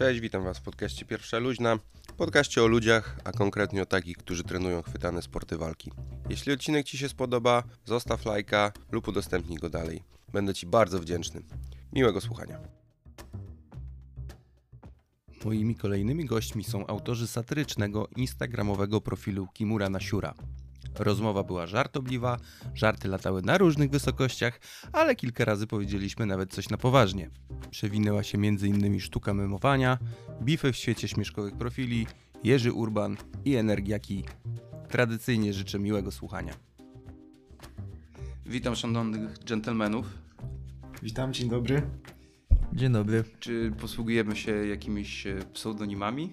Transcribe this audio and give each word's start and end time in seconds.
Cześć, 0.00 0.20
witam 0.20 0.44
Was 0.44 0.58
w 0.58 0.62
podcaście 0.62 1.04
Pierwsza 1.04 1.38
Luźna. 1.38 1.78
Podcaście 2.16 2.62
o 2.62 2.66
ludziach, 2.66 3.18
a 3.24 3.32
konkretnie 3.32 3.82
o 3.82 3.86
takich, 3.86 4.16
którzy 4.16 4.44
trenują 4.44 4.82
chwytane 4.82 5.22
sporty 5.22 5.56
walki. 5.56 5.92
Jeśli 6.28 6.52
odcinek 6.52 6.86
Ci 6.86 6.98
się 6.98 7.08
spodoba, 7.08 7.62
zostaw 7.84 8.24
lajka 8.24 8.72
lub 8.92 9.08
udostępnij 9.08 9.58
go 9.58 9.70
dalej. 9.70 10.02
Będę 10.32 10.54
Ci 10.54 10.66
bardzo 10.66 11.00
wdzięczny. 11.00 11.42
Miłego 11.92 12.20
słuchania. 12.20 12.58
Moimi 15.44 15.74
kolejnymi 15.74 16.24
gośćmi 16.24 16.64
są 16.64 16.86
autorzy 16.86 17.26
satyrycznego 17.26 18.08
instagramowego 18.16 19.00
profilu 19.00 19.46
Kimura 19.46 19.90
Nasiura. 19.90 20.34
Rozmowa 20.98 21.42
była 21.42 21.66
żartobliwa, 21.66 22.36
żarty 22.74 23.08
latały 23.08 23.42
na 23.42 23.58
różnych 23.58 23.90
wysokościach, 23.90 24.60
ale 24.92 25.16
kilka 25.16 25.44
razy 25.44 25.66
powiedzieliśmy 25.66 26.26
nawet 26.26 26.52
coś 26.52 26.68
na 26.68 26.76
poważnie. 26.76 27.30
Przewinęła 27.70 28.22
się 28.22 28.38
m.in. 28.38 29.00
sztuka 29.00 29.34
memowania, 29.34 29.98
bify 30.42 30.72
w 30.72 30.76
świecie 30.76 31.08
śmieszkowych 31.08 31.56
profili, 31.56 32.06
Jerzy 32.44 32.72
Urban 32.72 33.16
i 33.44 33.56
Energiaki. 33.56 34.24
Tradycyjnie 34.88 35.52
życzę 35.52 35.78
miłego 35.78 36.10
słuchania. 36.10 36.54
Witam 38.46 38.76
szanownych 38.76 39.38
dżentelmenów. 39.38 40.06
Witam, 41.02 41.32
dzień 41.32 41.48
dobry. 41.50 41.82
Dzień 42.72 42.92
dobry. 42.92 43.24
Czy 43.40 43.72
posługujemy 43.80 44.36
się 44.36 44.52
jakimiś 44.52 45.26
e, 45.26 45.38
pseudonimami? 45.52 46.32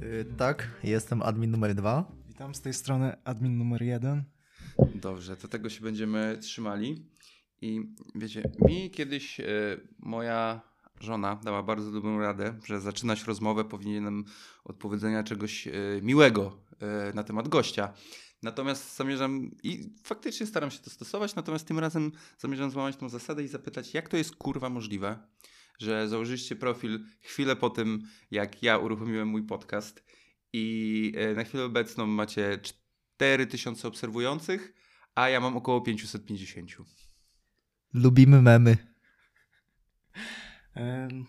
Yy, 0.00 0.24
tak, 0.36 0.70
jestem 0.84 1.22
admin 1.22 1.50
numer 1.50 1.74
dwa. 1.74 2.12
Witam 2.28 2.54
z 2.54 2.60
tej 2.60 2.74
strony 2.74 3.16
admin 3.24 3.58
numer 3.58 3.82
jeden. 3.82 4.24
Dobrze, 4.94 5.36
to 5.36 5.48
tego 5.48 5.70
się 5.70 5.84
będziemy 5.84 6.38
trzymali. 6.40 7.06
I 7.62 7.80
wiecie, 8.14 8.50
mi 8.68 8.90
kiedyś 8.90 9.40
e, 9.40 9.44
moja 9.98 10.60
żona 11.00 11.40
dała 11.44 11.62
bardzo 11.62 11.92
dobrą 11.92 12.20
radę, 12.20 12.58
że 12.64 12.80
zaczynać 12.80 13.24
rozmowę 13.24 13.64
powinienem 13.64 14.24
od 14.64 14.76
powiedzenia 14.76 15.22
czegoś 15.22 15.68
e, 15.68 15.72
miłego 16.02 16.58
e, 16.80 17.12
na 17.14 17.24
temat 17.24 17.48
gościa. 17.48 17.92
Natomiast 18.42 18.96
zamierzam 18.96 19.50
i 19.62 19.94
faktycznie 20.04 20.46
staram 20.46 20.70
się 20.70 20.78
to 20.78 20.90
stosować, 20.90 21.34
natomiast 21.34 21.66
tym 21.66 21.78
razem 21.78 22.12
zamierzam 22.38 22.70
złamać 22.70 22.96
tą 22.96 23.08
zasadę 23.08 23.42
i 23.42 23.48
zapytać, 23.48 23.94
jak 23.94 24.08
to 24.08 24.16
jest 24.16 24.36
kurwa 24.36 24.68
możliwe, 24.68 25.18
że 25.78 26.08
założyliście 26.08 26.56
profil 26.56 27.04
chwilę 27.20 27.56
po 27.56 27.70
tym, 27.70 28.02
jak 28.30 28.62
ja 28.62 28.78
uruchomiłem 28.78 29.28
mój 29.28 29.42
podcast 29.42 30.04
i 30.52 31.12
na 31.36 31.44
chwilę 31.44 31.64
obecną 31.64 32.06
macie 32.06 32.58
4000 32.62 33.88
obserwujących, 33.88 34.74
a 35.14 35.28
ja 35.28 35.40
mam 35.40 35.56
około 35.56 35.80
550. 35.80 37.09
Lubimy 37.94 38.42
memy. 38.42 38.76
Em, 40.74 41.26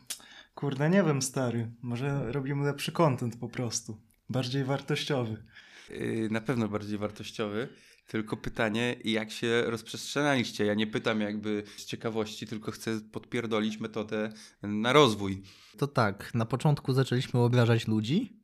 kurde, 0.56 0.90
nie 0.90 1.04
wiem, 1.04 1.22
stary. 1.22 1.72
Może 1.82 2.32
robimy 2.32 2.66
lepszy 2.66 2.92
content 2.92 3.38
po 3.40 3.50
prostu. 3.50 3.98
Bardziej 4.30 4.64
wartościowy. 4.64 5.44
Yy, 5.90 6.28
Na 6.32 6.42
pewno 6.42 6.68
bardziej 6.68 6.98
wartościowy. 6.98 7.68
Tylko 8.08 8.38
pytanie, 8.38 8.96
jak 9.04 9.32
się 9.32 9.64
rozprzestrzenialiście? 9.68 10.66
Ja 10.66 10.74
nie 10.74 10.88
pytam 10.88 11.22
jakby 11.22 11.64
z 11.78 11.86
ciekawości, 11.86 12.48
tylko 12.48 12.72
chcę 12.72 13.02
podpierdolić 13.12 13.80
metodę 13.80 14.32
na 14.62 14.94
rozwój. 14.94 15.44
To 15.78 15.88
tak, 15.88 16.34
na 16.34 16.46
początku 16.46 16.94
zaczęliśmy 16.94 17.40
obrażać 17.40 17.88
ludzi 17.88 18.42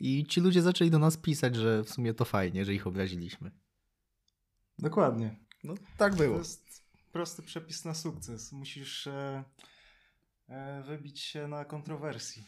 i 0.00 0.26
ci 0.26 0.40
ludzie 0.40 0.62
zaczęli 0.62 0.90
do 0.90 0.98
nas 0.98 1.16
pisać, 1.16 1.56
że 1.56 1.84
w 1.84 1.90
sumie 1.90 2.14
to 2.14 2.24
fajnie, 2.24 2.64
że 2.64 2.74
ich 2.74 2.86
obraziliśmy. 2.86 3.50
Dokładnie. 4.78 5.36
No 5.64 5.74
tak 5.96 6.12
To 6.12 6.18
było. 6.18 6.40
Prosty 7.12 7.42
przepis 7.42 7.84
na 7.84 7.94
sukces. 7.94 8.52
Musisz 8.52 9.06
e, 9.06 9.44
e, 10.48 10.82
wybić 10.82 11.20
się 11.20 11.48
na 11.48 11.64
kontrowersji. 11.64 12.44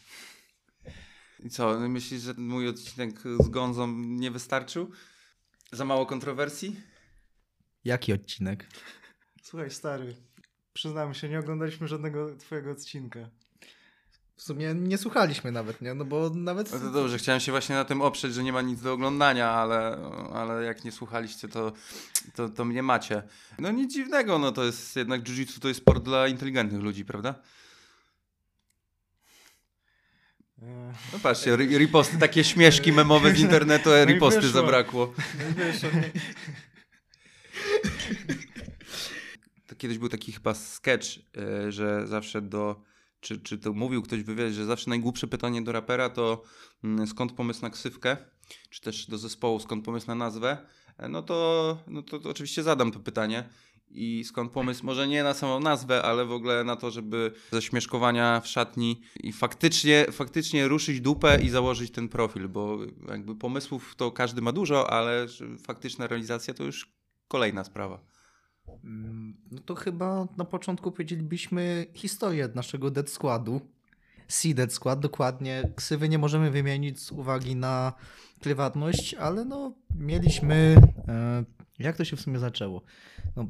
I 1.39 1.49
co, 1.49 1.79
myślisz, 1.79 2.21
że 2.21 2.33
mój 2.37 2.67
odcinek 2.67 3.19
z 3.39 3.49
Gonzą 3.49 3.87
nie 3.97 4.31
wystarczył? 4.31 4.91
Za 5.71 5.85
mało 5.85 6.05
kontrowersji? 6.05 6.81
Jaki 7.85 8.13
odcinek? 8.13 8.67
Słuchaj, 9.41 9.71
stary. 9.71 10.15
Przyznamy 10.73 11.15
się, 11.15 11.29
nie 11.29 11.39
oglądaliśmy 11.39 11.87
żadnego 11.87 12.35
twojego 12.35 12.71
odcinka. 12.71 13.29
W 14.37 14.41
sumie 14.41 14.73
nie 14.73 14.97
słuchaliśmy 14.97 15.51
nawet, 15.51 15.81
nie? 15.81 15.93
No 15.93 16.05
bo 16.05 16.29
nawet... 16.29 16.73
No 16.73 16.79
to 16.79 16.89
dobrze, 16.91 17.17
chciałem 17.17 17.39
się 17.41 17.51
właśnie 17.51 17.75
na 17.75 17.85
tym 17.85 18.01
oprzeć, 18.01 18.33
że 18.33 18.43
nie 18.43 18.53
ma 18.53 18.61
nic 18.61 18.81
do 18.81 18.93
oglądania, 18.93 19.49
ale, 19.49 19.97
ale 20.33 20.63
jak 20.63 20.83
nie 20.83 20.91
słuchaliście, 20.91 21.47
to, 21.47 21.73
to, 22.35 22.49
to 22.49 22.65
mnie 22.65 22.83
macie. 22.83 23.23
No 23.59 23.71
nic 23.71 23.93
dziwnego, 23.93 24.39
no 24.39 24.51
to 24.51 24.63
jest 24.63 24.95
jednak 24.95 25.23
jiu-jitsu 25.23 25.59
to 25.59 25.67
jest 25.67 25.79
sport 25.79 26.03
dla 26.03 26.27
inteligentnych 26.27 26.81
ludzi, 26.81 27.05
prawda? 27.05 27.35
E, 30.61 30.93
No 31.13 31.19
patrzcie, 31.23 31.55
ri- 31.57 31.77
riposty, 31.77 32.17
takie 32.17 32.43
śmieszki 32.43 32.91
memowe 32.93 33.31
z 33.35 33.39
internetu, 33.39 33.89
a 33.89 33.93
No 33.93 34.03
i 34.03 34.05
riposty 34.13 34.41
wyszło. 34.41 34.53
zabrakło. 34.61 35.13
no 35.39 35.49
i 35.49 35.53
wiesz, 35.53 35.83
on- 35.83 35.91
To 39.67 39.75
kiedyś 39.75 39.97
był 39.97 40.09
taki 40.09 40.31
chyba 40.31 40.53
sketch, 40.53 41.07
e, 41.37 41.71
że 41.71 42.07
zawsze 42.07 42.41
do, 42.41 42.81
czy, 43.25 43.39
czy 43.39 43.57
to 43.57 43.73
mówił 43.73 44.01
ktoś 44.01 44.23
w 44.23 44.25
wywiadzie, 44.25 44.53
że 44.53 44.65
zawsze 44.65 44.89
najgłupsze 44.89 45.27
pytanie 45.27 45.61
do 45.61 45.71
rapera 45.71 46.09
to 46.09 46.43
mm, 46.83 47.07
skąd 47.07 47.31
pomysł 47.31 47.61
na 47.61 47.69
ksywkę, 47.69 48.17
czy 48.69 48.81
też 48.81 49.07
do 49.07 49.17
zespołu 49.17 49.59
skąd 49.59 49.85
pomysł 49.85 50.07
na 50.07 50.15
nazwę, 50.15 50.57
E, 50.97 51.09
no 51.09 51.21
to, 51.21 51.77
no 51.87 52.01
to, 52.01 52.19
to 52.19 52.29
oczywiście 52.29 52.63
zadam 52.63 52.91
to 52.91 52.99
pytanie. 52.99 53.49
I 53.89 54.23
skąd 54.23 54.51
pomysł, 54.51 54.85
może 54.85 55.07
nie 55.07 55.23
na 55.23 55.33
samą 55.33 55.59
nazwę, 55.59 56.01
ale 56.01 56.25
w 56.25 56.31
ogóle 56.31 56.63
na 56.63 56.75
to, 56.75 56.91
żeby 56.91 57.31
ze 57.51 57.61
śmieszkowania 57.61 58.41
w 58.41 58.47
szatni 58.47 59.01
i 59.15 59.33
faktycznie, 59.33 60.05
faktycznie 60.11 60.67
ruszyć 60.67 61.01
dupę 61.01 61.39
i 61.43 61.49
założyć 61.49 61.91
ten 61.91 62.09
profil, 62.09 62.49
bo 62.49 62.77
jakby 63.07 63.35
pomysłów 63.35 63.95
to 63.95 64.11
każdy 64.11 64.41
ma 64.41 64.51
dużo, 64.51 64.89
ale 64.89 65.27
faktyczna 65.63 66.07
realizacja 66.07 66.53
to 66.53 66.63
już 66.63 66.91
kolejna 67.27 67.63
sprawa. 67.63 68.14
Mm, 68.83 69.37
No 69.51 69.59
to 69.59 69.75
chyba 69.75 70.27
na 70.37 70.45
początku 70.45 70.91
powiedzielibyśmy 70.91 71.85
historię 71.93 72.49
naszego 72.55 72.91
Dead 72.91 73.09
Squadu. 73.09 73.61
Sea 74.27 74.53
Dead 74.53 74.73
Squad, 74.73 74.99
dokładnie. 74.99 75.71
Ksywy 75.75 76.09
nie 76.09 76.17
możemy 76.17 76.51
wymienić 76.51 76.99
z 76.99 77.11
uwagi 77.11 77.55
na 77.55 77.93
prywatność, 78.39 79.13
ale 79.13 79.45
no 79.45 79.75
mieliśmy... 79.95 80.75
E, 81.07 81.43
jak 81.79 81.97
to 81.97 82.05
się 82.05 82.15
w 82.15 82.21
sumie 82.21 82.39
zaczęło? 82.39 82.81
No, 83.35 83.47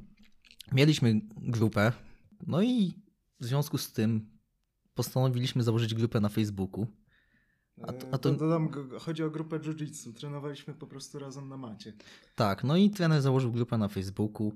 mieliśmy 0.71 1.21
grupę, 1.37 1.91
no 2.47 2.61
i 2.61 2.93
w 3.39 3.45
związku 3.45 3.77
z 3.77 3.93
tym 3.93 4.29
postanowiliśmy 4.93 5.63
założyć 5.63 5.93
grupę 5.93 6.19
na 6.19 6.29
Facebooku. 6.29 6.87
A 7.81 7.93
to- 7.93 8.07
a 8.11 8.17
to- 8.17 8.29
E, 8.29 8.37
Dodam, 8.37 8.69
chodzi 8.99 9.23
o 9.23 9.29
grupę 9.29 9.59
jiu-jitsu. 9.59 10.13
Trenowaliśmy 10.13 10.73
po 10.73 10.87
prostu 10.87 11.19
razem 11.19 11.49
na 11.49 11.57
macie. 11.57 11.93
Tak, 12.35 12.63
no 12.63 12.77
i 12.77 12.89
trener 12.89 13.21
założył 13.21 13.51
grupę 13.51 13.77
na 13.77 13.87
Facebooku. 13.87 14.53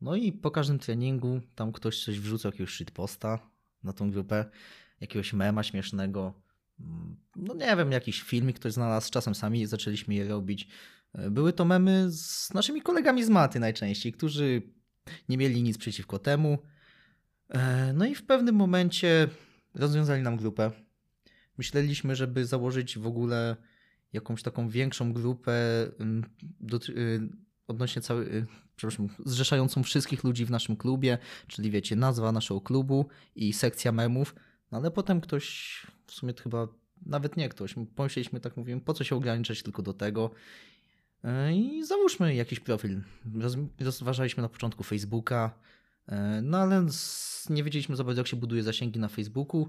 No 0.00 0.16
i 0.16 0.32
po 0.32 0.50
każdym 0.50 0.78
treningu 0.78 1.40
tam 1.54 1.72
ktoś 1.72 2.04
coś 2.04 2.20
wrzucał, 2.20 2.50
jakiegoś 2.52 2.74
shitposta 2.74 3.38
na 3.82 3.92
tą 3.92 4.10
grupę, 4.10 4.44
jakiegoś 5.00 5.32
mema 5.32 5.62
śmiesznego. 5.62 6.34
Mm, 6.80 7.16
No 7.36 7.54
nie 7.54 7.76
wiem, 7.76 7.92
jakiś 7.92 8.22
filmik 8.22 8.56
ktoś 8.58 8.72
znalazł, 8.72 9.10
czasem 9.10 9.34
sami 9.34 9.66
zaczęliśmy 9.66 10.14
je 10.14 10.28
robić. 10.28 10.68
E, 11.14 11.30
Były 11.30 11.52
to 11.52 11.64
memy 11.64 12.06
z 12.10 12.54
naszymi 12.54 12.82
kolegami 12.82 13.24
z 13.24 13.28
maty 13.28 13.60
najczęściej, 13.60 14.12
którzy 14.12 14.62
nie 15.28 15.38
mieli 15.38 15.62
nic 15.62 15.78
przeciwko 15.78 16.18
temu. 16.18 16.58
E, 17.48 17.92
No 17.92 18.06
i 18.06 18.14
w 18.14 18.26
pewnym 18.26 18.54
momencie 18.54 19.28
rozwiązali 19.74 20.22
nam 20.22 20.36
grupę. 20.36 20.70
Myśleliśmy, 21.58 22.16
żeby 22.16 22.46
założyć 22.46 22.98
w 22.98 23.06
ogóle 23.06 23.56
jakąś 24.12 24.42
taką 24.42 24.68
większą 24.68 25.12
grupę 25.12 25.52
dotry- 26.60 26.98
y, 26.98 27.28
odnośnie 27.68 28.02
całej, 28.02 28.26
y, 28.26 28.46
przepraszam, 28.76 29.08
zrzeszającą 29.26 29.82
wszystkich 29.82 30.24
ludzi 30.24 30.44
w 30.44 30.50
naszym 30.50 30.76
klubie, 30.76 31.18
czyli 31.46 31.70
wiecie, 31.70 31.96
nazwa 31.96 32.32
naszego 32.32 32.60
klubu 32.60 33.06
i 33.36 33.52
sekcja 33.52 33.92
memów, 33.92 34.34
no 34.72 34.78
ale 34.78 34.90
potem 34.90 35.20
ktoś, 35.20 35.86
w 36.06 36.12
sumie 36.12 36.34
chyba 36.42 36.68
nawet 37.06 37.36
nie 37.36 37.48
ktoś, 37.48 37.74
pomyśleliśmy 37.96 38.40
tak, 38.40 38.56
mówimy, 38.56 38.80
po 38.80 38.94
co 38.94 39.04
się 39.04 39.16
ograniczać 39.16 39.62
tylko 39.62 39.82
do 39.82 39.92
tego 39.92 40.30
Y, 41.24 41.54
i 41.54 41.84
załóżmy 41.84 42.34
jakiś 42.34 42.60
profil. 42.60 43.02
Roz, 43.34 43.56
rozważaliśmy 43.80 44.42
na 44.42 44.48
początku 44.48 44.84
Facebooka, 44.84 45.58
y, 46.08 46.12
no 46.42 46.58
ale 46.58 46.86
nie 47.50 47.64
wiedzieliśmy 47.64 47.96
za 47.96 48.04
bardzo 48.04 48.20
jak 48.20 48.28
się 48.28 48.36
buduje 48.36 48.62
zasięgi 48.62 48.98
na 48.98 49.08
Facebooku, 49.08 49.68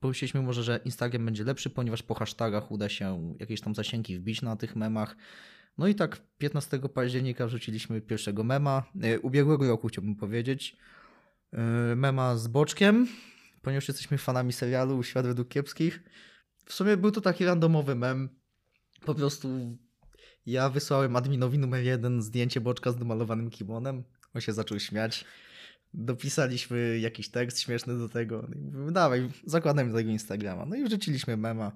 Pomyśleliśmy 0.00 0.42
może, 0.42 0.62
że 0.62 0.80
Instagram 0.84 1.24
będzie 1.24 1.44
lepszy, 1.44 1.70
ponieważ 1.70 2.02
po 2.02 2.14
hashtagach 2.14 2.70
uda 2.70 2.88
się 2.88 3.34
jakieś 3.40 3.60
tam 3.60 3.74
zasięgi 3.74 4.18
wbić 4.18 4.42
na 4.42 4.56
tych 4.56 4.76
memach. 4.76 5.16
No 5.78 5.86
i 5.86 5.94
tak 5.94 6.20
15 6.38 6.78
października 6.88 7.46
wrzuciliśmy 7.46 8.00
pierwszego 8.00 8.44
mema, 8.44 8.82
e, 9.02 9.20
ubiegłego 9.20 9.68
roku 9.68 9.88
chciałbym 9.88 10.16
powiedzieć, 10.16 10.76
e, 11.52 11.60
mema 11.96 12.36
z 12.36 12.48
Boczkiem, 12.48 13.06
ponieważ 13.62 13.88
jesteśmy 13.88 14.18
fanami 14.18 14.52
serialu 14.52 15.02
Świat 15.02 15.26
według 15.26 15.48
kiepskich. 15.48 16.02
W 16.64 16.72
sumie 16.72 16.96
był 16.96 17.10
to 17.10 17.20
taki 17.20 17.44
randomowy 17.44 17.94
mem, 17.94 18.28
po 19.04 19.14
prostu 19.14 19.78
ja 20.46 20.70
wysłałem 20.70 21.16
adminowi 21.16 21.58
numer 21.58 21.84
jeden 21.84 22.22
zdjęcie 22.22 22.60
Boczka 22.60 22.92
z 22.92 22.96
domalowanym 22.96 23.50
kimonem, 23.50 24.04
on 24.34 24.40
się 24.40 24.52
zaczął 24.52 24.80
śmiać. 24.80 25.24
dopisaliśmy 25.94 26.98
jakiś 26.98 27.28
tekst 27.28 27.60
śmieszny 27.60 27.98
do 27.98 28.08
tego. 28.08 28.46
No 28.48 28.54
i 28.54 28.58
mówimy, 28.58 28.92
dawaj, 28.92 29.30
zakładamy 29.46 29.92
tego 29.92 30.10
Instagrama. 30.10 30.66
No 30.66 30.76
i 30.76 30.84
wrzuciliśmy 30.84 31.36
mema. 31.36 31.72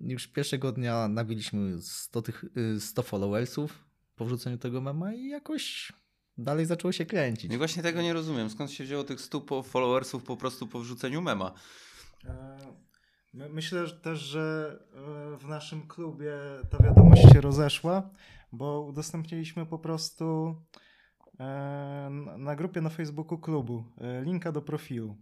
Już 0.00 0.26
pierwszego 0.26 0.72
dnia 0.72 1.08
nabiliśmy 1.08 1.82
100, 1.82 2.22
tych, 2.22 2.44
y, 2.76 2.80
100 2.80 3.02
followersów 3.02 3.84
po 4.16 4.24
wrzuceniu 4.24 4.58
tego 4.58 4.80
mema 4.80 5.12
i 5.14 5.28
jakoś 5.28 5.92
dalej 6.38 6.66
zaczęło 6.66 6.92
się 6.92 7.06
kręcić. 7.06 7.52
I 7.52 7.58
właśnie 7.58 7.82
tego 7.82 8.02
nie 8.02 8.12
rozumiem. 8.12 8.50
Skąd 8.50 8.70
się 8.70 8.84
wzięło 8.84 9.04
tych 9.04 9.20
100 9.20 9.40
po- 9.40 9.62
followersów 9.62 10.22
po 10.24 10.36
prostu 10.36 10.66
po 10.66 10.80
wrzuceniu 10.80 11.22
mema? 11.22 11.52
E, 12.24 12.56
my- 13.34 13.48
Myślę 13.48 13.88
też, 13.90 14.18
że 14.20 14.76
e, 15.34 15.36
w 15.38 15.46
naszym 15.48 15.86
klubie 15.88 16.32
ta 16.70 16.78
wiadomość 16.84 17.22
się 17.32 17.40
rozeszła, 17.40 18.10
bo 18.52 18.80
udostępniliśmy 18.80 19.66
po 19.66 19.78
prostu 19.78 20.54
e, 21.40 22.08
na 22.38 22.56
grupie 22.56 22.80
na 22.80 22.90
Facebooku 22.90 23.38
klubu 23.38 23.84
linka 24.22 24.52
do 24.52 24.62
profilu. 24.62 25.16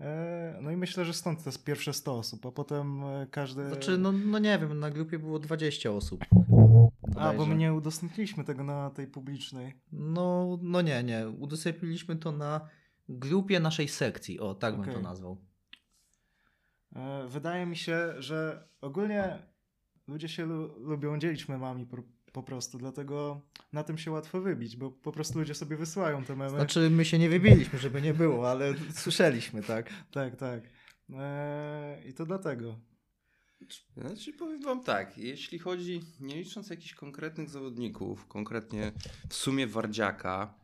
E, 0.00 0.58
No 0.62 0.70
i 0.70 0.76
myślę, 0.76 1.04
że 1.04 1.12
stąd 1.14 1.44
to 1.44 1.48
jest 1.50 1.64
pierwsze 1.64 1.92
100 1.92 2.18
osób, 2.18 2.46
a 2.46 2.52
potem 2.52 3.04
e, 3.04 3.26
każdy... 3.30 3.68
Znaczy, 3.68 3.98
no, 3.98 4.12
no 4.12 4.38
nie 4.38 4.58
wiem, 4.58 4.80
na 4.80 4.90
grupie 4.90 5.18
było 5.18 5.38
20 5.38 5.90
osób. 5.90 6.24
A, 7.16 7.32
bo 7.32 7.46
my 7.46 7.54
nie 7.54 7.74
udostępniliśmy 7.74 8.44
tego 8.44 8.64
na 8.64 8.90
tej 8.90 9.06
publicznej. 9.06 9.74
No, 9.92 10.58
no 10.62 10.82
nie, 10.82 11.02
nie. 11.02 11.28
Udostępniliśmy 11.28 12.16
to 12.16 12.32
na 12.32 12.60
grupie 13.08 13.60
naszej 13.60 13.88
sekcji. 13.88 14.40
O, 14.40 14.54
tak 14.54 14.72
bym 14.74 14.82
Okej. 14.82 14.94
to 14.94 15.00
nazwał. 15.00 15.36
E, 16.96 17.26
Wydaje 17.28 17.66
mi 17.66 17.76
się, 17.76 18.14
że 18.18 18.68
ogólnie 18.80 19.38
ludzie 20.08 20.28
się 20.28 20.46
lu- 20.46 20.78
lubią 20.78 21.18
dzielić 21.18 21.48
memami 21.48 21.86
po, 22.34 22.42
prostu, 22.42 22.78
dlatego 22.78 23.40
na 23.72 23.84
tym 23.84 23.98
się 23.98 24.10
łatwo 24.10 24.40
wybić, 24.40 24.76
bo 24.76 24.90
po 24.90 25.12
prostu 25.12 25.38
ludzie 25.38 25.54
sobie 25.54 25.76
wysyłają 25.76 26.24
te 26.24 26.36
memy. 26.36 26.50
Znaczy, 26.50 26.90
my 26.90 27.04
się 27.04 27.18
nie 27.18 27.28
wybiliśmy, 27.28 27.78
żeby 27.78 28.02
nie 28.02 28.14
było, 28.14 28.50
ale 28.50 28.74
słyszeliśmy, 28.94 29.62
tak? 29.62 29.90
Tak, 30.12 30.36
tak. 30.36 30.60
E, 31.12 32.02
I 32.08 32.14
to 32.14 32.26
dlatego. 32.26 32.80
Znaczy 33.96 34.32
powiem 34.32 34.62
wam 34.62 34.84
tak, 34.84 35.18
jeśli 35.18 35.58
chodzi, 35.58 36.00
nie 36.20 36.36
licząc 36.36 36.70
jakichś 36.70 36.94
konkretnych 36.94 37.50
zawodników, 37.50 38.26
konkretnie 38.26 38.92
w 39.28 39.34
sumie 39.34 39.66
Wardziaka, 39.66 40.54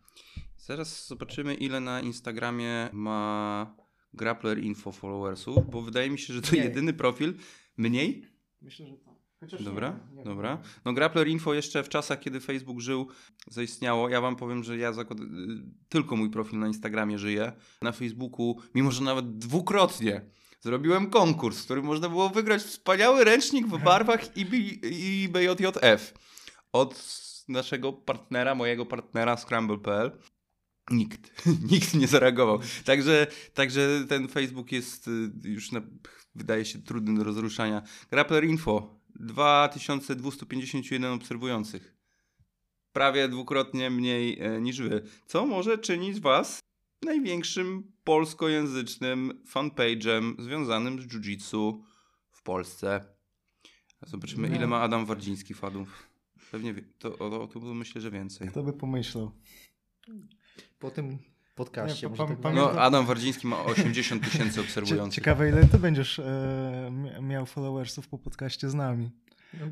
zaraz 0.56 1.06
zobaczymy 1.06 1.55
ile 1.55 1.81
na 1.81 2.00
Instagramie 2.00 2.88
ma 2.93 3.75
Grappler 4.14 4.58
Info 4.58 4.93
followersów, 4.93 5.70
bo 5.70 5.82
wydaje 5.82 6.11
mi 6.11 6.19
się, 6.19 6.34
że 6.34 6.43
to 6.43 6.52
Mniej. 6.52 6.64
jedyny 6.64 6.93
profil, 6.93 7.34
mniej? 7.76 8.26
Myślę, 8.62 8.87
że 8.87 8.96
tak. 8.96 9.09
Chociaż 9.40 9.62
Dobra, 9.62 10.00
nie 10.10 10.16
nie 10.16 10.25
dobra. 10.25 10.58
No 10.84 10.92
Grappler 10.92 11.28
Info 11.28 11.54
jeszcze 11.54 11.82
w 11.82 11.88
czasach, 11.88 12.20
kiedy 12.20 12.40
Facebook 12.40 12.81
żył, 12.81 13.08
zaistniało. 13.48 14.08
Ja 14.08 14.20
wam 14.20 14.37
powiem, 14.37 14.64
że 14.64 14.76
ja 14.76 14.92
zakład... 14.92 15.20
y, 15.20 15.25
tylko 15.88 16.16
mój 16.16 16.31
profil 16.31 16.58
na 16.58 16.66
Instagramie 16.66 17.19
żyje. 17.19 17.52
Na 17.82 17.92
Facebooku, 17.92 18.56
mimo 18.75 18.90
że 18.90 19.02
nawet 19.04 19.38
dwukrotnie 19.38 20.22
zrobiłem 20.60 21.10
konkurs, 21.10 21.60
w 21.60 21.64
którym 21.64 21.84
można 21.84 22.08
było 22.08 22.31
wygrać 22.31 22.62
wspaniały 22.62 23.25
ręcznik 23.25 23.66
w 23.66 23.82
barwach 23.84 24.37
IB... 24.37 24.54
IBJJF 24.84 26.14
od 26.72 27.20
naszego 27.48 27.93
partnera, 27.93 28.54
mojego 28.54 28.86
partnera 28.86 29.36
Scramble.pl. 29.36 30.10
Nikt, 30.90 31.46
nikt 31.70 31.94
nie 31.94 32.06
zareagował. 32.06 32.60
Także, 32.84 33.26
także 33.54 34.04
ten 34.08 34.28
Facebook 34.28 34.72
jest 34.72 35.08
y, 35.08 35.31
już, 35.44 35.72
na, 35.72 35.81
wydaje 36.34 36.64
się, 36.64 36.78
trudny 36.78 37.19
do 37.19 37.25
rozruszania. 37.25 37.82
Grappler 38.10 38.44
Info, 38.44 39.00
2251 39.26 41.12
obserwujących. 41.12 41.96
Prawie 42.93 43.28
dwukrotnie 43.28 43.90
mniej 43.90 44.40
e, 44.40 44.61
niż 44.61 44.81
wy. 44.81 45.02
Co 45.26 45.46
może 45.46 45.78
czynić 45.78 46.20
was 46.20 46.61
największym 47.02 47.93
polskojęzycznym 48.05 49.43
fanpage'em 49.55 50.43
związanym 50.43 51.00
z 51.02 51.06
jiu-jitsu 51.06 51.82
w 52.31 52.43
Polsce. 52.43 53.05
Zobaczymy, 54.02 54.49
No. 54.49 54.56
ile 54.56 54.67
ma 54.67 54.81
Adam 54.81 55.06
Wardziński 55.06 55.55
fadów. 55.55 56.08
Pewnie 56.50 56.75
to, 56.99 57.19
o, 57.19 57.43
o, 57.43 57.46
to 57.46 57.61
myślę, 57.61 58.00
że 58.00 58.11
więcej. 58.11 58.49
Kto 58.49 58.62
by 58.62 58.72
pomyślał? 58.72 59.32
Po 60.78 60.90
tym 60.90 61.19
podcaście. 61.64 62.10
Nie, 62.10 62.16
tak 62.16 62.54
No, 62.54 62.70
Adam 62.70 63.06
Wardziński 63.06 63.46
ma 63.46 63.64
80 63.64 64.24
tysięcy 64.24 64.60
obserwujących. 64.60 65.14
Ciekawe, 65.14 65.48
ile 65.48 65.64
ty 65.66 65.78
będziesz 65.78 66.18
e, 66.18 66.90
mi- 66.92 67.22
miał 67.28 67.46
followersów 67.46 68.08
po 68.08 68.18
podcaście 68.18 68.70
z 68.70 68.74
nami. 68.74 69.10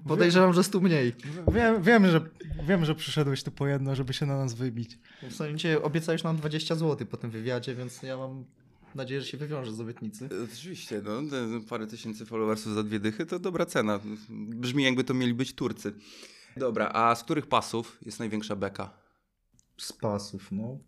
Podejrzewam, 0.08 0.52
że 0.52 0.64
stu 0.64 0.80
mniej. 0.80 1.14
Wiem, 1.52 1.82
wiem, 1.82 2.06
że, 2.10 2.20
wiem, 2.68 2.84
że 2.84 2.94
przyszedłeś 2.94 3.42
tu 3.42 3.50
po 3.50 3.66
jedno, 3.66 3.94
żeby 3.94 4.12
się 4.12 4.26
na 4.26 4.36
nas 4.36 4.54
wybić. 4.54 4.98
W 5.22 5.34
sensie 5.34 5.82
obiecałeś 5.82 6.22
nam 6.22 6.36
20 6.36 6.74
zł 6.74 7.06
po 7.06 7.16
tym 7.16 7.30
wywiadzie, 7.30 7.74
więc 7.74 8.02
ja 8.02 8.16
mam 8.16 8.44
nadzieję, 8.94 9.20
że 9.20 9.26
się 9.26 9.36
wywiąże 9.38 9.72
z 9.72 9.80
obietnicy. 9.80 10.28
Oczywiście, 10.52 11.02
no, 11.04 11.30
te 11.30 11.66
parę 11.68 11.86
tysięcy 11.86 12.26
followersów 12.26 12.74
za 12.74 12.82
dwie 12.82 13.00
dychy 13.00 13.26
to 13.26 13.38
dobra 13.38 13.66
cena. 13.66 14.00
Brzmi 14.30 14.82
jakby 14.84 15.04
to 15.04 15.14
mieli 15.14 15.34
być 15.34 15.54
Turcy. 15.54 15.92
Dobra, 16.56 16.88
a 16.88 17.14
z 17.14 17.24
których 17.24 17.46
pasów 17.46 17.98
jest 18.06 18.18
największa 18.18 18.56
beka? 18.56 18.90
Z 19.76 19.92
pasów, 19.92 20.52
no. 20.52 20.78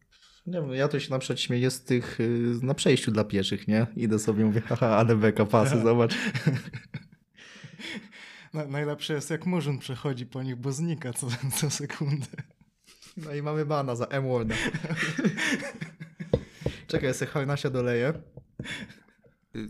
Nie 0.46 0.60
wiem, 0.60 0.72
ja 0.72 0.88
to 0.88 1.00
się 1.00 1.10
na 1.10 1.18
przykład 1.18 1.40
śmieję 1.40 1.70
z 1.70 1.84
tych 1.84 2.20
y, 2.20 2.54
na 2.62 2.74
przejściu 2.74 3.10
dla 3.10 3.24
pieszych, 3.24 3.68
nie? 3.68 3.86
Idę 3.96 4.18
sobie, 4.18 4.44
mówię, 4.44 4.60
haha, 4.60 4.86
ale 4.86 5.16
beka 5.16 5.46
pasy, 5.46 5.80
zobacz. 5.80 6.14
Na, 8.54 8.66
najlepsze 8.66 9.14
jest, 9.14 9.30
jak 9.30 9.46
Murzyn 9.46 9.78
przechodzi 9.78 10.26
po 10.26 10.42
nich, 10.42 10.56
bo 10.56 10.72
znika 10.72 11.12
co, 11.12 11.26
co 11.56 11.70
sekundę. 11.70 12.26
No 13.16 13.34
i 13.34 13.42
mamy 13.42 13.66
bana 13.66 13.96
za 13.96 14.06
M-Worda. 14.06 14.54
Czekaj, 16.86 17.06
ja 17.06 17.14
sobie 17.14 17.30
harnasia 17.30 17.70
doleję. 17.70 18.12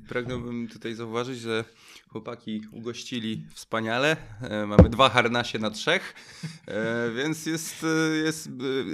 Pragnąłbym 0.09 0.69
tutaj 0.69 0.95
zauważyć, 0.95 1.39
że 1.39 1.65
chłopaki 2.09 2.63
ugościli 2.73 3.47
wspaniale. 3.55 4.17
E, 4.43 4.67
mamy 4.67 4.89
dwa 4.89 5.09
harnasie 5.09 5.59
na 5.59 5.71
trzech, 5.71 6.15
e, 6.67 7.11
więc 7.17 7.47
jest, 7.47 7.85
e, 7.85 8.17
jest 8.17 8.49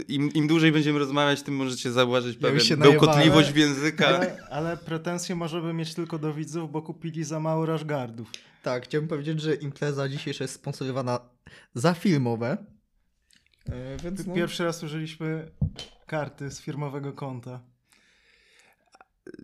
im, 0.09 0.33
im 0.33 0.47
dłużej 0.47 0.73
będziemy 0.73 0.99
rozmawiać, 0.99 1.43
tym 1.43 1.57
możecie 1.57 1.93
zauważyć 1.93 2.37
Ja 2.37 2.43
pewien 2.43 2.57
najebałem. 2.57 2.93
bełkotliwość 2.93 3.53
w 3.53 3.57
języka. 3.57 4.07
Ale, 4.07 4.47
ale 4.51 4.77
pretensje 4.77 5.35
możemy 5.35 5.73
mieć 5.73 5.95
tylko 5.95 6.19
do 6.19 6.35
widzów, 6.35 6.73
bo 6.73 6.83
kupili 6.83 7.25
za 7.25 7.41
mało 7.41 7.67
rashgardów. 7.67 8.31
Tak, 8.63 8.85
chciałbym 8.85 9.09
powiedzieć, 9.09 9.41
że 9.41 9.55
impreza 9.55 10.09
dzisiejsza 10.09 10.45
jest 10.45 10.55
sponsorowana 10.55 11.21
za 11.75 11.95
filmowe. 11.95 12.57
Więc 14.05 14.27
no, 14.27 14.35
Pierwszy 14.35 14.65
raz 14.65 14.83
użyliśmy 14.83 15.51
karty 16.07 16.51
z 16.51 16.61
firmowego 16.61 17.13
konta. 17.13 17.61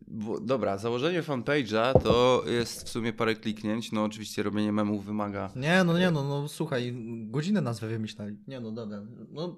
Bo, 0.08 0.40
dobra, 0.40 0.78
założenie 0.78 1.22
fanpage'a 1.22 2.02
to 2.02 2.44
jest 2.46 2.82
w 2.84 2.88
sumie 2.88 3.12
parę 3.12 3.34
kliknięć. 3.34 3.92
No 3.92 4.04
oczywiście 4.04 4.42
robienie 4.42 4.72
memów 4.72 5.04
wymaga 5.04 5.52
Nie, 5.56 5.84
no 5.84 5.98
nie, 5.98 6.10
no, 6.10 6.24
no 6.28 6.48
słuchaj, 6.48 6.94
godzinę 7.26 7.60
nazwę 7.60 7.88
wymyślali. 7.88 8.36
Nie, 8.46 8.60
no 8.60 8.70
dobra. 8.72 9.02
No, 9.30 9.56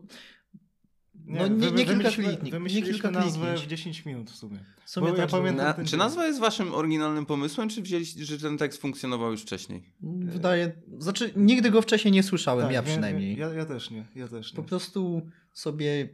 No 1.27 1.49
nie- 1.49 1.55
nie 1.55 1.61
kilka 1.73 1.93
wymyśliliśmy- 1.93 2.25
kliknięć, 2.25 2.43
nie 2.45 2.51
Wymyśliliśmy 2.51 2.93
kilka 2.93 3.11
nazwę 3.11 3.41
kliknięć. 3.47 3.65
w 3.67 3.69
10 3.71 4.05
minut 4.05 4.31
w 4.31 4.37
sumie. 4.37 4.59
w 4.85 4.91
sumie 4.91 5.07
Bo 5.11 5.17
ja 5.17 5.23
tak, 5.23 5.31
pamiętam- 5.31 5.67
Na, 5.67 5.75
czy 5.75 5.91
dzień. 5.91 5.99
nazwa 5.99 6.27
jest 6.27 6.41
waszym 6.41 6.75
oryginalnym 6.75 7.27
pomysłem, 7.27 7.69
czy 7.69 7.83
wzięliście, 7.83 8.25
że 8.25 8.39
ten 8.39 8.59
tekst 8.59 8.81
funkcjonował 8.81 9.31
już 9.31 9.43
wcześniej? 9.43 9.83
Wydaje, 10.21 10.73
znaczy 10.99 11.33
nigdy 11.37 11.71
go 11.71 11.83
wcześniej 11.83 12.13
nie 12.13 12.23
słyszałem, 12.23 12.65
Tak, 12.67 12.75
ja 12.75 12.83
przynajmniej. 12.83 13.37
Ja, 13.37 13.53
ja 13.55 13.65
też 13.65 13.91
nie, 13.91 14.05
ja 14.15 14.29
też 14.29 14.53
Po 14.53 14.63
nie. 14.63 14.69
prostu 14.69 15.23
sobie 15.53 16.09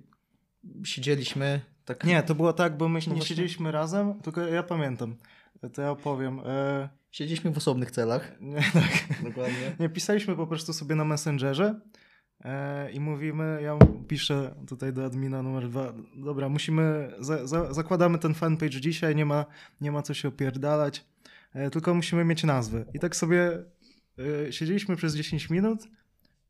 siedzieliśmy 0.84 1.60
tak. 1.94 2.04
Nie, 2.04 2.22
to 2.22 2.34
było 2.34 2.52
tak, 2.52 2.76
bo 2.76 2.88
my 2.88 3.00
No 3.06 3.14
nie 3.14 3.22
siedzieliśmy 3.22 3.72
razem, 3.72 4.20
tylko 4.20 4.40
ja 4.40 4.62
pamiętam. 4.62 5.16
To 5.72 5.82
ja 5.82 5.90
opowiem. 5.90 6.40
E, 6.46 6.88
Siedzieliśmy 7.10 7.50
w 7.50 7.56
osobnych 7.56 7.90
celach. 7.90 8.32
nie, 8.40 8.62
tak. 8.72 9.22
Dokładnie. 9.24 9.76
Nie, 9.80 9.88
pisaliśmy 9.88 10.36
po 10.36 10.46
prostu 10.46 10.72
sobie 10.72 10.94
na 10.94 11.04
Messengerze 11.04 11.80
e, 12.44 12.92
i 12.92 13.00
mówimy, 13.00 13.60
ja 13.62 13.78
piszę 14.08 14.54
tutaj 14.68 14.92
do 14.92 15.04
admina 15.04 15.42
numer 15.42 15.68
dwa, 15.68 15.92
dobra, 16.16 16.48
musimy, 16.48 17.12
za, 17.18 17.46
za, 17.46 17.72
zakładamy 17.74 18.18
ten 18.18 18.34
fanpage 18.34 18.80
dzisiaj, 18.80 19.16
nie 19.16 19.26
ma, 19.26 19.46
nie 19.80 19.92
ma 19.92 20.02
co 20.02 20.14
się 20.14 20.28
opierdalać, 20.28 21.04
e, 21.52 21.70
tylko 21.70 21.94
musimy 21.94 22.24
mieć 22.24 22.44
nazwę. 22.44 22.84
I 22.94 22.98
tak 22.98 23.16
sobie 23.16 23.64
e, 24.46 24.52
siedzieliśmy 24.52 24.96
przez 24.96 25.16
10 25.16 25.50
minut 25.50 25.88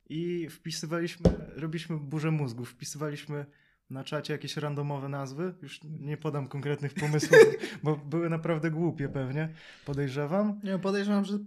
i 0.09 0.49
wpisywaliśmy, 0.49 1.31
robiliśmy 1.57 1.97
burzę 1.97 2.31
mózgu, 2.31 2.65
wpisywaliśmy 2.65 3.47
na 3.91 4.05
czacie 4.05 4.33
jakieś 4.33 4.57
randomowe 4.57 5.09
nazwy, 5.09 5.55
już 5.63 5.81
nie 6.01 6.17
podam 6.17 6.49
konkretnych 6.49 6.95
pomysłów, 6.95 7.39
bo 7.85 7.97
były 7.97 8.31
naprawdę 8.31 8.71
głupie 8.71 9.09
pewnie, 9.09 9.49
podejrzewam. 9.85 10.61
Nie, 10.65 10.79
podejrzewam, 10.79 11.25
że 11.25 11.39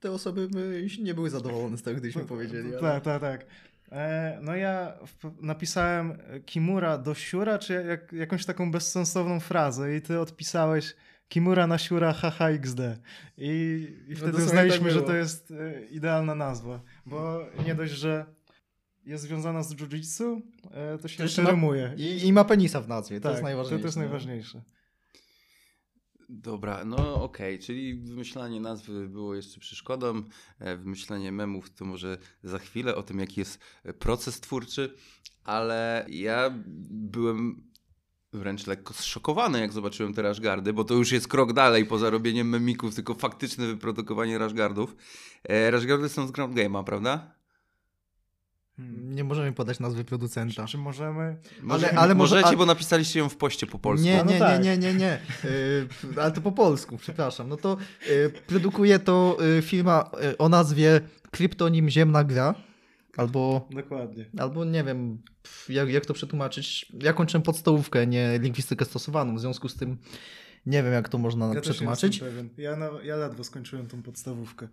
te 0.00 0.12
osoby 0.12 0.48
by 0.48 0.86
nie 1.02 1.14
były 1.14 1.30
zadowolone 1.30 1.76
z 1.78 1.82
tego, 1.82 2.00
gdyśmy 2.00 2.24
powiedzieli. 2.34 2.68
ale- 2.68 2.80
Tak, 2.80 3.02
tak, 3.04 3.20
tak. 3.20 3.46
E, 3.92 4.38
no 4.42 4.56
ja 4.56 4.98
napisałem 5.40 6.18
Kimura 6.46 6.98
do 6.98 7.14
siura, 7.14 7.58
czy 7.58 7.72
jak, 7.88 8.12
jakąś 8.12 8.44
taką 8.46 8.70
bezsensowną 8.70 9.40
frazę 9.40 9.96
i 9.96 10.02
ty 10.02 10.20
odpisałeś 10.20 10.96
Kimura 11.28 11.66
na 11.66 11.78
siura 11.78 12.12
haha 12.12 12.48
xd. 12.50 12.98
I, 13.38 13.48
i 14.08 14.10
No 14.10 14.16
wtedy 14.16 14.32
dosłownie 14.32 14.46
uznaliśmy, 14.46 14.84
tak 14.84 14.92
że 14.92 15.02
to 15.02 15.14
jest 15.14 15.50
e, 15.50 15.84
idealna 15.84 16.34
nazwa, 16.34 16.80
bo 17.06 17.46
nie 17.66 17.74
dość, 17.74 17.92
że 17.92 18.26
jest 19.06 19.24
związana 19.24 19.62
z 19.62 19.74
jiu-jitsu, 19.74 20.40
e, 20.70 20.98
to 20.98 21.08
się 21.08 21.16
To 21.16 21.22
jeszcze 21.22 21.44
rymuje. 21.44 21.94
I, 21.96 22.26
I 22.26 22.32
ma 22.32 22.44
penisa 22.44 22.80
w 22.80 22.88
nazwie, 22.88 23.20
to 23.20 23.22
tak, 23.22 23.32
jest 23.32 23.42
najważniejsze. 23.42 23.82
To 23.82 23.86
jest 23.86 23.96
najważniejsze. 23.96 24.62
Dobra, 26.28 26.84
no 26.84 27.22
okej, 27.22 27.58
czyli 27.58 27.94
wymyślanie 27.94 28.60
nazwy 28.60 29.08
było 29.08 29.34
jeszcze 29.34 29.60
przeszkodą, 29.60 30.22
e, 30.58 30.76
wymyślanie 30.76 31.32
memów 31.32 31.70
to 31.70 31.84
może 31.84 32.18
za 32.42 32.58
chwilę 32.58 32.94
o 32.94 33.02
tym, 33.02 33.18
jaki 33.18 33.40
jest 33.40 33.58
proces 33.98 34.40
twórczy, 34.40 34.94
ale 35.44 36.06
ja 36.08 36.50
byłem 36.90 37.70
wręcz 38.32 38.66
lekko 38.66 38.94
zszokowany, 38.94 39.60
jak 39.60 39.72
zobaczyłem 39.72 40.14
te 40.14 40.22
rashgardy, 40.22 40.72
bo 40.72 40.84
to 40.84 40.94
już 40.94 41.12
jest 41.12 41.28
krok 41.28 41.52
dalej 41.52 41.86
poza 41.86 42.10
robieniem 42.10 42.48
memików, 42.48 42.94
tylko 42.94 43.14
faktyczne 43.14 43.66
wyprodukowanie 43.66 44.38
rashgardów. 44.38 44.96
E, 45.44 45.70
rashgardy 45.70 46.08
są 46.08 46.26
z 46.26 46.30
Ground 46.30 46.54
Game'a, 46.56 46.84
prawda? 46.84 47.35
Hmm. 48.76 49.14
Nie 49.14 49.24
możemy 49.24 49.52
podać 49.52 49.80
nazwy 49.80 50.04
producenta. 50.04 50.66
Czy 50.66 50.78
możemy... 50.78 51.36
Może, 51.62 51.86
ale 51.98 52.14
może- 52.14 52.36
możecie, 52.36 52.54
a- 52.54 52.56
bo 52.58 52.66
napisaliście 52.66 53.18
ją 53.18 53.28
w 53.28 53.36
poście 53.36 53.66
po 53.66 53.78
polsku. 53.78 54.06
Nie, 54.06 54.24
No 54.24 54.32
nie, 54.32 54.38
tak. 54.38 54.64
nie, 54.64 54.76
nie, 54.78 54.92
nie, 54.92 54.98
nie. 54.98 55.18
Yy, 55.44 56.22
ale 56.22 56.32
to 56.32 56.40
po 56.40 56.52
polsku, 56.52 56.96
przepraszam. 56.98 57.48
No 57.48 57.56
to 57.56 57.76
yy, 58.08 58.32
produkuje 58.46 58.98
to 58.98 59.36
yy, 59.56 59.62
firma 59.62 60.10
yy, 60.22 60.38
o 60.38 60.48
nazwie 60.48 61.00
Kryptonim 61.30 61.88
Ziemna 61.90 62.24
Gra. 62.24 62.54
Albo, 63.16 63.68
Dokładnie. 63.70 64.24
albo 64.38 64.64
nie 64.64 64.84
wiem, 64.84 65.22
jak, 65.68 65.88
jak 65.88 66.06
to 66.06 66.14
przetłumaczyć. 66.14 66.92
Ja 67.02 67.12
kończyłem 67.12 67.42
podstawówkę, 67.42 68.06
nie 68.06 68.38
lingwistykę 68.38 68.84
stosowaną, 68.84 69.36
w 69.36 69.40
związku 69.40 69.68
z 69.68 69.76
tym 69.76 69.96
nie 70.66 70.82
wiem, 70.82 70.92
jak 70.92 71.08
to 71.08 71.18
można 71.18 71.54
Ja 71.54 71.60
przetłumaczyć. 71.60 72.22
Ja, 72.58 72.76
na, 72.76 72.90
ja 73.04 73.16
ledwo 73.16 73.44
skończyłem 73.44 73.86
tą 73.86 74.02
podstawówkę. 74.02 74.68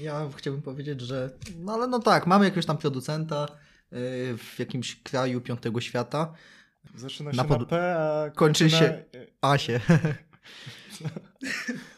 Ja 0.00 0.28
chciałbym 0.36 0.62
powiedzieć, 0.62 1.00
że. 1.00 1.30
No 1.58 1.72
ale 1.72 1.86
no 1.86 1.98
tak, 1.98 2.26
mamy 2.26 2.44
jakiegoś 2.44 2.66
tam 2.66 2.78
producenta 2.78 3.46
yy, 3.92 3.98
w 4.38 4.58
jakimś 4.58 5.02
kraju 5.02 5.40
piątego 5.40 5.80
świata. 5.80 6.32
Zaczyna 6.94 7.30
Na 7.30 7.32
się 7.32 7.36
na, 7.36 7.44
pod- 7.44 7.68
P, 7.68 7.96
a 7.98 8.30
kończy 8.30 8.64
kończy 8.64 8.76
się- 8.78 9.04
Na... 9.42 9.48
Asie. 9.50 9.80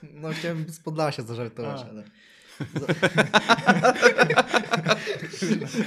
No 0.03 0.29
chciałem 0.33 0.69
z 0.73 0.81
Podlasia 0.81 1.23
zażartować, 1.23 1.81
A. 1.81 1.89
ale... 1.89 2.05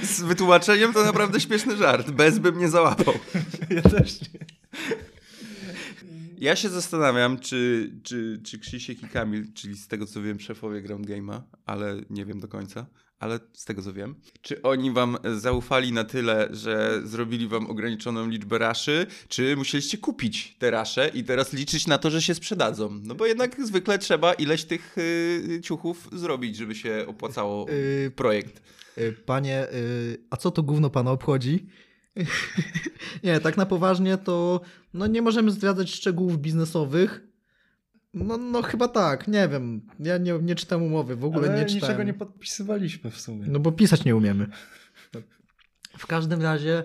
Z 0.02 0.22
wytłumaczeniem 0.22 0.92
to 0.92 1.04
naprawdę 1.04 1.40
śmieszny 1.40 1.76
żart. 1.76 2.10
Bez 2.10 2.38
bym 2.38 2.58
nie 2.58 2.68
załapał. 2.68 3.14
Ja 3.70 3.82
też 3.82 4.20
nie. 4.20 4.40
Ja 6.38 6.56
się 6.56 6.68
zastanawiam, 6.68 7.38
czy, 7.38 7.90
czy, 8.02 8.40
czy 8.44 8.58
Krzysiek 8.58 9.02
i 9.02 9.08
Kamil, 9.08 9.52
czyli 9.54 9.76
z 9.76 9.88
tego 9.88 10.06
co 10.06 10.22
wiem, 10.22 10.40
szefowie 10.40 10.82
Ground 10.82 11.06
Game'a, 11.06 11.40
ale 11.66 12.00
nie 12.10 12.24
wiem 12.24 12.40
do 12.40 12.48
końca, 12.48 12.86
ale 13.18 13.40
z 13.52 13.64
tego 13.64 13.82
co 13.82 13.92
wiem, 13.92 14.14
czy 14.40 14.62
oni 14.62 14.90
wam 14.90 15.16
zaufali 15.36 15.92
na 15.92 16.04
tyle, 16.04 16.48
że 16.50 17.00
zrobili 17.04 17.48
wam 17.48 17.66
ograniczoną 17.66 18.28
liczbę 18.28 18.58
raszy, 18.58 19.06
czy 19.28 19.56
musieliście 19.56 19.98
kupić 19.98 20.56
te 20.58 20.70
rasze 20.70 21.08
i 21.14 21.24
teraz 21.24 21.52
liczyć 21.52 21.86
na 21.86 21.98
to, 21.98 22.10
że 22.10 22.22
się 22.22 22.34
sprzedadzą? 22.34 23.00
No 23.02 23.14
bo 23.14 23.26
jednak 23.26 23.66
zwykle 23.66 23.98
trzeba 23.98 24.34
ileś 24.34 24.64
tych 24.64 24.98
y, 24.98 25.60
ciuchów 25.62 26.08
zrobić, 26.12 26.56
żeby 26.56 26.74
się 26.74 27.04
opłacało 27.08 27.66
Yy, 27.68 28.10
projekt. 28.10 28.62
Y, 28.98 29.12
Panie, 29.26 29.66
y, 29.72 30.18
a 30.30 30.36
co 30.36 30.50
to 30.50 30.62
gówno 30.62 30.90
pana 30.90 31.10
obchodzi? 31.10 31.66
nie, 33.24 33.40
tak 33.40 33.56
na 33.56 33.66
poważnie 33.66 34.18
to 34.18 34.60
no 34.94 35.06
nie 35.06 35.22
możemy 35.22 35.50
zdradzać 35.50 35.90
szczegółów 35.90 36.38
biznesowych. 36.38 37.20
No, 38.14 38.36
no 38.36 38.62
chyba 38.62 38.88
tak, 38.88 39.28
nie 39.28 39.48
wiem. 39.48 39.80
Ja 40.00 40.18
nie, 40.18 40.32
nie 40.42 40.54
czytam 40.54 40.82
umowy, 40.82 41.16
w 41.16 41.24
ogóle 41.24 41.48
Ale 41.48 41.58
nie 41.58 41.64
czytałem. 41.64 41.82
niczego 41.82 42.02
nie 42.02 42.14
podpisywaliśmy 42.14 43.10
w 43.10 43.20
sumie. 43.20 43.46
No 43.48 43.58
bo 43.58 43.72
pisać 43.72 44.04
nie 44.04 44.16
umiemy. 44.16 44.46
W 45.98 46.06
każdym 46.06 46.42
razie 46.42 46.84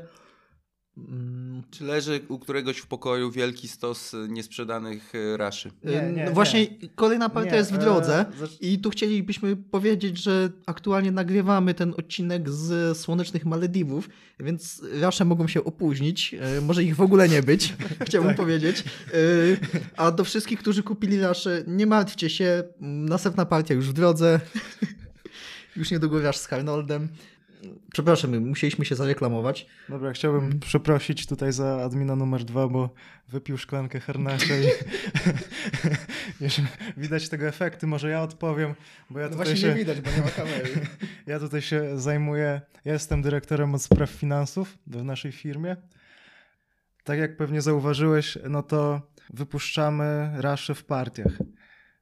Czy 1.71 1.83
leży 1.83 2.19
u 2.27 2.39
któregoś 2.39 2.77
w 2.77 2.87
pokoju 2.87 3.31
wielki 3.31 3.67
stos 3.67 4.15
niesprzedanych 4.29 5.15
y, 5.15 5.37
raszy? 5.37 5.71
Nie, 5.83 5.91
nie, 5.91 6.01
no 6.01 6.11
nie. 6.17 6.31
właśnie 6.31 6.67
kolejna 6.95 7.29
partia 7.29 7.51
Nie, 7.51 7.57
jest 7.57 7.71
w 7.71 7.75
e, 7.75 7.77
drodze. 7.77 8.25
zacz- 8.41 8.57
I 8.61 8.79
tu 8.79 8.89
chcielibyśmy 8.89 9.55
powiedzieć, 9.55 10.17
że 10.23 10.49
aktualnie 10.65 11.11
nagrywamy 11.11 11.73
ten 11.73 11.93
odcinek 11.97 12.49
z 12.49 12.97
słonecznych 12.97 13.45
Malediwów, 13.45 14.09
więc 14.39 14.81
rasze 15.01 15.25
mogą 15.25 15.47
się 15.47 15.63
opóźnić. 15.63 16.33
e, 16.57 16.61
Może 16.61 16.83
ich 16.83 16.95
w 16.95 17.01
ogóle 17.01 17.29
nie 17.29 17.43
być, 17.43 17.73
chciałbym 18.07 18.35
powiedzieć. 18.35 18.79
E, 18.79 19.11
A 19.97 20.11
do 20.11 20.23
wszystkich, 20.23 20.59
którzy 20.59 20.83
kupili 20.83 21.19
rasze, 21.19 21.63
nie 21.67 21.85
martwcie 21.87 22.29
się. 22.29 22.63
m, 22.81 23.05
Następna 23.09 23.45
partia 23.45 23.73
już 23.73 23.89
w 23.89 23.93
drodze. 23.93 24.39
Już 25.75 25.91
niedługo 25.91 26.21
rasz 26.21 26.37
z 26.37 26.45
Harnoldem. 26.47 27.07
Przepraszam, 27.93 28.39
musieliśmy 28.39 28.85
się 28.85 28.95
zareklamować. 28.95 29.65
Dobra, 29.89 30.13
chciałbym 30.13 30.43
Mm. 30.43 30.59
przeprosić 30.59 31.27
tutaj 31.27 31.53
za 31.53 31.81
admina 31.83 32.15
numer 32.15 32.43
dwa, 32.43 32.67
bo 32.67 32.93
wypił 33.27 33.57
szklankę 33.57 33.99
harnasza 33.99 34.53
i 34.57 34.65
widać 36.97 37.29
tego 37.29 37.47
efekty, 37.47 37.87
może 37.87 38.09
ja 38.09 38.21
odpowiem, 38.23 38.75
bo 39.09 39.19
ja 39.19 39.29
No 39.29 39.37
tutaj, 39.37 39.57
się, 39.57 39.73
widać, 39.73 40.01
bo 40.01 40.11
nie 40.11 40.21
ma 40.21 40.29
kamery. 40.29 40.69
ja 41.27 41.39
tutaj 41.39 41.61
się 41.61 41.99
zajmuję, 41.99 42.61
ja 42.85 42.93
jestem 42.93 43.21
dyrektorem 43.21 43.75
od 43.75 43.81
spraw 43.81 44.09
finansów 44.09 44.77
w 44.87 45.03
naszej 45.03 45.31
firmie. 45.31 45.75
Tak 47.03 47.19
jak 47.19 47.37
pewnie 47.37 47.61
zauważyłeś, 47.61 48.37
no 48.49 48.63
to 48.63 49.01
wypuszczamy 49.33 50.31
rasze 50.37 50.75
w 50.75 50.85
partiach, 50.85 51.37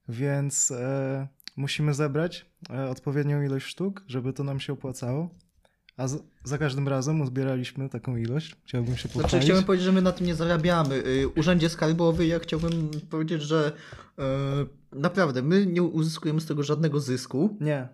więc 0.09 0.71
e, 0.71 1.27
musimy 1.57 1.93
zebrać 1.93 2.45
e, 2.69 2.89
odpowiednią 2.89 3.41
ilość 3.41 3.65
sztuk, 3.65 4.03
żeby 4.07 4.33
to 4.33 4.43
nam 4.43 4.59
się 4.59 4.73
opłacało. 4.73 5.29
A 5.97 6.07
z, 6.07 6.23
za 6.43 6.57
każdym 6.57 6.87
razem 6.87 7.21
uzbieraliśmy 7.21 7.89
taką 7.89 8.17
ilość. 8.17 8.55
Chciałbym 8.65 8.97
się 8.97 9.07
pochwalić. 9.07 9.29
Znaczy, 9.29 9.45
chciałem 9.45 9.63
powiedzieć, 9.63 9.85
że 9.85 9.91
my 9.91 10.01
na 10.01 10.11
tym 10.11 10.27
nie 10.27 10.35
zarabiamy. 10.35 10.95
Y, 10.95 11.27
Urzędzie 11.35 11.69
Skarbowy, 11.69 12.27
ja 12.27 12.39
chciałbym 12.39 12.89
powiedzieć, 13.09 13.41
że 13.41 13.71
y, 14.93 14.99
naprawdę 14.99 15.41
my 15.41 15.65
nie 15.65 15.83
uzyskujemy 15.83 16.41
z 16.41 16.45
tego 16.45 16.63
żadnego 16.63 16.99
zysku. 16.99 17.57
Nie. 17.61 17.87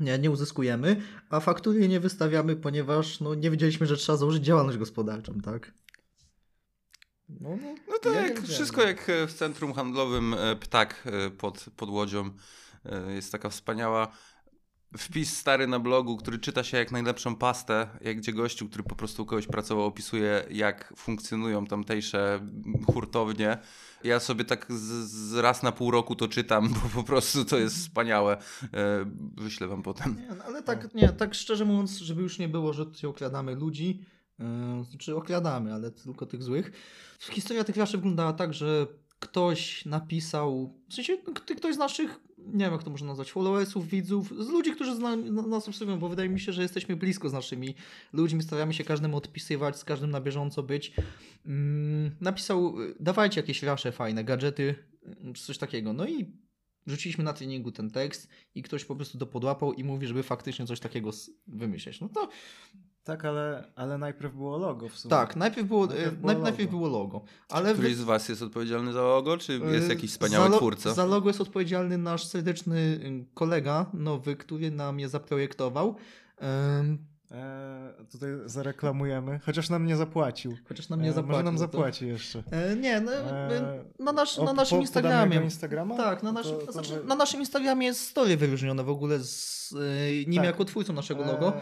Nie, 0.00 0.18
nie 0.18 0.30
uzyskujemy, 0.30 0.96
a 1.30 1.40
faktury 1.40 1.88
nie 1.88 2.00
wystawiamy, 2.00 2.56
ponieważ 2.56 3.20
no, 3.20 3.34
nie 3.34 3.50
wiedzieliśmy, 3.50 3.86
że 3.86 3.96
trzeba 3.96 4.18
założyć 4.18 4.44
działalność 4.44 4.78
gospodarczą, 4.78 5.40
tak? 5.40 5.72
No, 7.28 7.48
no, 7.62 7.74
No 7.88 7.94
to 8.02 8.12
ja 8.12 8.20
jak, 8.20 8.42
wszystko 8.42 8.82
jak 8.82 9.10
w 9.28 9.32
centrum 9.32 9.72
handlowym 9.72 10.34
e, 10.34 10.56
Ptak 10.56 11.04
e, 11.06 11.30
pod, 11.30 11.64
pod 11.76 11.90
Łodzią. 11.90 12.30
E, 12.84 13.12
Jest 13.12 13.32
taka 13.32 13.48
wspaniała 13.48 14.12
wpis 14.98 15.36
stary 15.36 15.66
na 15.66 15.78
blogu, 15.78 16.16
który 16.16 16.38
czyta 16.38 16.64
się 16.64 16.76
jak 16.76 16.92
najlepszą 16.92 17.36
pastę, 17.36 17.88
jak 18.00 18.16
gdzie 18.16 18.32
gościu, 18.32 18.68
który 18.68 18.84
po 18.84 18.94
prostu 18.94 19.22
u 19.22 19.26
kogoś 19.26 19.46
pracował, 19.46 19.84
opisuje 19.86 20.44
jak 20.50 20.92
funkcjonują 20.96 21.66
tamtejsze 21.66 22.40
hurtownie. 22.86 23.58
Ja 24.04 24.20
sobie 24.20 24.44
tak 24.44 24.66
z, 24.68 25.10
z 25.10 25.34
raz 25.34 25.62
na 25.62 25.72
pół 25.72 25.90
roku 25.90 26.16
to 26.16 26.28
czytam, 26.28 26.68
bo 26.82 26.88
po 26.94 27.02
prostu 27.02 27.44
to 27.44 27.58
jest 27.58 27.76
wspaniałe. 27.76 28.36
E, 28.62 29.04
Wyślę 29.36 29.68
wam 29.68 29.82
potem. 29.82 30.16
Nie, 30.16 30.34
no, 30.36 30.44
ale 30.44 30.62
tak, 30.62 30.94
nie, 30.94 31.08
tak 31.08 31.34
szczerze 31.34 31.64
mówiąc, 31.64 31.98
żeby 31.98 32.22
już 32.22 32.38
nie 32.38 32.48
było, 32.48 32.72
że 32.72 32.86
tutaj 32.86 33.10
okradamy 33.10 33.54
ludzi, 33.54 34.04
yy, 34.38 34.84
znaczy 34.84 35.16
okradamy, 35.16 35.74
ale 35.74 35.90
tylko 35.90 36.26
tych 36.26 36.42
złych. 36.42 36.72
Historia 37.20 37.64
tych 37.64 37.76
raszy 37.76 37.96
wyglądała 37.96 38.32
tak, 38.32 38.54
że 38.54 38.86
ktoś 39.22 39.84
napisał, 39.84 40.74
w 40.88 40.94
sensie 40.94 41.16
ktoś 41.56 41.74
z 41.74 41.78
naszych, 41.78 42.20
nie 42.38 42.64
wiem 42.64 42.72
jak 42.72 42.82
to 42.82 42.90
można 42.90 43.08
nazwać, 43.08 43.32
followersów, 43.32 43.88
widzów, 43.88 44.44
z 44.44 44.48
ludzi, 44.48 44.72
którzy 44.72 44.96
zna, 44.96 45.16
na, 45.16 45.42
nas 45.42 45.68
obserwują, 45.68 45.98
bo 45.98 46.08
wydaje 46.08 46.28
mi 46.28 46.40
się, 46.40 46.52
że 46.52 46.62
jesteśmy 46.62 46.96
blisko 46.96 47.28
z 47.28 47.32
naszymi 47.32 47.74
ludźmi, 48.12 48.42
staramy 48.42 48.74
się 48.74 48.84
każdemu 48.84 49.16
odpisywać, 49.16 49.76
z 49.76 49.84
każdym 49.84 50.10
na 50.10 50.20
bieżąco 50.20 50.62
być. 50.62 50.92
Mm, 51.46 52.10
napisał, 52.20 52.74
dawajcie 53.00 53.40
jakieś 53.40 53.62
rasze 53.62 53.92
fajne, 53.92 54.24
gadżety, 54.24 54.74
czy 55.34 55.42
coś 55.42 55.58
takiego. 55.58 55.92
No 55.92 56.06
i 56.06 56.26
rzuciliśmy 56.86 57.24
na 57.24 57.32
treningu 57.32 57.72
ten 57.72 57.90
tekst 57.90 58.28
i 58.54 58.62
ktoś 58.62 58.84
po 58.84 58.96
prostu 58.96 59.18
to 59.18 59.26
podłapał 59.26 59.72
i 59.72 59.84
mówi, 59.84 60.06
żeby 60.06 60.22
faktycznie 60.22 60.66
coś 60.66 60.80
takiego 60.80 61.10
wymyśleć. 61.46 62.00
No 62.00 62.08
to 62.08 62.28
Tak, 63.04 63.24
ale, 63.24 63.64
ale 63.76 63.98
najpierw 63.98 64.34
było 64.34 64.58
logo 64.58 64.88
w 64.88 64.98
sumie. 64.98 65.10
tak, 65.10 65.36
najpierw 65.36 65.68
było, 65.68 65.86
Najpierw 65.86 66.04
najpierw, 66.06 66.20
było 66.20 66.42
najpierw 66.42 66.72
logo. 66.72 66.78
było 66.88 66.98
logo. 67.02 67.20
Ale 67.48 67.72
Któryś 67.72 67.90
wy- 67.94 68.02
z 68.02 68.04
was 68.04 68.28
jest 68.28 68.42
odpowiedzialny 68.42 68.92
za 68.92 69.02
logo, 69.02 69.38
czy 69.38 69.58
jest 69.58 69.86
y, 69.86 69.88
jakiś 69.94 70.10
wspaniały 70.10 70.50
za 70.50 70.56
twórca? 70.56 70.94
Za 70.94 71.04
logo 71.04 71.28
jest 71.28 71.40
odpowiedzialny 71.40 71.98
nasz 71.98 72.24
serdeczny 72.26 72.78
y, 72.78 73.24
kolega 73.34 73.86
nowy, 73.94 74.36
który 74.36 74.70
nam 74.70 75.00
je 75.00 75.08
zaprojektował. 75.08 75.96
E, 77.32 78.04
tutaj 78.12 78.30
zareklamujemy, 78.46 79.40
chociaż 79.46 79.70
nam 79.70 79.86
nie 79.86 79.96
zapłacił. 79.96 80.56
Chociaż 80.68 80.88
nam 80.88 81.02
nie 81.02 81.08
E, 81.08 81.12
zapłacił. 81.12 81.32
Może 81.32 81.44
nam 81.44 81.58
za 81.58 81.68
to. 81.68 81.72
zapłaci 81.72 82.06
jeszcze. 82.08 82.42
E, 82.50 82.76
nie, 82.76 83.00
no, 83.00 83.10
na, 83.98 84.12
nasz, 84.12 84.38
na 84.38 84.44
po- 84.44 84.52
naszym 84.52 84.70
podamy 84.78 84.82
Instagramie. 84.82 85.36
Instagrama? 85.44 85.96
Tak, 85.96 86.22
na 86.22 86.28
To- 86.28 86.34
naszym, 86.34 86.56
to 86.66 86.72
znaczy, 86.72 86.94
wy- 87.00 87.04
na 87.04 87.14
naszym 87.14 87.40
Instagramie 87.40 87.86
jest 87.86 88.00
story 88.08 88.36
wyróżnione 88.36 88.84
w 88.84 88.88
ogóle 88.90 89.18
z 89.18 89.52
nim 90.26 90.36
Tak. 90.36 90.44
jako 90.44 90.64
twórcą 90.64 90.92
naszego 90.92 91.24
logo. 91.24 91.52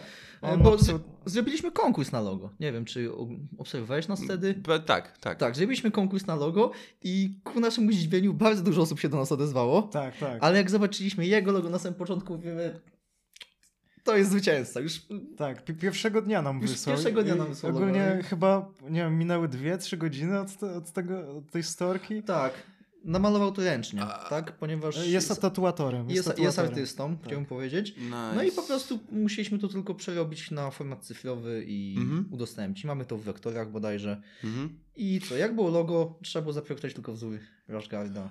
Bo 0.63 0.79
z, 0.79 0.93
zrobiliśmy 1.27 1.73
konkurs 1.73 2.13
na 2.13 2.21
logo. 2.21 2.51
Nie 2.61 2.73
wiem, 2.73 2.85
czy 2.85 3.11
obserwowałeś 3.59 4.09
nas 4.09 4.25
wtedy? 4.25 4.55
Be- 4.55 4.81
Tak, 4.81 5.19
tak. 5.19 5.39
Tak, 5.39 5.57
zrobiliśmy 5.57 5.91
konkurs 5.91 6.27
na 6.27 6.35
logo 6.37 6.71
i 7.03 7.41
ku 7.45 7.61
naszemu 7.61 7.93
zdziwieniu 7.93 8.35
bardzo 8.35 8.63
dużo 8.63 8.83
osób 8.83 9.01
się 9.01 9.09
do 9.09 9.17
nas 9.17 9.33
odezwało. 9.33 9.83
Tak, 9.83 10.17
tak. 10.19 10.39
Ale 10.41 10.57
jak 10.59 10.71
zobaczyliśmy 10.71 11.27
jego 11.27 11.53
logo 11.53 11.71
na 11.71 11.79
samym 11.79 11.95
początku, 11.99 12.33
mówimy, 12.37 12.81
to 14.11 14.17
jest 14.17 14.31
zwycięzca. 14.31 14.81
Już 14.81 15.01
Tak, 15.37 15.65
pi- 15.65 15.75
pierwszego 15.75 16.23
dnia 16.23 16.43
nam 16.43 16.61
Już 16.63 16.71
wysłał. 16.71 16.97
pierwszego 16.97 17.23
dnia 17.23 17.35
nam 17.35 17.49
wysłał 17.49 17.73
Ogólnie 17.77 18.21
chyba, 18.25 18.69
nie 18.91 19.01
wiem, 19.01 19.19
minęły 19.19 19.49
dwie, 19.49 19.79
trzy 19.79 19.97
godziny 19.97 20.41
od, 20.41 20.57
te, 20.59 20.75
od, 20.75 20.91
tego, 20.93 21.37
od 21.37 21.51
tej 21.51 21.63
storki. 21.63 22.23
tak. 22.23 22.53
Namalował 23.05 23.53
to 23.53 23.63
ręcznie, 23.65 24.03
A- 24.03 24.29
tak? 24.29 24.53
Ponieważ 24.53 25.07
Jest 25.07 25.41
tatuatorem. 25.41 26.11
jest, 26.11 26.17
jest 26.17 26.29
tatuatorem. 26.29 26.71
artystą, 26.71 27.17
chciałbym 27.25 27.47
powiedzieć. 27.47 27.95
Nice. 27.97 28.33
No 28.35 28.43
i 28.43 28.53
po 28.53 28.63
prostu 28.63 28.99
musieliśmy 29.13 29.59
to 29.59 29.69
tylko 29.69 29.95
przerobić 29.95 30.51
na 30.51 30.71
format 30.71 31.05
cyfrowy 31.07 31.65
i 31.67 31.95
Mhm. 31.99 32.27
udostępnić. 32.31 32.85
Mamy 32.85 33.05
to 33.05 33.17
w 33.17 33.23
wektorach 33.23 33.71
bodajże. 33.71 34.23
Mhm. 34.45 34.79
I 35.03 35.21
co, 35.21 35.37
jak 35.37 35.55
było 35.55 35.71
logo, 35.71 36.19
trzeba 36.23 36.43
było 36.43 36.53
zaprojektować 36.53 36.95
tylko 36.95 37.13
wzór 37.13 37.39
Rashgarda. 37.69 38.31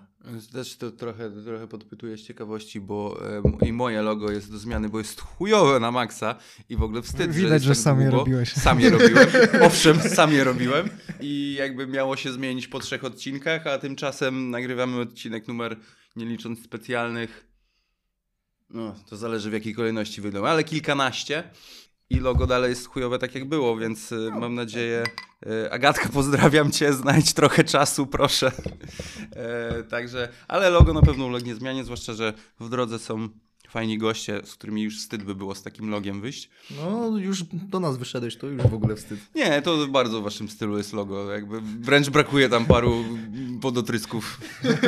Też 0.51 0.77
to 0.77 0.91
trochę, 0.91 1.31
trochę 1.45 1.67
podpytuję 1.67 2.17
z 2.17 2.21
ciekawości, 2.21 2.81
bo 2.81 3.19
e, 3.61 3.67
i 3.67 3.73
moje 3.73 4.01
logo 4.01 4.31
jest 4.31 4.51
do 4.51 4.57
zmiany, 4.57 4.89
bo 4.89 4.97
jest 4.97 5.21
chujowe 5.21 5.79
na 5.79 5.91
maksa 5.91 6.35
i 6.69 6.75
w 6.75 6.83
ogóle 6.83 7.01
wstyd, 7.01 7.31
Widać, 7.31 7.51
jest 7.51 7.65
że 7.65 7.71
tak 7.71 7.83
sam 7.83 8.01
je 8.01 8.09
robiłeś. 8.09 8.53
Sam 8.53 8.79
je 8.79 8.89
robiłem. 8.89 9.27
Owszem, 9.67 9.99
sam 9.99 10.33
je 10.33 10.43
robiłem 10.43 10.89
i 11.19 11.55
jakby 11.59 11.87
miało 11.87 12.17
się 12.17 12.31
zmienić 12.31 12.67
po 12.67 12.79
trzech 12.79 13.03
odcinkach, 13.03 13.67
a 13.67 13.77
tymczasem 13.77 14.49
nagrywamy 14.49 15.01
odcinek 15.01 15.47
numer, 15.47 15.77
nie 16.15 16.25
licząc 16.25 16.63
specjalnych, 16.63 17.47
no 18.69 18.95
to 19.09 19.17
zależy 19.17 19.49
w 19.49 19.53
jakiej 19.53 19.75
kolejności 19.75 20.21
wyjdą, 20.21 20.45
ale 20.45 20.63
kilkanaście. 20.63 21.43
I 22.09 22.19
logo 22.19 22.47
dalej 22.47 22.69
jest 22.69 22.87
chujowe 22.87 23.19
tak 23.19 23.35
jak 23.35 23.45
było, 23.45 23.77
więc 23.77 24.11
y, 24.11 24.31
mam 24.39 24.55
nadzieję. 24.55 25.03
y, 25.65 25.71
Agatka, 25.71 26.09
pozdrawiam 26.13 26.71
cię, 26.71 26.93
znajdź 26.93 27.33
trochę 27.33 27.63
czasu, 27.63 28.07
proszę. 28.07 28.51
E, 29.35 29.83
także, 29.83 30.29
ale 30.47 30.69
logo 30.69 30.93
na 30.93 31.01
pewno 31.01 31.25
ulegnie 31.25 31.55
zmianie, 31.55 31.83
zwłaszcza, 31.83 32.13
że 32.13 32.33
w 32.59 32.69
drodze 32.69 32.99
są 32.99 33.29
fajni 33.69 33.97
goście, 33.97 34.41
z 34.45 34.53
którymi 34.55 34.83
już 34.83 34.97
wstyd 34.97 35.23
by 35.23 35.35
było 35.35 35.55
z 35.55 35.63
takim 35.63 35.89
logiem 35.89 36.21
wyjść. 36.21 36.49
No, 36.77 37.17
już 37.17 37.43
do 37.43 37.79
nas 37.79 37.97
wyszedłeś, 37.97 38.37
to 38.37 38.47
już 38.47 38.61
w 38.61 38.73
ogóle 38.73 38.95
wstyd. 38.95 39.19
Nie, 39.35 39.61
to 39.61 39.87
bardzo 39.87 40.21
w 40.21 40.23
waszym 40.23 40.49
stylu 40.49 40.77
jest 40.77 40.93
logo. 40.93 41.31
Jakby 41.31 41.61
wręcz 41.61 42.09
brakuje 42.09 42.49
tam 42.49 42.65
paru 42.65 43.05
podotrysków. 43.61 44.39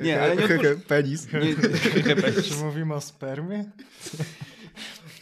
Nie, 0.00 0.22
ale 0.22 0.36
nie, 0.36 0.48
Penis. 0.88 1.26
nie, 1.32 2.42
Czy 2.42 2.54
mówimy 2.64 2.94
o 2.94 3.00
spermie? 3.00 3.64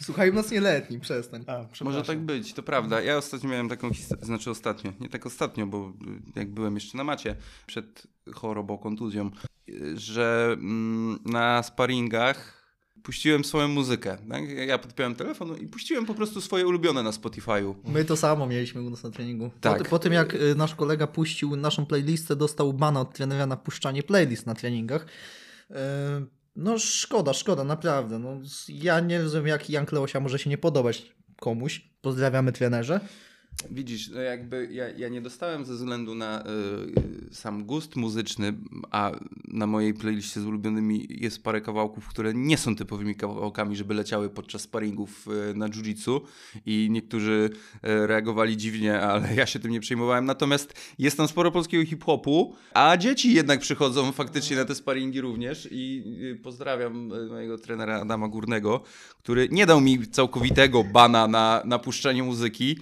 Słuchaj, 0.03 0.33
nas 0.33 0.51
nieletni, 0.51 0.99
przestań. 0.99 1.43
A. 1.47 1.83
Może 1.83 2.03
tak 2.03 2.19
być, 2.19 2.53
to 2.53 2.63
prawda. 2.63 3.01
Ja 3.01 3.17
ostatnio 3.17 3.49
miałem 3.49 3.69
taką 3.69 3.93
historię, 3.93 4.25
znaczy 4.25 4.51
ostatnio, 4.51 4.93
nie 4.99 5.09
tak 5.09 5.25
ostatnio, 5.25 5.67
bo 5.67 5.93
y, 6.35 6.39
jak 6.39 6.51
byłem 6.51 6.75
jeszcze 6.75 6.97
na 6.97 7.03
macie 7.03 7.35
przed 7.65 8.07
chorobą, 8.33 8.77
kontuzją, 8.77 9.31
że 9.95 10.49
mm, 10.53 11.19
na 11.25 11.63
sparingach 11.63 12.63
puściłem 13.03 13.43
swoją 13.43 13.67
muzykę. 13.67 14.17
Tak? 14.29 14.49
Ja 14.67 14.77
podpiąłem 14.77 15.15
telefon 15.15 15.57
i 15.57 15.67
puściłem 15.67 16.05
po 16.05 16.13
prostu 16.13 16.41
swoje 16.41 16.67
ulubione 16.67 17.03
na 17.03 17.11
Spotify'u. 17.11 17.75
My 17.85 18.05
to 18.05 18.17
samo 18.17 18.47
mieliśmy 18.47 18.81
u 18.81 18.89
nas 18.89 19.03
na 19.03 19.09
treningu. 19.09 19.51
Tak. 19.61 19.83
Po, 19.83 19.89
po 19.89 19.99
tym 19.99 20.13
jak 20.13 20.33
y, 20.33 20.55
nasz 20.55 20.75
kolega 20.75 21.07
puścił 21.07 21.55
naszą 21.55 21.85
playlistę, 21.85 22.35
dostał 22.35 22.73
bana 22.73 23.01
od 23.01 23.13
trenera 23.13 23.45
na 23.45 23.57
puszczanie 23.57 24.03
playlist 24.03 24.45
na 24.45 24.55
treningach. 24.55 25.05
Y, 25.71 25.75
No 26.55 26.79
szkoda, 26.79 27.33
szkoda, 27.33 27.63
naprawdę. 27.63 28.19
No, 28.19 28.37
ja 28.69 28.99
nie 28.99 29.21
rozumiem, 29.21 29.47
jak 29.47 29.69
Jan 29.69 29.85
Kleosia 29.85 30.19
może 30.19 30.39
się 30.39 30.49
nie 30.49 30.57
podobać 30.57 31.15
komuś. 31.39 31.81
Pozdrawiamy 32.01 32.51
trenerze. 32.51 32.99
Widzisz, 33.71 34.09
no 34.09 34.21
jakby 34.21 34.69
ja, 34.71 34.89
ja 34.89 35.09
nie 35.09 35.21
dostałem 35.21 35.65
ze 35.65 35.73
względu 35.73 36.15
na 36.15 36.43
y, 37.31 37.35
sam 37.35 37.65
gust 37.65 37.95
muzyczny, 37.95 38.53
a 38.91 39.11
na 39.47 39.67
mojej 39.67 39.93
playliście 39.93 40.41
z 40.41 40.45
ulubionymi 40.45 41.07
jest 41.09 41.43
parę 41.43 41.61
kawałków, 41.61 42.07
które 42.07 42.33
nie 42.33 42.57
są 42.57 42.75
typowymi 42.75 43.15
kawałkami, 43.15 43.75
żeby 43.75 43.93
leciały 43.93 44.29
podczas 44.29 44.61
sparingów 44.61 45.27
y, 45.51 45.55
na 45.55 45.69
jiu-jitsu 45.69 46.21
i 46.65 46.87
niektórzy 46.91 47.49
y, 47.75 48.07
reagowali 48.07 48.57
dziwnie, 48.57 49.01
ale 49.01 49.35
ja 49.35 49.45
się 49.45 49.59
tym 49.59 49.71
nie 49.71 49.79
przejmowałem. 49.79 50.25
Natomiast 50.25 50.73
jest 50.99 51.17
tam 51.17 51.27
sporo 51.27 51.51
polskiego 51.51 51.85
hip-hopu, 51.85 52.55
a 52.73 52.97
dzieci 52.97 53.33
jednak 53.33 53.59
przychodzą 53.59 54.11
faktycznie 54.11 54.55
na 54.55 54.65
te 54.65 54.75
sparingi 54.75 55.21
również 55.21 55.67
i 55.71 56.03
pozdrawiam 56.43 57.11
mojego 57.29 57.57
trenera 57.57 58.01
Adama 58.01 58.27
Górnego, 58.27 58.83
który 59.17 59.49
nie 59.51 59.65
dał 59.65 59.81
mi 59.81 60.07
całkowitego 60.07 60.83
bana 60.83 61.27
na, 61.27 61.61
na 61.65 61.79
puszczanie 61.79 62.23
muzyki, 62.23 62.77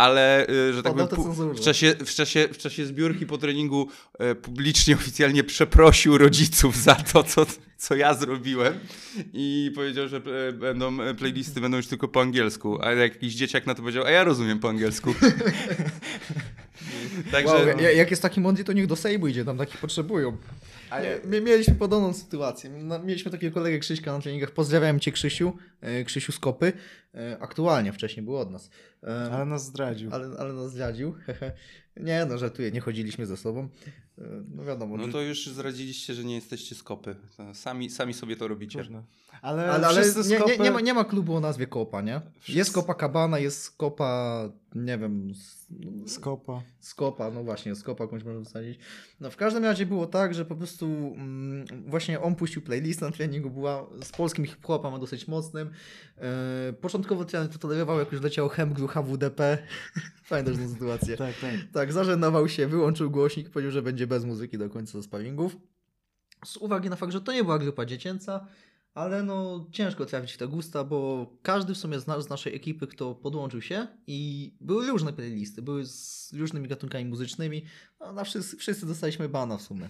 ale 0.00 0.46
y, 0.50 0.72
że 0.72 0.82
tak 0.82 0.92
powiem, 0.92 1.54
w 1.54 1.60
czasie, 1.60 1.94
w, 2.04 2.14
czasie, 2.14 2.48
w 2.52 2.58
czasie 2.58 2.86
zbiórki 2.86 3.26
po 3.26 3.38
treningu 3.38 3.88
e, 4.18 4.34
publicznie, 4.34 4.94
oficjalnie 5.00 5.44
przeprosił 5.44 6.18
rodziców 6.18 6.76
za 6.76 6.94
to, 6.94 7.22
co, 7.22 7.46
co 7.76 7.96
ja 7.96 8.14
zrobiłem 8.14 8.74
i 9.32 9.72
powiedział, 9.74 10.08
że 10.08 10.16
e, 10.48 10.52
będą 10.52 11.00
e, 11.02 11.14
playlisty 11.14 11.60
będą 11.60 11.76
już 11.76 11.86
tylko 11.86 12.08
po 12.08 12.20
angielsku, 12.20 12.82
a 12.82 12.92
jakiś 12.92 13.34
dzieciak 13.34 13.66
na 13.66 13.74
to 13.74 13.82
powiedział, 13.82 14.04
a 14.04 14.10
ja 14.10 14.24
rozumiem 14.24 14.58
po 14.58 14.68
angielsku. 14.68 15.14
Także 17.32 17.54
Wow, 17.54 17.66
ja- 17.66 17.90
jak 17.90 18.10
jest 18.10 18.22
taki 18.22 18.40
mądry, 18.40 18.64
to 18.64 18.72
niech 18.72 18.86
do 18.86 18.96
Sejmu 18.96 19.26
idzie, 19.26 19.44
tam 19.44 19.58
takich 19.58 19.80
potrzebują. 19.80 20.36
Ale- 20.90 21.20
Nie, 21.30 21.40
mieliśmy 21.40 21.74
podobną 21.74 22.12
sytuację. 22.12 22.70
No, 22.70 22.98
Mieliśmy 22.98 23.30
takiego 23.30 23.54
kolegę 23.54 23.78
Krzyśka 23.78 24.12
na 24.12 24.20
treningach. 24.20 24.50
Pozdrawiam 24.50 25.00
cię 25.00 25.12
Krzysiu, 25.12 25.56
e, 25.80 26.04
Krzysiu 26.04 26.32
Skopy. 26.32 26.72
Aktualnie, 27.40 27.92
wcześniej 27.92 28.24
był 28.24 28.36
od 28.36 28.50
nas. 28.50 28.70
Ale 29.32 29.44
nas 29.46 29.64
zdradził. 29.64 30.14
ale, 30.14 30.36
ale 30.38 30.52
nas 30.52 30.70
zdradził. 30.70 31.14
nie 31.96 32.26
no, 32.28 32.38
żartuję, 32.38 32.70
nie 32.70 32.80
chodziliśmy 32.80 33.26
ze 33.26 33.36
sobą. 33.36 33.68
E, 34.18 34.22
No 34.54 34.64
wiadomo. 34.64 34.96
no 34.96 35.08
to 35.08 35.20
już 35.22 35.46
zdradziliście, 35.46 36.14
że 36.14 36.24
nie 36.24 36.34
jesteście 36.34 36.74
skopy. 36.74 37.16
Sami, 37.54 37.90
sami 37.90 38.14
sobie 38.14 38.36
to 38.36 38.48
robicie. 38.48 38.78
Można. 38.78 39.04
Ale, 39.42 39.72
Ale, 39.72 39.86
ale 39.86 40.00
nie, 40.00 40.06
nie, 40.06 40.38
skopy... 40.38 40.58
nie, 40.58 40.70
ma, 40.70 40.80
nie 40.80 40.94
ma 40.94 41.04
klubu 41.04 41.36
o 41.36 41.40
nazwie 41.40 41.66
Kopa, 41.66 42.00
nie? 42.00 42.20
Wszyscy- 42.40 42.58
Jest 42.58 42.72
Kopa 42.72 42.94
Kabana, 42.94 43.38
jest 43.38 43.76
Kopa, 43.76 44.42
nie 44.74 44.98
wiem, 44.98 45.32
Skopa. 46.06 46.62
Skopa, 46.80 47.30
no 47.30 47.44
właśnie, 47.44 47.74
Skopa 47.74 48.04
jakąś 48.04 48.24
można 48.24 48.44
wsadzić. 48.44 48.78
No 49.20 49.30
w 49.30 49.36
każdym 49.36 49.64
razie 49.64 49.86
było 49.86 50.06
tak, 50.06 50.34
że 50.34 50.44
po 50.44 50.56
prostu 50.56 50.86
mm, 50.86 51.64
właśnie 51.86 52.20
on 52.20 52.34
puścił 52.34 52.62
playlist 52.62 53.00
na 53.00 53.10
treningu, 53.10 53.50
była 53.50 53.86
z 54.02 54.12
polskim 54.12 54.44
hip-hopem, 54.46 54.94
a 54.94 54.98
dosyć 54.98 55.28
mocnym. 55.28 55.70
E, 56.18 56.72
początkowo 56.80 57.24
trener 57.24 57.48
to 57.48 57.58
tolerował, 57.58 57.98
jak 57.98 58.12
już 58.12 58.22
leciał 58.22 58.48
Hemgru 58.48 58.86
HWDP. 58.86 59.58
Pamiętasz 60.28 60.56
tę 60.62 60.68
sytuację? 60.68 61.16
Tak, 61.16 61.34
tak. 61.40 61.54
Tak, 61.72 61.92
zażenował 61.92 62.48
się, 62.48 62.66
wyłączył 62.66 63.10
głośnik, 63.10 63.50
powiedział, 63.50 63.72
że 63.72 63.82
będzie 63.82 64.06
bez 64.06 64.24
muzyki 64.24 64.58
do 64.58 64.70
końca 64.70 65.02
sparingów. 65.02 65.56
Z 66.44 66.56
uwagi 66.56 66.90
na 66.90 66.96
fakt, 66.96 67.12
że 67.12 67.20
to 67.20 67.32
nie 67.32 67.44
była 67.44 67.58
grupa 67.58 67.84
dziecięca, 67.86 68.46
ale 68.94 69.22
no 69.22 69.66
ciężko 69.72 70.06
trafić 70.06 70.32
w 70.32 70.36
te 70.36 70.48
gusta, 70.48 70.84
bo 70.84 71.26
każdy 71.42 71.74
w 71.74 71.78
sumie 71.78 72.00
z, 72.00 72.06
na, 72.06 72.20
z 72.20 72.28
naszej 72.28 72.54
ekipy, 72.56 72.86
kto 72.86 73.14
podłączył 73.14 73.60
się 73.62 73.86
i 74.06 74.50
były 74.60 74.86
różne 74.86 75.12
playlisty, 75.12 75.62
były 75.62 75.86
z 75.86 76.32
różnymi 76.32 76.68
gatunkami 76.68 77.04
muzycznymi, 77.04 77.64
no 78.00 78.12
na 78.12 78.24
wszyscy, 78.24 78.56
wszyscy 78.56 78.86
dostaliśmy 78.86 79.28
bana 79.28 79.56
w 79.56 79.62
sumie. 79.62 79.88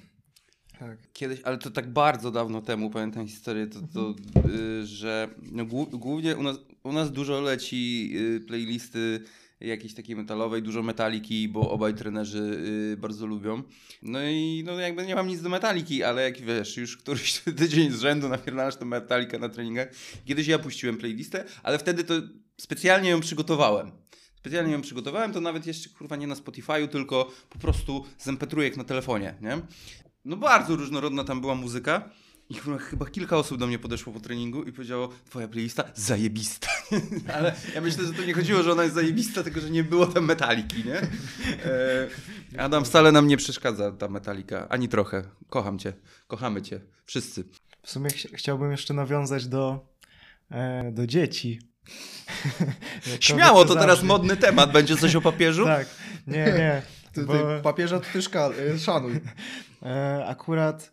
tak. 0.79 0.99
Kiedyś, 1.13 1.41
ale 1.45 1.59
to 1.59 1.71
tak 1.71 1.93
bardzo 1.93 2.31
dawno 2.31 2.63
temu, 2.63 2.91
pamiętam 2.91 3.27
historię, 3.29 3.67
to, 3.67 3.81
to 3.95 4.15
y, 4.49 4.87
że 4.87 5.29
no, 5.53 5.65
głó- 5.65 5.99
głównie 5.99 6.37
u 6.37 6.43
nas, 6.43 6.57
u 6.83 6.93
nas 6.93 7.13
dużo 7.13 7.41
leci 7.41 8.13
y, 8.17 8.41
playlisty 8.41 9.21
jakiejś 9.61 9.95
takiej 9.95 10.17
metalowej, 10.17 10.63
dużo 10.63 10.83
metaliki, 10.83 11.49
bo 11.49 11.71
obaj 11.71 11.95
trenerzy 11.95 12.39
y, 12.93 12.97
bardzo 12.97 13.27
lubią. 13.27 13.63
No 14.03 14.23
i 14.23 14.63
no, 14.67 14.81
jakby 14.81 15.07
nie 15.07 15.15
mam 15.15 15.29
nic 15.29 15.43
do 15.43 15.49
metaliki, 15.49 16.05
ale 16.05 16.23
jak 16.23 16.41
wiesz, 16.41 16.77
już 16.77 16.97
któryś 16.97 17.43
tydzień 17.59 17.91
z 17.91 18.01
rzędu 18.01 18.29
napierdalasz 18.29 18.77
tę 18.77 18.85
metalikę 18.85 19.39
na 19.39 19.49
treningach. 19.49 19.89
Kiedyś 20.25 20.47
ja 20.47 20.59
puściłem 20.59 20.97
playlistę, 20.97 21.45
ale 21.63 21.79
wtedy 21.79 22.05
to 22.05 22.15
specjalnie 22.57 23.11
ją 23.11 23.21
przygotowałem. 23.21 23.93
Specjalnie 24.37 24.73
ją 24.73 24.81
przygotowałem, 24.81 25.33
to 25.33 25.41
nawet 25.41 25.67
jeszcze 25.67 25.91
kurwa 25.91 26.17
nie 26.17 26.27
na 26.27 26.35
Spotify'u, 26.35 26.89
tylko 26.89 27.33
po 27.51 27.59
prostu 27.59 28.05
z 28.19 28.29
mp 28.29 28.47
na 28.77 28.85
telefonie, 28.85 29.35
nie? 29.41 29.61
No 30.25 30.37
bardzo 30.37 30.77
różnorodna 30.77 31.25
tam 31.25 31.41
była 31.41 31.55
muzyka. 31.55 32.11
I 32.51 32.55
chyba, 32.55 32.79
chyba 32.79 33.07
kilka 33.07 33.37
osób 33.37 33.59
do 33.59 33.67
mnie 33.67 33.79
podeszło 33.79 34.13
po 34.13 34.21
treningu 34.21 34.63
i 34.63 34.73
powiedziało, 34.73 35.09
twoja 35.31 35.49
playlista 35.49 35.85
zajebista. 35.95 36.69
Ale 37.37 37.55
ja 37.75 37.81
myślę, 37.81 38.05
że 38.05 38.13
to 38.13 38.25
nie 38.25 38.35
chodziło, 38.35 38.63
że 38.63 38.73
ona 38.73 38.83
jest 38.83 38.95
zajebista, 38.95 39.43
tylko 39.43 39.61
że 39.61 39.71
nie 39.71 39.85
było 39.85 40.07
tam 40.07 40.25
metaliki, 40.25 40.85
nie? 40.85 40.97
E, 41.65 42.09
Adam, 42.59 42.85
wcale 42.85 43.13
nam 43.13 43.27
nie 43.27 43.37
przeszkadza 43.37 43.93
ta 43.93 44.09
metalika, 44.09 44.69
ani 44.69 44.89
trochę. 44.89 45.23
Kocham 45.49 45.79
cię, 45.79 45.93
kochamy 46.27 46.63
cię, 46.63 46.81
wszyscy. 47.05 47.45
W 47.83 47.91
sumie 47.91 48.11
ch- 48.11 48.35
chciałbym 48.35 48.71
jeszcze 48.71 48.95
nawiązać 48.95 49.47
do, 49.47 49.87
e, 50.51 50.91
do 50.93 51.07
dzieci. 51.07 51.61
Śmiało, 53.21 53.65
to 53.65 53.75
teraz 53.75 54.03
modny 54.03 54.37
temat. 54.37 54.73
Będzie 54.73 54.97
coś 54.97 55.17
o 55.17 55.21
papieżu? 55.21 55.65
Tak, 55.77 55.87
nie, 56.27 56.45
nie. 56.45 56.83
Ty, 57.13 57.25
bo, 57.25 57.35
papieża 57.63 58.01
to 58.01 58.07
ty 58.13 58.19
szka- 58.19 58.79
szanuj. 58.79 59.21
e, 59.83 60.25
akurat 60.29 60.93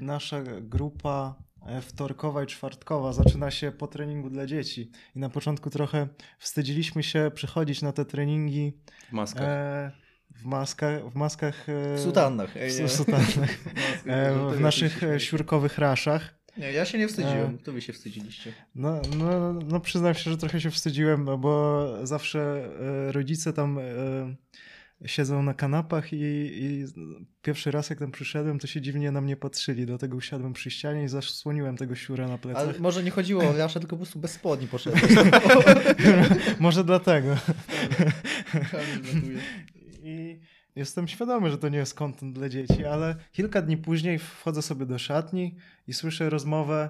nasza 0.00 0.42
grupa 0.60 1.34
e, 1.66 1.80
wtorkowa 1.82 2.42
i 2.42 2.46
czwartkowa 2.46 3.12
zaczyna 3.12 3.50
się 3.50 3.72
po 3.72 3.86
treningu 3.86 4.30
dla 4.30 4.46
dzieci. 4.46 4.90
I 5.16 5.18
na 5.18 5.28
początku 5.30 5.70
trochę 5.70 6.08
wstydziliśmy 6.38 7.02
się 7.02 7.30
przychodzić 7.34 7.82
na 7.82 7.92
te 7.92 8.04
treningi 8.04 8.72
W 9.08 9.12
maskach. 9.12 9.42
e, 9.42 9.90
w 10.34 10.44
maskach, 10.44 11.10
w 11.10 11.14
maskach 11.14 11.68
e, 11.68 11.96
W 11.96 12.00
sutannach. 12.00 12.56
Ej, 12.56 12.70
w 12.88 12.92
sutannach. 12.92 13.36
Maski, 13.36 14.10
E, 14.10 14.48
w 14.50 14.54
ja 14.54 14.60
naszych 14.60 14.98
się 14.98 15.08
e, 15.08 15.20
świurkowych 15.20 15.78
raszach. 15.78 16.34
Nie, 16.56 16.72
ja 16.72 16.84
się 16.84 16.98
nie 16.98 17.08
wstydziłem. 17.08 17.58
To 17.58 17.72
wy 17.72 17.80
się 17.80 17.92
wstydziliście. 17.92 18.52
No, 18.74 19.00
no, 19.18 19.52
no 19.52 19.80
przyznam 19.80 20.14
się, 20.14 20.30
że 20.30 20.36
trochę 20.36 20.60
się 20.60 20.70
wstydziłem, 20.70 21.24
no 21.24 21.38
bo 21.38 21.86
zawsze 22.06 22.68
e, 23.08 23.12
rodzice 23.12 23.52
tam 23.52 23.78
e, 23.78 23.82
siedzą 25.06 25.42
na 25.42 25.54
kanapach 25.54 26.12
i, 26.12 26.16
i 26.16 26.84
pierwszy 27.42 27.70
raz 27.70 27.90
jak 27.90 27.98
tam 27.98 28.10
przyszedłem, 28.10 28.58
to 28.58 28.66
się 28.66 28.80
dziwnie 28.80 29.10
na 29.12 29.20
mnie 29.20 29.36
patrzyli, 29.36 29.86
dlatego 29.86 30.16
usiadłem 30.16 30.52
przy 30.52 30.70
ścianie 30.70 31.04
i 31.04 31.08
zasłoniłem 31.08 31.76
tego 31.76 31.94
siura 31.94 32.28
na 32.28 32.38
plecach. 32.38 32.62
Ale 32.62 32.78
może 32.78 33.02
nie 33.02 33.10
chodziło 33.10 33.44
o 33.44 33.56
Rasza, 33.56 33.80
tylko 33.80 33.96
po 33.96 34.00
prostu 34.02 34.18
bez 34.18 34.30
spodni 34.32 34.68
poszedł. 34.68 34.96
Może 36.60 36.84
dlatego. 36.84 37.36
I 40.02 40.40
jestem 40.76 41.08
świadomy, 41.08 41.50
że 41.50 41.58
to 41.58 41.68
nie 41.68 41.78
jest 41.78 41.94
content 41.94 42.34
dla 42.34 42.48
dzieci, 42.48 42.84
ale 42.84 43.16
kilka 43.32 43.62
dni 43.62 43.76
później 43.76 44.18
wchodzę 44.18 44.62
sobie 44.62 44.86
do 44.86 44.98
szatni 44.98 45.56
i 45.86 45.92
słyszę 45.92 46.30
rozmowę 46.30 46.88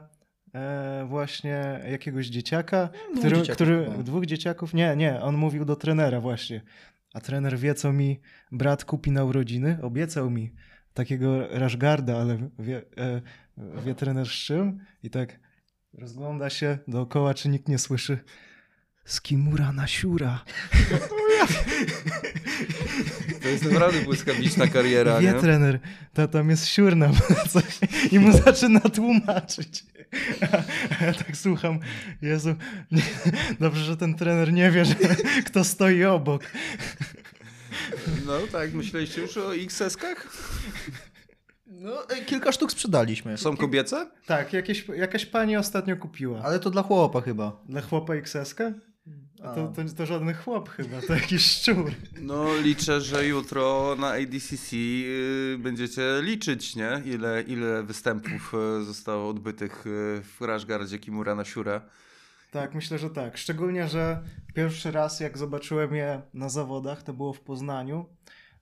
e, 0.55 1.05
właśnie 1.09 1.81
jakiegoś 1.91 2.27
dzieciaka, 2.27 2.89
Dwóch 2.89 3.19
który, 3.19 3.37
dzieciaków 3.37 3.55
który 3.55 3.85
chyba. 3.85 4.03
dwóch 4.03 4.27
dzieciaków, 4.27 4.75
nie, 4.75 4.97
nie, 4.97 5.21
on 5.21 5.37
mówił 5.37 5.65
do 5.65 5.77
trenera 5.77 6.21
właśnie, 6.21 6.61
a 7.13 7.21
trener 7.21 7.59
wie, 7.59 7.75
co 7.75 7.93
mi 7.93 8.21
brat 8.53 8.85
kupi 8.85 9.11
na 9.11 9.25
urodziny, 9.25 9.79
obiecał 9.83 10.31
mi 10.31 10.53
takiego 10.95 11.59
rashgarda, 11.59 12.17
ale 12.17 12.49
wie, 12.59 12.83
e, 12.99 13.23
wie 13.85 13.95
trener 13.95 14.27
z 14.27 14.33
czym? 14.33 14.81
I 15.03 15.11
tak 15.11 15.41
rozgląda 15.93 16.51
się 16.51 16.79
dookoła, 16.89 17.35
czy 17.35 17.49
nikt 17.49 17.69
nie 17.69 17.79
słyszy. 17.79 18.19
Z 19.05 19.21
Kimura 19.21 19.73
na 19.73 19.87
siura. 19.87 20.45
To 23.43 23.49
jest 23.49 23.65
naprawdę 23.65 24.01
błyskawiczna 24.01 24.67
kariera, 24.67 25.21
Wie 25.21 25.33
nie? 25.33 25.41
trener, 25.41 25.79
to 26.15 26.29
tam 26.29 26.51
jest 26.51 26.67
siur 26.67 26.97
na 26.97 27.11
coś 27.53 27.79
i 28.13 28.19
mu 28.19 28.33
zaczyna 28.39 28.81
tłumaczyć. 28.81 29.85
A, 30.41 30.57
ja 31.05 31.15
tak 31.15 31.37
słucham, 31.37 31.79
Jezu, 32.23 32.55
nie, 32.93 33.03
dobrze, 33.61 33.85
że 33.85 33.97
ten 33.97 34.15
trener 34.15 34.53
nie 34.53 34.71
wie, 34.71 34.85
że 34.85 34.95
kto 35.47 35.65
stoi 35.65 36.05
obok. 36.05 36.43
No 38.27 38.39
tak, 38.53 38.73
myśleliście 38.75 39.21
już 39.21 39.37
o 39.37 39.55
XS-kach? 39.55 40.29
No, 41.67 42.09
e, 42.09 42.25
kilka 42.25 42.53
sztuk 42.53 42.73
sprzedaliśmy. 42.73 43.39
Są 43.39 43.57
kobiece? 43.57 44.11
Tak, 44.27 44.53
jakieś, 44.53 44.89
jakaś 44.97 45.27
pani 45.27 45.57
ostatnio 45.57 45.97
kupiła. 45.97 46.43
Ale 46.43 46.59
to 46.59 46.71
dla 46.71 46.83
chłopa 46.83 47.21
chyba. 47.21 47.63
Dla 47.69 47.81
chłopa 47.81 48.15
XS-kę? 48.15 48.73
A 49.45 49.55
to, 49.55 49.69
to, 49.69 49.83
to 49.97 50.07
żaden 50.07 50.35
chłop 50.35 50.69
chyba, 50.69 51.01
to 51.01 51.15
jakiś 51.15 51.45
szczur. 51.45 51.93
No 52.21 52.57
liczę, 52.57 53.01
że 53.01 53.27
jutro 53.27 53.97
na 53.99 54.13
ADCC 54.13 54.77
y, 54.77 55.57
będziecie 55.59 56.03
liczyć, 56.23 56.77
nie? 56.77 57.03
Ile, 57.05 57.43
ile 57.43 57.83
występów 57.83 58.55
y, 58.81 58.85
zostało 58.85 59.29
odbytych 59.29 59.87
y, 59.87 60.23
w 60.23 60.41
Rashgardzie 60.41 60.99
Kimura 60.99 61.35
na 61.35 61.45
Siurę. 61.45 61.81
Tak, 62.51 62.75
myślę, 62.75 62.99
że 62.99 63.11
tak. 63.11 63.37
Szczególnie, 63.37 63.89
że 63.89 64.23
pierwszy 64.55 64.91
raz 64.91 65.21
jak 65.21 65.39
zobaczyłem 65.39 65.95
je 65.95 66.23
na 66.35 66.49
zawodach, 66.49 67.03
to 67.03 67.13
było 67.13 67.33
w 67.33 67.41
Poznaniu. 67.41 68.07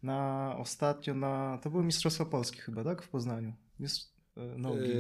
Na 0.03 0.55
ostatnio 0.59 1.15
na. 1.15 1.59
To 1.63 1.71
były 1.71 1.85
Mistrzostwa 1.85 2.25
Polski 2.25 2.59
chyba, 2.59 2.85
tak? 2.85 3.03
W 3.03 3.09
Poznaniu. 3.09 3.53
E, 4.55 4.59
Nogi. 4.59 4.81
Y, 4.81 4.95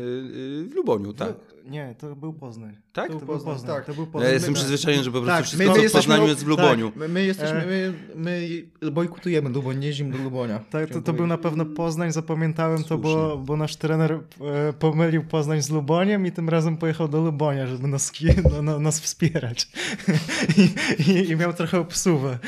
y, 0.65 0.69
w 0.71 0.75
Luboniu, 0.75 1.13
tak. 1.13 1.35
Nie, 1.65 1.95
to 1.99 2.17
był 2.17 2.33
Poznań. 2.33 2.77
Tak? 2.93 3.07
To 3.07 3.13
To 3.13 3.19
był 3.19 3.35
Poznań, 3.35 3.55
Poznań. 3.55 3.77
tak. 3.77 3.85
To 3.87 3.95
był 3.95 4.05
Ja 4.05 4.11
Poznań. 4.11 4.33
jestem 4.33 4.51
My- 4.53 4.57
przyzwyczajony, 4.59 5.05
że 5.05 5.11
po 5.11 5.21
prostu 5.21 5.37
Tak, 5.37 5.45
wszystko 5.45 5.65
my- 5.69 5.75
my 5.75 5.79
w 5.81 5.83
jesteśmy- 5.83 6.09
Poznaniu 6.09 6.29
jest 6.31 6.45
w 6.45 6.47
Luboniu. 6.47 6.93
My, 6.97 7.09
my 7.09 7.25
jesteśmy, 7.25 7.59
E. 7.59 7.67
my, 7.67 7.93
my 8.83 8.91
bojkotujemy 8.93 9.49
Luboń, 9.51 9.79
nie 9.79 9.87
jeździmy 9.87 10.17
do 10.19 10.25
Lubonia. 10.25 10.59
Tak, 10.71 10.91
to, 10.91 11.03
to 11.03 11.13
był 11.13 11.27
na 11.27 11.39
pewno 11.39 11.65
Poznań, 11.67 12.13
zapamiętałem 12.13 12.79
to, 12.83 12.89
Słusznie. 12.89 13.03
bo, 13.03 13.39
bo 13.39 13.57
nasz 13.57 13.77
trener 13.77 14.13
e, 14.13 14.73
pomylił 14.73 15.25
Poznań 15.25 15.63
z 15.63 15.71
Luboniem 15.71 16.27
i 16.27 16.33
tym 16.33 16.49
razem 16.49 16.77
pojechał 16.77 17.09
do 17.09 17.21
Lubonia, 17.21 17.67
żeby 17.67 17.89
nas, 17.89 18.13
no, 18.53 18.63
no, 18.63 18.79
nas 18.81 19.01
wspierać. 19.01 19.69
I, 21.07 21.11
i, 21.11 21.31
I 21.31 21.37
miał 21.37 21.53
trochę 21.53 21.79
obsuwę. 21.81 22.39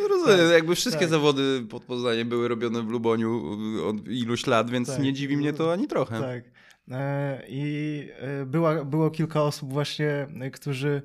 Rozumiem, 0.27 0.51
jakby 0.51 0.75
wszystkie 0.75 1.01
tak. 1.01 1.09
zawody 1.09 1.65
pod 1.69 1.83
Poznaniem 1.83 2.29
były 2.29 2.47
robione 2.47 2.81
w 2.81 2.89
Luboniu 2.89 3.57
y, 3.77 3.85
od 3.85 4.07
iluś 4.07 4.47
lat, 4.47 4.69
więc 4.69 4.87
Tak. 4.87 4.99
nie 4.99 5.13
dziwi 5.13 5.37
mnie 5.37 5.53
to 5.53 5.73
ani 5.73 5.87
trochę. 5.87 6.19
Tak. 6.19 6.43
E, 6.91 7.41
I 7.47 8.07
e, 8.19 8.45
była, 8.45 8.85
było 8.85 9.09
kilka 9.11 9.43
osób 9.43 9.69
właśnie, 9.73 10.27
e, 10.41 10.51
którzy 10.51 11.01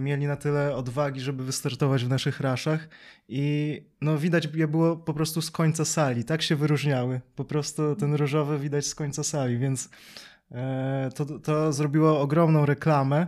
mieli 0.00 0.26
na 0.26 0.36
tyle 0.36 0.76
odwagi, 0.76 1.20
żeby 1.20 1.44
wystartować 1.44 2.04
w 2.04 2.08
naszych 2.08 2.40
raszach 2.40 2.88
i 3.28 3.82
no 4.00 4.18
widać 4.18 4.48
je 4.54 4.68
było 4.68 4.96
po 4.96 5.14
prostu 5.14 5.42
z 5.42 5.50
końca 5.50 5.84
sali, 5.84 6.24
tak 6.24 6.42
się 6.42 6.56
wyróżniały. 6.56 7.20
Po 7.36 7.44
prostu 7.44 7.96
ten 7.96 8.14
różowy 8.14 8.58
widać 8.58 8.86
z 8.86 8.94
końca 8.94 9.24
sali, 9.24 9.58
więc 9.58 9.88
to, 11.14 11.38
to 11.38 11.72
zrobiło 11.72 12.20
ogromną 12.20 12.66
reklamę, 12.66 13.26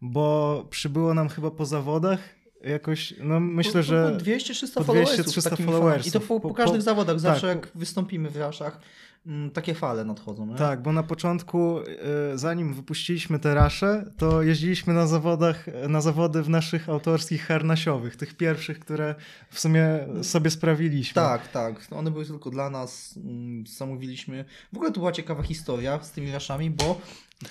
bo 0.00 0.66
przybyło 0.70 1.14
nam 1.14 1.28
chyba 1.28 1.50
po 1.50 1.66
zawodach 1.66 2.20
jakoś, 2.64 3.14
no 3.22 3.40
myślę, 3.40 3.82
że... 3.82 4.12
po 4.18 4.24
200-300 4.24 4.74
po 4.74 4.84
followersów. 4.84 5.26
200-300 5.26 5.40
z 5.40 5.44
takimi 5.44 5.66
followersów. 5.68 6.06
I 6.06 6.12
to 6.12 6.20
po, 6.20 6.40
Po- 6.40 6.48
po 6.48 6.54
każdych 6.54 6.78
po- 6.78 6.82
zawodach, 6.82 7.20
zawsze 7.20 7.46
tak, 7.54 7.56
jak 7.56 7.68
wystąpimy 7.74 8.30
w 8.30 8.36
raszach, 8.36 8.80
mm, 9.26 9.50
takie 9.50 9.74
fale 9.74 10.04
nadchodzą. 10.04 10.46
Nie? 10.46 10.54
Tak, 10.54 10.82
bo 10.82 10.92
na 10.92 11.02
początku, 11.02 11.78
e, 11.80 12.38
zanim 12.38 12.74
wypuściliśmy 12.74 13.38
te 13.38 13.54
rasze, 13.54 14.04
to 14.18 14.42
jeździliśmy 14.42 14.94
na 14.94 15.06
zawodach, 15.06 15.66
na 15.88 16.00
zawody 16.00 16.42
w 16.42 16.48
naszych 16.48 16.88
autorskich 16.88 17.46
harnasiowych, 17.46 18.16
tych 18.16 18.34
pierwszych, 18.34 18.78
które 18.78 19.14
w 19.50 19.60
sumie 19.60 19.84
sobie 20.22 20.50
sprawiliśmy. 20.50 21.14
Tak, 21.14 21.48
tak. 21.48 21.86
One 21.90 22.10
były 22.10 22.26
tylko 22.26 22.50
dla 22.50 22.70
nas. 22.70 23.14
mm, 23.24 23.64
Zamówiliśmy. 23.66 24.44
W 24.72 24.76
ogóle 24.76 24.92
to 24.92 25.00
była 25.00 25.12
ciekawa 25.12 25.42
historia 25.42 26.02
z 26.02 26.12
tymi 26.12 26.32
raszami, 26.32 26.70
bo 26.70 27.00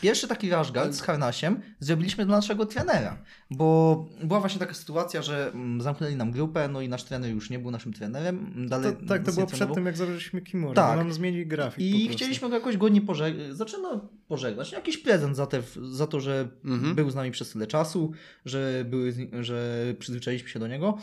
pierwszy 0.01 0.27
taki 0.27 0.49
rash 0.49 0.71
guard 0.71 0.93
z 0.93 1.01
harnasiem 1.01 1.59
zrobiliśmy 1.79 2.25
dla 2.25 2.35
naszego 2.35 2.65
trenera. 2.65 3.17
Bo 3.51 4.05
była 4.23 4.39
właśnie 4.39 4.59
taka 4.59 4.73
sytuacja, 4.73 5.21
że 5.21 5.51
mm, 5.53 5.81
zamknęli 5.81 6.15
nam 6.15 6.31
grupę, 6.31 6.67
no 6.67 6.81
i 6.81 6.89
nasz 6.89 7.03
trener 7.03 7.31
już 7.31 7.49
nie 7.49 7.59
był 7.59 7.71
naszym 7.71 7.93
trenerem. 7.93 8.53
To, 8.63 8.69
Dalej 8.69 8.91
tak, 9.07 9.07
to 9.07 9.13
nas 9.25 9.27
nie 9.27 9.33
było 9.33 9.47
przed 9.47 9.73
tym, 9.73 9.85
jak 9.85 9.97
założyliśmy 9.97 10.41
Kimura. 10.41 10.73
Tak. 10.73 10.87
Tak. 10.87 10.97
Nam 10.97 11.13
zmienili 11.13 11.47
grafik 11.47 11.85
I 11.85 12.09
chcieliśmy 12.09 12.49
go 12.49 12.55
jakoś 12.55 12.77
godnie 12.77 13.01
pożegnać. 13.01 13.55
Zaczyna 13.57 14.01
pożegnać. 14.27 14.71
Jakiś 14.71 14.97
prezent 14.97 15.35
za, 15.35 15.45
te, 15.45 15.61
za 15.91 16.07
to, 16.07 16.19
że 16.19 16.47
Mhm. 16.65 16.95
był 16.95 17.09
z 17.09 17.15
nami 17.15 17.31
przez 17.31 17.49
tyle 17.49 17.67
czasu, 17.67 18.11
że, 18.45 18.85
były, 18.89 19.13
że 19.41 19.85
przyzwyczailiśmy 19.99 20.49
się 20.49 20.59
do 20.59 20.67
niego. 20.67 20.97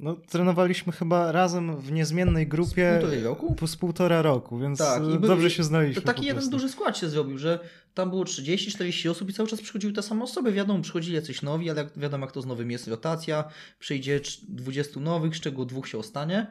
No, 0.00 0.14
trenowaliśmy 0.14 0.92
chyba 0.92 1.32
razem 1.32 1.76
w 1.76 1.92
niezmiennej 1.92 2.46
grupie 2.48 2.94
Z 2.96 3.00
półtorej 3.00 3.24
roku? 3.24 3.54
po- 3.54 3.66
z 3.66 3.76
półtora 3.76 4.22
roku, 4.22 4.58
więc 4.58 4.78
Tak, 4.78 5.02
e, 5.02 5.06
był- 5.06 5.18
dobrze 5.18 5.50
się 5.50 5.64
znaliśmy 5.64 6.02
To 6.02 6.06
taki 6.06 6.26
jeden 6.26 6.50
duży 6.50 6.68
skład 6.68 6.98
się 6.98 7.08
zrobił, 7.08 7.38
że 7.38 7.58
tam 7.94 8.10
było 8.10 8.24
30-40 8.24 9.08
osób 9.10 9.30
i 9.30 9.32
cały 9.32 9.48
czas 9.48 9.60
przychodziły 9.60 9.92
te 9.92 10.02
same 10.02 10.24
osoby. 10.24 10.52
Wiadomo, 10.52 10.82
przychodzili 10.82 11.14
jacyś 11.16 11.42
nowi, 11.42 11.70
ale 11.70 11.88
wiadomo 11.96 12.26
jak 12.26 12.32
to 12.32 12.42
z 12.42 12.46
nowym 12.46 12.70
jest 12.70 12.88
rotacja. 12.88 13.44
Przyjdzie 13.78 14.20
trz- 14.20 14.44
20 14.48 15.00
nowych, 15.00 15.36
z 15.36 15.40
czego 15.40 15.64
dwóch 15.64 15.88
się 15.88 15.98
ostanie. 15.98 16.46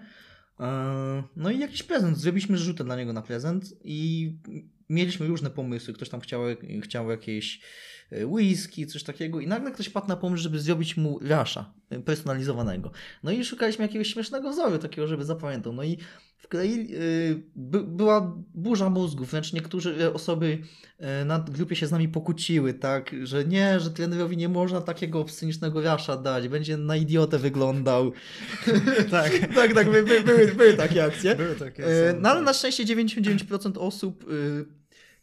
Eee, 0.60 1.24
No 1.36 1.52
i 1.52 1.60
jakiś 1.60 1.84
prezent. 1.84 2.18
Zrobiliśmy 2.18 2.58
rzutę 2.58 2.84
dla 2.84 2.96
niego 2.96 3.14
na 3.14 3.22
prezent 3.22 3.66
i 3.84 4.32
mieliśmy 4.90 5.28
różne 5.28 5.50
pomysły. 5.50 5.94
Ktoś 5.94 6.10
tam 6.10 6.20
chciał, 6.22 6.42
chciał 6.84 7.10
jakieś 7.12 7.56
e, 7.56 7.62
whisky, 8.26 8.88
coś 8.88 9.04
takiego 9.04 9.40
i 9.40 9.48
nagle 9.48 9.72
ktoś 9.72 9.90
padł 9.90 10.08
na 10.08 10.16
pomysł, 10.16 10.44
żeby 10.44 10.60
zrobić 10.60 10.98
mu 10.98 11.20
rasza 11.20 11.74
e, 11.90 12.00
personalizowanego. 12.00 12.92
No 13.24 13.32
i 13.32 13.46
szukaliśmy 13.46 13.86
jakiegoś 13.86 14.08
śmiesznego 14.08 14.50
wzoru 14.50 14.78
takiego, 14.78 15.08
żeby 15.08 15.26
zapamiętał. 15.26 15.74
No 15.74 15.84
i 15.84 15.98
wkleili, 16.38 16.92
yy, 16.92 17.44
by, 17.56 17.84
była 17.84 18.36
burza 18.54 18.90
mózgów, 18.90 19.32
wręcz 19.32 19.54
niektóre 19.54 20.14
osoby 20.14 20.58
yy, 21.00 21.26
na 21.26 21.40
grupie 21.40 21.76
się 21.76 21.88
z 21.88 21.92
nami 21.92 22.10
pokłóciły, 22.10 22.74
tak, 22.74 23.16
że 23.24 23.46
nie, 23.46 23.80
że 23.80 23.92
trenerowi 23.92 24.38
nie 24.38 24.50
można 24.50 24.82
takiego 24.82 25.20
obscenicznego 25.20 25.82
rasza 25.82 26.18
dać, 26.18 26.48
będzie 26.48 26.78
na 26.78 26.96
idiotę 26.96 27.40
wyglądał. 27.40 28.12
Tak. 29.12 29.32
tak, 29.56 29.74
tak, 29.74 29.92
by, 29.92 30.04
by, 30.04 30.22
były, 30.22 30.48
były 30.48 30.74
takie 30.74 31.04
akcje. 31.04 31.36
Były 31.36 31.56
takie 31.56 31.86
E, 31.86 32.14
No 32.14 32.30
ale 32.30 32.40
tak. 32.40 32.46
na 32.46 32.54
szczęście 32.54 32.86
99% 32.86 33.78
osób, 33.78 34.26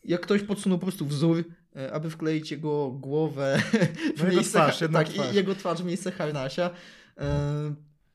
jak 0.05 0.21
ktoś 0.21 0.43
podsunął 0.43 0.79
po 0.79 0.87
prostu 0.87 1.07
wzór, 1.07 1.45
aby 1.93 2.11
wkleić 2.11 2.51
jego 2.51 2.91
głowę 2.91 3.63
w 4.17 4.19
No 4.19 4.25
jego 4.25 4.37
miejsce, 4.37 4.59
twarz, 4.59 4.79
tak, 4.93 5.09
twarz. 5.09 5.33
i 5.33 5.37
jego 5.37 5.55
twarz 5.55 5.83
w 5.83 5.85
miejsce 5.85 6.13
harnasia. 6.13 6.71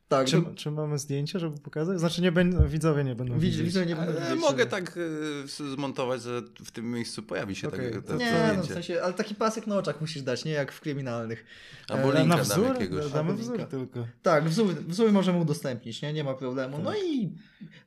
Tak, 0.07 0.27
Czy, 0.27 0.37
no, 0.41 0.53
czy 0.55 0.71
mamy 0.71 0.99
zdjęcie, 0.99 1.39
żeby 1.39 1.57
pokazać? 1.57 1.99
Znaczy 1.99 2.21
nie 2.21 2.31
będą, 2.31 2.67
widzowie 2.67 3.03
nie 3.03 3.15
będą 3.15 3.33
widz- 3.33 3.41
widzieć. 3.43 3.61
widzowie 3.65 3.85
nie 3.85 3.95
będą 3.95 4.11
Ale 4.11 4.21
wiedzieć, 4.21 4.41
mogę 4.41 4.65
tak 4.65 4.97
y, 4.97 5.47
zmontować, 5.73 6.21
że 6.21 6.41
w 6.65 6.71
tym 6.71 6.91
miejscu 6.91 7.23
pojawi 7.23 7.55
się 7.55 7.67
okay, 7.67 8.01
to, 8.01 8.15
Nie, 8.15 8.31
to 8.31 8.37
no 8.37 8.43
w 8.43 8.53
zdjęcie. 8.53 8.73
sensie, 8.73 9.01
ale 9.03 9.13
taki 9.13 9.35
pasek 9.35 9.67
na 9.67 9.77
oczach 9.77 10.01
musisz 10.01 10.21
dać, 10.21 10.45
nie 10.45 10.51
jak 10.51 10.71
w 10.71 10.81
kryminalnych. 10.81 11.45
Albo 11.89 12.13
E, 12.15 12.19
linka 12.19 12.37
na 12.37 12.43
dam 12.43 12.61
wzór? 12.61 12.67
jakiegoś. 12.67 13.11
Damy 13.11 13.33
wzór 13.33 13.63
tylko. 13.65 14.07
Tak, 14.21 14.49
wzór, 14.49 14.75
wzór 14.87 15.11
możemy 15.11 15.39
udostępnić, 15.39 16.01
nie? 16.01 16.13
Nie 16.13 16.23
ma 16.23 16.33
problemu. 16.33 16.77
No 16.83 16.91
Tak. 16.91 16.99
i 17.05 17.29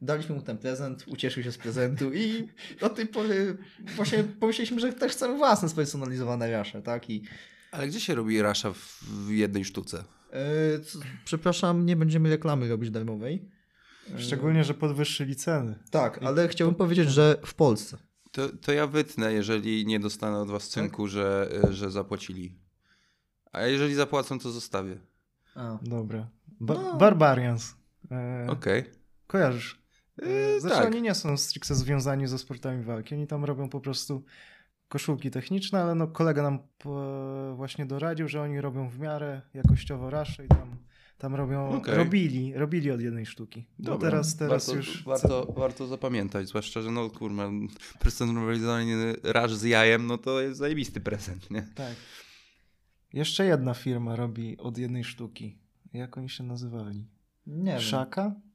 daliśmy 0.03 0.35
mu 0.35 0.43
ten 0.43 0.59
prezent, 0.59 1.05
ucieszył 1.07 1.43
się 1.43 1.53
z 1.53 1.59
prezentu 1.59 2.13
i 2.13 2.49
do 2.81 2.89
tej 2.89 3.07
pory 3.07 3.57
właśnie 3.97 4.25
pomyśleliśmy, 4.25 4.81
że 4.81 4.93
też 4.93 5.13
chcemy 5.13 5.37
własne 5.37 5.69
spersonalizowane 5.69 6.51
rasze, 6.51 6.83
tak? 6.83 7.11
I 7.11 7.23
Ale 7.73 7.89
gdzie 7.89 8.01
się 8.01 8.15
robi 8.15 8.43
rasza 8.43 8.73
w 9.03 9.31
jednej 9.31 9.65
sztuce? 9.65 10.05
E, 10.33 10.39
przepraszam, 11.25 11.87
nie 11.87 11.97
będziemy 11.97 12.29
reklamy 12.31 12.69
robić 12.69 12.91
darmowej. 12.91 13.49
E, 14.15 14.19
Szczególnie, 14.19 14.65
że 14.65 14.75
podwyższyli 14.75 15.37
ceny. 15.37 15.79
Tak, 15.91 16.19
ale 16.23 16.49
chciałbym 16.49 16.75
powiedzieć, 16.75 17.09
że 17.11 17.39
w 17.47 17.55
Polsce. 17.55 17.99
To, 18.33 18.49
to 18.49 18.73
ja 18.73 18.87
wytnę, 18.87 19.33
jeżeli 19.33 19.87
nie 19.87 20.01
dostanę 20.01 20.39
od 20.39 20.51
was 20.51 20.69
cynku, 20.69 21.09
że, 21.09 21.51
y, 21.71 21.73
że 21.73 21.91
zapłacili. 21.91 22.55
A 23.53 23.63
jeżeli 23.63 23.95
zapłacą, 23.95 24.39
to 24.39 24.51
zostawię. 24.51 24.99
A. 25.55 25.79
Dobra. 25.83 26.29
Ba- 26.61 26.75
No. 26.75 26.97
Barbarians. 26.97 27.75
E, 28.11 28.47
Okej. 28.51 28.85
Kojarzysz? 29.27 29.79
E, 30.23 30.29
Yy, 30.31 30.61
Zresztą 30.61 30.79
tak. 30.79 30.87
oni 30.93 31.03
nie 31.03 31.15
są 31.15 31.37
stricte 31.37 31.75
związani 31.75 32.27
ze 32.27 32.39
sportami 32.39 32.85
walki. 32.85 33.15
Oni 33.15 33.27
tam 33.27 33.45
robią 33.45 33.69
po 33.69 33.81
prostu 33.81 34.25
koszulki 34.89 35.31
techniczne, 35.31 35.83
ale 35.83 35.95
no 35.95 36.07
kolega 36.07 36.43
nam 36.43 36.59
po, 36.79 37.55
właśnie 37.57 37.87
doradził, 37.87 38.29
że 38.29 38.43
oni 38.43 38.61
robią 38.61 38.89
w 38.89 38.99
miarę 38.99 39.43
jakościowo 39.55 40.11
rasze 40.11 40.45
i 40.45 40.49
tam, 40.49 40.77
tam 41.19 41.35
robią, 41.35 41.69
Okej. 41.69 41.95
robili, 41.95 42.55
robili 42.55 42.91
od 42.91 43.01
jednej 43.01 43.27
sztuki. 43.27 43.67
No 43.79 43.99
teraz, 43.99 44.37
teraz 44.37 44.67
warto, 44.67 44.77
już... 44.77 45.05
Warto, 45.05 45.55
warto 45.57 45.87
zapamiętać, 45.87 46.49
zwłaszcza, 46.49 46.83
że 46.83 46.91
no 46.91 47.11
kurwa, 47.11 47.51
personalizowany 48.01 49.15
raż 49.23 49.55
z 49.55 49.63
jajem, 49.63 50.07
no 50.07 50.19
to 50.19 50.41
jest 50.41 50.59
zajebisty 50.59 51.01
prezent, 51.01 51.51
nie? 51.51 51.63
Tak. 51.63 51.95
Jeszcze 53.13 53.45
jedna 53.45 53.75
firma 53.75 54.17
robi 54.17 54.59
od 54.59 54.79
jednej 54.79 55.05
sztuki. 55.05 55.59
Jak 55.93 56.19
oni 56.19 56.29
się 56.29 56.45
nazywali? 56.45 57.07
Nie 57.47 57.73
wiem. 57.73 57.81
Szaka? 57.81 58.27
Y, 58.27 58.48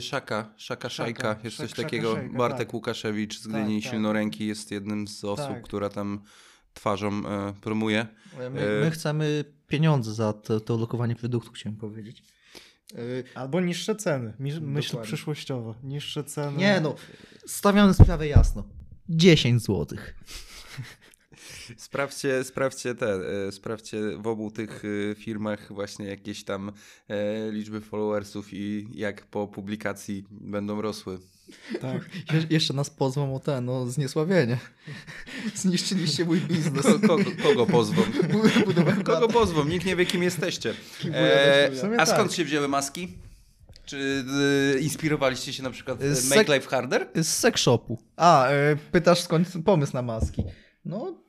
Szaka, 0.00 0.54
Szaka 0.56 0.88
Szajka, 0.88 1.36
jest 1.44 1.56
Szak- 1.56 1.62
coś 1.62 1.70
Szaka 1.70 1.82
takiego. 1.82 2.14
Szajka, 2.14 2.38
Bartek 2.38 2.58
tak. 2.68 2.74
Łukaszewicz 2.74 3.38
z 3.38 3.42
Tak, 3.42 3.52
Gdyni 3.52 3.82
tak. 3.82 3.92
Silnoręki 3.92 4.46
jest 4.46 4.70
jednym 4.70 5.08
z 5.08 5.24
osób, 5.24 5.46
Tak. 5.46 5.62
która 5.62 5.88
tam 5.88 6.20
twarzą 6.74 7.08
e, 7.28 7.52
promuje. 7.60 8.06
My, 8.38 8.44
E, 8.60 8.80
my 8.84 8.90
chcemy 8.90 9.44
pieniądze 9.66 10.14
za 10.14 10.32
to, 10.32 10.60
to 10.60 10.76
lokowanie 10.76 11.16
produktu, 11.16 11.52
chciałem 11.52 11.76
powiedzieć. 11.76 12.22
E, 12.94 12.98
Albo 13.38 13.60
niższe 13.60 13.94
ceny. 13.96 14.32
Myśl 14.38 14.60
Dokładnie. 14.60 15.00
przyszłościowo. 15.02 15.74
Niższe 15.82 16.24
ceny. 16.24 16.56
Nie 16.56 16.80
no, 16.80 16.94
stawiamy 17.46 17.94
sprawę 17.94 18.26
jasno. 18.28 18.64
10 19.08 19.62
złotych. 19.62 20.14
Sprawdźcie, 21.76 22.44
sprawdźcie 22.44 22.94
te, 22.94 23.20
e, 23.46 23.52
sprawdźcie 23.52 24.00
w 24.18 24.26
obu 24.26 24.50
tych 24.50 24.82
e, 24.84 25.14
firmach 25.14 25.72
właśnie 25.72 26.06
jakieś 26.06 26.44
tam 26.44 26.72
e, 27.08 27.50
liczby 27.50 27.80
followersów 27.80 28.48
i 28.52 28.88
jak 28.94 29.26
po 29.26 29.48
publikacji 29.48 30.24
będą 30.30 30.82
rosły. 30.82 31.18
Tak. 31.80 32.10
Je, 32.32 32.46
jeszcze 32.50 32.74
nas 32.74 32.90
pozwą 32.90 33.34
o 33.34 33.40
ten, 33.40 33.64
no 33.64 33.86
zniesławienie. 33.86 34.58
Zniszczyliście 35.54 36.24
mój 36.24 36.40
biznes. 36.40 36.82
Ko, 36.82 36.98
kogo, 36.98 37.30
kogo 37.42 37.66
pozwą? 37.66 38.02
Kogo 39.04 39.28
pozwą? 39.28 39.64
Nikt 39.64 39.86
nie 39.86 39.96
wie, 39.96 40.06
kim 40.06 40.22
jesteście. 40.22 40.74
E, 41.14 41.70
a 41.98 42.06
skąd 42.06 42.28
tak. 42.28 42.36
się 42.36 42.44
wzięły 42.44 42.68
maski? 42.68 43.08
Czy 43.86 44.24
e, 44.76 44.78
inspirowaliście 44.78 45.52
się 45.52 45.62
na 45.62 45.70
przykład 45.70 46.00
Z 46.02 46.30
Make 46.30 46.46
sek- 46.46 46.54
Life 46.54 46.68
Harder? 46.68 47.08
Z 47.14 47.28
sex 47.28 47.60
shopu. 47.60 47.98
A, 48.16 48.48
e, 48.48 48.76
pytasz 48.92 49.20
skąd 49.20 49.48
pomysł 49.64 49.92
na 49.92 50.02
maski. 50.02 50.44
No, 50.84 51.23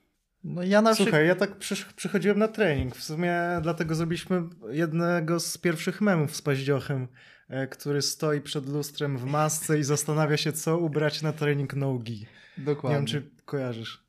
no 0.46 0.64
ja 0.64 0.82
na. 0.82 0.96
Słuchaj, 0.96 1.28
ja 1.28 1.36
tak 1.36 1.58
przysz- 1.60 1.94
przychodziłem 1.96 2.40
na 2.40 2.48
trening. 2.48 2.96
W 2.96 3.04
sumie 3.04 3.34
dlatego 3.62 3.96
zrobiliśmy 3.96 4.44
jednego 4.72 5.40
z 5.40 5.58
pierwszych 5.58 6.02
memów 6.02 6.36
z 6.36 6.42
Paździochem, 6.42 7.08
e, 7.50 7.68
który 7.68 8.02
stoi 8.02 8.42
przed 8.42 8.70
lustrem 8.70 9.18
w 9.18 9.26
masce 9.26 9.80
i 9.80 9.84
zastanawia 9.84 10.38
się, 10.38 10.52
co 10.54 10.78
ubrać 10.78 11.22
na 11.22 11.34
trening 11.34 11.74
nogi. 11.74 12.26
Nie 12.58 12.64
Dokładnie. 12.64 12.98
wiem, 12.98 13.06
czy 13.06 13.32
kojarzysz. 13.46 14.06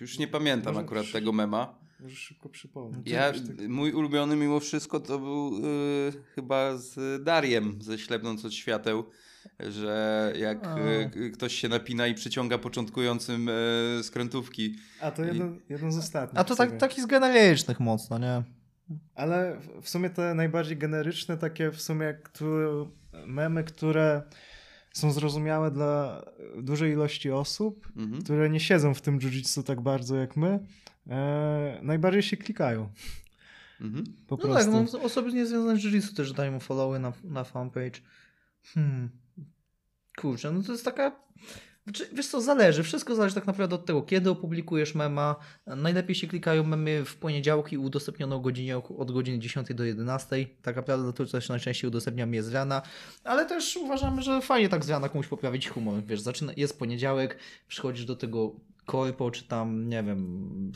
Już 0.00 0.18
nie 0.18 0.28
pamiętam 0.28 0.74
Może 0.74 0.84
akurat 0.86 1.04
przy- 1.04 1.12
tego 1.12 1.32
mema. 1.32 1.78
Może 2.00 2.16
szybko 2.16 2.48
przypomnę. 2.48 3.02
Ja, 3.06 3.32
Coś 3.32 3.40
tak- 3.40 3.68
mój 3.68 3.92
ulubiony 3.92 4.36
mimo 4.36 4.60
wszystko 4.60 5.00
to 5.00 5.18
był 5.18 5.56
y, 6.08 6.12
chyba 6.34 6.76
z 6.76 7.24
Dariem, 7.24 7.82
ze 7.82 7.98
Ślepnąc 7.98 8.44
od 8.44 8.54
świateł, 8.54 9.04
że 9.60 10.32
jak 10.38 10.66
A. 10.66 10.78
y, 11.16 11.30
ktoś 11.30 11.54
się 11.54 11.68
napina 11.68 12.06
i 12.06 12.14
przyciąga 12.14 12.58
początkującym 12.58 13.48
skrętówki. 14.02 14.76
A 15.00 15.10
to 15.10 15.24
jeden, 15.24 15.60
jeden 15.68 15.92
z 15.92 15.98
ostatnich. 15.98 16.40
A 16.40 16.44
to 16.44 16.56
tak, 16.56 16.76
taki 16.76 17.02
z 17.02 17.06
generycznych 17.06 17.80
mocno, 17.80 18.18
nie? 18.18 18.42
Ale 19.14 19.60
w- 19.82 19.88
sumie 19.88 20.10
te 20.10 20.34
najbardziej 20.34 20.76
generyczne, 20.76 21.36
takie 21.36 21.70
w 21.70 21.82
sumie 21.82 22.14
które, 22.22 22.86
memy, 23.26 23.64
które 23.64 24.22
są 24.92 25.12
zrozumiałe 25.12 25.70
dla 25.70 26.24
dużej 26.56 26.92
ilości 26.92 27.30
osób, 27.30 27.88
Mhm. 27.96 28.22
które 28.22 28.50
nie 28.50 28.60
siedzą 28.60 28.94
w 28.94 29.00
tym 29.00 29.18
jiu-jitsu 29.18 29.62
tak 29.62 29.80
bardzo 29.80 30.16
jak 30.16 30.36
my, 30.36 30.66
e, 31.08 31.78
najbardziej 31.82 32.22
się 32.22 32.36
klikają. 32.36 32.88
Mhm. 33.80 34.04
Po 34.26 34.36
No 34.36 34.42
prostu. 34.42 34.72
tak, 34.72 34.92
no, 34.92 35.02
osoby 35.02 35.32
niezwiązane 35.32 35.76
z 35.76 35.80
jiu 35.80 36.14
też 36.14 36.32
dają 36.32 36.52
mu 36.52 36.60
followy 36.60 36.98
na, 36.98 37.12
na 37.24 37.44
fanpage. 37.44 38.00
Hmm. 38.74 39.08
Kurczę, 40.16 40.52
no 40.52 40.62
to 40.62 40.72
jest 40.72 40.84
taka... 40.84 41.12
Znaczy, 41.84 42.08
wiesz 42.12 42.26
co, 42.26 42.40
zależy. 42.40 42.82
Wszystko 42.82 43.14
zależy 43.14 43.34
tak 43.34 43.46
naprawdę 43.46 43.74
od 43.74 43.86
tego, 43.86 44.02
kiedy 44.02 44.30
opublikujesz 44.30 44.94
mema. 44.94 45.36
Najlepiej 45.66 46.14
się 46.14 46.26
klikają 46.26 46.64
memy 46.64 47.04
w 47.04 47.16
poniedziałki 47.16 47.78
udostępnione 47.78 48.36
o 48.36 48.40
godzinie, 48.40 48.76
od 48.78 49.12
godziny 49.12 49.38
10 49.38 49.74
do 49.74 49.84
11. 49.84 50.46
Tak 50.62 50.76
naprawdę 50.76 51.12
to 51.12 51.26
też 51.26 51.48
najczęściej 51.48 51.88
udostępniam 51.88 52.34
je 52.34 52.42
z 52.42 52.52
rana. 52.52 52.82
Ale 53.24 53.46
też 53.46 53.76
uważamy, 53.76 54.22
że 54.22 54.40
fajnie 54.40 54.68
tak 54.68 54.84
z 54.84 54.90
rana 54.90 55.08
komuś 55.08 55.26
poprawić 55.26 55.68
humor. 55.68 56.04
Wiesz, 56.06 56.20
zaczyna, 56.20 56.52
jest 56.56 56.78
poniedziałek, 56.78 57.38
przychodzisz 57.68 58.04
do 58.04 58.16
tego 58.16 58.52
korpo, 58.86 59.30
czy 59.30 59.44
tam, 59.44 59.88
nie 59.88 60.02
wiem, 60.02 60.72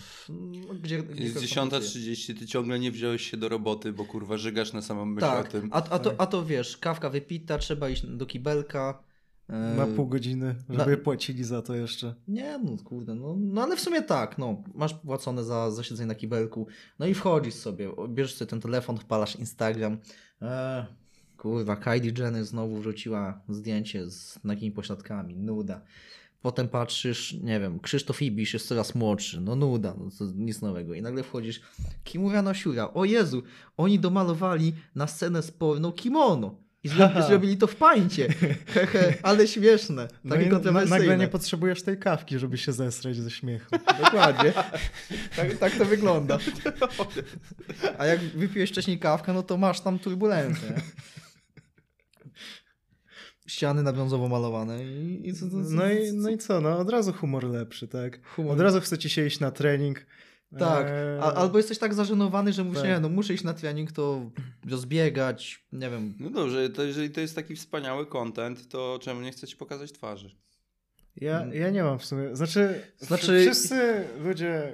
gdzie... 0.82 1.02
gdzie 1.02 1.24
Jest 1.24 1.36
ktoś 1.36 1.52
tam 1.52 1.68
pracuje. 1.70 2.04
10.30, 2.14 2.38
ty 2.38 2.46
ciągle 2.46 2.78
nie 2.78 2.90
wziąłeś 2.90 3.30
się 3.30 3.36
do 3.36 3.48
roboty, 3.48 3.92
bo 3.92 4.04
kurwa 4.04 4.36
żygasz 4.36 4.72
na 4.72 4.82
samą 4.82 5.04
myśl 5.04 5.26
Tak, 5.26 5.46
o 5.46 5.50
tym. 5.50 5.68
a, 5.72 5.76
a, 5.90 5.98
to, 5.98 6.14
a 6.18 6.26
to 6.26 6.44
wiesz, 6.44 6.76
kawka 6.76 7.10
wypita, 7.10 7.58
trzeba 7.58 7.88
iść 7.88 8.06
do 8.06 8.26
kibelka. 8.26 9.05
Na 9.48 9.86
pół 9.86 10.06
godziny, 10.06 10.54
na- 10.68 10.78
żeby 10.84 10.96
płacili 10.96 11.44
za 11.44 11.62
to 11.62 11.74
jeszcze. 11.74 12.14
Nie, 12.28 12.58
no 12.58 12.76
kurde, 12.84 13.14
no, 13.14 13.36
no 13.38 13.62
ale 13.62 13.76
w 13.76 13.80
sumie 13.80 14.02
tak, 14.02 14.38
no, 14.38 14.62
masz 14.74 14.94
płacone 14.94 15.44
za, 15.44 15.70
za 15.70 15.82
siedzenie 15.82 16.06
na 16.06 16.14
kibelku, 16.14 16.66
no 16.98 17.06
i 17.06 17.14
wchodzisz 17.14 17.54
sobie, 17.54 17.90
bierzesz 18.08 18.34
sobie 18.34 18.48
ten 18.50 18.60
telefon, 18.60 18.96
odpalasz 18.96 19.36
Instagram, 19.36 19.98
e, 20.42 20.86
kurwa, 21.36 21.76
Kylie 21.76 22.12
Jenner 22.18 22.44
znowu 22.44 22.76
wrzuciła 22.76 23.40
zdjęcie 23.48 24.10
z 24.10 24.38
nagimi 24.44 24.72
pośladkami, 24.72 25.36
nuda. 25.36 25.80
Potem 26.42 26.68
patrzysz, 26.68 27.32
nie 27.42 27.60
wiem, 27.60 27.80
Krzysztof 27.80 28.22
Ibisz 28.22 28.54
jest 28.54 28.68
coraz 28.68 28.94
młodszy, 28.94 29.40
no 29.40 29.56
nuda, 29.56 29.94
no 29.98 30.10
to 30.18 30.24
nic 30.36 30.62
nowego. 30.62 30.94
I 30.94 31.02
nagle 31.02 31.22
wchodzisz, 31.22 31.60
Kimura 32.04 32.42
Nosiura, 32.42 32.94
o 32.94 33.04
Jezu, 33.04 33.42
oni 33.76 33.98
domalowali 33.98 34.72
na 34.94 35.06
scenę 35.06 35.42
sporną 35.42 35.92
kimono. 35.92 36.65
I 36.84 36.88
zro- 36.88 37.26
zrobili 37.26 37.56
to 37.56 37.66
w 37.66 37.76
pańcie. 37.76 38.28
Ale 39.22 39.48
śmieszne. 39.48 40.08
No 40.24 40.36
Takie 40.36 40.48
kontrowersyjne. 40.50 40.98
nagle 40.98 41.18
nie 41.18 41.28
potrzebujesz 41.28 41.82
tej 41.82 41.98
kawki, 41.98 42.38
żeby 42.38 42.58
się 42.58 42.72
zesrać 42.72 43.16
ze 43.16 43.30
śmiechu. 43.30 43.70
Dokładnie. 44.04 44.52
Tak, 45.36 45.54
tak 45.60 45.72
to 45.78 45.84
wygląda. 45.84 46.38
A 47.98 48.06
jak 48.06 48.20
wypiłeś 48.20 48.70
wcześniej 48.70 48.98
kawkę, 48.98 49.32
no 49.32 49.42
to 49.42 49.56
masz 49.56 49.80
tam 49.80 49.98
turbulencję. 49.98 50.80
Ściany 53.46 53.82
na 53.82 53.92
brązowo 53.92 54.28
malowane 54.28 54.84
i, 54.84 55.28
i 55.28 55.32
co, 55.34 55.50
co, 55.50 55.64
co, 55.64 55.70
No 55.70 55.90
i, 55.90 56.08
co- 56.10 56.14
no 56.16 56.30
i 56.30 56.38
co, 56.38 56.60
no 56.60 56.78
od 56.78 56.90
razu 56.90 57.12
humor 57.12 57.44
lepszy, 57.44 57.88
tak? 57.88 58.26
Humor. 58.26 58.52
Od 58.52 58.60
razu 58.60 58.80
chcecie 58.80 59.08
się 59.08 59.26
iść 59.26 59.40
na 59.40 59.50
trening. 59.50 60.06
Tak, 60.58 60.86
Eee, 60.86 61.20
A, 61.20 61.32
albo 61.34 61.58
jesteś 61.58 61.78
tak 61.78 61.94
zażenowany, 61.94 62.52
że 62.52 62.64
mówisz, 62.64 62.80
Tak. 62.80 62.88
nie 62.90 63.00
no 63.00 63.08
muszę 63.08 63.34
iść 63.34 63.44
na 63.44 63.54
trening, 63.54 63.92
to 63.92 64.30
rozbiegać, 64.70 65.66
nie 65.72 65.90
wiem. 65.90 66.14
No 66.20 66.30
dobrze, 66.30 66.70
to 66.70 66.82
jeżeli 66.82 67.10
to 67.10 67.20
jest 67.20 67.34
taki 67.34 67.56
wspaniały 67.56 68.06
content, 68.06 68.68
to 68.68 68.98
czemu 69.02 69.20
nie 69.20 69.32
chcecie 69.32 69.56
pokazać 69.56 69.92
twarzy? 69.92 70.30
Ja, 71.16 71.46
ja 71.52 71.70
nie 71.70 71.82
mam 71.82 71.98
w 71.98 72.04
sumie. 72.04 72.36
Znaczy, 72.36 72.82
Znaczy- 72.98 73.40
wszyscy 73.40 74.04
ludzie. 74.24 74.72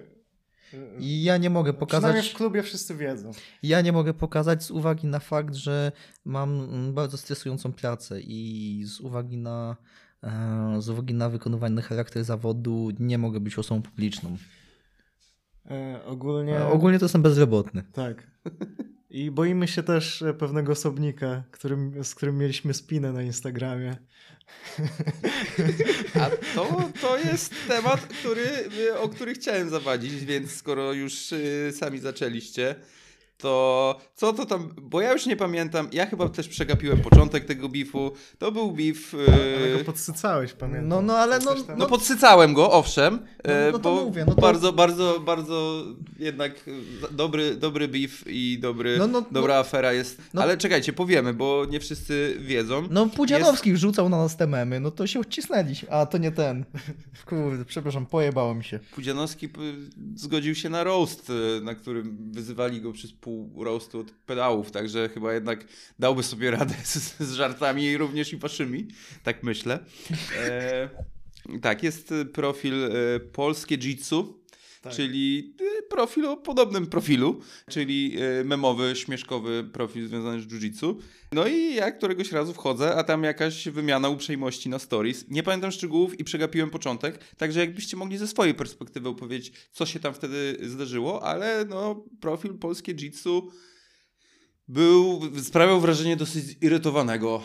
I 0.98 1.22
ja 1.22 1.36
nie 1.36 1.50
mogę 1.50 1.72
Przynajmniej 1.72 2.00
pokazać, 2.02 2.28
w 2.28 2.34
klubie 2.36 2.62
wszyscy 2.62 2.94
wiedzą. 2.96 3.30
ja 3.62 3.80
nie 3.80 3.92
mogę 3.92 4.14
pokazać 4.14 4.62
z 4.64 4.70
uwagi 4.70 5.06
na 5.06 5.18
fakt, 5.18 5.54
że 5.54 5.92
mam 6.24 6.60
mm, 6.60 6.94
bardzo 6.94 7.16
stresującą 7.16 7.72
pracę 7.72 8.20
i 8.20 8.82
z 8.86 9.00
uwagi 9.00 9.36
na 9.36 9.76
e, 10.22 10.76
z 10.78 10.88
uwagi 10.88 11.14
na 11.14 11.28
wykonywany 11.28 11.82
charakter 11.82 12.24
zawodu 12.24 12.88
nie 12.98 13.18
mogę 13.18 13.40
być 13.40 13.58
osobą 13.58 13.82
publiczną. 13.82 14.36
E, 15.70 16.04
ogólnie. 16.04 16.56
E, 16.58 16.66
Ogólnie 16.66 16.98
to 16.98 17.04
jestem 17.04 17.22
bezrobotny. 17.22 17.82
Tak. 17.92 18.26
I 19.10 19.30
boimy 19.30 19.68
się 19.68 19.82
też 19.82 20.22
e, 20.22 20.34
pewnego 20.34 20.72
osobnika, 20.72 21.42
którym, 21.50 22.04
z 22.04 22.14
którym 22.14 22.38
mieliśmy 22.38 22.74
spinę 22.74 23.12
na 23.12 23.22
Instagramie. 23.22 23.96
A 26.20 26.30
to, 26.54 26.90
to 27.00 27.18
jest 27.18 27.54
temat, 27.68 28.00
który, 28.00 28.44
o 29.00 29.08
który 29.08 29.34
chciałem 29.34 29.70
zawadzić, 29.70 30.24
więc 30.24 30.50
skoro 30.50 30.92
już 30.92 31.32
y, 31.32 31.72
sami 31.76 31.98
zaczęliście, 31.98 32.74
to 33.42 33.98
co 34.14 34.32
to 34.32 34.46
tam, 34.46 34.74
bo 34.82 35.00
ja 35.00 35.12
już 35.12 35.26
nie 35.26 35.36
pamiętam, 35.36 35.88
ja 35.92 36.06
chyba 36.06 36.28
też 36.28 36.48
przegapiłem 36.48 36.98
początek 36.98 37.44
tego 37.44 37.68
bifu, 37.68 38.12
to 38.38 38.52
był 38.52 38.72
bif... 38.72 39.14
Ale 39.14 39.68
Yy, 39.68 39.78
go 39.78 39.84
podsycałeś, 39.84 40.52
pamiętam. 40.52 40.88
No, 40.88 41.02
no, 41.02 41.16
ale 41.18 41.38
no- 41.38 41.54
tam- 41.54 41.78
no 41.78 41.86
podsycałem 41.86 42.54
go, 42.54 42.70
owszem, 42.72 43.18
No, 43.44 43.52
no 43.72 43.78
to 43.78 43.94
bo 43.96 44.04
mówię, 44.04 44.24
no 44.28 44.34
to- 44.34 44.40
bardzo, 44.40 44.72
bardzo, 44.72 45.20
bardzo 45.20 45.84
jednak 46.18 46.52
e, 46.52 47.12
dobry, 47.14 47.54
dobry 47.56 47.88
beef 47.88 48.24
i 48.26 48.58
dobry, 48.60 48.98
No, 48.98 49.06
no, 49.06 49.22
dobra 49.30 49.56
afera 49.58 49.92
jest, 49.92 50.22
no- 50.34 50.42
ale 50.42 50.56
czekajcie, 50.56 50.92
powiemy, 50.92 51.34
bo 51.34 51.66
nie 51.70 51.80
wszyscy 51.80 52.36
wiedzą. 52.40 52.88
No 52.90 53.06
Pudzianowski 53.06 53.72
wrzucał 53.72 54.08
na 54.08 54.18
nas 54.18 54.36
te 54.36 54.46
memy, 54.46 54.80
no 54.80 54.90
to 54.90 55.06
się 55.06 55.20
odcisnęliśmy. 55.20 55.90
A, 55.90 56.06
to 56.06 56.18
nie 56.18 56.32
ten. 56.32 56.64
Kurde, 57.28 57.64
przepraszam, 57.64 58.06
pojebało 58.06 58.54
mi 58.54 58.64
się. 58.64 58.78
Pudzianowski 58.94 59.48
zgodził 60.16 60.54
się 60.54 60.68
na 60.70 60.84
roast, 60.84 61.32
na 61.62 61.74
którym 61.74 62.18
wyzywali 62.32 62.80
go 62.80 62.92
przez 62.92 63.12
pół 63.12 63.31
roastu 63.56 64.00
od 64.00 64.10
pedałów, 64.10 64.70
także 64.70 65.08
chyba 65.08 65.34
jednak 65.34 65.64
dałby 65.98 66.22
sobie 66.22 66.50
radę 66.50 66.74
z, 66.84 67.20
z 67.20 67.32
żartami 67.32 67.96
również 67.96 68.32
i 68.32 68.36
waszymi, 68.36 68.88
tak 69.22 69.42
myślę. 69.42 69.78
E, 70.38 70.88
tak, 71.62 71.82
jest 71.82 72.14
profil 72.32 72.84
e, 72.84 72.90
Polskie 73.20 73.78
Jitsu, 73.78 74.41
Tak. 74.82 74.92
czyli 74.92 75.54
e, 75.78 75.82
profil 75.82 76.26
o 76.26 76.36
podobnym 76.36 76.86
profilu, 76.86 77.40
czyli 77.70 78.16
e, 78.40 78.44
memowy, 78.44 78.96
śmieszkowy 78.96 79.64
profil 79.72 80.08
związany 80.08 80.40
z 80.40 80.46
jiu-jitsu. 80.46 80.94
No 81.32 81.46
i 81.46 81.74
ja 81.74 81.90
któregoś 81.90 82.32
razu 82.32 82.52
wchodzę, 82.54 82.94
a 82.94 83.04
tam 83.04 83.24
jakaś 83.24 83.68
wymiana 83.68 84.08
uprzejmości 84.08 84.68
na 84.68 84.78
stories. 84.78 85.24
Nie 85.28 85.42
pamiętam 85.42 85.70
szczegółów 85.70 86.20
i 86.20 86.24
przegapiłem 86.24 86.70
początek, 86.70 87.34
także 87.36 87.60
jakbyście 87.60 87.96
mogli 87.96 88.18
ze 88.18 88.26
swojej 88.26 88.54
perspektywy 88.54 89.08
opowiedzieć, 89.08 89.52
co 89.72 89.86
się 89.86 90.00
tam 90.00 90.14
wtedy 90.14 90.58
zdarzyło, 90.62 91.22
ale 91.22 91.64
no, 91.68 92.04
profil 92.20 92.54
polskie 92.54 92.94
jitsu 92.94 93.50
był, 94.68 95.20
sprawiał 95.42 95.80
wrażenie 95.80 96.16
dosyć 96.16 96.44
zirytowanego. 96.44 97.42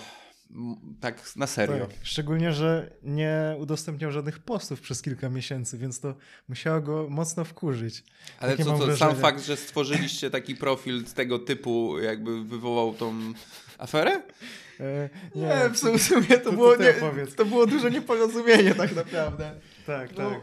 Tak 0.99 1.35
na 1.35 1.47
serio. 1.47 1.85
Tak, 1.87 1.95
szczególnie, 2.03 2.53
że 2.53 2.91
nie 3.03 3.55
udostępniał 3.59 4.11
żadnych 4.11 4.39
postów 4.39 4.81
przez 4.81 5.01
kilka 5.01 5.29
miesięcy, 5.29 5.77
więc 5.77 5.99
to 5.99 6.15
musiało 6.49 6.81
go 6.81 7.07
mocno 7.09 7.45
wkurzyć. 7.45 8.03
Ale 8.39 8.51
Takie 8.51 8.63
co, 8.63 8.77
to 8.77 8.97
sam 8.97 9.15
fakt, 9.15 9.45
że 9.45 9.57
stworzyliście 9.57 10.29
taki 10.29 10.55
profil 10.55 11.03
tego 11.03 11.39
typu, 11.39 11.99
jakby 11.99 12.43
wywołał 12.43 12.93
tą 12.93 13.33
aferę? 13.77 14.21
E, 14.79 15.09
Nie, 15.35 15.69
w 15.73 15.77
sumie, 15.79 15.97
w 15.97 16.03
sumie 16.03 16.27
to, 16.27 16.37
to 16.37 16.51
było, 16.51 16.75
nie, 16.75 16.93
to 17.37 17.45
było 17.45 17.67
duże 17.67 17.91
nieporozumienie 17.91 18.75
tak 18.75 18.95
naprawdę. 18.95 19.51
Tak, 19.85 20.17
No, 20.17 20.29
tak. 20.29 20.39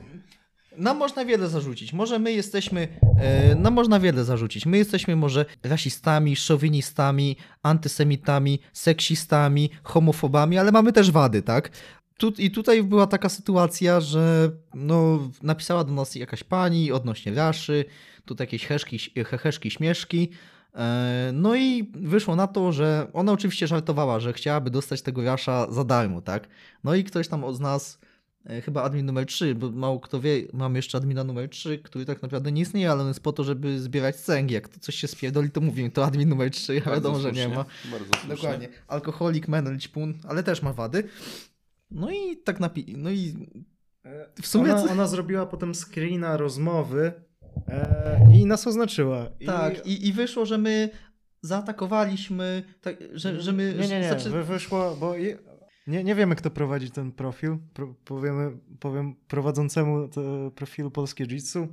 Nam 0.77 0.97
można 0.99 1.25
wiele 1.25 1.49
zarzucić. 1.49 1.93
Może 1.93 2.19
my 2.19 2.33
jesteśmy. 2.33 2.89
E, 3.19 3.55
nam 3.55 3.75
można 3.75 4.01
wiele 4.01 4.25
zarzucić. 4.25 4.67
My 4.67 4.79
jesteśmy 4.79 5.17
może 5.17 5.45
rasistami, 5.63 6.37
szowinistami, 6.37 7.37
antysemitami, 7.63 8.61
seksistami, 8.73 9.71
homofobami, 9.83 10.59
ale 10.59 10.73
mamy 10.73 10.93
też 10.93 11.11
wady, 11.11 11.43
tak? 11.43 11.71
Tu, 12.19 12.33
I 12.39 12.51
tutaj 12.51 12.83
była 12.83 13.07
taka 13.07 13.29
sytuacja, 13.29 14.01
że 14.01 14.51
no, 14.75 15.31
napisała 15.43 15.85
do 15.85 15.93
nas 15.93 16.15
jakaś 16.15 16.45
pani 16.45 16.93
odnośnie 16.93 17.35
raszy, 17.35 17.85
tu 18.25 18.37
jakieś 18.41 18.67
heszki, 18.67 18.99
heheszki, 19.25 19.71
śmieszki. 19.71 20.31
E, 20.75 21.31
No 21.35 21.55
i 21.55 21.91
wyszło 21.95 22.37
na 22.37 22.47
to, 22.47 22.73
że 22.73 23.07
ona 23.13 23.33
oczywiście 23.33 23.67
żartowała, 23.67 24.21
że 24.21 24.33
chciałaby 24.33 24.71
dostać 24.71 25.03
tego 25.03 25.25
rasza 25.25 25.73
za 25.73 25.85
darmo, 25.85 26.21
tak? 26.21 26.49
No 26.85 26.95
i 26.95 27.05
ktoś 27.05 27.29
tam 27.29 27.45
od 27.45 27.61
nas, 27.61 27.99
chyba 28.65 28.83
admin 28.83 29.07
numer 29.07 29.27
3, 29.27 29.55
bo 29.55 29.71
mało 29.71 30.01
kto 30.01 30.21
wie, 30.21 30.43
mam 30.53 30.77
jeszcze 30.77 30.99
admina 30.99 31.25
numer 31.25 31.49
3, 31.49 31.79
który 31.79 32.05
tak 32.05 32.23
naprawdę 32.23 32.53
nie 32.53 32.63
istnieje, 32.63 32.91
ale 32.91 33.03
on 33.03 33.09
jest 33.09 33.21
po 33.23 33.33
to, 33.33 33.45
żeby 33.45 33.81
zbierać 33.81 34.17
cęgi. 34.17 34.55
Jak 34.55 34.69
to 34.69 34.81
coś 34.81 34.95
się 34.95 35.09
spierdoli, 35.09 35.51
to 35.51 35.61
mówię, 35.61 35.91
to 35.91 36.05
admin 36.05 36.29
numer 36.29 36.51
3, 36.51 36.83
a 36.87 36.91
wiadomo, 36.91 37.21
że 37.21 37.33
nie 37.33 37.49
ma. 37.49 37.65
Bardzo 37.91 38.05
słusznie. 38.15 38.29
Dokładnie. 38.37 38.69
Alkoholik, 38.89 39.49
menel, 39.49 39.79
ćpun, 39.79 40.15
ale 40.29 40.43
też 40.43 40.63
ma 40.63 40.73
wady. 40.73 41.05
No 41.91 42.11
i 42.11 42.37
tak 42.37 42.61
napi... 42.61 42.95
No 42.97 43.11
i 43.11 43.35
w 44.43 44.47
sumie... 44.47 44.73
Ona, 44.73 44.83
co- 44.83 44.91
ona 44.93 45.07
zrobiła 45.07 45.47
potem 45.47 45.75
screena 45.75 46.37
rozmowy 46.37 47.13
e, 47.69 48.21
i 48.35 48.47
nas 48.47 48.67
oznaczyła. 48.67 49.27
I... 49.41 49.47
Tak, 49.47 49.87
i, 49.87 50.07
i 50.09 50.13
wyszło, 50.13 50.47
że 50.47 50.59
my 50.59 50.91
zaatakowaliśmy, 51.43 52.63
tak, 52.81 52.97
że, 53.13 53.41
że 53.41 53.53
my... 53.53 53.75
Nie, 53.81 53.89
nie, 53.89 54.01
nie. 54.01 54.09
znaczy- 54.09 54.31
Wy, 54.31 54.45
wyszło, 54.45 54.97
bo 55.01 55.17
je, 55.17 55.39
nie, 55.87 56.05
nie 56.05 56.15
wiemy, 56.15 56.37
kto 56.37 56.51
prowadzi 56.51 56.91
ten 56.91 57.13
profil. 57.13 57.57
Pro, 57.75 57.95
powiemy, 58.05 58.59
powiem 58.81 59.15
prowadzącemu 59.29 60.09
te 60.09 60.51
profilu 60.55 60.91
Polskie 60.91 61.25
Jitsu. 61.25 61.69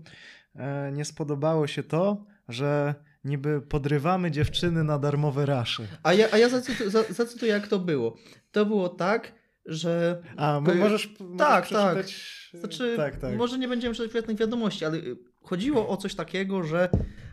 E, 0.55 0.91
nie 0.91 1.05
spodobało 1.05 1.67
się 1.67 1.83
to, 1.83 2.25
że 2.47 2.95
niby 3.23 3.61
podrywamy 3.61 4.31
dziewczyny 4.31 4.83
na 4.83 4.99
darmowe 4.99 5.45
rasze. 5.45 5.83
A 6.03 6.13
ja, 6.13 6.27
a 6.31 6.37
ja 6.37 6.49
zacytuję, 6.49 6.89
za, 6.89 7.03
zacytuję, 7.03 7.51
jak 7.51 7.67
to 7.67 7.79
było. 7.79 8.17
To 8.51 8.65
było 8.65 8.89
tak, 8.89 9.33
że... 9.65 10.21
A, 10.37 10.59
możesz, 10.59 10.79
możesz 10.79 11.09
tak. 11.37 11.65
przeczytać... 11.65 12.41
Znaczy, 12.53 12.93
tak, 12.97 13.15
tak. 13.15 13.37
może 13.37 13.57
nie 13.57 13.67
będziemy 13.67 13.95
czytać 13.95 14.11
prywatnych 14.11 14.37
wiadomości, 14.37 14.85
ale 14.85 14.97
y, 14.97 15.17
chodziło 15.41 15.89
o 15.89 15.97
coś 15.97 16.15
takiego, 16.15 16.63
że... 16.63 16.89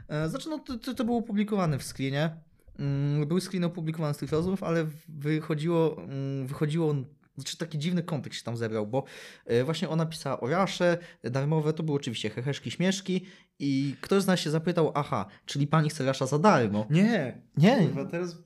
E, 0.08 0.28
znaczy, 0.28 0.48
no 0.48 0.58
to, 0.58 0.94
to 0.94 1.04
było 1.04 1.18
opublikowane 1.18 1.78
w 1.78 1.82
screenie. 1.82 2.36
Mm, 2.78 3.26
Był 3.28 3.40
screen 3.40 3.64
opublikowany 3.64 4.14
z 4.14 4.16
tych 4.18 4.32
rozmów, 4.32 4.62
ale 4.62 4.86
wychodziło, 5.08 6.02
mm, 6.02 6.46
wychodziło 6.46 6.94
znaczy 7.36 7.56
taki 7.58 7.78
dziwny 7.78 8.02
kontekst 8.02 8.38
się 8.38 8.44
tam 8.44 8.56
zebrał, 8.56 8.86
bo 8.86 9.04
e, 9.46 9.64
właśnie 9.64 9.88
ona 9.88 10.06
pisała 10.06 10.40
o 10.40 10.46
rasze, 10.48 10.98
darmowe, 11.24 11.72
to 11.72 11.82
były 11.82 11.96
oczywiście 11.96 12.30
heheszki, 12.30 12.70
śmieszki 12.70 13.26
i 13.58 13.96
ktoś 14.00 14.22
z 14.22 14.26
nas 14.26 14.40
się 14.40 14.50
zapytał, 14.50 14.92
aha, 14.94 15.26
czyli 15.46 15.66
pani 15.66 15.90
chce 15.90 16.04
rasza 16.04 16.26
za 16.26 16.38
darmo. 16.38 16.86
Nie, 16.90 17.42
Nie, 17.56 17.76
kurwa, 17.86 18.04
teraz 18.04 18.36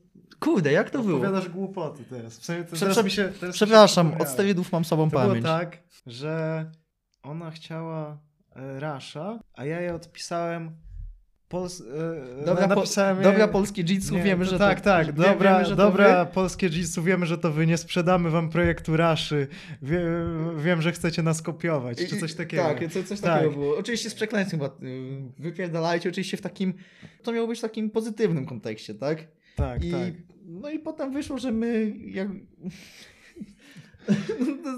Kurde, 0.40 0.72
jak 0.72 0.90
to 0.90 1.02
było? 1.02 1.18
opowiadasz 1.18 1.48
głupoty 1.48 2.04
teraz. 2.10 2.38
W 2.38 2.46
to, 2.46 2.52
Prze- 2.52 2.78
teraz 2.86 3.04
mi 3.04 3.10
się, 3.10 3.22
teraz 3.24 3.42
mi 3.42 3.46
się 3.46 3.52
Przepraszam, 3.52 4.12
od 4.20 4.28
sterydów 4.28 4.72
mam 4.72 4.84
słabą 4.84 5.10
To 5.10 5.16
pamięć. 5.16 5.32
było 5.42 5.54
tak, 5.58 5.78
że 6.06 6.66
ona 7.22 7.50
chciała 7.50 8.18
e, 8.56 8.80
Rasha, 8.80 9.38
a 9.54 9.64
ja 9.64 9.80
jej 9.80 9.90
odpisałem. 9.90 10.70
Pols, 11.52 11.80
e, 11.80 11.84
Dobra, 12.44 12.68
po, 12.68 12.74
napisałem 12.74 13.16
jej- 13.16 13.24
dobra 13.24 13.48
polskie 13.48 13.84
jitsu, 13.84 14.14
wiemy, 14.24 14.44
że 14.44 14.58
tak, 14.58 14.80
to, 14.80 14.84
tak, 14.84 15.06
wie- 15.06 15.12
dobra, 15.12 15.52
wiemy, 15.52 15.64
że 15.64 15.76
dobra, 15.76 16.24
wy. 16.24 16.32
polskie 16.32 16.66
jitsu, 16.70 17.02
wiemy, 17.02 17.26
że 17.26 17.38
to 17.38 17.52
wy, 17.52 17.66
nie 17.66 17.76
sprzedamy 17.76 18.30
wam 18.30 18.50
projektu 18.50 18.96
Raszy, 18.96 19.46
Wie, 19.82 20.00
wiem, 20.58 20.82
że 20.82 20.92
chcecie 20.92 21.22
nas 21.22 21.42
kopiować, 21.42 21.98
czy 22.08 22.16
coś 22.16 22.34
takiego. 22.34 22.62
Tak, 22.62 22.92
co, 22.92 23.02
coś 23.04 23.20
Tak. 23.20 23.32
takiego 23.34 23.52
było. 23.52 23.76
Oczywiście 23.78 24.10
z 24.10 24.14
przekleństwem 24.14 24.60
chyba 24.60 24.74
y, 24.88 25.22
wypierdalajcie, 25.38 26.08
oczywiście 26.08 26.36
w 26.36 26.40
takim, 26.40 26.74
to 27.22 27.32
miało 27.32 27.46
być 27.48 27.58
w 27.58 27.62
takim 27.62 27.90
pozytywnym 27.90 28.46
kontekście, 28.46 28.94
tak? 28.94 29.18
tak, 29.56 29.84
I, 29.84 29.90
tak. 29.90 30.12
No 30.44 30.70
i 30.70 30.78
potem 30.78 31.12
wyszło, 31.12 31.38
że 31.38 31.52
my 31.52 31.92
jak... 32.06 32.28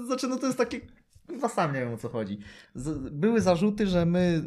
znaczy, 0.07 0.27
no 0.27 0.39
to 0.39 0.45
jest 0.45 0.57
takie... 0.57 0.79
Chyba 1.27 1.49
sam 1.49 1.73
nie 1.73 1.79
wiem 1.79 1.93
o 1.93 1.97
co 1.97 2.09
chodzi. 2.09 2.39
Z, 2.75 3.13
były 3.13 3.41
zarzuty, 3.41 3.87
że 3.87 4.05
my 4.05 4.43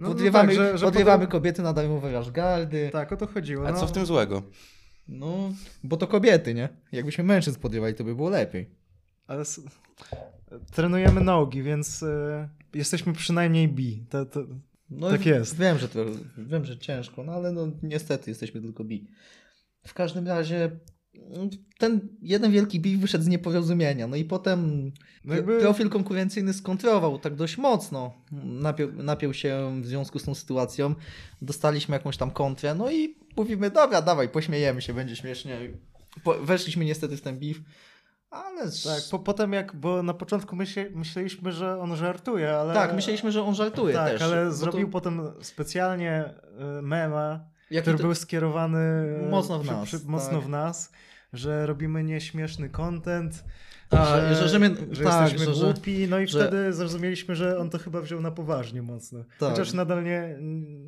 no 0.00 0.08
podrywamy, 0.08 0.48
tak, 0.48 0.56
że- 0.56 0.78
że 0.78 0.86
podry- 0.86 1.28
kobiety 1.28 1.62
na 1.62 1.72
darmowe 1.72 2.12
raszgardy. 2.12 2.90
Tak, 2.92 3.12
o 3.12 3.16
to 3.16 3.26
chodziło. 3.26 3.68
A 3.68 3.72
no. 3.72 3.78
co 3.80 3.86
w 3.86 3.92
tym 3.92 4.06
złego? 4.06 4.42
No, 5.08 5.52
bo 5.84 5.96
to 5.96 6.06
kobiety, 6.06 6.54
nie? 6.54 6.68
Jakbyśmy 6.92 7.24
mężczyzn 7.24 7.60
podrywali, 7.60 7.94
to 7.94 8.04
by 8.04 8.14
było 8.14 8.30
lepiej. 8.30 8.70
Ale 9.26 9.40
s- 9.40 9.60
trenujemy 10.72 11.20
nogi, 11.20 11.62
więc 11.62 12.02
e, 12.02 12.48
jesteśmy 12.74 13.12
przynajmniej 13.12 13.68
bi. 13.68 14.06
To, 14.10 14.26
to, 14.26 14.40
No, 14.90 15.10
Tak 15.10 15.26
jest. 15.26 15.56
Wiem, 15.58 15.78
że 15.78 15.88
to, 15.88 16.04
wiem, 16.38 16.64
że 16.64 16.78
ciężko, 16.78 17.24
no 17.24 17.32
ale 17.32 17.52
no 17.52 17.68
niestety 17.82 18.30
jesteśmy 18.30 18.60
tylko 18.60 18.84
bi. 18.84 19.08
W 19.86 19.94
każdym 19.94 20.28
razie 20.28 20.70
ten 21.78 22.08
jeden 22.22 22.52
wielki 22.52 22.80
bij 22.80 22.96
wyszedł 22.96 23.24
z 23.24 23.28
nieporozumienia, 23.28 24.06
no 24.06 24.16
i 24.16 24.24
potem 24.24 24.90
No 25.24 25.34
jakby- 25.34 25.58
profil 25.60 25.88
konkurencyjny 25.90 26.52
skontrował 26.52 27.18
tak 27.18 27.34
dość 27.34 27.58
mocno. 27.58 28.12
Napiął, 28.44 28.92
napiął 28.92 29.34
się 29.34 29.80
w 29.82 29.86
związku 29.86 30.18
z 30.18 30.24
tą 30.24 30.34
sytuacją, 30.34 30.94
dostaliśmy 31.42 31.92
jakąś 31.96 32.16
tam 32.16 32.30
kontrę, 32.30 32.74
no 32.74 32.90
i 32.90 33.16
mówimy, 33.36 33.70
dobra, 33.70 34.02
dawaj, 34.02 34.28
pośmiejemy 34.28 34.82
się, 34.82 34.94
będzie 34.94 35.16
śmiesznie. 35.16 35.58
Po, 36.24 36.34
weszliśmy 36.34 36.84
niestety 36.84 37.16
w 37.16 37.20
ten 37.20 37.38
beef, 37.38 37.56
ale... 38.30 38.64
tak, 38.64 39.02
po, 39.10 39.18
potem 39.18 39.52
jak, 39.52 39.76
bo 39.76 40.02
na 40.02 40.14
początku 40.14 40.56
myśle, 40.56 40.90
myśleliśmy, 40.94 41.52
że 41.52 41.80
on 41.80 41.96
żartuje, 41.96 42.52
ale... 42.52 42.74
tak, 42.74 42.94
myśleliśmy, 42.94 43.32
że 43.32 43.42
on 43.42 43.54
żartuje 43.54 43.94
tak, 43.94 44.12
też. 44.12 44.22
ale 44.22 44.46
to- 44.46 44.52
zrobił 44.52 44.88
potem 44.90 45.20
specjalnie 45.40 46.12
e, 46.58 46.82
mema, 46.82 47.40
jaki 47.70 47.82
który 47.82 47.96
to- 47.98 48.02
był 48.04 48.14
skierowany 48.14 48.78
Mocno 49.30 49.58
w 49.58 49.62
przy- 49.62 49.72
nas, 49.72 49.84
przy, 49.88 49.98
mocno 50.06 50.38
tak. 50.38 50.46
w 50.46 50.48
nas, 50.48 50.92
że 51.32 51.66
robimy 51.66 52.04
nieśmieszny 52.04 52.68
content, 52.68 53.44
A, 53.90 54.06
że, 54.06 54.34
że- 54.34 54.48
że 54.48 54.58
my- 54.58 54.76
że 54.90 55.04
tak, 55.04 55.32
jesteśmy 55.32 55.54
że- 55.54 55.64
głupi, 55.72 56.06
no 56.08 56.18
i 56.18 56.26
wtedy 56.26 56.72
zrozumieliśmy, 56.72 57.36
że 57.36 57.58
on 57.58 57.70
to 57.70 57.78
chyba 57.78 58.00
wziął 58.00 58.20
na 58.20 58.30
poważnie 58.30 58.82
mocno. 58.82 59.24
Tak. 59.38 59.50
Chociaż 59.50 59.72
nadal 59.72 60.04
nie, 60.04 60.36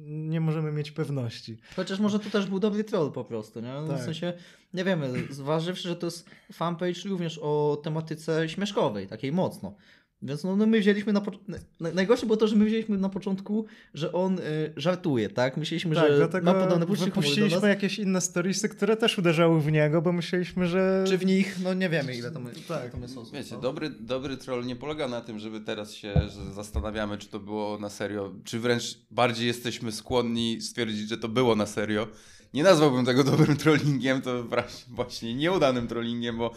nie 0.04 0.40
możemy 0.40 0.72
mieć 0.72 0.90
pewności. 0.90 1.58
Chociaż 1.76 1.98
może 2.00 2.18
to 2.18 2.30
też 2.30 2.46
był 2.46 2.60
dobry 2.60 2.84
troll 2.84 3.12
po 3.12 3.24
prostu, 3.24 3.60
nie? 3.60 3.72
W 3.86 3.88
Tak. 3.88 4.00
sensie, 4.02 4.32
nie 4.74 4.84
wiemy, 4.84 5.08
zważywszy, 5.30 5.88
że 5.88 5.96
to 5.96 6.06
jest 6.06 6.30
fanpage 6.52 7.08
również 7.08 7.38
o 7.42 7.80
tematyce 7.84 8.48
śmieszkowej, 8.48 9.06
takiej 9.06 9.32
mocno. 9.32 9.74
Więc 10.22 10.44
no, 10.44 10.56
no 10.56 10.66
my 10.66 10.80
wzięliśmy 10.80 11.12
na 11.12 11.20
początku. 11.20 11.52
Najgorsze 11.80 12.26
było 12.26 12.36
to, 12.36 12.48
że 12.48 12.56
my 12.56 12.64
wzięliśmy 12.64 12.98
na 12.98 13.08
początku, 13.08 13.66
że 13.94 14.12
on 14.12 14.38
y, 14.38 14.72
żartuje, 14.76 15.28
tak? 15.28 15.56
Myśleliśmy, 15.56 15.94
Tak, 15.94 16.12
że 16.12 16.42
ma 16.42 16.54
podobne 16.54 16.86
poczucie 16.86 17.10
humoru 17.10 17.14
do 17.14 17.20
wypuściliśmy 17.20 17.68
jakieś 17.68 17.98
inne 17.98 18.20
storiesy, 18.20 18.68
które 18.68 18.96
też 18.96 19.18
uderzały 19.18 19.60
w 19.60 19.72
niego, 19.72 20.02
bo 20.02 20.12
myśleliśmy, 20.12 20.66
że... 20.66 21.04
Czy 21.06 21.18
w 21.18 21.26
nich, 21.26 21.58
no 21.64 21.74
nie 21.74 21.88
wiemy 21.88 22.16
ile 22.16 22.30
to 22.30 22.40
my, 22.40 22.50
Tak. 22.68 22.82
ile 22.82 22.90
to 22.90 22.96
my 22.96 23.04
osób. 23.04 23.34
Wiecie, 23.34 23.54
no. 23.54 23.60
dobry, 23.60 23.90
dobry 23.90 24.36
troll 24.36 24.66
nie 24.66 24.76
polega 24.76 25.08
na 25.08 25.20
tym, 25.20 25.38
żeby 25.38 25.60
teraz 25.60 25.94
się 25.94 26.12
że 26.14 26.54
zastanawiamy, 26.54 27.18
czy 27.18 27.28
to 27.28 27.40
było 27.40 27.78
na 27.78 27.88
serio, 27.88 28.32
czy 28.44 28.60
wręcz 28.60 28.98
bardziej 29.10 29.46
jesteśmy 29.46 29.92
skłonni 29.92 30.60
stwierdzić, 30.60 31.08
że 31.08 31.18
to 31.18 31.28
było 31.28 31.56
na 31.56 31.66
serio. 31.66 32.08
Nie 32.54 32.62
nazwałbym 32.62 33.04
tego 33.04 33.24
dobrym 33.24 33.56
trollingiem, 33.56 34.22
to 34.22 34.44
właśnie 34.88 35.34
nieudanym 35.34 35.88
trollingiem, 35.88 36.38
bo 36.38 36.54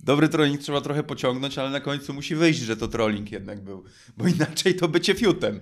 dobry 0.00 0.28
trolling 0.28 0.60
trzeba 0.60 0.80
trochę 0.80 1.02
pociągnąć, 1.02 1.58
ale 1.58 1.70
na 1.70 1.80
końcu 1.80 2.14
musi 2.14 2.34
wyjść, 2.34 2.60
że 2.60 2.76
to 2.76 2.88
trolling 2.88 3.32
jednak 3.32 3.60
był, 3.60 3.84
bo 4.16 4.28
inaczej 4.36 4.74
to 4.74 4.88
bycie 4.88 5.14
fiutem. 5.14 5.60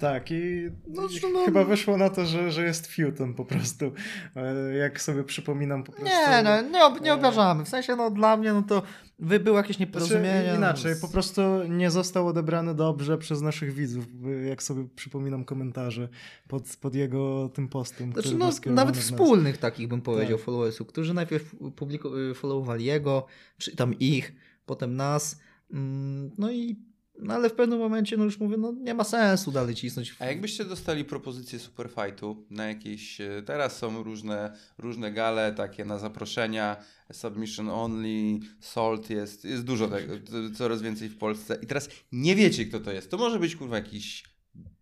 Tak, 0.00 0.30
i 0.30 0.68
No, 0.86 1.02
no- 1.32 1.44
chyba 1.44 1.64
wyszło 1.64 1.96
na 1.96 2.10
to, 2.10 2.26
że, 2.26 2.52
że 2.52 2.62
jest 2.64 2.86
fiutem 2.86 3.34
po 3.34 3.44
prostu. 3.44 3.92
E, 4.36 4.74
Jak 4.74 5.02
sobie 5.02 5.24
przypominam 5.24 5.84
po 5.84 5.92
prostu... 5.92 6.08
Nie, 6.10 6.42
no, 6.42 6.60
nie, 6.62 6.84
ob, 6.84 7.00
nie 7.00 7.14
obrażamy. 7.14 7.64
W 7.64 7.68
sensie, 7.68 7.96
no 7.96 8.10
dla 8.10 8.36
mnie, 8.36 8.52
no 8.52 8.62
to 8.62 8.82
wy 9.18 9.40
było 9.40 9.56
jakieś 9.56 9.76
Znaczy, 9.76 9.86
nieporozumienie. 9.90 10.54
inaczej, 10.56 10.92
no, 10.94 11.00
po 11.00 11.12
prostu 11.12 11.42
nie 11.68 11.90
został 11.90 12.28
odebrany 12.28 12.74
dobrze 12.74 13.18
przez 13.18 13.40
naszych 13.42 13.72
widzów, 13.74 14.04
jak 14.48 14.62
sobie 14.62 14.88
przypominam 14.96 15.44
komentarze 15.44 16.08
pod, 16.48 16.76
pod 16.80 16.94
jego 16.94 17.48
tym 17.54 17.68
postem. 17.68 18.12
Znaczy, 18.12 18.34
no, 18.34 18.50
nawet 18.66 18.96
wspólnych 18.96 19.58
takich 19.58 19.88
bym 19.88 20.00
powiedział 20.02 20.36
Tak. 20.38 20.44
followersów, 20.46 20.86
którzy 20.88 21.14
najpierw 21.14 21.54
publiku- 21.76 22.30
y, 22.30 22.34
followowali 22.34 22.84
jego, 22.84 23.26
czy 23.58 23.76
tam 23.76 23.98
ich, 23.98 24.32
potem 24.66 24.96
nas. 24.96 25.40
Mm, 25.72 26.30
No 26.38 26.52
i, 26.52 26.76
no 27.18 27.34
ale 27.34 27.50
w 27.50 27.52
pewnym 27.52 27.78
momencie, 27.78 28.16
no 28.16 28.24
już 28.24 28.40
mówię, 28.40 28.56
no 28.56 28.72
nie 28.72 28.94
ma 28.94 29.04
sensu 29.04 29.52
dalej 29.52 29.74
cisnąć. 29.74 30.16
A 30.18 30.26
jakbyście 30.26 30.64
dostali 30.64 31.04
propozycję 31.04 31.58
Superfightu 31.58 32.46
na 32.50 32.66
jakieś, 32.66 33.20
e, 33.20 33.42
teraz 33.46 33.78
są 33.78 34.02
różne, 34.02 34.56
różne 34.78 35.12
gale 35.12 35.52
takie 35.52 35.84
na 35.84 35.98
zaproszenia, 35.98 36.76
Submission 37.12 37.68
Only, 37.68 38.40
Salt 38.60 39.10
jest, 39.10 39.44
jest 39.44 39.64
dużo 39.64 39.88
tego, 39.88 40.14
coraz 40.56 40.82
więcej 40.82 41.08
w 41.08 41.18
Polsce 41.18 41.58
i 41.62 41.66
teraz 41.66 41.88
nie 42.12 42.36
wiecie 42.36 42.66
kto 42.66 42.80
to 42.80 42.92
jest. 42.92 43.10
To 43.10 43.16
może 43.16 43.38
być 43.38 43.56
kurwa 43.56 43.76
jakiś 43.76 44.24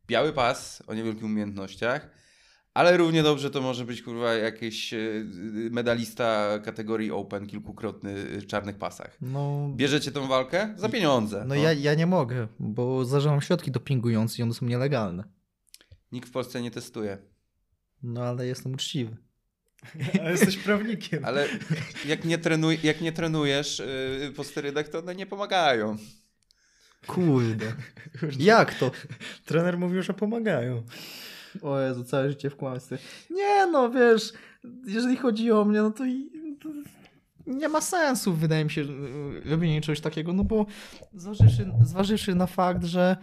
biały 0.06 0.32
pas 0.32 0.82
o 0.86 0.94
niewielkich 0.94 1.24
umiejętnościach, 1.24 2.21
ale 2.74 2.96
równie 2.96 3.22
dobrze 3.22 3.50
to 3.50 3.60
może 3.60 3.84
być 3.84 4.02
kurwa 4.02 4.34
jakiś 4.34 4.94
e, 4.94 4.98
medalista 5.70 6.58
kategorii 6.64 7.10
Open, 7.10 7.46
kilkukrotny 7.46 8.10
e, 8.10 8.40
w 8.40 8.46
czarnych 8.46 8.76
pasach. 8.76 9.16
No, 9.20 9.70
Bierzecie 9.76 10.12
tą 10.12 10.28
walkę? 10.28 10.74
Za 10.76 10.88
pieniądze. 10.88 11.44
no 11.46 11.54
ja, 11.54 11.72
ja 11.72 11.94
nie 11.94 12.06
mogę, 12.06 12.48
bo 12.58 13.04
zażywam 13.04 13.40
środki 13.40 13.70
dopingujące 13.70 14.38
i 14.38 14.42
one 14.42 14.54
są 14.54 14.66
nielegalne. 14.66 15.24
Nikt 16.12 16.28
w 16.28 16.32
Polsce 16.32 16.62
nie 16.62 16.70
testuje. 16.70 17.18
No 18.02 18.22
ale 18.22 18.46
jestem 18.46 18.74
uczciwy. 18.74 19.16
A 20.24 20.30
jesteś 20.30 20.56
prawnikiem. 20.56 21.24
Ale 21.24 21.48
jak 22.06 22.24
nie, 22.24 22.38
trenuj, 22.38 22.78
jak 22.82 23.00
nie 23.00 23.12
trenujesz 23.12 23.82
yy, 24.20 24.32
po 24.32 24.44
sterydach, 24.44 24.88
to 24.88 24.98
one 24.98 25.14
nie 25.14 25.26
pomagają. 25.26 25.96
Kurde. 27.06 27.72
Jak 28.38 28.74
to? 28.74 28.90
Trener 29.44 29.78
mówił, 29.78 30.02
że 30.02 30.14
pomagają. 30.14 30.82
O 31.62 31.80
Jezu, 31.80 32.04
całe 32.04 32.30
życie 32.30 32.50
w 32.50 32.56
kłamstwie. 32.56 32.98
Nie 33.30 33.66
no, 33.66 33.90
wiesz, 33.90 34.32
jeżeli 34.86 35.16
chodzi 35.16 35.52
o 35.52 35.64
mnie, 35.64 35.82
no 35.82 35.90
to, 35.90 36.04
nie 37.46 37.68
ma 37.68 37.80
sensu, 37.80 38.34
wydaje 38.34 38.64
mi 38.64 38.70
się, 38.70 38.80
y, 38.80 39.50
robienie 39.50 39.80
czegoś 39.80 40.00
takiego, 40.00 40.32
no 40.32 40.44
bo 40.44 40.66
zważywszy, 41.14 41.72
zważywszy 41.82 42.34
na 42.34 42.46
fakt, 42.46 42.84
że 42.84 43.16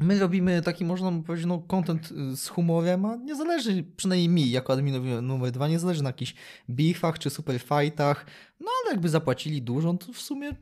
my 0.00 0.18
robimy 0.18 0.62
taki, 0.62 0.84
można 0.84 1.12
powiedzieć, 1.26 1.46
no, 1.46 1.58
content 1.58 2.12
y, 2.12 2.36
z 2.36 2.48
humorem, 2.48 3.04
a 3.04 3.16
nie 3.16 3.36
zależy, 3.36 3.84
przynajmniej 3.96 4.28
mi, 4.28 4.50
jako 4.50 4.72
adminowi 4.72 5.08
numer 5.08 5.50
dwa, 5.50 5.68
nie 5.68 5.78
zależy 5.78 6.02
na 6.02 6.08
jakichś 6.08 6.34
beefach 6.68 7.18
czy 7.18 7.30
super 7.30 7.60
fightach, 7.60 8.26
no 8.60 8.66
ale 8.82 8.92
jakby 8.92 9.08
zapłacili 9.08 9.62
dużo, 9.62 9.94
to 9.94 10.12
w 10.12 10.20
sumie 10.20 10.56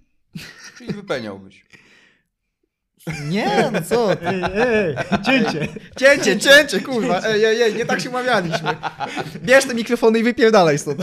Czyli 0.76 0.92
wypeniałbyś. 0.92 1.64
Nie, 3.30 3.70
no 3.72 3.82
co 3.82 4.16
ty. 4.16 4.26
Ej, 4.26 4.42
ej, 4.54 4.96
cięcie. 5.26 5.68
Cięcie, 5.98 6.38
cięcie, 6.38 6.80
kurwa. 6.80 7.20
Ej, 7.26 7.44
ej, 7.44 7.62
ej, 7.62 7.74
nie 7.74 7.86
tak 7.86 8.00
się 8.00 8.10
umawialiśmy. 8.10 8.76
Bierz 9.42 9.64
te 9.64 9.74
mikrofony 9.74 10.18
i 10.18 10.22
wypierdalaj 10.22 10.78
stąd. 10.78 11.00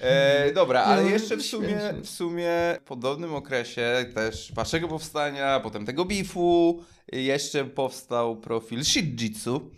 E, 0.00 0.52
dobra, 0.52 0.82
ale 0.82 1.02
No, 1.02 1.08
jeszcze 1.08 1.36
w 1.36 1.42
sumie, 1.42 1.68
śmieszne. 1.68 1.92
w 2.02 2.08
sumie 2.10 2.50
w 2.80 2.84
podobnym 2.84 3.34
okresie 3.34 4.06
też 4.14 4.52
waszego 4.52 4.88
powstania, 4.88 5.60
potem 5.60 5.86
tego 5.86 6.04
beefu, 6.04 6.82
jeszcze 7.12 7.64
powstał 7.64 8.36
profil 8.36 8.84
Shitjitsu, 8.84 9.70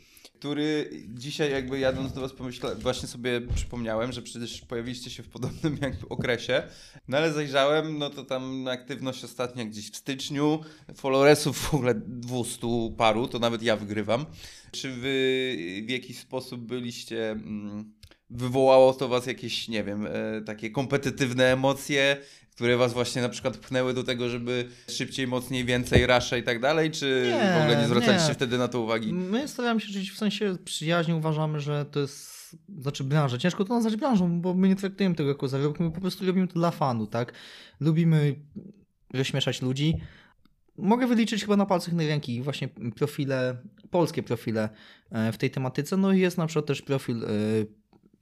który 0.43 0.91
dzisiaj 1.09 1.51
jakby 1.51 1.79
jadąc 1.79 2.13
do 2.13 2.21
was 2.21 2.33
pomyślałem, 2.33 2.79
właśnie 2.79 3.09
sobie 3.09 3.41
przypomniałem, 3.55 4.13
że 4.13 4.23
przecież 4.23 4.61
pojawiliście 4.61 5.11
się 5.11 5.23
w 5.23 5.29
podobnym 5.29 5.79
jakby 5.83 6.09
okresie, 6.09 6.63
no 7.09 7.17
ale 7.17 7.33
zajrzałem, 7.33 7.99
no 7.99 8.11
to 8.11 8.25
tam 8.25 8.69
aktywność 8.69 9.25
ostatnia 9.25 9.65
gdzieś 9.65 9.91
w 9.91 9.97
styczniu, 9.97 10.61
followersów 10.95 11.59
w 11.59 11.75
ogóle 11.75 11.95
200 11.95 12.67
paru, 12.97 13.29
to 13.29 13.39
nawet 13.39 13.63
ja 13.63 13.77
wygrywam. 13.77 14.27
Czy 14.73 14.93
wy 14.93 15.57
w 15.87 15.91
jakiś 15.91 16.19
sposób 16.19 16.61
byliście... 16.61 17.31
Mm, 17.31 17.93
wywołało 18.31 18.93
to 18.93 19.09
was 19.09 19.27
jakieś, 19.27 19.69
nie 19.69 19.85
wiem, 19.85 20.07
e, 20.07 20.41
takie 20.41 20.71
kompetytywne 20.71 21.53
emocje, 21.53 22.17
które 22.55 22.77
was 22.77 22.93
właśnie 22.93 23.23
na 23.23 23.29
przykład 23.29 23.57
pchnęły 23.57 23.95
do 23.95 24.05
tego, 24.05 24.29
żeby 24.29 24.69
szybciej, 24.91 25.27
mocniej, 25.27 25.65
więcej, 25.65 26.07
rasze 26.07 26.39
i 26.39 26.43
tak 26.43 26.61
dalej, 26.61 26.91
czy 26.91 27.33
Nie, 27.33 27.59
w 27.59 27.63
ogóle 27.63 27.77
nie 27.83 27.87
zwracaliście 27.89 28.29
nie. 28.29 28.35
wtedy 28.35 28.59
na 28.59 28.69
to 28.69 28.81
uwagi? 28.81 29.15
My 29.15 29.49
staramy 29.49 29.81
się 29.81 29.93
żyć 29.93 30.11
w 30.11 30.19
sensie 30.19 30.57
przyjaźni, 30.65 31.15
uważamy, 31.15 31.61
że 31.61 31.85
to 31.85 32.01
jest, 32.01 32.57
znaczy 32.79 33.05
branża. 33.05 33.39
Ciężko 33.39 33.65
to 33.65 33.75
nazwać 33.75 33.97
branżą, 33.97 34.41
bo 34.41 34.55
my 34.55 34.69
nie 34.69 34.77
traktujemy 34.77 35.15
tego 35.15 35.29
jako 35.29 35.49
zarobek, 35.49 35.81
my 35.81 35.91
po 35.91 36.01
prostu 36.01 36.27
robimy 36.27 36.49
to 36.49 36.55
dla 36.55 36.71
fanu, 36.71 37.07
tak? 37.07 37.33
Lubimy 37.81 38.35
rozśmieszać 39.15 39.63
ludzi. 39.63 39.97
Mogę 40.77 41.07
wyliczyć 41.07 41.43
chyba 41.43 41.57
na 41.57 41.67
palcach 41.67 41.89
jednej 41.89 42.09
ręki 42.09 42.43
właśnie 42.43 42.69
profile, 42.97 43.57
polskie 43.91 44.23
profile 44.23 44.69
e, 45.11 45.33
w 45.33 45.39
tej 45.39 45.51
tematyce. 45.51 45.97
No 45.97 46.13
i 46.13 46.21
jest 46.21 46.39
na 46.39 46.47
przykład 46.47 46.67
też 46.67 46.83
profil 46.83 47.25
e, 47.25 47.29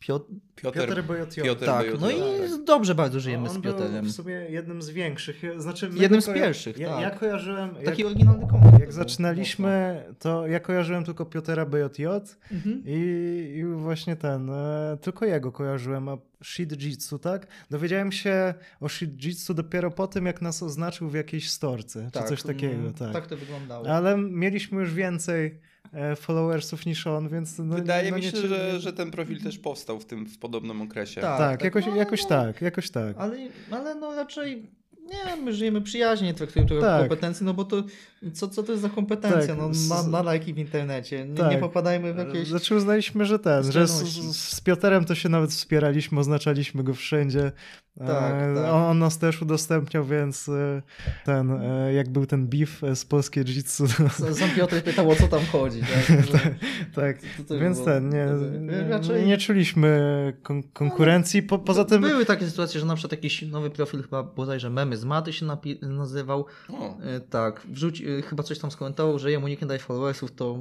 Piotr. 0.01 0.25
Piotr, 0.57 0.79
Piotr 0.87 1.03
Bojotio. 1.03 1.45
Piotr 1.45 1.65
Tak, 1.67 1.87
Bojot- 1.87 2.01
no 2.01 2.11
i 2.11 2.65
dobrze 2.65 2.95
bardzo 2.95 3.21
żyjemy 3.21 3.49
On 3.49 3.55
z 3.55 3.59
był 3.59 3.73
Piotrem. 3.75 4.05
w 4.07 4.11
sumie 4.13 4.33
jednym 4.35 4.83
z 4.83 4.91
większych. 4.91 5.43
Znaczy, 5.59 5.91
Jednym 5.95 6.23
z 6.23 6.27
pierwszych, 6.27 6.79
ja, 6.79 6.89
tak. 6.91 7.01
Ja 7.03 7.11
kojarzyłem... 7.11 7.75
Taki 7.85 8.03
jak, 8.03 8.11
oryginalny 8.11 8.47
kontent. 8.47 8.81
jak 8.81 8.93
zaczynaliśmy, 8.93 10.05
to 10.19 10.47
ja 10.47 10.61
kojarzyłem 10.61 11.05
tylko 11.05 11.27
Piotera 11.27 11.67
BJJ 11.67 12.07
Mhm. 12.53 12.83
i, 12.87 13.55
i 13.57 13.65
właśnie 13.65 14.17
ten, 14.17 14.51
e, 14.51 14.99
tylko 15.01 15.25
jego 15.25 15.53
kojarzyłem, 15.53 16.09
a 16.09 16.17
Shitjitsu, 16.45 17.19
tak? 17.19 17.47
Dowiedziałem 17.71 18.13
się 18.13 18.55
o 18.81 18.89
Shitjitsu 18.89 19.55
dopiero 19.55 19.91
po 19.91 20.07
tym, 20.07 20.27
jak 20.27 20.43
nas 20.43 20.63
oznaczył 20.63 21.09
w 21.09 21.15
jakiejś 21.15 21.51
storce, 21.51 22.11
czy 22.13 22.23
coś 22.29 22.43
takiego, 22.43 22.75
mm, 22.75 22.95
tak. 22.95 23.13
Tak 23.13 23.27
to 23.27 23.37
wyglądało. 23.37 23.89
Ale 23.89 24.17
mieliśmy 24.19 24.81
już 24.81 24.95
więcej 24.95 25.61
followersów 26.17 26.87
niż 26.87 27.07
on, 27.07 27.29
więc... 27.29 27.59
No, 27.59 27.75
Wydaje 27.75 28.11
no 28.11 28.17
mi 28.17 28.23
nie- 28.23 28.31
się, 28.31 28.37
że, 28.37 28.81
że 28.81 28.93
ten 28.93 29.11
profil 29.11 29.43
też 29.43 29.59
powstał 29.59 30.01
w 30.01 30.05
tym 30.05 30.27
w 30.27 30.39
podobnym 30.39 30.83
okresie. 30.83 31.21
Tak. 31.21 31.39
Tak, 31.39 31.65
jakoś, 31.65 31.87
no, 31.87 31.97
jakoś 31.97 32.27
tak, 32.27 32.63
jakoś 32.63 32.91
tak. 32.91 33.17
Ale, 33.19 33.37
ale 33.71 33.95
no 33.95 34.15
raczej 34.15 34.71
nie, 35.11 35.37
my 35.37 35.53
żyjemy 35.53 35.81
przyjaźnie, 35.81 36.27
nie 36.27 36.35
traktujemy 36.35 36.69
tego 36.69 36.81
Tak. 36.81 36.91
jako 36.91 37.01
kompetencji, 37.09 37.47
no 37.47 37.55
bo 37.55 37.65
to 37.65 37.83
co, 38.33 38.49
co 38.49 38.63
to 38.63 38.73
jest 38.73 38.83
za 38.83 38.89
kompetencja? 38.89 39.57
Tak, 39.57 39.59
no, 39.59 39.71
na, 39.89 40.03
na 40.03 40.23
lajki 40.23 40.55
w 40.55 40.59
internecie. 40.59 41.27
Nie, 41.27 41.35
Tak. 41.35 41.51
nie 41.51 41.59
popadajmy 41.59 42.15
w 42.15 42.17
jakieś... 42.17 42.49
Znaczy 42.49 42.75
uznaliśmy, 42.75 43.27
że 43.27 43.39
ten, 43.39 43.73
że 43.73 43.87
z, 43.87 43.93
z, 44.37 44.61
Pioterem 44.61 45.05
to 45.05 45.15
się 45.15 45.29
nawet 45.29 45.51
wspieraliśmy, 45.51 46.21
oznaczaliśmy 46.21 46.85
go 46.85 46.95
wszędzie. 46.95 47.53
Tak, 47.99 48.35
E, 48.35 48.55
tak. 48.55 48.73
On, 48.73 48.99
nas 48.99 49.19
też 49.19 49.43
udostępniał, 49.43 50.05
więc 50.05 50.49
e, 50.49 50.83
ten, 51.25 51.51
e, 51.51 51.93
jak 51.95 52.09
był 52.09 52.27
ten 52.27 52.47
beef 52.49 52.85
e, 52.85 52.97
z 52.97 53.05
polskie 53.05 53.45
jiu-jitsu, 53.45 54.09
to, 54.19 54.35
Sam 54.35 54.51
Piotr 54.51 54.83
pytał, 54.83 55.11
o 55.11 55.17
co 55.17 55.29
tam 55.29 55.41
chodzi. 55.53 55.81
Tak? 56.33 56.43
tak, 56.95 57.19
To 57.37 57.45
też 57.45 57.61
więc 57.61 57.77
było 57.79 57.91
ten, 57.91 58.09
nie, 58.09 58.27
nie, 58.61 58.89
Raczej- 58.89 59.27
nie 59.27 59.39
czuliśmy 59.39 60.33
kon, 60.43 60.63
konkurencji, 60.63 61.43
po, 61.43 61.59
poza 61.59 61.85
tym... 61.85 62.03
Były 62.03 62.25
takie 62.27 62.47
sytuacje, 62.47 62.81
że 62.81 62.87
na 62.87 62.95
przykład 62.95 63.13
jakiś 63.13 63.43
nowy 63.43 63.71
profil, 63.71 64.03
chyba 64.03 64.23
bodajże 64.23 64.71
Memy 64.71 64.97
z 65.01 65.05
Maty 65.05 65.33
się 65.33 65.47
napi- 65.47 65.87
nazywał. 65.87 66.47
O, 66.69 66.99
E, 67.01 67.21
tak, 67.21 67.61
wrzuć, 67.71 68.01
e, 68.03 68.23
chyba 68.23 68.43
coś 68.43 68.59
tam 68.59 68.71
skomentował, 68.71 69.19
że 69.19 69.31
jemu 69.31 69.49
nikt 69.49 69.63
nie 69.63 69.69
daje 69.69 69.81
followersów, 69.81 70.33
to 70.33 70.59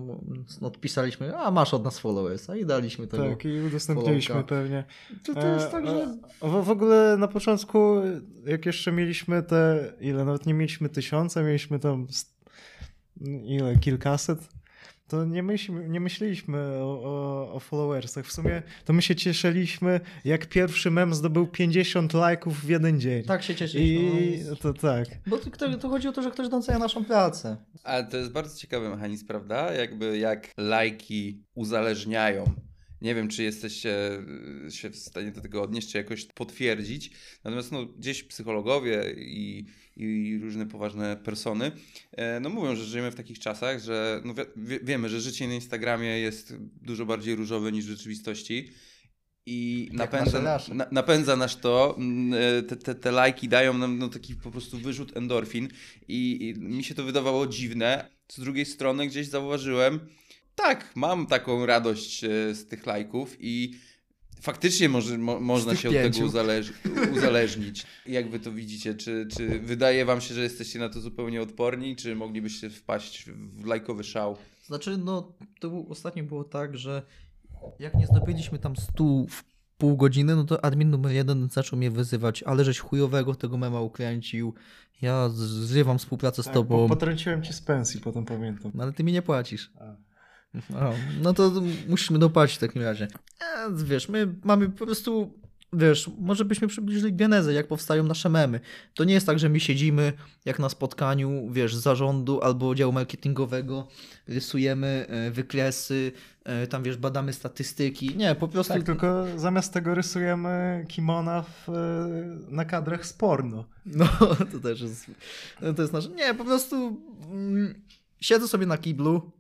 no, 0.62 0.68
odpisaliśmy, 0.68 1.38
a 1.38 1.52
masz 1.52 1.74
od 1.74 1.84
nas 1.84 2.00
followersa 2.00 2.56
i 2.56 2.66
daliśmy 2.66 3.08
tego. 3.08 3.24
Tak, 3.30 3.46
i 3.46 3.62
udostępniliśmy 3.62 4.34
followka. 4.34 4.56
pewnie. 4.56 4.84
To, 5.24 5.34
to 5.34 5.48
jest 5.48 5.68
E, 5.68 5.72
tak, 5.72 5.88
że... 5.88 6.18
W, 6.42 6.64
w 6.66 6.70
ogóle 6.70 7.18
na 7.20 7.28
początku, 7.28 7.96
jak 8.46 8.66
jeszcze 8.66 8.92
mieliśmy 8.92 9.44
te, 9.44 9.94
ile, 10.00 10.26
nawet 10.26 10.46
nie 10.46 10.54
mieliśmy 10.54 10.90
tysiąca, 10.90 11.42
mieliśmy 11.44 11.80
tam 11.80 12.08
st- 12.10 12.40
ile, 13.46 13.76
kilkaset, 13.78 14.50
to 15.10 15.26
nie, 15.26 15.44
myśl, 15.44 15.90
nie 15.90 16.00
myśleliśmy 16.00 16.58
o, 16.60 17.02
o, 17.04 17.54
o 17.54 17.60
followersach. 17.60 18.26
W 18.26 18.32
sumie 18.32 18.62
to 18.86 18.94
my 18.94 19.02
się 19.02 19.16
cieszyliśmy, 19.16 20.00
jak 20.26 20.46
pierwszy 20.46 20.92
mem 20.92 21.14
zdobył 21.14 21.48
50 21.48 22.14
lajków 22.14 22.62
w 22.62 22.70
jeden 22.70 23.00
dzień. 23.00 23.24
Tak 23.24 23.44
się 23.44 23.56
cieszę. 23.56 23.80
I 23.80 24.40
to 24.62 24.74
tak. 24.74 25.08
Bo 25.28 25.38
to, 25.38 25.78
to 25.78 25.90
chodzi 25.90 26.08
o 26.08 26.12
to, 26.12 26.22
że 26.22 26.32
ktoś 26.32 26.50
docenia 26.50 26.80
naszą 26.80 27.06
pracę. 27.06 27.58
Ale 27.84 28.04
to 28.04 28.18
jest 28.18 28.32
bardzo 28.32 28.58
ciekawy 28.58 28.90
mechanizm, 28.90 29.28
prawda? 29.28 29.74
Jakby 29.74 30.18
jak 30.18 30.52
lajki 30.58 31.44
uzależniają. 31.56 32.69
Nie 33.02 33.16
wiem, 33.16 33.28
czy 33.28 33.44
jesteście 33.44 34.20
y, 34.68 34.72
się 34.72 34.90
w 34.90 34.96
stanie 34.96 35.32
do 35.32 35.42
tego 35.42 35.62
odnieść, 35.62 35.92
czy 35.92 35.98
jakoś 35.98 36.26
potwierdzić. 36.26 37.12
Natomiast 37.44 37.72
no, 37.72 37.86
gdzieś 37.86 38.24
psychologowie 38.24 39.14
i, 39.18 39.66
i 39.96 40.40
różne 40.42 40.66
poważne 40.66 41.18
persony 41.18 41.72
e, 42.12 42.40
no, 42.40 42.50
mówią, 42.50 42.76
że 42.76 42.86
żyjemy 42.86 43.12
w 43.12 43.16
takich 43.16 43.40
czasach, 43.40 43.80
że 43.80 44.22
no, 44.26 44.34
wie, 44.56 44.80
wiemy, 44.84 45.10
że 45.10 45.22
życie 45.22 45.48
na 45.48 45.54
Instagramie 45.54 46.20
jest 46.20 46.54
dużo 46.82 47.06
bardziej 47.06 47.36
różowe 47.36 47.72
niż 47.72 47.86
w 47.86 47.90
rzeczywistości. 47.90 48.70
I 49.46 49.90
napędza, 49.94 50.42
nasze 50.42 50.74
na, 50.74 50.88
napędza 50.92 51.36
nas 51.36 51.60
to, 51.60 51.98
e, 52.34 52.64
te, 52.64 52.76
te, 52.76 52.96
te 52.96 53.12
lajki 53.12 53.48
dają 53.48 53.78
nam 53.78 54.00
no, 54.00 54.10
taki 54.10 54.36
po 54.36 54.52
prostu 54.52 54.78
wyrzut 54.78 55.18
endorfin 55.18 55.68
i, 56.08 56.48
i 56.48 56.60
mi 56.60 56.84
się 56.84 56.96
to 56.96 57.04
wydawało 57.04 57.48
dziwne. 57.48 58.10
Z 58.32 58.40
drugiej 58.40 58.66
strony 58.66 59.08
gdzieś 59.08 59.28
zauważyłem, 59.28 60.00
tak, 60.62 60.92
mam 60.96 61.28
taką 61.28 61.66
radość 61.66 62.24
e, 62.24 62.56
z 62.56 62.68
tych 62.68 62.86
lajków 62.86 63.38
i 63.40 63.74
faktycznie 64.42 64.90
może, 64.90 65.18
mo, 65.18 65.40
można 65.40 65.76
się 65.76 65.90
od 65.90 65.96
pięciu. 65.96 66.14
tego 66.14 66.26
uzależ, 66.26 66.74
uzależnić. 67.18 67.86
Jak 68.06 68.30
wy 68.30 68.40
to 68.40 68.52
widzicie? 68.52 68.96
Czy, 68.96 69.28
czy 69.38 69.60
wydaje 69.60 70.06
wam 70.06 70.22
się, 70.22 70.34
że 70.34 70.44
jesteście 70.44 70.80
na 70.80 70.90
to 70.90 71.02
zupełnie 71.02 71.42
odporni, 71.42 71.96
czy 71.96 72.16
moglibyście 72.16 72.70
wpaść 72.70 73.26
w 73.30 73.66
lajkowy 73.66 74.04
szał? 74.04 74.38
Znaczy, 74.66 74.98
no, 74.98 75.32
to 75.60 75.70
był, 75.70 75.86
ostatnio 75.90 76.24
było 76.24 76.44
tak, 76.44 76.78
że 76.78 77.02
jak 77.80 77.96
nie 77.96 78.08
zdobyliśmy 78.08 78.60
tam 78.60 78.76
100 78.76 79.04
w 79.30 79.44
pół 79.78 79.98
godziny, 79.98 80.36
no 80.36 80.44
to 80.44 80.66
admin 80.66 80.90
numer 80.90 81.12
jeden 81.12 81.50
zaczął 81.50 81.80
mnie 81.80 81.92
wyzywać, 81.92 82.44
ale 82.44 82.66
żeś 82.66 82.80
chujowego 82.80 83.36
tego 83.36 83.58
mema 83.58 83.82
ukręcił, 83.82 84.54
ja 85.02 85.30
zrywam 85.30 85.98
współpracę 85.98 86.44
z 86.44 86.46
tak 86.46 86.54
tobą, 86.54 86.88
potrąciłem 86.88 87.44
ci 87.44 87.54
z 87.54 87.62
pensji, 87.62 88.02
potem 88.02 88.26
pamiętam. 88.26 88.72
no, 88.76 88.84
ale 88.84 88.94
ty 88.94 89.04
mi 89.04 89.12
nie 89.12 89.22
płacisz. 89.22 89.72
A. 89.80 90.09
No, 90.54 90.94
no 91.22 91.34
to 91.34 91.52
musimy 91.88 92.20
dopłacić 92.20 92.58
w 92.58 92.60
takim 92.60 92.82
razie. 92.82 93.08
E, 93.42 93.70
wiesz, 93.76 94.10
my 94.10 94.36
mamy 94.44 94.70
po 94.70 94.86
prostu, 94.86 95.34
wiesz, 95.74 96.10
może 96.20 96.46
byśmy 96.46 96.68
przybliżyli 96.68 97.14
genezę, 97.14 97.54
jak 97.54 97.68
powstają 97.68 98.04
nasze 98.04 98.30
memy. 98.30 98.60
To 98.94 99.04
nie 99.04 99.14
jest 99.14 99.26
tak, 99.26 99.40
że 99.40 99.50
my 99.50 99.60
siedzimy 99.60 100.14
jak 100.46 100.60
na 100.60 100.70
spotkaniu, 100.70 101.50
wiesz, 101.52 101.76
zarządu 101.76 102.42
albo 102.42 102.76
działu 102.76 102.94
marketingowego, 102.94 103.88
rysujemy 104.28 105.06
e, 105.10 105.32
wykresy, 105.32 106.12
e, 106.44 106.68
tam 106.68 106.84
wiesz, 106.84 106.98
badamy 106.98 107.34
statystyki. 107.34 108.16
Nie, 108.18 108.36
po 108.36 108.48
prostu... 108.48 108.74
Tak, 108.74 108.84
tylko 108.84 109.26
zamiast 109.36 109.74
tego 109.74 109.96
rysujemy 109.96 110.86
kimona 110.88 111.42
w, 111.42 111.68
na 112.48 112.66
kadrach 112.66 113.06
z 113.06 113.14
porno. 113.14 113.66
No, 113.86 114.08
to 114.52 114.60
też 114.60 114.82
jest. 114.82 115.06
To 115.76 115.82
jest 115.82 115.94
nasze. 115.94 116.10
Nie, 116.10 116.34
po 116.34 116.46
prostu 116.46 117.02
mm, 117.32 117.82
siedzę 118.22 118.48
sobie 118.48 118.66
na 118.66 118.78
kiblu 118.78 119.32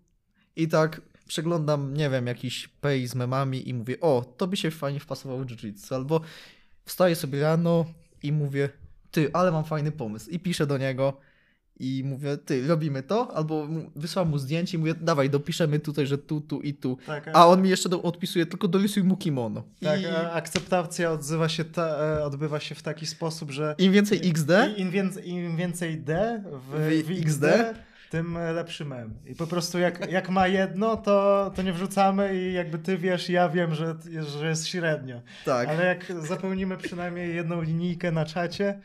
i 0.61 0.67
tak 0.67 1.01
przeglądam, 1.27 1.93
nie 1.93 2.09
wiem, 2.09 2.27
jakiś 2.27 2.67
pay 2.67 3.07
z 3.07 3.15
memami 3.15 3.69
i 3.69 3.73
mówię, 3.73 3.99
o, 3.99 4.33
to 4.37 4.47
by 4.47 4.57
się 4.57 4.71
fajnie 4.71 4.99
wpasowało 4.99 5.39
w 5.39 5.45
jiu-jitsu. 5.45 5.95
Albo 5.95 6.21
wstaję 6.85 7.15
sobie 7.15 7.41
rano 7.41 7.85
i 8.23 8.31
mówię, 8.31 8.69
ty, 9.11 9.29
ale 9.33 9.51
mam 9.51 9.65
fajny 9.65 9.91
pomysł. 9.91 10.29
I 10.29 10.39
piszę 10.39 10.67
do 10.67 10.77
niego 10.77 11.13
i 11.79 12.03
mówię, 12.05 12.37
ty, 12.37 12.67
robimy 12.67 13.03
to? 13.03 13.35
Albo 13.35 13.67
wysyłam 13.95 14.29
mu 14.29 14.37
zdjęcie 14.37 14.77
i 14.77 14.79
mówię, 14.79 14.93
dawaj, 15.01 15.29
dopiszemy 15.29 15.79
tutaj, 15.79 16.07
że 16.07 16.17
tu, 16.17 16.41
tu 16.41 16.61
i 16.61 16.73
tu. 16.73 16.97
Tak, 17.05 17.29
A 17.33 17.47
on 17.47 17.61
mi 17.61 17.69
jeszcze 17.69 17.89
do, 17.89 18.01
odpisuje, 18.01 18.45
tylko 18.45 18.67
dorysuj 18.67 19.03
mu 19.03 19.17
kimono. 19.17 19.63
tak 19.81 20.01
I 20.01 20.05
akceptacja 20.31 21.11
odzywa 21.11 21.49
się 21.49 21.65
ta, 21.65 21.87
e, 21.87 22.23
odbywa 22.23 22.59
się 22.59 22.75
w 22.75 22.83
taki 22.83 23.05
sposób, 23.05 23.51
że 23.51 23.75
im 23.77 23.91
więcej 23.91 24.21
XD, 24.29 24.51
im, 24.77 24.91
więcej, 24.91 25.29
im 25.29 25.57
więcej 25.57 25.97
D 25.97 26.43
w, 26.51 27.01
W 27.01 27.07
w 27.07 27.11
XD, 27.11 27.43
XD, 27.43 27.45
tym 28.09 28.37
lepszy 28.55 28.85
mem. 28.85 29.13
I 29.25 29.35
po 29.35 29.47
prostu 29.47 29.79
jak, 29.79 30.11
jak 30.11 30.29
ma 30.29 30.47
jedno, 30.47 30.97
to, 30.97 31.51
to 31.55 31.61
nie 31.61 31.73
wrzucamy 31.73 32.35
i 32.35 32.53
jakby 32.53 32.79
ty 32.79 32.97
wiesz, 32.97 33.29
ja 33.29 33.49
wiem, 33.49 33.75
że, 33.75 33.95
że 34.39 34.49
jest 34.49 34.67
średnio. 34.67 35.21
tak. 35.45 35.69
Ale 35.69 35.85
jak 35.85 36.05
zapełnimy 36.27 36.77
przynajmniej 36.77 37.35
jedną 37.35 37.61
linijkę 37.61 38.11
na 38.11 38.25
czacie 38.25 38.79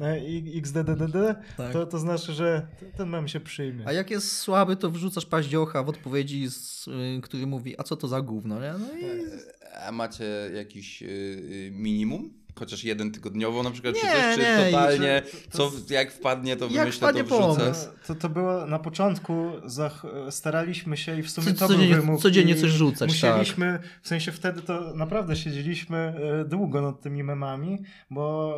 e, 0.00 0.18
i 0.18 0.58
XDDDD, 0.58 1.34
tak. 1.56 1.72
to, 1.72 1.86
to 1.86 1.98
znaczy, 1.98 2.32
że 2.32 2.66
ten 2.96 3.08
mem 3.08 3.28
się 3.28 3.40
przyjmie. 3.40 3.84
A 3.88 3.92
jak 3.92 4.10
jest 4.10 4.36
słaby, 4.36 4.76
to 4.76 4.90
wrzucasz 4.90 5.26
paździocha 5.26 5.82
w 5.82 5.88
odpowiedzi, 5.88 6.50
z, 6.50 6.88
y, 6.88 7.20
który 7.22 7.46
mówi, 7.46 7.74
a 7.80 7.82
co 7.82 7.96
to 7.96 8.08
za 8.08 8.20
gówno, 8.20 8.60
nie? 8.60 8.72
No 8.72 8.98
i... 8.98 9.22
A 9.86 9.92
macie 9.92 10.24
jakiś 10.54 11.02
y, 11.02 11.06
y, 11.06 11.70
minimum? 11.72 12.40
Chociaż 12.60 12.84
jeden 12.84 13.12
tygodniowo 13.12 13.62
na 13.62 13.70
przykład, 13.70 13.94
czy 13.94 14.06
Nie, 14.06 14.12
coś, 14.12 14.34
czy 14.34 14.40
nie, 14.40 14.64
totalnie, 14.70 15.22
to- 15.50 15.70
co 15.70 15.94
jak 15.94 16.12
wpadnie, 16.12 16.56
to 16.56 16.64
Jak 16.64 16.72
wymyślę, 16.74 16.98
wpadnie 17.08 17.24
to 17.24 17.52
wrzucę. 17.54 17.72
To, 18.06 18.14
to 18.14 18.28
było 18.28 18.66
na 18.66 18.78
początku, 18.78 19.50
zach, 19.64 20.02
staraliśmy 20.30 20.96
się 20.96 21.18
i 21.18 21.22
w 21.22 21.30
sumie 21.30 21.46
Co- 21.46 21.52
to 21.52 21.68
był 21.68 21.76
codziennie- 21.76 21.94
wymóg. 21.96 22.20
codziennie 22.20 22.54
coś 22.56 22.70
rzucać, 22.70 23.08
Musieliśmy, 23.10 23.78
w 24.02 24.08
sensie 24.08 24.32
wtedy 24.32 24.62
to 24.62 24.94
naprawdę 24.94 25.36
siedzieliśmy 25.36 26.14
e, 26.40 26.44
długo 26.44 26.82
nad 26.82 27.00
tymi 27.00 27.22
memami, 27.24 27.78
bo 28.10 28.54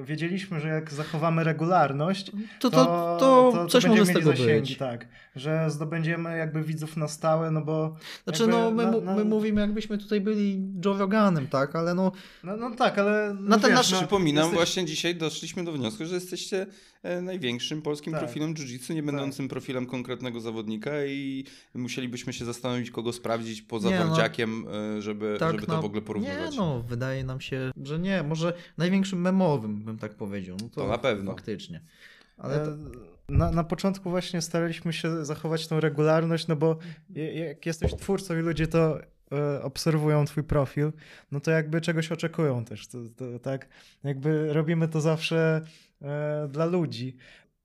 e, 0.00 0.04
wiedzieliśmy, 0.04 0.60
że 0.60 0.68
jak 0.68 0.92
zachowamy 0.92 1.44
regularność, 1.44 2.32
To, 2.60 2.70
to, 2.70 3.16
to, 3.20 3.66
coś 3.66 3.84
może 3.86 4.04
z 4.04 4.06
będziemy 4.08 4.18
tego 4.20 4.30
zasięgi, 4.36 4.68
być. 4.70 4.78
Tak, 4.78 5.06
że 5.36 5.70
zdobędziemy 5.70 6.36
jakby 6.38 6.62
widzów 6.62 6.96
na 6.96 7.08
stałe, 7.08 7.50
no 7.50 7.60
bo 7.60 7.96
Znaczy, 8.24 8.42
jakby 8.42 8.56
no, 8.56 8.70
my, 8.70 8.84
na- 8.84 9.00
na- 9.00 9.14
my 9.14 9.24
mówimy, 9.24 9.60
jakbyśmy 9.60 9.98
tutaj 9.98 10.20
byli 10.20 10.62
Joe 10.84 10.98
Roganem, 10.98 11.46
tak? 11.48 11.76
Ale 11.76 11.94
no, 11.94 12.12
no, 12.44 12.56
no 12.56 12.70
tak, 12.76 12.98
ale 12.98 13.31
Na 13.40 13.58
ten 13.58 13.70
wiesz, 13.70 13.78
nasz- 13.78 13.92
no, 13.92 13.98
Przypominam, 13.98 14.42
jesteś- 14.44 14.54
właśnie 14.58 14.84
dzisiaj 14.84 15.14
doszliśmy 15.16 15.64
do 15.64 15.72
wniosku, 15.72 16.04
że 16.06 16.14
jesteście 16.14 16.66
e, 17.02 17.20
największym 17.20 17.82
polskim 17.82 18.12
Tak. 18.12 18.22
profilem 18.22 18.54
jiu-jitsu, 18.54 18.94
nie 18.94 19.02
będącym 19.02 19.48
profilem 19.48 19.86
konkretnego 19.86 20.40
zawodnika 20.40 21.04
i 21.06 21.44
musielibyśmy 21.74 22.32
się 22.32 22.44
zastanowić, 22.44 22.90
kogo 22.90 23.12
sprawdzić 23.12 23.62
poza 23.62 23.90
Nie, 23.90 23.98
no. 24.00 24.06
Wardziakiem, 24.06 24.66
e, 24.98 25.02
żeby, 25.02 25.36
tak 25.40 25.52
żeby 25.54 25.66
to 25.66 25.72
na- 25.72 25.80
w 25.80 25.84
ogóle 25.84 26.02
porównywać. 26.02 26.50
Nie, 26.50 26.56
no, 26.56 26.82
wydaje 26.82 27.24
nam 27.24 27.40
się, 27.40 27.70
że 27.82 27.98
nie. 27.98 28.22
Może 28.22 28.52
największym 28.78 29.20
memowym, 29.20 29.84
bym 29.84 29.98
tak 29.98 30.14
powiedział. 30.14 30.56
No 30.62 30.68
to, 30.68 30.80
To 30.80 30.88
na 30.88 30.98
pewno. 30.98 31.32
Faktycznie. 31.32 31.80
Ale 32.38 32.58
to, 32.58 32.70
E, 32.72 32.76
Na, 33.28 33.50
na 33.50 33.64
początku 33.64 34.10
właśnie 34.10 34.42
staraliśmy 34.42 34.92
się 34.92 35.24
zachować 35.24 35.66
tą 35.68 35.80
regularność, 35.80 36.46
no 36.46 36.56
bo 36.56 36.78
jak 37.34 37.66
jesteś 37.66 37.94
twórcą 37.94 38.38
i 38.38 38.40
ludzie 38.42 38.66
to 38.66 38.98
obserwują 39.62 40.24
twój 40.24 40.44
profil, 40.44 40.92
no 41.32 41.40
to 41.40 41.50
jakby 41.50 41.80
czegoś 41.80 42.12
oczekują 42.12 42.64
też, 42.64 42.88
to, 42.88 42.98
to, 43.16 43.38
tak? 43.38 43.68
Jakby 44.04 44.52
robimy 44.52 44.88
to 44.88 45.00
zawsze 45.00 45.60
e, 46.02 46.48
dla 46.50 46.64
ludzi. 46.64 47.16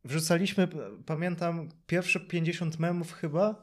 Wrzucaliśmy, 0.05 0.68
pamiętam, 1.05 1.70
pierwsze 1.88 2.20
50 2.20 2.80
memów 2.80 3.13
chyba, 3.13 3.61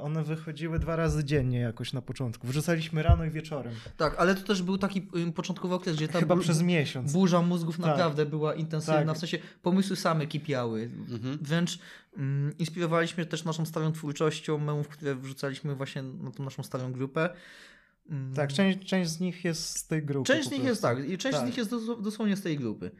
one 0.00 0.24
wychodziły 0.24 0.78
dwa 0.78 0.96
razy 0.96 1.24
dziennie 1.24 1.58
jakoś 1.58 1.92
na 1.92 2.02
początku. 2.02 2.46
Wrzucaliśmy 2.46 3.02
rano 3.02 3.24
i 3.24 3.30
wieczorem. 3.30 3.74
tak, 3.96 4.14
ale 4.18 4.34
to 4.34 4.42
też 4.42 4.62
był 4.62 4.78
taki 4.78 5.02
początkowy 5.34 5.74
okres, 5.74 5.96
gdzie 5.96 6.08
ta 6.08 6.20
Chyba 6.20 6.36
bu- 6.36 6.42
przez 6.42 6.62
miesiąc. 6.62 7.12
burza 7.12 7.42
mózgów 7.42 7.76
Tak. 7.76 7.86
naprawdę 7.86 8.26
była 8.26 8.54
intensywna, 8.54 9.04
Tak. 9.04 9.16
w 9.16 9.18
sensie 9.20 9.38
pomysły 9.62 9.96
same 9.96 10.26
kipiały. 10.26 10.82
Mhm. 11.10 11.38
Wręcz 11.42 11.78
mm, 12.16 12.58
inspirowaliśmy 12.58 13.26
też 13.26 13.44
naszą 13.44 13.64
starą 13.66 13.92
twórczością 13.92 14.58
memów, 14.58 14.88
które 14.88 15.14
wrzucaliśmy 15.14 15.74
właśnie 15.74 16.02
na 16.02 16.30
tą 16.30 16.44
naszą 16.44 16.62
starą 16.62 16.92
grupę. 16.92 17.30
Mm, 18.10 18.34
Tak, 18.34 18.52
część, 18.52 18.78
część 18.88 19.10
z 19.10 19.20
nich 19.20 19.44
jest 19.44 19.76
z 19.76 19.86
tej 19.86 20.02
grupy. 20.02 20.26
Część 20.26 20.48
z 20.48 20.52
nich 20.52 20.64
jest 20.64 20.82
tak, 20.82 21.08
i 21.08 21.18
część 21.18 21.36
z 21.36 21.40
Tak. 21.40 21.46
nich 21.48 21.56
jest 21.56 21.70
dos- 21.70 22.02
dosłownie 22.02 22.36
z 22.36 22.42
tej 22.42 22.56
grupy. 22.58 22.90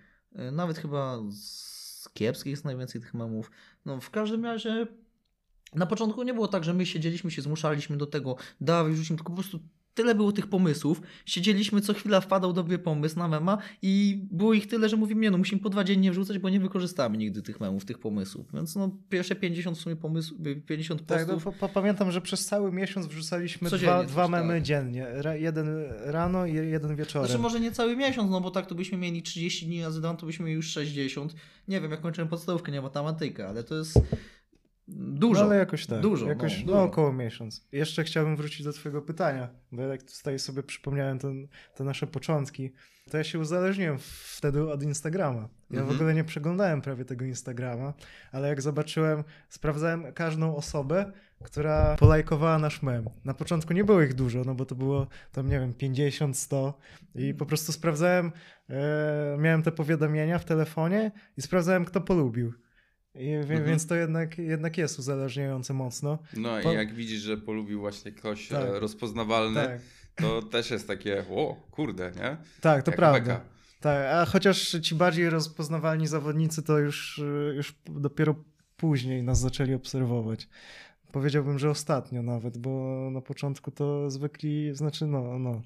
Y, 0.49 0.53
Nawet 0.53 0.79
chyba 0.79 1.19
z 1.31 2.09
kiepskich 2.15 2.51
jest 2.51 2.65
najwięcej 2.65 3.01
tych 3.01 3.15
memów. 3.15 3.51
No 3.87 4.01
w 4.01 4.11
każdym 4.11 4.45
razie 4.45 4.87
na 5.75 5.87
początku 5.87 6.23
nie 6.23 6.35
było 6.35 6.49
tak, 6.49 6.65
że 6.65 6.75
my 6.75 6.87
siedzieliśmy, 6.87 7.31
się 7.31 7.43
zmuszaliśmy 7.43 7.97
do 7.97 8.07
tego, 8.07 8.37
dawaj, 8.61 8.95
rzucimy, 8.95 9.17
tylko 9.17 9.33
po 9.33 9.37
prostu 9.37 9.61
tyle 9.95 10.15
było 10.15 10.33
tych 10.33 10.47
pomysłów. 10.47 11.01
Siedzieliśmy, 11.27 11.81
co 11.81 11.95
chwila 11.95 12.21
wpadał 12.21 12.53
dobry 12.53 12.79
pomysł 12.79 13.19
na 13.19 13.29
mema 13.29 13.59
i 13.83 14.23
było 14.31 14.55
ich 14.55 14.67
tyle, 14.67 14.89
że 14.89 14.97
mówimy, 14.97 15.21
nie 15.21 15.31
no, 15.31 15.39
musimy 15.39 15.61
po 15.61 15.71
dwa 15.71 15.85
dziennie 15.85 16.11
wrzucać, 16.11 16.39
bo 16.39 16.49
nie 16.49 16.61
wykorzystamy 16.61 17.19
nigdy 17.19 17.43
tych 17.43 17.61
memów, 17.61 17.85
tych 17.85 17.99
pomysłów. 17.99 18.47
Więc 18.55 18.77
no 18.77 18.91
pierwsze 19.09 19.35
50 19.35 19.79
w 19.79 19.81
sumie 19.81 19.97
pomysłów, 19.97 20.41
50 20.67 21.07
Tak, 21.07 21.29
no, 21.29 21.35
postów. 21.35 21.59
po, 21.59 21.69
pamiętam, 21.69 22.13
że 22.13 22.21
przez 22.21 22.47
cały 22.47 22.73
miesiąc 22.73 23.07
wrzucaliśmy 23.07 23.71
dwa, 23.71 24.05
dwa 24.05 24.29
memy 24.29 24.55
tak. 24.55 24.63
dziennie. 24.63 25.07
Ra, 25.13 25.37
jeden 25.37 25.69
rano 26.05 26.47
i 26.47 26.55
jeden 26.55 26.97
wieczorem. 26.97 27.29
Znaczy 27.29 27.43
może 27.43 27.61
nie 27.61 27.73
cały 27.73 27.97
miesiąc, 27.97 28.31
no 28.31 28.41
bo 28.41 28.51
tak 28.51 28.67
to 28.67 28.75
byśmy 28.75 28.99
mieli 28.99 29.23
30 29.23 29.67
dni 29.67 29.83
razy 29.83 30.01
dwa, 30.01 30.15
to 30.15 30.27
byśmy 30.27 30.45
mieli 30.45 30.57
już 30.57 30.71
60. 30.71 31.35
Nie 31.69 31.81
wiem, 31.81 31.91
jak 31.91 32.01
kończyłem 32.01 32.29
podstawówkę, 32.29 32.73
nie 32.73 32.83
matematyka, 32.83 33.49
ale 33.49 33.65
to 33.65 33.75
jest 33.75 34.01
dużo. 34.97 35.41
No, 35.41 35.47
ale 35.47 35.57
jakoś 35.57 35.87
tak. 35.87 36.01
Dużo, 36.01 36.27
Jakoś, 36.27 36.65
no, 36.65 36.73
no, 36.73 36.83
około 36.83 37.13
miesiąc. 37.13 37.67
Jeszcze 37.73 38.05
chciałbym 38.05 38.37
wrócić 38.37 38.65
do 38.65 38.73
twojego 38.73 39.03
pytania, 39.03 39.49
bo 39.73 39.83
jak 39.83 40.03
tutaj 40.03 40.39
sobie 40.39 40.63
przypomniałem 40.63 41.19
ten, 41.19 41.49
te 41.75 41.85
nasze 41.85 42.07
początki, 42.07 42.73
to 43.11 43.19
ja 43.19 43.25
się 43.25 43.39
uzależniłem 43.39 43.97
wtedy 44.37 44.71
od 44.73 44.83
Instagrama. 44.83 45.41
Ja 45.41 45.49
w 45.77 45.81
Mhm. 45.81 45.97
ogóle 45.97 46.15
nie 46.15 46.25
przeglądałem 46.25 46.81
prawie 46.81 47.05
tego 47.05 47.25
Instagrama, 47.25 47.95
ale 48.33 48.49
jak 48.49 48.63
zobaczyłem, 48.63 49.25
sprawdzałem 49.49 50.13
każdą 50.13 50.57
osobę, 50.57 51.13
która 51.45 51.97
polajkowała 51.97 52.59
nasz 52.59 52.83
mem. 52.83 53.05
Na 53.25 53.35
początku 53.35 53.73
nie 53.73 53.85
było 53.85 54.03
ich 54.03 54.15
dużo, 54.15 54.43
no 54.47 54.55
bo 54.55 54.65
to 54.67 54.75
było 54.75 55.07
tam, 55.33 55.49
nie 55.49 55.61
wiem, 55.61 55.75
50, 55.75 56.37
100 56.39 56.79
i 57.15 57.35
po 57.35 57.47
prostu 57.47 57.73
sprawdzałem, 57.73 58.33
e, 58.71 59.37
miałem 59.39 59.63
te 59.63 59.73
powiadomienia 59.73 60.39
w 60.39 60.45
telefonie 60.45 61.11
i 61.37 61.43
sprawdzałem, 61.43 61.85
kto 61.85 62.01
polubił. 62.01 62.53
I, 63.15 63.29
Mhm. 63.33 63.65
Więc 63.65 63.87
to 63.87 63.95
jednak, 63.95 64.39
jednak 64.39 64.79
jest 64.79 64.99
uzależniające 64.99 65.75
mocno. 65.75 66.19
No 66.37 66.49
Po- 66.63 66.73
i 66.73 66.75
jak 66.75 66.95
widzisz, 66.95 67.21
że 67.21 67.37
polubił 67.37 67.81
właśnie 67.81 68.13
ktoś 68.13 68.49
Tak. 68.49 68.65
e, 68.65 68.81
rozpoznawalny, 68.81 69.65
Tak, 69.65 69.81
to 70.17 70.43
też 70.43 70.71
jest 70.71 70.87
takie, 70.89 71.25
o 71.31 71.57
kurde, 71.71 72.13
nie? 72.17 72.37
tak 72.61 72.83
to 72.83 72.91
Jak 72.91 72.97
prawda. 72.97 73.21
beka. 73.21 73.41
Tak, 73.81 74.07
a 74.15 74.25
chociaż 74.25 74.77
ci 74.83 74.95
bardziej 74.95 75.31
rozpoznawalni 75.31 76.07
zawodnicy 76.07 76.63
to 76.63 76.79
już, 76.79 77.21
już 77.57 77.75
dopiero 77.87 78.35
później 78.77 79.23
nas 79.23 79.41
zaczęli 79.41 79.75
obserwować. 79.75 80.49
Powiedziałbym, 81.13 81.59
że 81.59 81.71
ostatnio 81.71 82.23
nawet, 82.23 82.59
bo 82.59 83.09
na 83.13 83.21
początku 83.21 83.71
to 83.71 84.11
zwykli, 84.11 84.75
znaczy 84.75 85.07
no, 85.07 85.39
no 85.39 85.63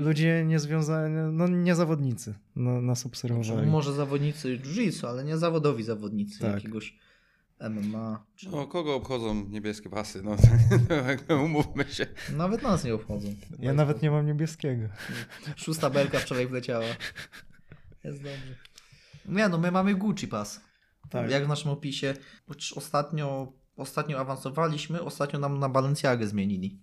ludzie 0.00 0.44
niezwiązani, 0.46 1.14
no 1.32 1.48
nie 1.48 1.74
zawodnicy 1.74 2.34
no, 2.56 2.80
nas 2.80 3.06
obserwowali. 3.06 3.66
Może 3.66 3.92
zawodnicy 3.92 4.58
jiu-jitsu, 4.58 5.06
ale 5.06 5.24
nie 5.24 5.36
zawodowi 5.36 5.82
zawodnicy 5.82 6.40
Tak. 6.40 6.54
jakiegoś 6.54 6.98
MMA. 7.70 8.24
Czy... 8.36 8.48
No, 8.48 8.66
kogo 8.66 8.94
obchodzą 8.94 9.46
niebieskie 9.48 9.90
pasy? 9.90 10.22
No, 10.22 10.36
umówmy 11.44 11.84
się. 11.84 12.06
Nawet 12.36 12.62
nas 12.62 12.84
nie 12.84 12.94
obchodzą. 12.94 13.34
Ja 13.58 13.72
nawet 13.72 14.02
nie 14.02 14.10
mam 14.10 14.26
niebieskiego. 14.26 14.88
Szósta 15.56 15.90
belka 15.90 16.18
wczoraj 16.18 16.46
wleciała. 16.46 16.84
Jest 18.04 18.18
dobrze. 18.22 18.54
Nie 19.28 19.48
no, 19.48 19.58
my 19.58 19.70
mamy 19.70 19.94
Gucci 19.94 20.28
Pass. 20.28 20.60
Tak. 21.10 21.30
Jak 21.30 21.44
w 21.44 21.48
naszym 21.48 21.70
opisie. 21.70 22.14
Choć 22.48 22.72
ostatnio, 22.72 23.52
ostatnio 23.80 24.18
awansowaliśmy, 24.18 25.02
ostatnio 25.02 25.38
nam 25.38 25.58
na 25.58 25.68
Balenciagę 25.68 26.26
zmienili. 26.26 26.78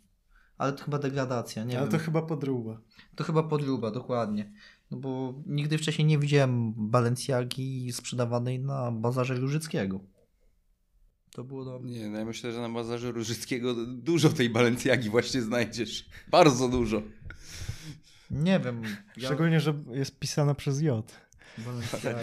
Ale 0.58 0.74
to 0.74 0.84
chyba 0.84 1.00
degradacja, 1.00 1.64
nie 1.64 1.78
Ale 1.78 1.88
wiem. 1.90 2.00
to 2.00 2.06
chyba 2.06 2.22
podróba. 2.22 2.82
To 3.16 3.24
chyba 3.24 3.44
podróba, 3.44 3.92
dokładnie. 3.92 4.52
No 4.92 4.98
bo 4.98 5.34
nigdy 5.46 5.78
wcześniej 5.78 6.08
nie 6.08 6.18
widziałem 6.18 6.74
Balenciagi 6.78 7.92
sprzedawanej 7.92 8.60
na 8.60 8.92
bazarze 8.92 9.36
Różyckiego. 9.36 10.00
To 11.32 11.44
było 11.44 11.66
do... 11.66 11.80
Nie, 11.84 12.10
no 12.10 12.20
ja 12.20 12.26
myślę, 12.26 12.52
że 12.52 12.62
na 12.62 12.70
bazarze 12.70 13.12
Różyckiego 13.12 13.76
dużo 13.86 14.30
tej 14.30 14.50
Balenciagi 14.50 15.10
właśnie 15.10 15.42
znajdziesz. 15.42 16.10
Bardzo 16.28 16.70
dużo. 16.70 17.02
Nie 18.32 18.60
wiem. 18.60 18.84
Ja... 19.18 19.28
Szczególnie, 19.28 19.60
że 19.60 19.74
jest 19.92 20.20
pisana 20.20 20.56
przez 20.56 20.82
J. 20.82 21.14
Balenciaga. 21.58 22.22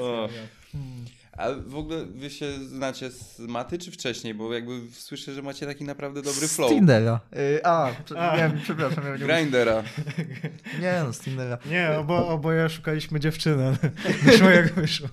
O. 0.00 0.28
Hmm. 0.72 1.04
A 1.36 1.48
w 1.66 1.76
ogóle 1.76 2.06
wy 2.06 2.30
się 2.30 2.52
znacie 2.64 3.10
z 3.10 3.38
maty 3.38 3.78
czy 3.78 3.90
wcześniej? 3.90 4.34
Bo 4.34 4.54
jakby 4.54 4.80
słyszę, 4.92 5.34
że 5.34 5.42
macie 5.42 5.66
taki 5.66 5.84
naprawdę 5.84 6.22
dobry 6.22 6.48
flow. 6.48 6.70
Z 6.70 6.74
Tindera. 6.74 7.20
Y, 7.36 7.64
a, 7.66 7.90
prze- 8.04 8.18
A. 8.30 8.36
Nie, 8.36 8.60
przepraszam. 8.62 9.04
Ja 9.04 9.12
nie, 9.12 9.18
Grindera. 9.18 9.82
nie 10.80 11.02
no, 11.06 11.12
z 11.12 11.18
Tindera. 11.20 11.58
Nie, 11.66 11.98
obo, 11.98 12.28
oboje 12.28 12.68
szukaliśmy 12.70 13.20
dziewczyny, 13.20 13.76
wyszło 14.24 14.50
jak 14.50 14.72
wyszło. 14.74 15.08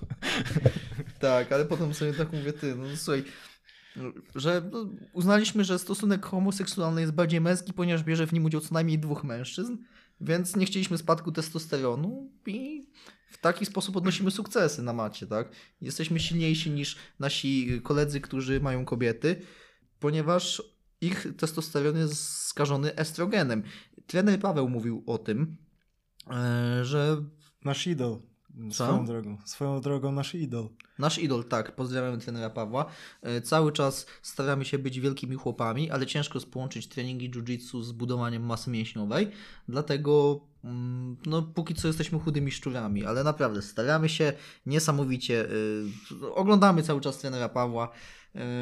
Tak, 1.20 1.52
ale 1.52 1.64
potem 1.64 1.94
sobie 1.94 2.12
tak 2.12 2.32
mówię, 2.32 2.52
ty, 2.52 2.74
no 2.74 2.84
słuchaj, 2.96 3.24
że 4.34 4.62
no, 4.72 4.86
uznaliśmy, 5.12 5.64
że 5.64 5.78
stosunek 5.78 6.26
homoseksualny 6.26 7.00
jest 7.00 7.12
bardziej 7.12 7.40
męski, 7.40 7.72
ponieważ 7.72 8.02
bierze 8.02 8.26
w 8.26 8.32
nim 8.32 8.44
udział 8.44 8.60
co 8.60 8.74
najmniej 8.74 8.98
dwóch 8.98 9.24
mężczyzn, 9.24 9.76
więc 10.20 10.56
nie 10.56 10.66
chcieliśmy 10.66 10.98
spadku 10.98 11.32
testosteronu 11.32 12.30
i 12.46 12.86
w 13.30 13.38
taki 13.38 13.66
sposób 13.66 13.96
odnosimy 13.96 14.30
sukcesy 14.30 14.82
na 14.82 14.92
macie, 14.92 15.26
tak? 15.26 15.48
Jesteśmy 15.80 16.20
silniejsi 16.20 16.70
niż 16.70 16.96
nasi 17.18 17.80
koledzy, 17.84 18.20
którzy 18.20 18.60
mają 18.60 18.84
kobiety, 18.84 19.42
ponieważ 20.00 20.62
ich 21.00 21.26
testosteron 21.36 21.96
jest 21.96 22.38
skażony 22.46 22.96
estrogenem. 22.96 23.62
Trener 24.06 24.40
Paweł 24.40 24.68
mówił 24.68 25.02
o 25.06 25.18
tym, 25.18 25.56
e, 26.30 26.84
że 26.84 27.24
Nasz 27.64 27.86
idol. 27.86 28.18
Co? 28.70 28.84
Swoją 28.84 29.06
drogą. 29.06 29.38
Swoją 29.44 29.80
drogą 29.80 30.12
nasz 30.12 30.34
idol. 30.34 30.68
Nasz 30.98 31.18
idol, 31.18 31.44
tak, 31.44 31.76
pozdrawiamy 31.76 32.18
trenera 32.18 32.50
Pawła. 32.50 32.86
E, 33.22 33.40
Cały 33.40 33.72
czas 33.72 34.06
staramy 34.22 34.64
się 34.64 34.78
być 34.78 35.00
wielkimi 35.00 35.36
chłopami, 35.36 35.90
ale 35.90 36.06
ciężko 36.06 36.38
jest 36.38 36.50
połączyć 36.50 36.88
treningi 36.88 37.30
jiu-jitsu 37.30 37.82
z 37.82 37.92
budowaniem 37.92 38.46
masy 38.46 38.70
mięśniowej, 38.70 39.30
dlatego 39.68 40.40
no, 41.26 41.42
póki 41.42 41.74
co 41.74 41.88
jesteśmy 41.88 42.18
chudymi 42.18 42.52
szczurami, 42.52 43.04
ale 43.04 43.24
naprawdę 43.24 43.62
staramy 43.62 44.08
się 44.08 44.32
niesamowicie. 44.66 45.46
y, 45.50 46.34
Oglądamy 46.34 46.82
cały 46.82 47.00
czas 47.00 47.18
trenera 47.18 47.48
Pawła. 47.48 47.92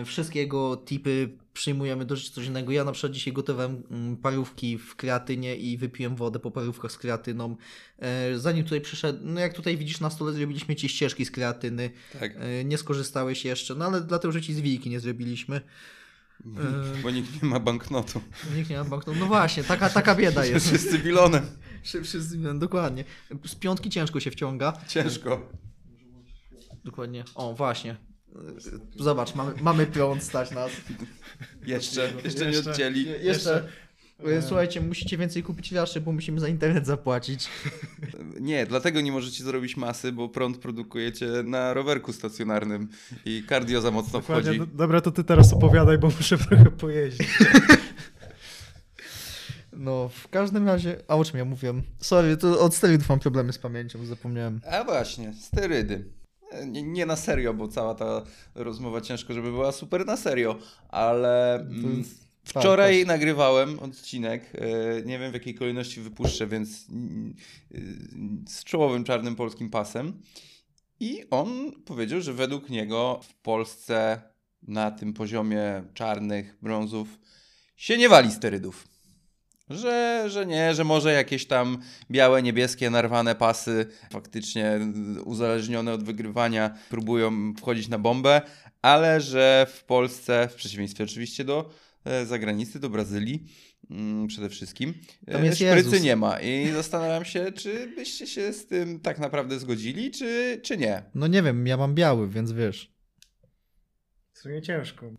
y, 0.02 0.04
Wszystkie 0.04 0.40
jego 0.40 0.76
tipy 0.76 1.38
przyjmujemy 1.52 2.04
do 2.04 2.16
rzeczy 2.16 2.32
codziennego. 2.32 2.72
Ja 2.72 2.84
na 2.84 2.92
przykład 2.92 3.12
dzisiaj 3.12 3.32
gotowałem 3.32 3.82
mm, 3.90 4.16
parówki 4.16 4.78
w 4.78 4.96
kreatynie 4.96 5.56
i 5.56 5.78
wypiłem 5.78 6.16
wodę 6.16 6.38
po 6.38 6.50
parówkach 6.50 6.92
z 6.92 6.98
kreatyną. 6.98 7.56
E, 7.98 8.38
Zanim 8.38 8.64
tutaj 8.64 8.80
przyszedł, 8.80 9.18
no 9.22 9.40
jak 9.40 9.54
tutaj 9.54 9.76
widzisz 9.76 10.00
na 10.00 10.10
stole 10.10 10.32
zrobiliśmy 10.32 10.76
ci 10.76 10.88
ścieżki 10.88 11.24
z 11.24 11.30
kreatyny. 11.30 11.90
Tak. 12.20 12.32
E, 12.36 12.64
Nie 12.64 12.78
skorzystałeś 12.78 13.44
jeszcze, 13.44 13.74
no 13.74 13.84
ale 13.84 14.00
dlatego, 14.00 14.32
że 14.32 14.42
ci 14.42 14.54
zwijki 14.54 14.90
nie 14.90 15.00
zrobiliśmy. 15.00 15.60
Bo 17.02 17.10
nikt 17.10 17.42
nie 17.42 17.48
ma 17.48 17.60
banknotu. 17.60 18.20
Nikt 18.56 18.70
nie 18.70 18.76
ma 18.76 18.84
banknotu. 18.84 19.18
No 19.20 19.26
właśnie, 19.26 19.64
taka, 19.64 19.90
taka 19.90 20.14
bieda 20.14 20.44
jest. 20.44 20.66
Wszyscy 20.66 20.98
bilonem. 20.98 21.46
Wszyscy, 21.82 22.38
dokładnie. 22.54 23.04
Z 23.46 23.54
piątki 23.54 23.90
ciężko 23.90 24.20
się 24.20 24.30
wciąga. 24.30 24.72
Ciężko. 24.88 25.52
Dokładnie. 26.84 27.24
O, 27.34 27.54
właśnie. 27.54 27.96
Zobacz, 28.96 29.34
mamy, 29.34 29.52
mamy 29.62 29.86
prąd 29.86 30.22
stać 30.22 30.50
nas. 30.50 30.70
Jeszcze, 31.66 32.12
jeszcze 32.24 32.44
nie 32.46 32.52
Jeszcze. 32.52 32.70
odcięli. 32.70 33.06
Jeszcze. 33.22 33.68
E, 34.26 34.42
Słuchajcie, 34.42 34.80
musicie 34.80 35.16
więcej 35.18 35.42
kupić 35.42 35.72
raszy, 35.72 36.00
bo 36.00 36.12
musimy 36.12 36.40
za 36.40 36.48
internet 36.48 36.86
zapłacić. 36.86 37.48
Nie, 38.40 38.66
dlatego 38.66 39.00
nie 39.00 39.12
możecie 39.12 39.44
zrobić 39.44 39.76
masy, 39.76 40.12
bo 40.12 40.28
prąd 40.28 40.58
produkujecie 40.58 41.26
na 41.44 41.74
rowerku 41.74 42.12
stacjonarnym 42.12 42.88
i 43.24 43.42
cardio 43.48 43.80
za 43.80 43.90
mocno 43.90 44.20
Dokładnie. 44.20 44.44
wchodzi. 44.44 44.58
Do- 44.58 44.66
Dobra, 44.78 45.00
to 45.00 45.10
ty 45.10 45.24
teraz 45.24 45.52
opowiadaj, 45.52 45.98
bo 45.98 46.06
muszę 46.06 46.38
trochę 46.38 46.64
pojeździć. 46.70 47.28
No, 49.72 50.08
w 50.08 50.28
każdym 50.28 50.66
razie. 50.66 50.96
A 51.08 51.16
o 51.16 51.24
czym 51.24 51.38
ja 51.38 51.44
mówiłem? 51.44 51.82
Sorry, 52.00 52.36
to 52.36 52.60
od 52.60 52.74
sterydów 52.74 53.08
mam 53.08 53.18
problemy 53.18 53.52
z 53.52 53.58
pamięcią, 53.58 54.06
zapomniałem. 54.06 54.60
A 54.70 54.84
właśnie, 54.84 55.32
sterydy. 55.34 56.04
Nie, 56.66 56.82
nie 56.82 57.06
na 57.06 57.16
serio, 57.16 57.54
bo 57.54 57.68
cała 57.68 57.94
ta 57.94 58.22
rozmowa 58.54 59.00
ciężko, 59.00 59.34
żeby 59.34 59.50
była 59.50 59.72
super 59.72 60.06
na 60.06 60.16
serio, 60.16 60.58
ale 60.88 61.54
mm, 61.60 61.98
jest- 61.98 62.27
wczoraj 62.48 62.98
tak, 62.98 63.06
nagrywałem 63.06 63.78
odcinek, 63.78 64.52
e, 64.54 65.02
nie 65.02 65.18
wiem 65.18 65.30
w 65.30 65.34
jakiej 65.34 65.54
kolejności 65.54 66.00
wypuszczę, 66.00 66.46
więc 66.46 66.68
y, 66.70 67.34
z 68.48 68.64
czołowym 68.64 69.04
czarnym 69.04 69.36
polskim 69.36 69.70
pasem 69.70 70.22
i 71.00 71.24
on 71.30 71.72
powiedział, 71.84 72.20
że 72.20 72.32
według 72.32 72.70
niego 72.70 73.20
w 73.22 73.34
Polsce 73.34 74.22
na 74.62 74.90
tym 74.90 75.12
poziomie 75.12 75.82
czarnych 75.94 76.56
brązów 76.62 77.08
się 77.76 77.98
nie 77.98 78.08
wali 78.08 78.32
sterydów. 78.32 78.88
Że, 79.70 80.24
że 80.26 80.46
nie, 80.46 80.74
że 80.74 80.84
może 80.84 81.12
jakieś 81.12 81.46
tam 81.46 81.78
białe, 82.10 82.42
niebieskie, 82.42 82.90
narwane 82.90 83.34
pasy 83.34 83.86
faktycznie 84.10 84.80
uzależnione 85.24 85.92
od 85.92 86.04
wygrywania 86.04 86.78
próbują 86.90 87.54
wchodzić 87.58 87.88
na 87.88 87.98
bombę, 87.98 88.42
ale 88.82 89.20
że 89.20 89.66
w 89.70 89.84
Polsce, 89.84 90.48
w 90.52 90.54
przeciwieństwie 90.54 91.04
oczywiście 91.04 91.44
do 91.44 91.60
e, 91.60 91.87
zagranicy, 92.26 92.80
do 92.80 92.90
Brazylii 92.90 93.44
mm, 93.90 94.26
przede 94.26 94.48
wszystkim, 94.48 94.94
Tam 95.32 95.42
e, 95.42 95.46
jest 95.46 95.56
szprycy 95.58 95.76
Jezus. 95.90 96.02
nie 96.02 96.16
ma. 96.16 96.40
I 96.40 96.70
zastanawiam 96.72 97.24
się, 97.24 97.52
czy 97.52 97.92
byście 97.96 98.26
się 98.26 98.52
z 98.52 98.66
tym 98.66 99.00
tak 99.00 99.18
naprawdę 99.18 99.58
zgodzili, 99.58 100.10
czy, 100.10 100.60
czy 100.64 100.76
nie. 100.76 101.02
No 101.14 101.26
nie 101.26 101.42
wiem, 101.42 101.66
ja 101.66 101.76
mam 101.76 101.94
biały, 101.94 102.28
więc 102.28 102.52
wiesz. 102.52 102.92
W 104.32 104.38
sumie 104.38 104.62
ciężko. 104.62 105.10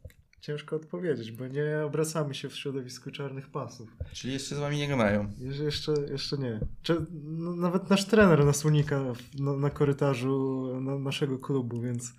Ciężko 0.42 0.76
odpowiedzieć, 0.76 1.32
bo 1.32 1.48
nie 1.48 1.82
obracamy 1.86 2.34
się 2.34 2.50
w 2.50 2.56
środowisku 2.56 3.12
czarnych 3.12 3.50
pasów. 3.50 3.90
Czyli 4.14 4.34
jeszcze 4.34 4.56
z 4.56 4.60
wami 4.60 4.78
nie 4.78 4.88
gadają. 4.88 5.32
Jeże- 5.40 5.64
Jeszcze, 5.64 5.94
jeszcze 6.12 6.38
nie. 6.38 6.60
Czy, 6.82 7.06
no, 7.24 7.56
nawet 7.56 7.90
nasz 7.90 8.06
trener 8.06 8.46
nas 8.46 8.66
unika 8.66 9.14
w- 9.14 9.40
na, 9.40 9.54
na 9.58 9.70
korytarzu 9.70 10.68
na, 10.82 11.00
naszego 11.00 11.40
klubu, 11.40 11.82
więc. 11.82 12.14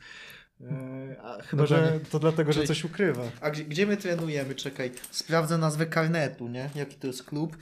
E, 0.60 1.22
a, 1.22 1.42
chyba, 1.42 1.66
że 1.66 1.76
Dokładnie. 1.76 2.00
to 2.10 2.18
dlatego, 2.18 2.52
że 2.52 2.56
Czyli- 2.56 2.68
coś 2.68 2.84
ukrywa. 2.84 3.22
A 3.40 3.50
gdzie, 3.50 3.64
gdzie 3.64 3.86
my 3.86 3.96
trenujemy? 3.96 4.54
Czekaj, 4.54 4.92
sprawdzę 5.10 5.58
nazwę 5.58 5.86
karnetu, 5.86 6.48
nie? 6.48 6.70
Jaki 6.74 6.96
to 6.96 7.06
jest 7.06 7.24
klub? 7.24 7.56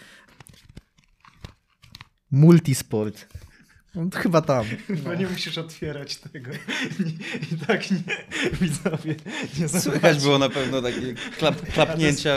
Multisport. 2.31 3.27
No, 3.95 4.05
chyba 4.15 4.41
tam. 4.43 4.65
Chyba 4.87 5.15
nie 5.15 5.27
musisz 5.27 5.59
otwierać 5.59 6.17
tego. 6.17 6.51
I, 7.07 7.55
i 7.55 7.59
tak 7.67 7.91
nie, 7.91 7.99
widzowie, 8.61 9.15
nie 9.59 9.69
Słychać 9.69 10.23
było 10.23 10.39
na 10.39 10.49
pewno 10.49 10.83
takie 10.83 11.15
klap, 11.39 11.61
klapnięcia. 11.73 12.37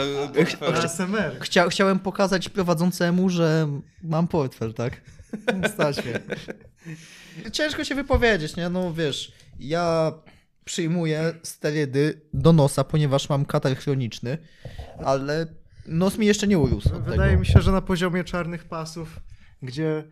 ASMR. 0.74 1.36
Chcia, 1.40 1.68
chciałem 1.68 1.98
pokazać 1.98 2.48
prowadzącemu, 2.48 3.28
że 3.28 3.68
mam 4.02 4.28
portfel, 4.28 4.74
tak? 4.74 5.00
Stać 5.74 6.04
mnie. 6.04 6.20
Ciężko 7.52 7.84
się 7.84 7.94
wypowiedzieć, 7.94 8.56
nie? 8.56 8.68
No 8.68 8.94
wiesz, 8.94 9.32
ja 9.60 10.12
przyjmuję 10.64 11.34
sterydy 11.42 12.20
do 12.34 12.52
nosa, 12.52 12.84
ponieważ 12.84 13.28
mam 13.28 13.44
katar 13.44 13.76
chroniczny, 13.76 14.38
ale 15.04 15.46
nos 15.86 16.18
mi 16.18 16.26
jeszcze 16.26 16.46
nie 16.48 16.58
urósł 16.58 16.88
Wydaje 17.02 17.30
tego. 17.30 17.40
mi 17.40 17.46
się, 17.46 17.60
że 17.60 17.72
na 17.72 17.82
poziomie 17.82 18.24
czarnych 18.24 18.64
pasów, 18.64 19.20
gdzie 19.62 20.04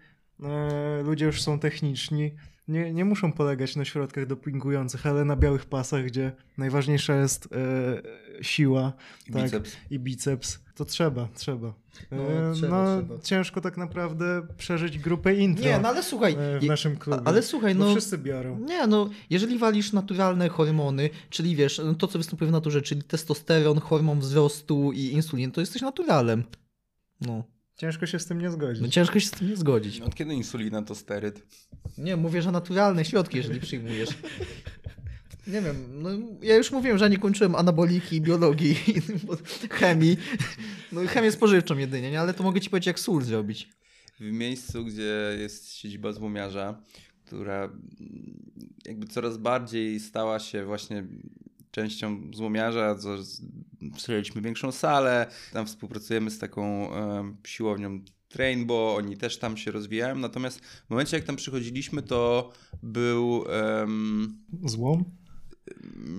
e, 0.43 1.03
ludzie 1.03 1.25
już 1.27 1.43
są 1.43 1.59
techniczni, 1.59 2.37
nie, 2.69 2.93
nie 2.93 3.05
muszą 3.05 3.33
polegać 3.33 3.77
na 3.77 3.85
środkach 3.85 4.27
dopingujących, 4.27 5.07
ale 5.07 5.25
na 5.25 5.37
białych 5.37 5.65
pasach, 5.67 6.05
gdzie 6.05 6.33
najważniejsza 6.59 7.17
jest 7.17 7.49
e, 7.53 8.43
siła 8.45 8.93
I 9.29 9.33
tak, 9.33 9.43
biceps. 9.43 9.77
i 9.91 9.99
biceps, 9.99 10.59
to 10.75 10.85
trzeba, 10.85 11.29
trzeba. 11.35 11.69
E, 11.69 12.17
No, 12.17 12.55
trzeba, 12.55 12.85
no, 12.85 13.03
trzeba. 13.03 13.21
ciężko 13.23 13.61
tak 13.61 13.77
naprawdę 13.77 14.47
przeżyć 14.57 14.99
grupę 14.99 15.35
intro 15.35 15.65
Nie, 15.65 15.79
no 15.79 15.89
ale 15.89 16.03
słuchaj, 16.03 16.37
e, 16.39 16.61
w 16.61 16.65
naszym 16.65 16.97
klubie. 16.97 17.23
ale 17.25 17.43
słuchaj, 17.43 17.75
no 17.75 17.91
wszyscy 17.91 18.19
biorą. 18.19 18.59
Nie, 18.59 18.87
no, 18.87 19.11
jeżeli 19.31 19.59
walisz 19.59 19.93
naturalne 19.93 20.49
hormony, 20.49 21.11
czyli 21.31 21.57
wiesz, 21.57 21.81
no, 21.85 21.95
to 21.95 22.07
co 22.09 22.19
występuje 22.19 22.49
w 22.49 22.53
naturze, 22.53 22.83
czyli 22.83 23.03
testosteron, 23.03 23.81
hormon 23.81 24.21
wzrostu 24.21 24.93
i 24.93 25.01
insulin, 25.05 25.51
to 25.53 25.61
jesteś 25.61 25.83
naturalem. 25.83 26.45
No, 27.21 27.45
Ciężko 27.81 28.07
się 28.07 28.19
z 28.19 28.27
tym 28.27 28.41
nie 28.41 28.51
zgodzić. 28.51 28.83
no 28.83 28.89
ciężko 28.89 29.21
się 29.21 29.27
z 29.27 29.31
tym 29.31 29.49
nie 29.49 29.57
zgodzić. 29.57 30.01
Od 30.01 30.15
kiedy 30.15 30.35
insulina 30.35 30.83
to 30.83 30.95
steryd? 30.95 31.43
Nie, 31.99 32.17
mówię, 32.17 32.43
że 32.43 32.53
naturalne 32.53 33.05
środki, 33.05 33.37
jeżeli 33.37 33.61
przyjmujesz. 33.61 34.09
Nie 35.47 35.63
wiem, 35.63 36.03
no 36.03 36.11
ja 36.43 36.57
już 36.57 36.73
mówiłem, 36.73 36.99
że 36.99 37.11
nie 37.11 37.19
kończyłem 37.19 37.55
anaboliki, 37.55 38.21
biologii, 38.21 38.77
chemii. 39.71 40.17
No 40.93 41.01
chemię 41.07 41.33
spożywczą 41.33 41.79
jedynie, 41.79 42.11
nie? 42.11 42.21
ale 42.21 42.35
to 42.35 42.43
mogę 42.43 42.61
ci 42.61 42.71
powiedzieć, 42.71 42.87
jak 42.87 43.01
sól 43.01 43.23
zrobić. 43.23 43.69
W 44.21 44.33
miejscu, 44.33 44.85
gdzie 44.85 45.37
jest 45.39 45.75
siedziba 45.75 46.13
złomiarza, 46.13 46.83
która 47.27 47.73
jakby 48.87 49.07
coraz 49.07 49.39
bardziej 49.39 50.01
stała 50.01 50.39
się 50.39 50.65
właśnie 50.65 51.05
częścią 51.71 52.31
złomiarza, 52.35 52.97
przejęliśmy 53.97 54.43
większą 54.43 54.73
salę, 54.73 55.27
tam 55.53 55.67
współpracujemy 55.67 56.31
z 56.31 56.39
taką 56.39 56.91
siłownią 57.47 58.01
Trainbow, 58.29 58.99
oni 58.99 59.17
też 59.17 59.39
tam 59.39 59.57
się 59.57 59.71
rozwijają, 59.71 60.19
natomiast 60.19 60.61
w 60.61 60.91
momencie 60.91 61.17
jak 61.17 61.27
tam 61.27 61.37
przychodziliśmy, 61.37 62.03
to 62.03 62.53
był... 62.83 63.45
em, 63.49 64.39
Złom? 64.65 65.05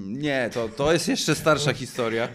nie, 0.08 0.50
to, 0.54 0.70
to 0.70 0.94
jest 0.94 1.08
jeszcze 1.08 1.36
starsza 1.36 1.74
historia. 1.74 2.28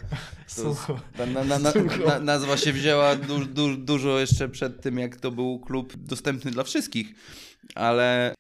To 0.57 0.77
ta 1.17 1.27
na, 1.27 1.45
na, 1.45 1.59
na, 1.59 1.73
nazwa 2.21 2.57
się 2.57 2.73
wzięła 2.73 3.17
du, 3.17 3.45
du, 3.45 3.77
dużo 3.77 4.19
jeszcze 4.19 4.49
przed 4.49 4.83
tym, 4.83 4.99
jak 4.99 5.17
to 5.17 5.31
był 5.31 5.61
klub 5.61 5.97
dostępny 5.97 6.51
dla 6.51 6.65
wszystkich, 6.65 7.15
ale 7.75 8.35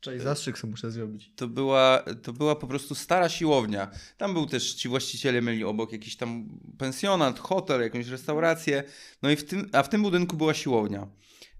Cześć, 0.00 0.22
zastrzyk 0.24 0.58
sobie 0.58 0.70
muszę 0.70 0.90
zrobić. 0.90 1.32
to 1.36 1.48
była, 1.48 2.04
to 2.22 2.32
była 2.32 2.56
po 2.56 2.66
prostu 2.66 2.94
stara 2.94 3.28
siłownia. 3.28 3.90
Tam 4.16 4.34
był 4.34 4.46
też, 4.46 4.74
ci 4.74 4.88
właściciele 4.88 5.42
mieli 5.42 5.64
obok 5.64 5.92
jakiś 5.92 6.16
tam 6.16 6.48
pensjonat, 6.78 7.38
hotel, 7.38 7.80
jakąś 7.80 8.06
restaurację, 8.06 8.84
no 9.22 9.30
i 9.30 9.36
w 9.36 9.44
tym, 9.44 9.68
a 9.72 9.82
w 9.82 9.88
tym 9.88 10.02
budynku 10.02 10.36
była 10.36 10.54
siłownia. 10.54 11.06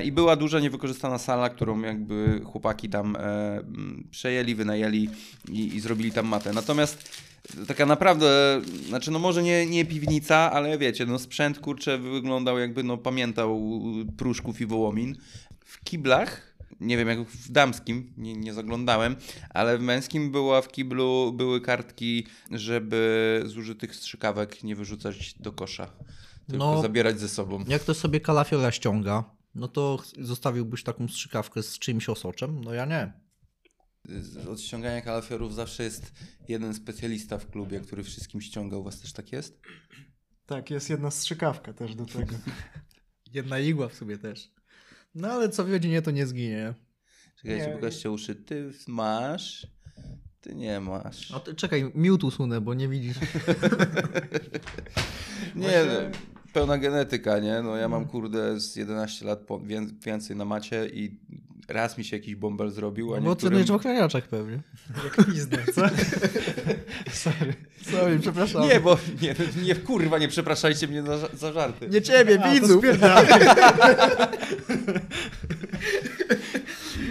I 0.04 0.12
była 0.12 0.36
duża 0.36 0.60
niewykorzystana 0.60 1.18
sala, 1.18 1.50
którą 1.50 1.80
jakby 1.80 2.40
chłopaki 2.44 2.88
tam 2.88 3.16
e, 3.16 3.20
m, 3.58 4.08
przejęli, 4.10 4.54
wynajęli 4.54 5.10
i, 5.48 5.76
i 5.76 5.80
zrobili 5.80 6.12
tam 6.12 6.26
matę. 6.26 6.52
Natomiast 6.52 7.22
taka 7.68 7.86
naprawdę, 7.86 8.60
znaczy 8.88 9.10
no 9.10 9.18
może 9.18 9.42
nie, 9.42 9.66
nie 9.66 9.84
piwnica, 9.84 10.52
ale 10.52 10.78
wiecie, 10.78 11.06
no 11.06 11.18
sprzęt 11.18 11.58
kurczę 11.58 11.98
wyglądał 11.98 12.58
jakby 12.58 12.82
no 12.82 12.98
pamiętał 12.98 13.62
Pruszków 14.16 14.60
i 14.60 14.66
Wołomin. 14.66 15.16
W 15.64 15.84
kiblach, 15.84 16.57
nie 16.80 16.96
wiem 16.96 17.08
jak 17.08 17.20
w 17.28 17.52
damskim, 17.52 18.12
nie, 18.16 18.34
nie 18.36 18.54
zaglądałem, 18.54 19.16
ale 19.50 19.78
w 19.78 19.80
męskim 19.80 20.32
była 20.32 20.62
w 20.62 20.68
kiblu, 20.68 21.32
były 21.32 21.60
kartki, 21.60 22.26
żeby 22.50 23.42
zużytych 23.46 23.96
strzykawek 23.96 24.64
nie 24.64 24.76
wyrzucać 24.76 25.34
do 25.34 25.52
kosza, 25.52 25.86
tylko 26.46 26.74
No. 26.74 26.82
zabierać 26.82 27.20
ze 27.20 27.28
sobą. 27.28 27.64
Jak 27.68 27.82
ktoś 27.82 27.96
sobie 27.96 28.20
kalafiora 28.20 28.72
ściąga, 28.72 29.24
no 29.54 29.68
to 29.68 29.98
zostawiłbyś 30.18 30.82
taką 30.82 31.08
strzykawkę 31.08 31.62
z 31.62 31.78
czyimś 31.78 32.08
osoczem? 32.08 32.64
No 32.64 32.74
ja 32.74 32.84
nie. 32.84 33.12
Od 34.50 34.60
ściągania 34.60 35.00
kalafiorów 35.02 35.54
zawsze 35.54 35.82
jest 35.84 36.12
jeden 36.48 36.74
specjalista 36.74 37.38
w 37.38 37.50
klubie, 37.50 37.80
który 37.80 38.04
wszystkim 38.04 38.40
ściąga. 38.40 38.76
U 38.76 38.82
was 38.82 39.00
też 39.00 39.12
tak 39.12 39.32
jest? 39.32 39.60
Tak, 40.46 40.70
jest 40.70 40.90
jedna 40.90 41.10
strzykawka 41.10 41.72
też 41.72 41.94
do 41.94 42.06
tego. 42.06 42.34
Jedna 43.34 43.58
igła 43.58 43.88
w 43.88 43.94
sobie 43.94 44.18
też. 44.18 44.50
No 45.14 45.28
ale 45.28 45.48
co 45.48 45.64
w 45.64 45.70
rodzinie 45.70 46.02
to 46.02 46.10
nie 46.10 46.26
zginie. 46.26 46.74
Czekajcie, 47.42 47.66
pokażcie 47.74 48.10
uszy. 48.10 48.34
Ty 48.34 48.72
masz, 48.88 49.66
ty 50.40 50.54
nie 50.54 50.80
masz. 50.80 51.32
A 51.34 51.40
ty, 51.40 51.54
czekaj, 51.54 51.92
miód 51.94 52.24
usunę, 52.24 52.60
bo 52.60 52.74
nie 52.74 52.88
widzisz. 52.88 53.16
Nie, 55.54 55.62
Właśnie- 55.68 55.84
no, 55.84 56.18
pełna 56.52 56.78
genetyka, 56.78 57.38
nie? 57.38 57.62
No 57.62 57.76
ja 57.76 57.88
mam 57.88 58.06
kurde 58.06 58.60
z 58.60 58.76
11 58.76 59.26
lat 59.26 59.40
więcej 60.04 60.36
na 60.36 60.44
macie 60.44 60.88
i 60.88 61.20
raz 61.68 61.98
mi 61.98 62.04
się 62.04 62.16
jakiś 62.16 62.34
bąbel 62.34 62.70
zrobił, 62.70 63.14
a 63.14 63.20
Bo 63.20 63.28
niektórym... 63.30 63.36
trenujesz 63.36 63.68
w 63.68 63.74
ochraniaczach 63.74 64.28
pewnie. 64.28 64.60
Jak 65.04 65.26
pizdę, 65.26 65.58
co? 65.74 65.82
Sorry. 67.30 67.54
Sorry, 67.82 68.18
przepraszam. 68.18 68.68
Nie, 68.68 68.80
bo 68.80 68.98
nie, 69.22 69.34
nie, 69.62 69.74
kurwa, 69.74 70.18
nie 70.18 70.28
przepraszajcie 70.28 70.88
mnie 70.88 71.02
za, 71.02 71.28
za 71.36 71.52
żarty. 71.52 71.88
Nie 71.88 72.02
ciebie, 72.02 72.40
A, 72.42 72.52
widzów. 72.52 72.84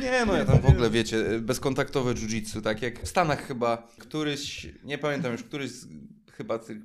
Nie, 0.02 0.26
no 0.26 0.38
ja 0.38 0.46
tam 0.46 0.60
w 0.60 0.66
ogóle, 0.66 0.90
wiecie, 0.90 1.40
bezkontaktowe 1.40 2.14
jiu-jitsu, 2.14 2.62
tak 2.62 2.82
jak 2.82 3.04
w 3.04 3.08
Stanach 3.08 3.48
chyba 3.48 3.88
któryś, 3.98 4.68
nie 4.84 4.98
pamiętam 4.98 5.32
już, 5.32 5.44
któryś 5.44 5.72
z 5.72 5.88
chyba 6.32 6.60
tych 6.60 6.78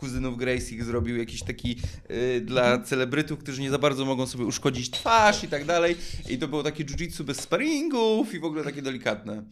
kuzynów 0.00 0.36
Gracie 0.36 0.84
zrobił 0.84 1.16
jakiś 1.16 1.42
taki 1.42 1.76
y, 2.10 2.40
dla 2.40 2.78
celebrytów, 2.78 3.38
którzy 3.38 3.62
nie 3.62 3.70
za 3.70 3.78
bardzo 3.78 4.04
mogą 4.04 4.26
sobie 4.26 4.44
uszkodzić 4.44 4.90
twarz 4.90 5.44
i 5.44 5.48
tak 5.48 5.64
dalej. 5.64 5.96
I 6.30 6.38
to 6.38 6.48
było 6.48 6.62
takie 6.62 6.84
jiu-jitsu 6.84 7.24
bez 7.24 7.40
sparingów 7.40 8.34
i 8.34 8.40
w 8.40 8.44
ogóle 8.44 8.64
takie 8.64 8.82
delikatne. 8.82 9.44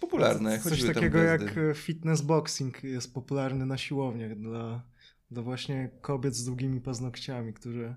Popularne, 0.00 0.60
Coś 0.60 0.84
takiego 0.84 1.18
jak 1.18 1.54
fitness 1.74 2.20
boxing 2.22 2.84
jest 2.84 3.14
popularny 3.14 3.66
na 3.66 3.78
siłowniach 3.78 4.38
dla, 4.38 4.82
dla 5.30 5.42
właśnie 5.42 5.90
kobiet 6.00 6.34
z 6.34 6.44
długimi 6.44 6.80
paznokciami, 6.80 7.52
które 7.52 7.96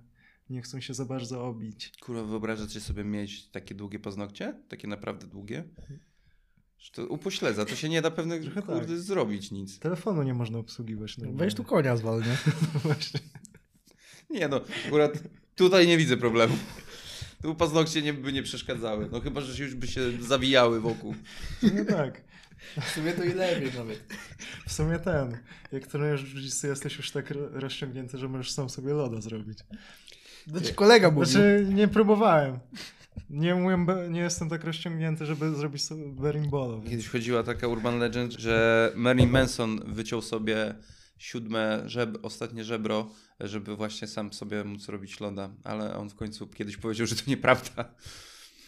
nie 0.49 0.62
chcą 0.62 0.82
się 0.82 0.93
za 0.93 1.05
bardzo 1.05 1.45
obić. 1.45 1.91
Kurwa, 2.01 2.24
wyobrażacie 2.24 2.82
sobie 2.82 3.03
mieć 3.03 3.49
takie 3.49 3.76
długie 3.76 3.99
paznokcie? 3.99 4.53
Takie 4.68 4.88
naprawdę 4.88 5.28
długie? 5.28 5.64
Że 6.80 6.91
To 6.91 7.07
upośledza, 7.07 7.65
to 7.65 7.75
się 7.75 7.89
nie 7.89 8.01
da 8.01 8.11
pewnie 8.11 8.39
Trochę 8.39 8.61
kurde 8.61 8.88
tak. 8.88 8.97
zrobić 8.97 9.51
nic. 9.51 9.80
Telefonu 9.80 10.23
nie 10.23 10.34
można 10.34 10.59
obsługiwać. 10.59 11.17
normalnie. 11.17 11.39
Weź 11.39 11.53
tu 11.55 11.63
konia 11.63 11.97
zwal, 11.97 12.19
nie? 12.21 12.38
Właśnie. 12.84 13.19
Nie 14.30 14.47
no, 14.47 14.61
akurat 14.88 15.13
tutaj 15.55 15.88
nie 15.88 15.97
widzę 15.97 16.17
problemu. 16.17 16.57
Tu 17.41 17.55
paznokcie 17.55 18.01
nie, 18.01 18.13
by 18.13 18.34
nie 18.34 18.43
przeszkadzały. 18.43 19.09
No 19.11 19.21
chyba, 19.21 19.41
że 19.41 19.63
już 19.63 19.75
by 19.75 19.88
się 19.88 20.01
zawijały 20.21 20.82
wokół. 20.82 21.15
No 21.63 21.86
tak. 21.86 22.21
W 22.82 22.89
sumie 22.91 23.13
to 23.13 23.23
i 23.23 23.34
lepiej 23.34 23.71
nawet. 23.77 24.03
W 24.67 24.73
sumie 24.73 24.99
ten. 24.99 25.38
Jak 25.71 25.88
trenujesz 25.88 26.23
jiu-jitsu, 26.23 26.67
jesteś 26.67 26.97
już 26.97 27.11
tak 27.11 27.32
ro- 27.32 27.49
rozciągnięty, 27.51 28.17
że 28.17 28.27
możesz 28.30 28.51
sam 28.51 28.69
sobie 28.69 28.93
loda 28.93 29.21
zrobić. 29.21 29.59
Znaczy 30.47 30.73
kolega 30.73 31.11
mówił. 31.11 31.25
Znaczy, 31.25 31.67
nie 31.73 31.88
próbowałem. 31.88 32.59
Nie 33.30 33.55
umiem, 33.55 33.88
nie 34.09 34.19
jestem 34.19 34.49
tak 34.49 34.63
rozciągnięty, 34.63 35.25
żeby 35.25 35.55
zrobić 35.55 35.84
sobie 35.84 36.09
berimbolo. 36.09 36.77
Więc... 36.77 36.89
Kiedyś 36.89 37.07
chodziła 37.07 37.43
taka 37.43 37.67
urban 37.67 37.99
legend, 37.99 38.34
że 38.34 38.91
Marilyn 38.95 39.30
Manson 39.30 39.93
wyciął 39.93 40.21
sobie 40.21 40.75
siódme 41.17 41.84
żeb 41.86 42.17
ostatnie 42.21 42.63
żebro, 42.63 43.09
żeby 43.39 43.75
właśnie 43.75 44.07
sam 44.07 44.34
sobie 44.34 44.63
móc 44.63 44.89
robić 44.89 45.19
loda, 45.19 45.49
ale 45.63 45.95
on 45.95 46.09
w 46.09 46.15
końcu 46.15 46.47
kiedyś 46.47 46.77
powiedział, 46.77 47.07
że 47.07 47.15
to 47.15 47.21
nieprawda. 47.27 47.95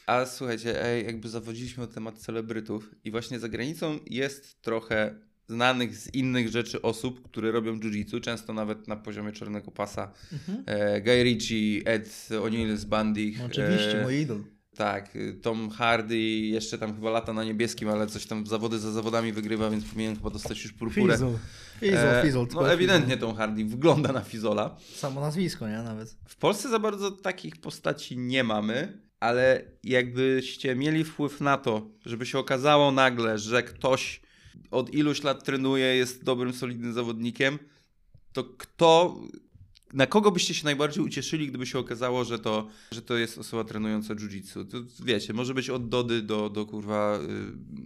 A 0.07 0.25
słuchajcie, 0.25 1.03
jakby 1.05 1.29
zawodziliśmy 1.29 1.83
o 1.83 1.87
temat 1.87 2.17
celebrytów 2.17 2.95
i 3.03 3.11
właśnie 3.11 3.39
za 3.39 3.49
granicą 3.49 3.99
jest 4.05 4.61
trochę 4.61 5.15
znanych 5.51 5.95
z 5.95 6.13
innych 6.13 6.49
rzeczy 6.49 6.81
osób, 6.81 7.21
które 7.29 7.51
robią 7.51 7.79
jiu-jitsu, 7.79 8.21
często 8.21 8.53
nawet 8.53 8.87
na 8.87 8.95
poziomie 8.95 9.31
czarnego 9.31 9.71
pasa. 9.71 10.11
Mhm. 10.33 10.63
E, 10.65 11.01
Guy 11.01 11.23
Ritchie, 11.23 11.81
Ed 11.85 12.27
O'Neill 12.29 12.77
z 12.77 12.85
Bundy. 12.85 13.31
Oczywiście, 13.45 13.99
e, 13.99 14.03
mój 14.03 14.15
idol. 14.21 14.43
tak, 14.75 15.15
y, 15.15 15.33
Tom 15.33 15.69
Hardy 15.69 16.17
jeszcze 16.57 16.77
tam 16.77 16.95
chyba 16.95 17.09
lata 17.09 17.33
na 17.33 17.43
niebieskim, 17.43 17.89
ale 17.89 18.07
coś 18.07 18.25
tam 18.25 18.47
zawody 18.47 18.79
za 18.79 18.91
zawodami 18.91 19.33
wygrywa, 19.33 19.69
więc 19.69 19.85
powinien 19.85 20.15
chyba 20.15 20.29
dostać 20.29 20.63
już 20.63 20.73
purpurę. 20.73 21.13
Fizzle. 21.13 21.33
Fizol, 21.79 21.97
E, 21.97 22.21
fizol. 22.25 22.47
No 22.53 22.73
ewidentnie 22.73 23.17
Tom 23.17 23.35
Hardy 23.35 23.65
wygląda 23.65 24.11
na 24.11 24.21
Fizola. 24.21 24.75
fizol. 24.79 24.97
Samo 24.99 25.21
nazwisko, 25.21 25.67
nie? 25.67 25.77
Nawet. 25.77 26.15
W 26.27 26.35
Polsce 26.35 26.69
za 26.69 26.79
bardzo 26.79 27.11
takich 27.11 27.57
postaci 27.57 28.17
nie 28.17 28.43
mamy, 28.43 29.01
ale 29.19 29.61
jakbyście 29.83 30.75
mieli 30.75 31.03
wpływ 31.03 31.41
na 31.41 31.57
to, 31.57 31.89
żeby 32.05 32.25
się 32.25 32.39
okazało 32.39 32.91
nagle, 32.91 33.37
że 33.37 33.63
ktoś 33.63 34.21
od 34.71 34.93
iluś 34.93 35.23
lat 35.23 35.43
trenuje, 35.43 35.85
jest 35.85 36.23
dobrym, 36.23 36.53
solidnym 36.53 36.93
zawodnikiem, 36.93 37.59
to 38.33 38.43
kto, 38.43 39.21
na 39.93 40.07
kogo 40.07 40.31
byście 40.31 40.53
się 40.53 40.65
najbardziej 40.65 41.03
ucieszyli, 41.03 41.47
gdyby 41.47 41.65
się 41.65 41.79
okazało, 41.79 42.23
że 42.23 42.39
to, 42.39 42.67
że 42.91 43.01
to 43.01 43.17
jest 43.17 43.37
osoba 43.37 43.63
trenująca 43.63 44.15
jiu-jitsu? 44.15 44.67
To 44.67 44.77
wiecie, 45.05 45.33
może 45.33 45.53
być 45.53 45.69
od 45.69 45.89
Dody 45.89 46.21
do, 46.21 46.49
do 46.49 46.65
kurwa 46.65 47.19
y, 47.19 47.27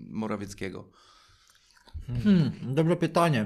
Morawieckiego. 0.09 0.89
Hmm, 2.07 2.51
dobre 2.75 2.95
pytanie. 2.95 3.45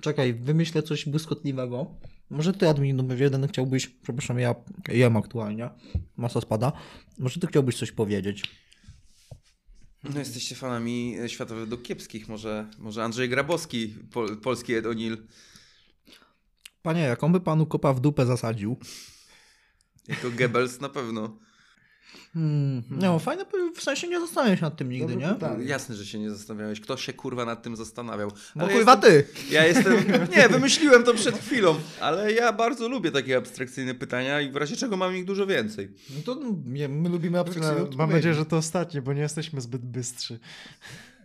Czekaj, 0.00 0.34
wymyślę 0.34 0.82
coś 0.82 1.08
błyskotliwego. 1.08 1.94
Może 2.30 2.52
ty, 2.52 2.68
admin 2.68 2.96
numer 2.96 3.20
jeden, 3.20 3.48
chciałbyś, 3.48 3.86
przepraszam, 3.86 4.38
ja 4.38 4.54
jem 4.88 5.16
aktualnie, 5.16 5.70
masa 6.16 6.40
spada. 6.40 6.72
Może 7.18 7.40
ty 7.40 7.46
chciałbyś 7.46 7.78
coś 7.78 7.92
powiedzieć? 7.92 8.42
No 10.14 10.18
jesteście 10.18 10.54
fanami 10.54 11.16
światowych 11.26 11.62
według 11.62 11.82
kiepskich. 11.82 12.28
Może, 12.28 12.70
może 12.78 13.04
Andrzej 13.04 13.28
Grabowski, 13.28 13.94
pol, 14.12 14.36
polski 14.40 14.74
Ed 14.74 14.84
O'Neill. 14.84 15.16
Panie, 16.82 17.00
jaką 17.00 17.32
by 17.32 17.40
panu 17.40 17.66
kopa 17.66 17.92
w 17.92 18.00
dupę 18.00 18.26
zasadził? 18.26 18.76
Jako 20.08 20.30
Goebbels 20.30 20.80
na 20.80 20.88
pewno. 20.88 21.38
Hmm, 22.34 22.82
no, 22.90 23.18
fajne, 23.18 23.44
w 23.74 23.82
sensie 23.82 24.08
nie 24.08 24.20
zastanawiam 24.20 24.56
się 24.56 24.62
nad 24.62 24.76
tym 24.76 24.88
nigdy, 24.88 25.12
Dobre 25.12 25.28
nie? 25.28 25.34
pytanie. 25.34 25.64
Jasne, 25.64 25.94
że 25.94 26.06
się 26.06 26.18
nie 26.18 26.30
zastanawiałeś. 26.30 26.80
Kto 26.80 26.96
się 26.96 27.12
kurwa 27.12 27.44
nad 27.44 27.62
tym 27.62 27.76
zastanawiał? 27.76 28.32
No 28.56 28.64
Ale 28.64 28.72
kurwa 28.72 28.92
jestem, 28.92 29.10
ty! 29.10 29.26
Ja 29.50 29.66
jestem. 29.66 29.94
Nie, 30.36 30.48
wymyśliłem 30.48 31.04
to 31.04 31.14
przed 31.14 31.38
chwilą, 31.38 31.74
ale 32.00 32.32
ja 32.32 32.52
bardzo 32.52 32.88
lubię 32.88 33.10
takie 33.10 33.36
abstrakcyjne 33.36 33.94
pytania 33.94 34.40
i 34.40 34.50
w 34.50 34.56
razie 34.56 34.76
czego 34.76 34.96
mam 34.96 35.16
ich 35.16 35.24
dużo 35.24 35.46
więcej. 35.46 35.88
No 36.16 36.22
to 36.24 36.34
no, 36.34 36.54
nie, 36.66 36.88
my 36.88 37.08
lubimy 37.08 37.38
abstrakcyjne 37.38 37.80
No, 37.90 37.96
mam 37.96 38.10
nadzieję, 38.10 38.34
że 38.34 38.46
to 38.46 38.56
ostatnie, 38.56 39.02
bo 39.02 39.12
nie 39.12 39.22
jesteśmy 39.22 39.60
zbyt 39.60 39.82
bystrzy. 39.82 40.38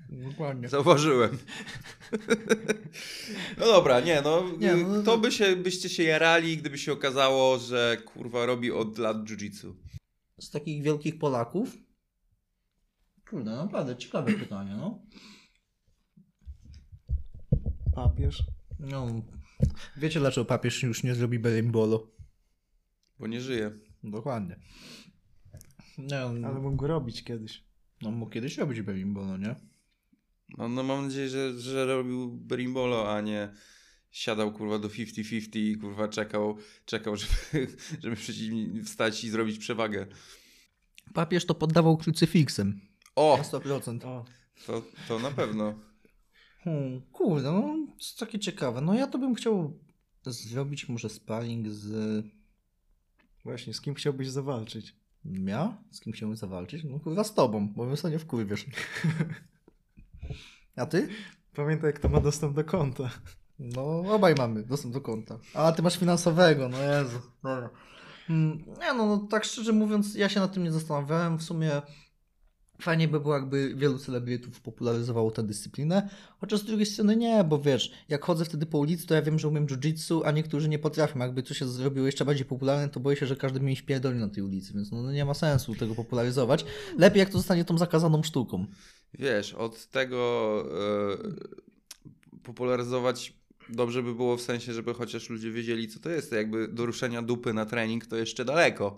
Dokładnie. 0.09 0.69
Zauważyłem. 0.69 1.37
No 3.57 3.65
dobra, 3.65 3.99
nie, 3.99 4.21
no. 4.21 4.43
Nie, 4.59 4.75
no, 4.75 5.03
to 5.03 5.11
no. 5.11 5.17
by 5.17 5.31
się, 5.31 5.55
byście 5.55 5.89
się 5.89 6.03
jarali, 6.03 6.57
gdyby 6.57 6.77
się 6.77 6.93
okazało, 6.93 7.59
że 7.59 7.97
kurwa 8.05 8.45
robi 8.45 8.71
od 8.71 8.97
lat 8.97 9.17
jiu-jitsu. 9.17 9.73
Z 10.43 10.49
takich 10.49 10.83
wielkich 10.83 11.19
Polaków? 11.19 11.77
Kurde, 13.29 13.51
naprawdę 13.51 13.95
ciekawe 13.97 14.33
pytanie, 14.43 14.75
no. 14.75 15.01
Papież. 17.95 18.43
No, 18.79 19.07
wiecie 19.97 20.19
dlaczego 20.19 20.45
papież 20.45 20.83
już 20.83 21.03
nie 21.03 21.15
zrobi 21.15 21.39
berimbolo? 21.39 22.11
Bo 23.19 23.27
nie 23.27 23.41
żyje. 23.41 23.71
Dokładnie. 24.03 24.59
Nie, 25.97 26.19
Ale 26.19 26.39
no, 26.39 26.53
mógł 26.53 26.75
go 26.75 26.87
robić 26.87 27.23
kiedyś. 27.23 27.63
no 28.01 28.11
mógł 28.11 28.31
kiedyś 28.31 28.57
robić 28.57 28.81
berimbolo, 28.81 29.37
nie? 29.37 29.55
No, 30.57 30.69
no 30.69 30.83
mam 30.83 31.05
nadzieję, 31.05 31.29
że, 31.29 31.59
że 31.59 31.85
robił 31.85 32.31
berimbolo, 32.31 33.15
a 33.15 33.21
nie 33.21 33.53
siadał 34.13 34.51
kurwa 34.51 34.79
do 34.79 34.89
50-50 34.89 35.57
i 35.57 35.77
kurwa 35.77 36.07
czekał, 36.07 36.57
czekał 36.85 37.15
żeby, 37.21 37.67
żeby 38.03 38.15
wstać 38.83 39.23
i 39.23 39.29
zrobić 39.29 39.57
przewagę. 39.57 40.07
Papież 41.13 41.45
to 41.45 41.55
poddawał 41.55 41.97
krucyfiksem. 41.97 42.79
O! 43.15 43.37
Na 43.37 43.43
100%. 43.43 44.05
O, 44.05 44.25
To, 44.67 44.83
to 45.07 45.19
na 45.19 45.31
pewno. 45.31 45.79
Hmm, 46.63 47.01
kurde, 47.11 47.51
no 47.51 47.61
to 47.61 47.93
jest 47.97 48.19
takie 48.19 48.39
ciekawe. 48.39 48.81
No 48.81 48.93
ja 48.93 49.07
to 49.07 49.17
bym 49.17 49.35
chciał 49.35 49.79
zrobić 50.25 50.89
może 50.89 51.09
sparring 51.09 51.67
z... 51.69 52.25
właśnie, 53.43 53.73
z 53.73 53.81
kim 53.81 53.93
chciałbyś 53.93 54.29
zawalczyć? 54.29 54.95
Ja? 55.25 55.77
Z 55.91 55.99
kim 55.99 56.13
chciałbym 56.13 56.37
zawalczyć? 56.37 56.83
No 56.83 56.99
kurwa 56.99 57.23
z 57.23 57.33
tobą, 57.33 57.69
bo 57.69 57.85
my 57.85 57.97
sobie 57.97 58.11
nie 58.11 58.19
wkurwiesz. 58.19 58.65
A 60.75 60.85
ty? 60.85 61.07
Pamiętaj, 61.53 61.93
kto 61.93 62.09
ma 62.09 62.19
dostęp 62.21 62.55
do 62.55 62.63
konta. 62.63 63.11
No, 63.59 64.03
obaj 64.15 64.35
mamy 64.35 64.63
dostęp 64.63 64.93
do 64.93 65.01
konta. 65.01 65.39
A, 65.53 65.71
ty 65.71 65.81
masz 65.81 65.97
finansowego, 65.97 66.69
no 66.69 66.77
Jezu. 66.81 67.19
Dobra. 67.43 67.69
Mm, 68.29 68.57
Nie 68.79 68.93
no, 68.93 69.05
no, 69.05 69.17
tak 69.17 69.43
szczerze 69.43 69.73
mówiąc, 69.73 70.15
ja 70.15 70.29
się 70.29 70.39
nad 70.39 70.53
tym 70.53 70.63
nie 70.63 70.71
zastanawiałem. 70.71 71.37
W 71.37 71.43
sumie 71.43 71.81
fajnie 72.81 73.07
by 73.07 73.19
było, 73.19 73.33
jakby 73.33 73.75
wielu 73.75 73.97
celebrytów 73.99 74.61
popularyzowało 74.61 75.31
tę 75.31 75.43
dyscyplinę. 75.43 76.09
Chociaż 76.39 76.59
z 76.59 76.63
drugiej 76.65 76.85
strony 76.85 77.15
nie, 77.15 77.43
bo 77.43 77.59
wiesz, 77.59 77.91
jak 78.09 78.25
chodzę 78.25 78.45
wtedy 78.45 78.65
po 78.65 78.77
ulicy, 78.77 79.07
to 79.07 79.15
ja 79.15 79.21
wiem, 79.21 79.39
że 79.39 79.47
umiem 79.47 79.67
jiu-jitsu, 79.67 80.21
a 80.25 80.31
niektórzy 80.31 80.69
nie 80.69 80.79
potrafią. 80.79 81.19
Jakby 81.19 81.43
to 81.43 81.53
się 81.53 81.67
zrobiło 81.67 82.05
jeszcze 82.05 82.25
bardziej 82.25 82.45
popularne, 82.45 82.89
to 82.89 82.99
boję 82.99 83.17
się, 83.17 83.25
że 83.25 83.35
każdy 83.35 83.59
mnie 83.59 83.75
wpierdoli 83.75 84.19
na 84.19 84.29
tej 84.29 84.43
ulicy, 84.43 84.73
więc 84.73 84.91
no, 84.91 85.01
no 85.01 85.11
nie 85.11 85.25
ma 85.25 85.33
sensu 85.33 85.75
tego 85.75 85.95
popularyzować. 85.95 86.65
Lepiej 86.97 87.19
jak 87.19 87.29
to 87.29 87.37
zostanie 87.37 87.65
tą 87.65 87.77
zakazaną 87.77 88.23
sztuką. 88.23 88.65
Wiesz, 89.13 89.53
od 89.53 89.87
tego 89.87 90.63
e, 91.13 92.39
popularyzować 92.43 93.33
dobrze 93.69 94.03
by 94.03 94.15
było 94.15 94.37
w 94.37 94.41
sensie, 94.41 94.73
żeby 94.73 94.93
chociaż 94.93 95.29
ludzie 95.29 95.51
wiedzieli, 95.51 95.87
co 95.87 95.99
to 95.99 96.09
jest. 96.09 96.31
Jakby 96.31 96.67
do 96.67 96.85
ruszenia 96.85 97.21
dupy 97.21 97.53
na 97.53 97.65
trening 97.65 98.05
to 98.05 98.17
jeszcze 98.17 98.45
daleko. 98.45 98.97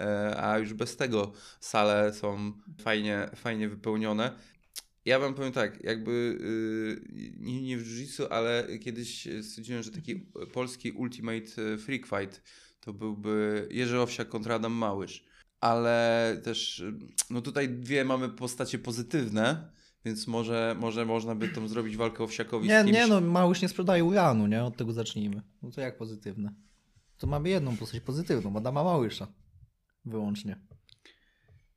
E, 0.00 0.36
a 0.44 0.58
już 0.58 0.74
bez 0.74 0.96
tego 0.96 1.32
sale 1.60 2.14
są 2.14 2.52
fajnie, 2.80 3.30
fajnie 3.34 3.68
wypełnione. 3.68 4.38
Ja 5.04 5.18
wam 5.18 5.34
powiem 5.34 5.52
tak, 5.52 5.84
jakby 5.84 6.10
y, 6.10 7.36
nie, 7.40 7.62
nie 7.62 7.78
w 7.78 7.86
jiu 7.86 8.26
ale 8.30 8.78
kiedyś 8.78 9.28
stwierdziłem, 9.42 9.82
że 9.82 9.90
taki 9.90 10.16
polski 10.52 10.92
Ultimate 10.92 11.78
Freak 11.78 12.06
Fight 12.06 12.42
to 12.80 12.92
byłby 12.92 13.68
Jerzy 13.70 14.00
Owsiak 14.00 14.28
kontra 14.28 14.54
Adam 14.54 14.72
Małysz. 14.72 15.24
Ale 15.60 16.40
też, 16.44 16.80
y, 16.80 16.92
no 17.30 17.40
tutaj 17.40 17.68
dwie 17.68 18.04
mamy 18.04 18.28
postacie 18.28 18.78
pozytywne, 18.78 19.72
więc 20.04 20.26
może, 20.26 20.76
może 20.80 21.06
można 21.06 21.34
by 21.34 21.48
tą 21.48 21.68
zrobić 21.68 21.96
walkę 21.96 22.24
Owsiakowi 22.24 22.68
Nie, 22.68 22.82
z 22.82 22.84
kimś. 22.84 22.96
nie 22.96 23.06
no, 23.06 23.20
Małysz 23.20 23.62
nie 23.62 23.68
sprzedaje 23.68 24.04
uranu, 24.04 24.46
nie? 24.46 24.64
Od 24.64 24.76
tego 24.76 24.92
zacznijmy. 24.92 25.42
No 25.62 25.70
to 25.70 25.80
jak 25.80 25.98
pozytywne? 25.98 26.54
To 27.18 27.26
mamy 27.26 27.48
jedną 27.48 27.76
postać 27.76 28.00
pozytywną, 28.00 28.56
Adama 28.56 28.84
Małysza. 28.84 29.26
Wyłącznie. 30.04 30.58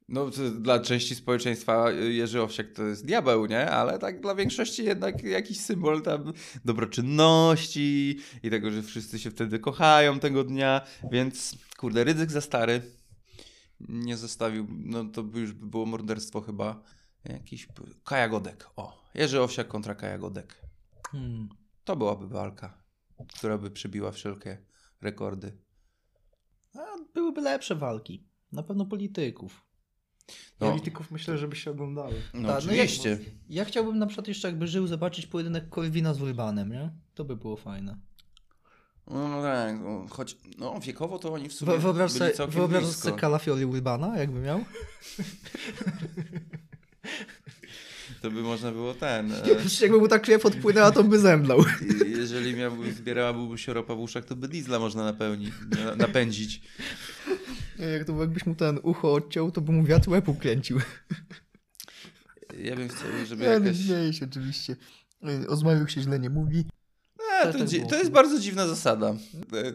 No, 0.10 0.30
dla 0.60 0.80
części 0.80 1.16
społeczeństwa 1.16 1.92
y, 1.92 2.14
Jerzy 2.14 2.42
Owsiak 2.42 2.72
to 2.72 2.84
jest 2.84 3.06
diabeł, 3.06 3.46
nie? 3.46 3.72
Ale 3.72 4.00
tak 4.00 4.22
dla 4.22 4.36
większości 4.36 4.84
jednak 4.84 5.24
jakiś 5.24 5.60
symbol 5.60 6.02
tam 6.02 6.34
dobroczynności 6.66 8.20
i 8.44 8.50
tego, 8.50 8.72
że 8.72 8.84
wszyscy 8.84 9.20
się 9.20 9.32
wtedy 9.32 9.60
kochają 9.60 10.20
tego 10.20 10.44
dnia, 10.44 10.82
więc 11.12 11.56
kurde, 11.78 12.04
ryzyk 12.04 12.32
za 12.32 12.42
stary 12.42 12.82
nie 13.90 14.18
zostawił, 14.18 14.68
no 14.70 15.06
to 15.06 15.24
by 15.24 15.40
już 15.40 15.54
by 15.54 15.66
było 15.66 15.86
morderstwo 15.86 16.42
chyba. 16.42 16.84
Jakiś 17.30 17.66
p- 17.66 17.84
Kaja 18.04 18.30
Godek, 18.30 18.70
o, 18.76 19.04
Jerzy 19.14 19.42
Owsiak 19.42 19.68
kontra 19.68 19.96
Kaja 19.96 20.18
Godek. 20.18 20.62
Hmm. 21.12 21.50
To 21.84 21.96
byłaby 21.96 22.28
walka, 22.28 22.84
która 23.38 23.58
by 23.58 23.72
przebiła 23.72 24.12
wszelkie 24.12 24.58
rekordy. 25.02 25.58
A 26.74 26.80
byłyby 27.14 27.42
lepsze 27.42 27.76
walki. 27.76 28.28
Na 28.52 28.64
pewno 28.64 28.86
polityków. 28.86 29.66
No, 30.60 30.70
Polityków 30.70 31.12
myślę, 31.12 31.38
żeby 31.38 31.56
się 31.56 31.72
oglądały. 31.72 32.14
no 32.34 32.48
Tak, 32.48 32.66
no 32.66 32.72
oczywiście. 32.72 33.10
ja, 33.10 33.18
ja 33.50 33.66
chciałbym 33.66 34.00
na 34.00 34.06
przykład 34.08 34.28
jeszcze 34.28 34.48
jakby 34.48 34.68
żył 34.68 34.88
zobaczyć 34.88 35.28
pojedynek 35.28 35.70
Korwina 35.70 36.14
z 36.14 36.22
Urbanem, 36.22 36.70
nie? 36.72 36.92
To 37.14 37.26
by 37.26 37.36
było 37.36 37.58
fajne. 37.58 38.00
No, 39.08 39.28
no 39.30 39.42
tak, 39.42 39.80
no, 39.80 40.06
choć 40.10 40.38
no, 40.58 40.80
wiekowo 40.80 41.20
to 41.20 41.34
oni 41.34 41.50
w 41.50 41.54
sumie 41.54 41.78
Wyobraź 41.78 42.14
byli 42.20 42.34
sobie, 42.36 42.52
wyobraź 42.54 42.86
sobie 42.86 43.18
Kalafiori 43.20 43.66
Urbana, 43.66 44.18
jakby 44.18 44.40
miał. 44.40 44.60
To 48.22 48.32
by 48.32 48.42
można 48.42 48.72
było 48.72 48.94
ten. 48.94 49.32
E, 49.32 49.44
jakby 49.82 49.98
mu 50.00 50.08
ta 50.08 50.20
krew 50.20 50.46
odpłynęła, 50.46 50.92
to 50.92 51.04
by 51.04 51.20
zemdlał. 51.20 51.64
jeżeli 52.06 52.56
miałby, 52.56 52.94
zbierałaby 52.94 53.58
się 53.58 53.74
ropa 53.74 53.96
w 53.96 54.00
uszach, 54.00 54.26
to 54.26 54.36
by 54.36 54.48
diesla 54.48 54.80
można 54.80 55.04
napełnić, 55.04 55.54
napędzić. 55.98 56.62
Jak 57.80 58.08
to 58.08 58.22
jakbyś 58.22 58.46
mu 58.46 58.56
ten 58.56 58.80
ucho 58.84 59.14
odciął, 59.14 59.52
to 59.52 59.62
by 59.62 59.72
mu 59.72 59.84
wiatr 59.84 60.10
łeb 60.10 60.30
ukręcił. 60.30 60.80
Ja 62.64 62.76
bym 62.76 62.90
chciał, 62.90 63.26
żeby 63.26 63.44
Ja 63.44 63.60
nie 63.60 63.66
jakaś... 63.66 64.20
się 64.20 64.26
oczywiście. 64.26 64.76
O 65.48 65.56
zmarłych 65.56 65.92
się 65.92 66.02
źle 66.02 66.20
nie 66.20 66.30
mówi. 66.30 66.66
To 67.44 67.54
to, 67.54 67.66
dzi- 67.66 67.88
to 67.90 67.96
jest 67.96 68.12
bardzo 68.12 68.40
dziwna 68.40 68.68
zasada. 68.68 69.16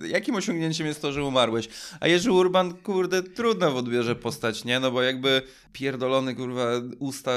E, 0.02 0.08
Jakim 0.08 0.34
osiągnięciem 0.34 0.86
jest 0.86 1.02
to, 1.02 1.12
że 1.12 1.24
umarłeś? 1.24 1.68
A 2.00 2.08
Jerzy 2.08 2.32
Urban, 2.32 2.74
kurde, 2.74 3.22
trudna 3.22 3.70
w 3.70 3.76
odbiorze 3.76 4.16
postać, 4.16 4.64
nie? 4.64 4.80
No 4.80 4.90
bo 4.90 5.02
jakby 5.02 5.42
pierdolony, 5.72 6.34
kurwa, 6.34 6.66
usta 6.98 7.30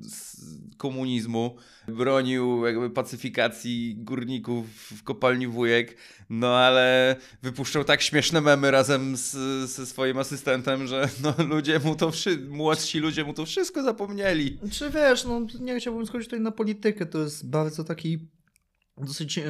z 0.00 0.36
komunizmu 0.76 1.56
bronił 1.88 2.66
jakby 2.66 2.90
pacyfikacji 2.90 3.94
górników 3.98 4.66
w 4.92 5.02
kopalni 5.02 5.46
Wujek, 5.46 5.96
no 6.30 6.56
ale 6.56 7.16
wypuszczał 7.42 7.84
tak 7.84 8.02
śmieszne 8.02 8.40
memy 8.40 8.70
razem 8.70 9.16
z, 9.16 9.30
ze 9.70 9.86
swoim 9.86 10.18
asystentem, 10.18 10.86
że 10.86 11.08
no 11.22 11.34
ludzie 11.44 11.78
mu 11.78 11.94
to, 11.96 12.10
wszy- 12.10 12.46
młodsi 12.48 12.98
ludzie 12.98 13.24
mu 13.24 13.34
to 13.34 13.46
wszystko 13.46 13.82
zapomnieli. 13.82 14.58
Czy 14.72 14.90
wiesz, 14.90 15.24
no 15.24 15.46
nie 15.60 15.80
chciałbym 15.80 16.06
skończyć 16.06 16.28
tutaj 16.28 16.40
na 16.40 16.50
politykę, 16.50 17.06
to 17.06 17.18
jest 17.18 17.48
bardzo 17.48 17.84
taki 17.84 18.18
dosyć, 18.96 19.38
e, 19.38 19.44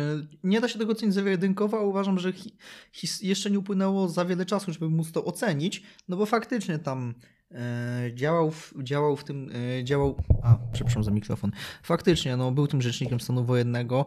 nie 0.44 0.60
da 0.60 0.68
się 0.68 0.78
tego 0.78 0.92
ocenić 0.92 1.14
zero-jedynkowo, 1.14 1.78
a 1.78 1.82
uważam, 1.82 2.18
że 2.18 2.32
hi, 2.32 3.08
jeszcze 3.22 3.50
nie 3.50 3.58
upłynęło 3.58 4.08
za 4.08 4.24
wiele 4.24 4.46
czasu, 4.46 4.72
żeby 4.72 4.88
móc 4.88 5.12
to 5.12 5.24
ocenić, 5.24 5.82
no 6.08 6.16
bo 6.16 6.26
faktycznie 6.26 6.78
tam 6.78 7.14
e, 7.50 8.10
działał, 8.14 8.50
w, 8.50 8.74
działał 8.82 9.16
w 9.16 9.24
tym, 9.24 9.50
e, 9.80 9.84
działał, 9.84 10.22
a 10.42 10.58
przepraszam 10.72 11.04
za 11.04 11.10
mikrofon, 11.10 11.50
faktycznie, 11.82 12.36
no 12.36 12.52
był 12.52 12.66
tym 12.66 12.82
rzecznikiem 12.82 13.20
stanu 13.20 13.44
wojennego, 13.44 14.06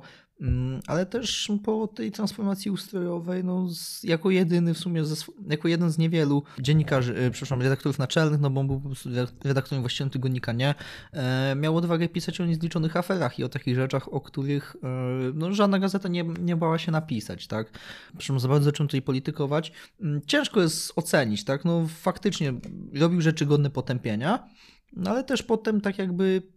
Ale 0.88 1.06
też 1.06 1.52
po 1.64 1.88
tej 1.88 2.12
transformacji 2.12 2.72
ustrojowej, 2.72 3.44
no, 3.44 3.70
z, 3.70 4.04
jako 4.04 4.32
jedyny 4.32 4.74
w 4.74 4.78
sumie, 4.78 5.06
ze, 5.06 5.26
jako 5.50 5.68
jeden 5.68 5.90
z 5.90 5.98
niewielu 5.98 6.44
dziennikarzy, 6.60 7.16
e, 7.18 7.32
przepraszam, 7.32 7.62
redaktorów 7.62 8.00
naczelnych, 8.00 8.40
no 8.40 8.50
bo 8.50 8.64
był 8.64 8.80
po 8.80 8.88
prostu 8.88 9.10
redaktorem 9.44 9.82
właścicielem 9.82 10.10
tygodnika, 10.10 10.52
nie, 10.52 10.76
e, 11.14 11.56
miał 11.56 11.78
odwagę 11.78 12.10
pisać 12.10 12.42
o 12.42 12.46
niezliczonych 12.46 12.98
aferach 12.98 13.40
i 13.40 13.44
o 13.44 13.50
takich 13.50 13.76
rzeczach, 13.76 14.14
o 14.14 14.22
których 14.22 14.76
e, 14.84 14.88
no, 15.34 15.54
żadna 15.54 15.80
gazeta 15.80 16.10
nie, 16.10 16.24
nie 16.24 16.56
bała 16.56 16.78
się 16.78 16.92
napisać, 16.92 17.48
tak. 17.48 17.72
Przepraszam, 18.08 18.40
za 18.40 18.48
bardzo 18.48 18.66
zacząłem 18.66 18.88
tutaj 18.88 19.02
politykować. 19.02 19.72
Mm, 20.02 20.22
Ciężko 20.28 20.62
jest 20.62 20.94
ocenić, 20.96 21.44
tak, 21.44 21.66
no 21.66 21.88
faktycznie 21.88 22.54
robił 22.94 23.22
rzeczy 23.22 23.46
godne 23.46 23.70
potępienia, 23.70 24.48
no 24.94 25.12
ale 25.12 25.24
też 25.24 25.44
potem 25.44 25.82
tak 25.82 25.98
jakby 25.98 26.57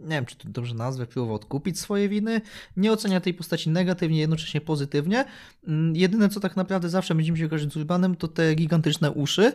nie 0.00 0.08
wiem, 0.08 0.26
czy 0.26 0.36
to 0.36 0.48
dobrze 0.48 0.74
nazwę, 0.74 1.06
próbował 1.06 1.34
odkupić 1.36 1.78
swoje 1.80 2.08
winy, 2.08 2.40
nie 2.76 2.92
ocenia 2.92 3.20
tej 3.20 3.34
postaci 3.34 3.70
negatywnie, 3.70 4.20
jednocześnie 4.20 4.60
pozytywnie. 4.60 5.24
Mm, 5.66 5.96
Jedyne, 5.96 6.28
co 6.28 6.40
tak 6.40 6.56
naprawdę 6.56 6.88
zawsze 6.88 7.14
będziemy 7.14 7.38
się 7.38 7.48
kojarzyć 7.48 7.72
z 7.72 7.76
Urbanem, 7.76 8.16
to 8.16 8.28
te 8.28 8.54
gigantyczne 8.54 9.10
uszy. 9.10 9.52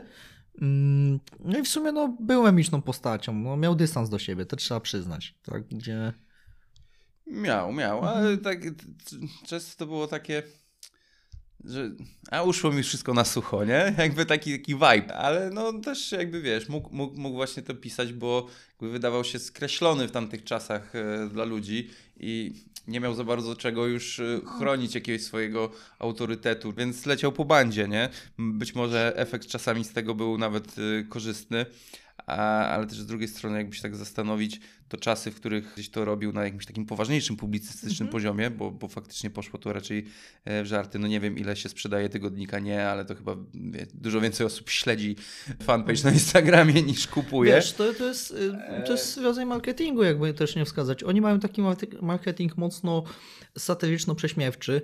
Mm, 0.62 1.20
No 1.40 1.58
i 1.60 1.62
w 1.64 1.68
sumie 1.68 1.92
no, 1.92 2.18
był 2.20 2.44
memiczną 2.44 2.82
postacią, 2.82 3.34
no, 3.34 3.58
miał 3.58 3.76
dystans 3.76 4.10
do 4.10 4.20
siebie, 4.20 4.46
to 4.46 4.56
trzeba 4.56 4.80
przyznać, 4.80 5.36
tak, 5.44 5.68
gdzie... 5.68 6.14
Miał, 7.28 7.74
miał, 7.74 7.98
Mhm. 7.98 8.18
ale 8.18 8.38
tak 8.38 8.62
t- 8.64 8.72
t- 8.72 9.46
często 9.48 9.78
to 9.78 9.86
było 9.86 10.08
takie, 10.08 10.44
że 11.70 11.92
a 12.32 12.44
uszło 12.44 12.72
mi 12.72 12.84
wszystko 12.84 13.14
na 13.14 13.26
sucho, 13.26 13.66
nie? 13.66 13.94
Jakby 13.98 14.26
taki, 14.26 14.60
taki 14.60 14.74
vibe, 14.74 15.18
ale 15.18 15.50
no 15.50 15.74
też 15.74 16.12
jakby 16.12 16.42
wiesz, 16.42 16.70
mógł, 16.70 16.96
mógł, 16.96 17.18
mógł 17.20 17.36
właśnie 17.36 17.64
to 17.64 17.74
pisać, 17.74 18.14
bo 18.14 18.48
wydawał 18.82 19.24
się 19.24 19.40
skreślony 19.40 20.08
w 20.08 20.12
tamtych 20.12 20.44
czasach 20.44 20.96
e, 20.96 21.30
dla 21.30 21.46
ludzi 21.46 21.90
i 22.20 22.54
nie 22.88 23.00
miał 23.00 23.14
za 23.14 23.24
bardzo 23.24 23.56
czego 23.56 23.88
już 23.88 24.20
e, 24.20 24.42
chronić 24.58 24.96
jakiegoś 24.96 25.22
swojego 25.22 25.72
autorytetu, 26.00 26.74
więc 26.74 27.06
leciał 27.06 27.32
po 27.32 27.46
bandzie, 27.46 27.88
nie? 27.88 28.10
Być 28.40 28.76
może 28.76 29.14
efekt 29.16 29.48
czasami 29.48 29.84
z 29.84 29.94
tego 29.94 30.16
był 30.16 30.38
nawet 30.38 30.76
e, 30.78 31.04
korzystny, 31.04 31.66
a, 32.28 32.68
ale 32.68 32.88
też 32.88 33.00
z 33.00 33.06
drugiej 33.06 33.28
strony, 33.28 33.58
jakby 33.58 33.76
się 33.76 33.82
tak 33.82 33.96
zastanowić, 33.96 34.60
to 34.90 34.98
czasy, 34.98 35.32
w 35.32 35.36
których 35.36 35.74
gdzieś 35.74 35.90
to 35.90 36.06
robił 36.06 36.34
na 36.34 36.44
jakimś 36.44 36.66
takim 36.66 36.86
poważniejszym 36.86 37.38
publicystycznym 37.38 38.10
poziomie, 38.10 38.50
bo, 38.50 38.72
bo 38.72 38.88
faktycznie 38.88 39.30
poszło 39.30 39.60
to 39.60 39.74
raczej 39.74 40.06
e, 40.46 40.64
w 40.64 40.66
żarty. 40.66 41.00
No 41.00 41.08
nie 41.08 41.20
wiem, 41.20 41.38
ile 41.38 41.56
się 41.56 41.70
sprzedaje 41.70 42.10
tygodnika, 42.10 42.60
nie, 42.60 42.88
ale 42.88 43.06
to 43.06 43.16
chyba 43.16 43.36
dużo 43.94 44.22
więcej 44.22 44.46
osób 44.46 44.70
śledzi 44.70 45.16
fanpage 45.64 46.04
na 46.04 46.12
Instagramie 46.12 46.82
niż 46.82 47.08
kupuje. 47.08 47.54
Wiesz, 47.54 47.74
to, 47.74 47.94
to, 47.94 48.08
jest, 48.08 48.32
y, 48.32 48.84
to 48.86 48.92
jest 48.92 49.18
rodzaj 49.18 49.46
marketingu, 49.46 50.04
jakby 50.04 50.34
też 50.34 50.56
nie 50.56 50.66
wskazać. 50.66 51.04
Oni 51.04 51.22
mają 51.22 51.40
taki 51.40 51.62
marketing 52.02 52.58
mocno 52.58 53.04
satyryczno-prześmiewczy 53.60 54.82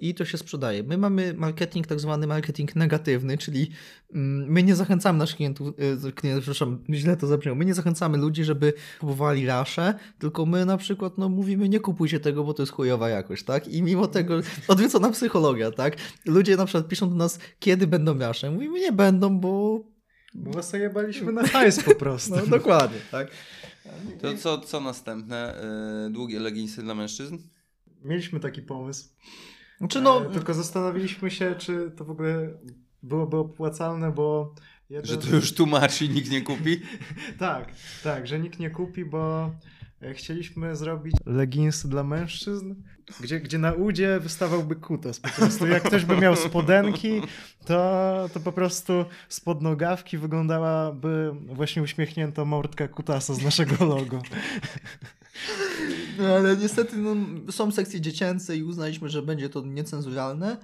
i 0.00 0.14
to 0.14 0.24
się 0.24 0.38
sprzedaje. 0.38 0.82
My 0.82 0.98
mamy 0.98 1.34
marketing, 1.34 1.86
tak 1.86 2.00
zwany 2.00 2.26
marketing 2.26 2.76
negatywny, 2.76 3.38
czyli 3.38 3.70
mm, 4.14 4.52
my 4.52 4.62
nie 4.62 4.74
zachęcamy 4.74 5.18
naszych 5.18 5.36
klientów, 5.36 5.68
yy, 6.04 6.12
klientów, 6.12 6.42
przepraszam, 6.42 6.84
źle 6.90 7.16
to 7.16 7.26
zabrzmiało, 7.26 7.58
my 7.58 7.64
nie 7.64 7.74
zachęcamy 7.74 8.18
ludzi, 8.18 8.44
żeby 8.44 8.72
kupowali 9.00 9.46
rasze, 9.46 9.94
tylko 10.18 10.46
my 10.46 10.66
na 10.66 10.76
przykład 10.76 11.18
no, 11.18 11.28
mówimy, 11.28 11.68
nie 11.68 11.80
kupujcie 11.80 12.20
tego, 12.20 12.44
bo 12.44 12.54
to 12.54 12.62
jest 12.62 12.72
chujowa 12.72 13.08
jakość, 13.08 13.44
tak? 13.44 13.68
I 13.68 13.82
mimo 13.82 14.06
tego 14.06 14.40
odwrócona 14.68 15.10
psychologia, 15.10 15.70
tak? 15.70 15.96
Ludzie 16.26 16.56
na 16.56 16.64
przykład 16.64 16.88
piszą 16.88 17.10
do 17.10 17.16
nas, 17.16 17.38
kiedy 17.58 17.86
będą 17.86 18.18
rasze. 18.18 18.50
Mówimy, 18.50 18.80
nie 18.80 18.92
będą, 18.92 19.40
bo 19.40 19.84
Bo 20.34 20.50
was 20.50 20.70
zajebaliśmy 20.70 21.32
na 21.32 21.46
hajs 21.46 21.82
po 21.82 21.94
prostu. 21.94 22.36
no 22.36 22.46
dokładnie, 22.46 22.98
tak? 23.10 23.28
To 24.20 24.36
co, 24.36 24.58
co 24.58 24.80
następne? 24.80 25.62
E, 26.06 26.10
Długie 26.10 26.40
leginsy 26.40 26.82
dla 26.82 26.94
mężczyzn? 26.94 27.38
Mieliśmy 28.04 28.40
taki 28.40 28.62
pomysł. 28.62 29.08
Znaczy 29.78 30.00
no, 30.00 30.26
E, 30.26 30.30
tylko 30.30 30.54
zastanowiliśmy 30.54 31.30
się, 31.30 31.54
czy 31.58 31.90
to 31.96 32.04
w 32.04 32.10
ogóle 32.10 32.48
byłoby 33.02 33.36
opłacalne, 33.36 34.12
bo... 34.12 34.54
Jeden... 34.90 35.06
Że 35.06 35.18
to 35.18 35.36
już 35.36 35.54
tłumaczy 35.54 36.04
i 36.04 36.10
nikt 36.10 36.30
nie 36.30 36.42
kupi? 36.42 36.80
Tak, 37.38 37.72
tak, 38.02 38.26
że 38.26 38.38
nikt 38.38 38.58
nie 38.58 38.70
kupi, 38.70 39.04
bo 39.04 39.50
e, 40.02 40.14
chcieliśmy 40.14 40.76
zrobić 40.76 41.14
leginsy 41.26 41.88
dla 41.88 42.04
mężczyzn, 42.04 42.74
gdzie, 43.20 43.40
gdzie 43.40 43.58
na 43.58 43.72
udzie 43.72 44.20
wystawałby 44.20 44.76
kutas 44.76 45.20
po 45.20 45.28
prostu. 45.28 45.66
Jak 45.66 45.82
ktoś 45.82 46.04
by 46.04 46.16
miał 46.16 46.36
spodenki, 46.36 47.20
to, 47.66 48.28
to 48.34 48.40
po 48.40 48.52
prostu 48.52 49.04
spod 49.28 49.62
nogawki 49.62 50.18
wyglądałaby 50.18 51.32
właśnie 51.46 51.82
uśmiechnięta 51.82 52.44
mordka 52.44 52.88
kutasa 52.88 53.34
z 53.34 53.44
naszego 53.44 53.84
logo. 53.84 54.22
no 56.18 56.24
ale 56.36 56.56
niestety 56.56 56.96
no, 56.96 57.16
są 57.52 57.70
sekcje 57.70 58.00
dziecięce 58.00 58.56
i 58.56 58.62
uznaliśmy, 58.62 59.08
że 59.08 59.22
będzie 59.22 59.48
to 59.48 59.60
niecenzuralne. 59.60 60.56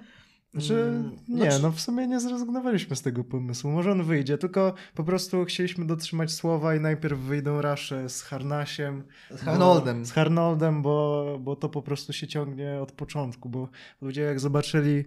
Znaczy, 0.53 0.73
Mm, 0.83 1.11
nie, 1.27 1.37
znaczy- 1.51 1.63
no 1.63 1.71
w 1.71 1.81
sumie 1.81 2.07
nie 2.07 2.19
zrezygnowaliśmy 2.19 2.95
z 2.95 3.01
tego 3.01 3.23
pomysłu. 3.23 3.71
Może 3.71 3.91
on 3.91 4.03
wyjdzie, 4.03 4.37
tylko 4.37 4.73
po 4.95 5.03
prostu 5.03 5.45
chcieliśmy 5.45 5.85
dotrzymać 5.87 6.31
słowa 6.31 6.75
i 6.75 6.79
najpierw 6.79 7.19
wyjdą 7.19 7.61
rasze 7.61 8.09
z 8.09 8.21
Harnasiem. 8.21 9.03
Z 9.31 9.47
Arnoldem. 9.47 9.99
Bo, 9.99 10.05
z 10.05 10.11
Harnoldem, 10.11 10.81
bo, 10.81 11.37
bo 11.41 11.55
to 11.55 11.69
po 11.69 11.81
prostu 11.81 12.13
się 12.13 12.27
ciągnie 12.27 12.79
od 12.81 12.91
początku, 12.91 13.49
bo 13.49 13.69
ludzie 14.01 14.21
jak 14.21 14.39
zobaczyli 14.39 15.03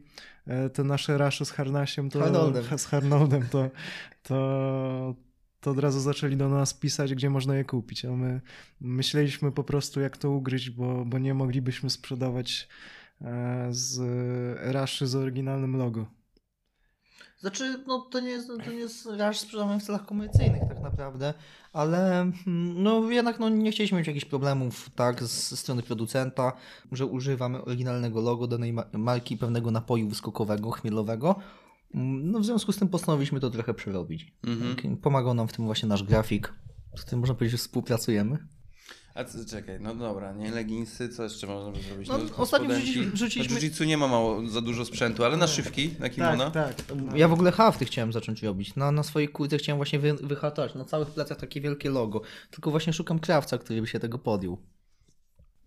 e, 0.46 0.70
te 0.70 0.84
nasze 0.84 1.18
rasze 1.18 1.44
z 1.44 1.50
Harnasiem, 1.50 2.10
to 2.10 2.24
Arnoldem. 2.24 2.78
z 2.78 2.84
Harnoldem, 2.86 3.42
to, 3.50 3.70
to, 4.22 5.14
to 5.62 5.70
od 5.70 5.78
razu 5.78 6.00
zaczęli 6.00 6.36
do 6.36 6.48
nas 6.48 6.74
pisać, 6.74 7.14
gdzie 7.14 7.30
można 7.30 7.56
je 7.56 7.64
kupić, 7.64 8.04
a 8.04 8.10
my 8.10 8.40
myśleliśmy 8.80 9.52
po 9.52 9.64
prostu 9.64 10.00
jak 10.00 10.16
to 10.16 10.30
ugryźć, 10.30 10.70
bo, 10.70 11.04
bo 11.04 11.18
nie 11.18 11.34
moglibyśmy 11.34 11.90
sprzedawać 11.90 12.68
e, 13.20 13.68
z 13.70 14.00
raszy 14.74 15.06
z 15.06 15.14
oryginalnym 15.14 15.76
logo. 15.76 16.06
Znaczy, 17.38 17.84
no 17.86 18.00
to 18.00 18.20
nie 18.20 18.30
jest, 18.30 18.48
to 18.48 18.70
nie 18.70 18.76
jest 18.76 19.06
raż 19.06 19.38
sprzedawany 19.38 19.80
w 19.80 19.82
celach 19.82 20.06
komercyjnych 20.06 20.62
tak 20.68 20.80
naprawdę, 20.80 21.34
ale 21.72 22.20
mm, 22.20 22.82
no 22.82 23.10
jednak 23.10 23.38
no, 23.38 23.48
nie 23.48 23.72
chcieliśmy 23.72 23.98
mieć 23.98 24.06
jakichś 24.06 24.24
problemów 24.24 24.90
tak 24.94 25.22
ze 25.22 25.56
strony 25.56 25.82
producenta, 25.82 26.52
że 26.92 27.06
używamy 27.06 27.64
oryginalnego 27.64 28.20
logo 28.20 28.46
danej 28.46 28.72
ma- 28.72 28.86
marki 28.92 29.36
pewnego 29.36 29.70
napoju 29.70 30.08
wyskokowego, 30.08 30.70
chmielowego. 30.70 31.40
No 31.94 32.38
w 32.40 32.44
związku 32.44 32.72
z 32.72 32.76
tym 32.76 32.88
postanowiliśmy 32.88 33.40
to 33.40 33.50
trochę 33.50 33.74
przerobić. 33.74 34.32
Mhm. 34.46 34.76
Tak, 34.76 34.84
Pomagał 35.02 35.34
nam 35.34 35.48
w 35.48 35.52
tym 35.52 35.64
właśnie 35.64 35.88
nasz 35.88 36.02
grafik, 36.02 36.52
z 36.96 37.02
którym 37.02 37.20
można 37.20 37.34
powiedzieć, 37.34 37.52
że 37.52 37.58
współpracujemy. 37.58 38.38
A 39.14 39.24
co, 39.24 39.44
czekaj, 39.44 39.80
no 39.80 39.94
dobra, 39.94 40.32
nie 40.32 40.50
leginsy, 40.50 41.08
co 41.08 41.22
jeszcze 41.22 41.46
można 41.46 41.70
by 41.72 41.82
zrobić? 41.82 42.08
No, 42.08 42.14
ostatnio 42.14 42.46
spodenki. 42.46 42.82
wrzuciliśmy- 42.82 43.12
wrzuciliśmy- 43.12 43.54
Na 43.54 43.60
jiu-jitsu 43.60 43.86
nie 43.86 43.96
ma 43.98 44.08
mało, 44.08 44.48
za 44.48 44.60
dużo 44.60 44.84
sprzętu, 44.84 45.24
ale 45.24 45.36
naszywki, 45.36 45.90
na 45.98 46.08
kimono. 46.08 46.50
Tak, 46.50 46.74
tak. 46.74 46.96
Ja 47.14 47.28
w 47.28 47.32
ogóle 47.32 47.52
hafty 47.52 47.84
chciałem 47.84 48.12
zacząć 48.12 48.42
robić. 48.42 48.76
Na, 48.76 48.92
na 48.92 49.02
swojej 49.02 49.28
kurce 49.28 49.58
chciałem 49.58 49.78
właśnie 49.78 49.98
wy, 49.98 50.14
wyhatać. 50.14 50.74
Na 50.74 50.84
całych 50.84 51.08
plecach 51.10 51.38
takie 51.38 51.60
wielkie 51.60 51.90
logo. 51.90 52.20
Tylko 52.50 52.70
właśnie 52.70 52.92
szukam 52.92 53.18
krawca, 53.18 53.58
który 53.58 53.80
by 53.80 53.86
się 53.86 54.00
tego 54.00 54.18
podjął. 54.18 54.58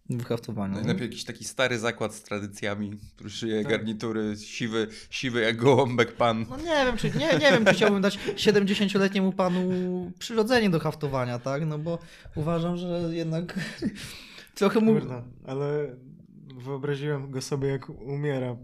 Wyhaftowania. 0.10 0.76
Najlepiej 0.76 1.08
jakiś 1.08 1.24
taki 1.24 1.44
stary 1.44 1.80
zakład 1.80 2.16
z 2.16 2.24
tradycjami, 2.24 2.98
który 3.16 3.30
szyje 3.30 3.64
Tak. 3.64 3.72
garnitury, 3.72 4.36
siwy, 4.38 4.88
siwy 5.10 5.42
jak 5.42 5.58
gołąbek 5.58 6.16
pan. 6.16 6.46
No 6.50 6.58
nie 6.58 6.86
wiem, 6.86 6.98
czy, 6.98 7.12
nie, 7.12 7.28
nie 7.28 7.52
wiem, 7.52 7.66
czy 7.66 7.74
chciałbym 7.74 8.02
dać 8.02 8.20
70-letniemu 8.36 9.32
panu 9.32 9.62
przyrodzenie 10.20 10.70
do 10.70 10.80
haftowania, 10.80 11.40
tak? 11.40 11.66
No 11.66 11.80
bo 11.80 12.00
uważam, 12.36 12.78
że 12.78 13.10
jednak 13.12 13.60
trochę 14.56 14.80
mu... 14.80 14.94
Kurna, 14.94 15.24
ale 15.48 15.96
wyobraziłem 16.58 17.32
go 17.32 17.42
sobie, 17.42 17.68
jak 17.68 17.90
umiera, 17.90 18.56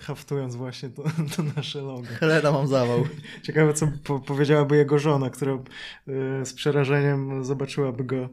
haftując 0.00 0.56
właśnie 0.56 0.88
to, 0.88 1.02
to 1.36 1.42
nasze 1.56 1.82
logo. 1.82 2.06
Helena 2.06 2.52
mam 2.52 2.66
zawał. 2.66 3.06
Ciekawe, 3.46 3.74
co 3.74 3.88
po 4.04 4.20
powiedziałaby 4.20 4.76
jego 4.76 4.98
żona, 4.98 5.30
która 5.30 5.52
e, 5.52 5.60
z 6.46 6.54
przerażeniem 6.54 7.44
zobaczyłaby 7.44 8.04
go 8.04 8.28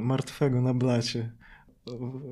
martwego 0.00 0.60
na 0.60 0.74
blacie. 0.74 1.32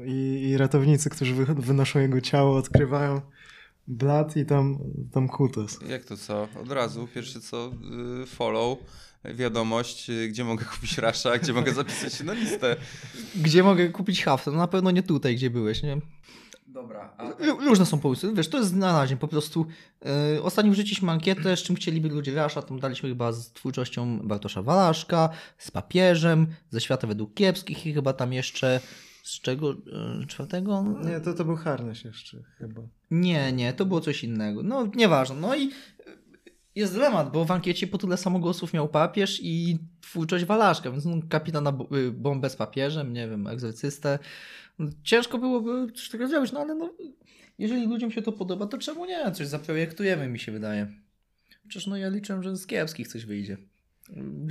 I, 0.07 0.49
I 0.49 0.57
ratownicy, 0.57 1.11
którzy 1.11 1.35
wy, 1.35 1.55
wynoszą 1.55 1.99
jego 1.99 2.20
ciało, 2.20 2.57
odkrywają 2.57 3.20
blat 3.89 4.37
i 4.37 4.47
tam, 4.47 4.79
tam 5.12 5.29
kutas. 5.29 5.79
Jak 5.89 6.05
to 6.05 6.16
co? 6.16 6.49
Od 6.62 6.72
razu, 6.72 7.09
pierwsze 7.14 7.41
co, 7.41 7.72
y, 8.22 8.27
follow, 8.27 8.79
wiadomość, 9.24 10.11
y, 10.11 10.29
gdzie 10.29 10.45
mogę 10.45 10.64
kupić 10.74 10.99
rasza, 10.99 11.39
gdzie 11.39 11.53
mogę 11.53 11.74
zapisać 11.74 12.14
się 12.14 12.24
na 12.24 12.33
listę. 12.33 12.77
Gdzie 13.37 13.62
mogę 13.62 13.89
kupić 13.89 14.24
haft? 14.24 14.47
No 14.47 14.53
na 14.53 14.68
pewno 14.68 14.91
nie 14.91 15.03
tutaj, 15.03 15.37
gdzie 15.37 15.51
byłeś, 15.51 15.83
nie? 15.83 16.01
Dobra, 16.77 17.14
a 17.18 17.31
Ró- 17.31 17.66
Różne 17.66 17.87
są 17.87 17.99
pomysły. 17.99 18.35
Wiesz, 18.35 18.49
to 18.49 18.59
jest 18.59 18.74
na 18.74 18.93
razie 18.93 19.16
po 19.16 19.29
prostu. 19.29 19.66
Yy, 20.35 20.43
ostatnio 20.43 20.72
wrzuciliśmy 20.72 21.11
ankietę, 21.12 21.57
z 21.57 21.62
czym 21.62 21.77
chcieliby 21.77 22.09
ludzie 22.09 22.35
rasza. 22.35 22.62
Tam 22.62 22.81
daliśmy 22.81 23.09
chyba 23.09 23.33
z 23.33 23.53
twórczością 23.53 24.18
Bartosza 24.29 24.62
Walaszka, 24.62 25.29
z 25.59 25.70
papieżem, 25.70 26.47
ze 26.70 26.81
świata 26.81 27.07
według 27.07 27.35
kiepskich 27.35 27.87
i 27.87 27.93
chyba 27.93 28.12
tam 28.12 28.33
jeszcze 28.33 28.81
z 29.22 29.41
czego 29.41 29.70
yy, 29.70 30.27
czwartego? 30.27 30.85
Nie, 31.05 31.20
to, 31.20 31.35
to 31.35 31.45
był 31.45 31.57
harnaś 31.57 32.05
jeszcze 32.05 32.43
chyba. 32.59 32.83
Nie, 33.11 33.53
nie, 33.53 33.72
to 33.72 33.85
było 33.87 34.01
coś 34.01 34.24
innego. 34.24 34.62
No, 34.62 34.89
nieważne. 34.95 35.37
No 35.37 35.57
i 35.57 35.70
jest 36.74 36.93
dylemat, 36.93 37.33
bo 37.33 37.45
w 37.45 37.51
ankiecie 37.51 37.87
po 37.87 37.99
tyle 37.99 38.16
samo 38.16 38.39
głosów 38.39 38.72
miał 38.72 38.89
papież 38.89 39.41
i 39.43 39.79
twórczość 40.01 40.45
Walaszka, 40.45 40.91
więc 40.91 41.05
no, 41.05 41.16
kapitana 41.29 41.72
y, 41.97 42.11
bombę 42.11 42.51
z 42.51 42.57
papieżem, 42.57 43.12
nie 43.12 43.29
wiem, 43.29 43.47
egzorcystę. 43.47 44.18
No, 44.79 44.91
Ciężko 45.03 45.39
byłoby 45.39 45.93
coś 45.93 46.09
takiego 46.09 46.29
zrobić, 46.29 46.53
no 46.53 46.61
ale 46.61 46.74
no, 46.74 46.95
jeżeli 47.59 47.87
ludziom 47.87 48.11
się 48.11 48.22
to 48.22 48.33
podoba, 48.33 48.66
to 48.66 48.79
czemu 48.79 49.07
nie? 49.07 49.33
Coś 49.33 49.47
zaprojektujemy, 49.47 50.29
mi 50.29 50.39
się 50.39 50.53
wydaje. 50.53 50.93
Przecież 51.68 51.87
no 51.87 51.97
ja 51.97 52.09
liczę, 52.09 52.43
że 52.43 52.57
z 52.57 52.66
kiepskich 52.66 53.09
coś 53.09 53.24
wyjdzie. 53.24 53.57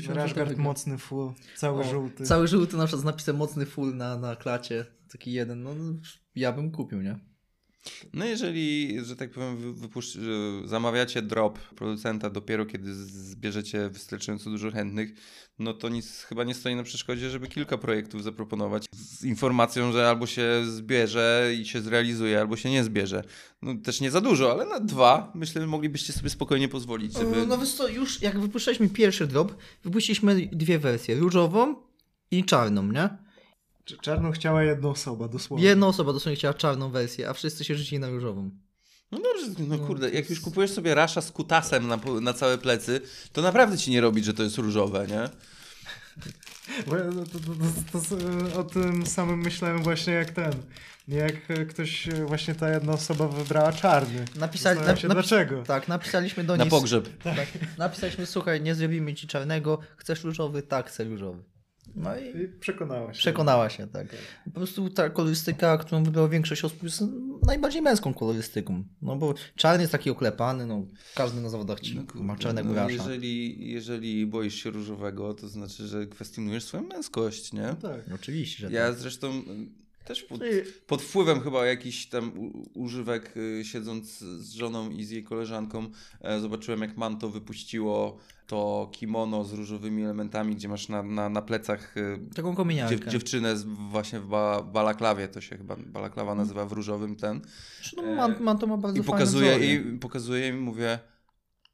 Rashgard 0.07 0.49
wygra. 0.49 0.63
mocny 0.63 0.97
full, 0.97 1.31
cały 1.55 1.81
O, 1.81 1.83
żółty. 1.83 2.23
Cały 2.23 2.47
żółty 2.47 2.77
na 2.77 2.85
przykład 2.85 3.01
z 3.01 3.05
napisem 3.05 3.35
mocny 3.35 3.65
full 3.65 3.95
na, 3.95 4.17
na 4.17 4.35
klacie, 4.35 4.85
taki 5.11 5.31
jeden, 5.31 5.63
no 5.63 5.75
no, 5.75 5.93
ja 6.35 6.51
bym 6.51 6.71
kupił, 6.71 7.01
nie? 7.01 7.19
No 8.13 8.25
jeżeli, 8.25 8.97
że 9.05 9.15
tak 9.15 9.31
powiem, 9.31 9.57
wy- 9.57 9.73
wypuszcz, 9.73 10.17
zamawiacie 10.65 11.21
drop 11.21 11.59
producenta 11.59 12.29
dopiero 12.29 12.65
kiedy 12.65 12.93
zbierzecie 13.05 13.89
wystarczająco 13.89 14.49
dużo 14.49 14.71
chętnych, 14.71 15.09
no 15.59 15.73
to 15.73 15.89
nic 15.89 16.21
chyba 16.23 16.43
nie 16.43 16.53
stoi 16.53 16.75
na 16.75 16.83
przeszkodzie, 16.83 17.29
żeby 17.29 17.47
kilka 17.47 17.77
projektów 17.77 18.23
zaproponować 18.23 18.85
z 18.95 19.23
informacją, 19.23 19.91
że 19.91 20.09
albo 20.09 20.25
się 20.27 20.63
zbierze 20.65 21.51
i 21.59 21.65
się 21.65 21.81
zrealizuje, 21.81 22.39
albo 22.39 22.57
się 22.57 22.69
nie 22.71 22.83
zbierze. 22.83 23.23
No 23.61 23.75
też 23.75 24.01
nie 24.01 24.11
za 24.11 24.21
dużo, 24.21 24.51
ale 24.51 24.65
na 24.65 24.79
dwa 24.79 25.31
myślę, 25.35 25.61
że 25.61 25.67
moglibyście 25.67 26.13
sobie 26.13 26.29
spokojnie 26.29 26.67
pozwolić, 26.67 27.13
żeby... 27.13 27.45
No 27.47 27.57
wiesz 27.57 27.73
co, 27.73 27.87
już 27.87 28.21
jak 28.21 28.39
wypuszczaliśmy 28.39 28.89
pierwszy 28.89 29.27
drop, 29.27 29.55
wypuściliśmy 29.83 30.49
dwie 30.51 30.79
wersje, 30.79 31.15
różową 31.15 31.75
i 32.31 32.43
czarną, 32.43 32.91
nie? 32.91 33.24
Cz- 33.89 33.99
Czarną 34.01 34.31
chciała 34.31 34.63
jedna 34.63 34.89
osoba, 34.89 35.27
dosłownie. 35.27 35.65
Jedna 35.65 35.87
osoba 35.87 36.13
dosłownie 36.13 36.35
chciała 36.35 36.53
czarną 36.53 36.89
wersję, 36.91 37.29
a 37.29 37.33
wszyscy 37.33 37.63
się 37.63 37.75
rzucili 37.75 37.99
na 37.99 38.09
różową. 38.09 38.51
No 39.11 39.17
dobrze, 39.19 39.63
no 39.67 39.77
No, 39.77 39.87
kurde, 39.87 40.09
jak 40.09 40.29
już 40.29 40.39
kupujesz 40.41 40.71
sobie 40.71 40.95
rasza 40.95 41.21
z 41.21 41.31
kutasem 41.31 41.87
na, 41.87 41.99
na 42.21 42.33
całe 42.33 42.57
plecy, 42.57 43.01
to 43.33 43.41
naprawdę 43.41 43.77
ci 43.77 43.91
nie 43.91 44.01
robić, 44.01 44.25
że 44.25 44.33
to 44.33 44.43
jest 44.43 44.57
różowe, 44.57 45.07
nie? 45.07 45.29
Bo 46.87 46.95
ja 46.97 47.03
To, 47.03 47.11
to, 47.25 47.39
to, 47.39 47.99
to, 47.99 48.15
to, 48.53 48.59
o 48.59 48.63
tym 48.63 49.05
samym 49.05 49.39
myślałem 49.39 49.83
właśnie 49.83 50.13
jak 50.13 50.31
ten. 50.31 50.53
Jak 51.07 51.35
ktoś, 51.69 52.07
właśnie 52.27 52.55
ta 52.55 52.69
jedna 52.69 52.93
osoba 52.93 53.27
wybrała 53.27 53.73
czarny. 53.73 54.25
Napisali, 54.35 54.79
się 54.79 54.85
napis- 54.85 55.11
dlaczego. 55.13 55.63
Tak, 55.63 55.87
napisaliśmy 55.87 56.43
do 56.43 56.57
Na 56.57 56.63
niej. 56.63 56.71
pogrzeb. 56.71 57.23
Tak, 57.23 57.47
napisaliśmy, 57.77 58.25
słuchaj, 58.25 58.61
nie 58.61 58.75
zrobimy 58.75 59.13
ci 59.13 59.27
czarnego, 59.27 59.79
chcesz 59.97 60.23
różowy? 60.23 60.61
Tak, 60.63 60.89
chcę 60.89 61.03
różowy. 61.03 61.43
No 61.95 62.19
i 62.19 62.41
I 62.43 62.47
przekonała 62.59 63.13
się. 63.13 63.19
przekonała 63.19 63.69
się, 63.69 63.87
tak. 63.87 64.07
Po 64.45 64.51
prostu 64.51 64.89
ta 64.89 65.09
kolorystyka, 65.09 65.77
którą 65.77 66.03
wybrała 66.03 66.27
większość 66.29 66.65
osób, 66.65 66.83
jest 66.83 67.03
najbardziej 67.47 67.81
męską 67.81 68.13
kolorystyką. 68.13 68.83
No 69.01 69.15
bo 69.15 69.33
czarny 69.55 69.81
jest 69.83 69.91
taki 69.91 70.09
oklepany, 70.09 70.65
no 70.65 70.85
każdy 71.15 71.41
na 71.41 71.49
zawodach 71.49 71.79
ci 71.79 71.99
ma 72.15 72.35
czarnego 72.35 72.73
no, 72.73 72.89
jeżeli, 72.89 73.71
jeżeli 73.71 74.25
boisz 74.25 74.55
się 74.55 74.69
różowego, 74.69 75.33
to 75.33 75.47
znaczy, 75.47 75.87
że 75.87 76.07
kwestionujesz 76.07 76.63
swoją 76.63 76.83
męskość, 76.83 77.53
nie? 77.53 77.61
No 77.61 77.75
tak. 77.75 78.01
Oczywiście, 78.15 78.69
że 78.69 78.75
Ja 78.75 78.87
tak. 78.89 78.99
zresztą 78.99 79.31
y, 79.39 79.43
też 80.05 80.23
pod, 80.23 80.39
Czyli- 80.39 80.61
pod 80.87 81.01
wpływem 81.01 81.41
chyba 81.41 81.65
jakiś 81.65 82.07
tam 82.09 82.51
używek, 82.73 83.37
y, 83.37 83.61
siedząc 83.65 84.17
z 84.19 84.51
żoną 84.53 84.89
i 84.89 85.03
z 85.03 85.09
jej 85.09 85.23
koleżanką, 85.23 85.89
e, 86.21 86.39
zobaczyłem 86.39 86.81
jak 86.81 86.97
Manto 86.97 87.29
wypuściło 87.29 88.17
to 88.47 88.89
kimono 88.91 89.43
z 89.43 89.53
różowymi 89.53 90.03
elementami, 90.03 90.55
gdzie 90.55 90.67
masz 90.67 90.89
na, 90.89 91.03
na, 91.03 91.29
na 91.29 91.41
plecach 91.41 91.97
y, 91.97 92.19
Taką 92.35 92.55
kominiarkę. 92.55 92.95
dziew, 92.99 93.07
dziewczynę 93.11 93.57
z, 93.57 93.63
właśnie 93.63 94.19
w 94.19 94.27
ba, 94.27 94.61
balaklawie, 94.63 95.27
to 95.27 95.41
się 95.41 95.57
chyba 95.57 95.75
balaklawa 95.85 96.35
nazywa 96.35 96.65
w 96.65 96.71
różowym 96.71 97.15
ten. 97.15 97.41
No, 97.97 98.03
man, 98.15 98.35
man 98.39 98.57
to 98.57 98.67
ma 98.67 98.77
bardzo 98.77 99.01
I 99.01 99.03
pokazuje, 99.03 99.73
i 99.73 99.97
pokazuje 99.99 100.47
im, 100.47 100.61
mówię, 100.61 100.99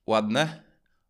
ładne? 0.07 0.63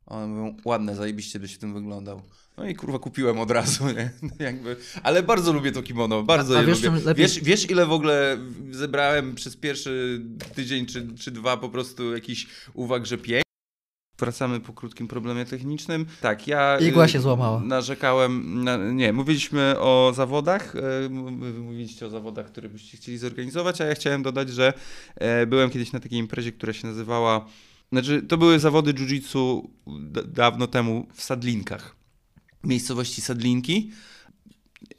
A 0.05 0.16
One 0.16 0.28
mówią, 0.28 0.57
ładne, 0.66 0.95
zajebiście 0.95 1.39
byś 1.39 1.53
w 1.55 1.57
tym 1.57 1.74
wyglądał. 1.74 2.22
No 2.57 2.68
i 2.68 2.76
kurwa 2.76 2.99
kupiłem 2.99 3.39
od 3.39 3.51
razu, 3.51 3.84
nie? 3.88 4.12
Jakby, 4.45 4.76
ale 5.03 5.24
bardzo 5.24 5.53
lubię 5.53 5.72
to 5.72 5.84
kimono, 5.84 6.24
bardzo 6.24 6.55
A- 6.55 6.57
a 6.57 6.62
je 6.62 6.68
wiesz, 6.68 6.84
lubię. 6.84 6.99
lepiej- 6.99 7.16
Wiesz, 7.16 7.39
wiesz 7.39 7.70
ile 7.72 7.86
w 7.86 7.91
ogóle 7.91 8.38
zebrałem 8.72 9.36
przez 9.36 9.57
pierwszy 9.57 10.22
tydzień 10.55 10.86
czy, 10.86 11.07
czy 11.16 11.32
dwa 11.32 11.57
po 11.57 11.70
prostu 11.70 12.14
jakichś 12.14 12.47
uwag, 12.74 13.05
że 13.05 13.18
pięć? 13.18 13.43
Wracamy 14.22 14.59
po 14.59 14.74
krótkim 14.74 15.07
problemie 15.07 15.45
technicznym. 15.45 16.05
Tak, 16.22 16.47
ja... 16.47 16.78
Igła 16.80 17.05
y, 17.05 17.09
się 17.09 17.22
złamała. 17.22 17.59
Narzekałem, 17.59 18.63
na, 18.63 18.78
nie, 18.78 19.13
mówiliśmy 19.13 19.80
o 19.80 20.11
zawodach, 20.15 20.76
y, 21.05 21.09
mówiliście 21.59 22.05
o 22.05 22.09
zawodach, 22.09 22.45
które 22.45 22.69
byście 22.69 22.97
chcieli 22.97 23.17
zorganizować, 23.17 23.82
a 23.82 23.86
ja 23.86 23.95
chciałem 23.95 24.24
dodać, 24.24 24.49
że 24.49 24.74
e, 25.15 25.45
byłem 25.45 25.69
kiedyś 25.69 25.91
na 25.91 25.99
takiej 25.99 26.19
imprezie, 26.19 26.51
która 26.51 26.74
się 26.74 26.88
nazywała, 26.88 27.45
znaczy 27.91 28.22
to 28.22 28.38
były 28.38 28.59
zawody 28.59 28.93
jiu-jitsu 28.93 29.67
dawno 30.26 30.67
temu 30.67 31.07
w 31.13 31.24
Sadlinkach, 31.24 31.95
miejscowości 32.63 33.22
Sadlinki. 33.22 33.91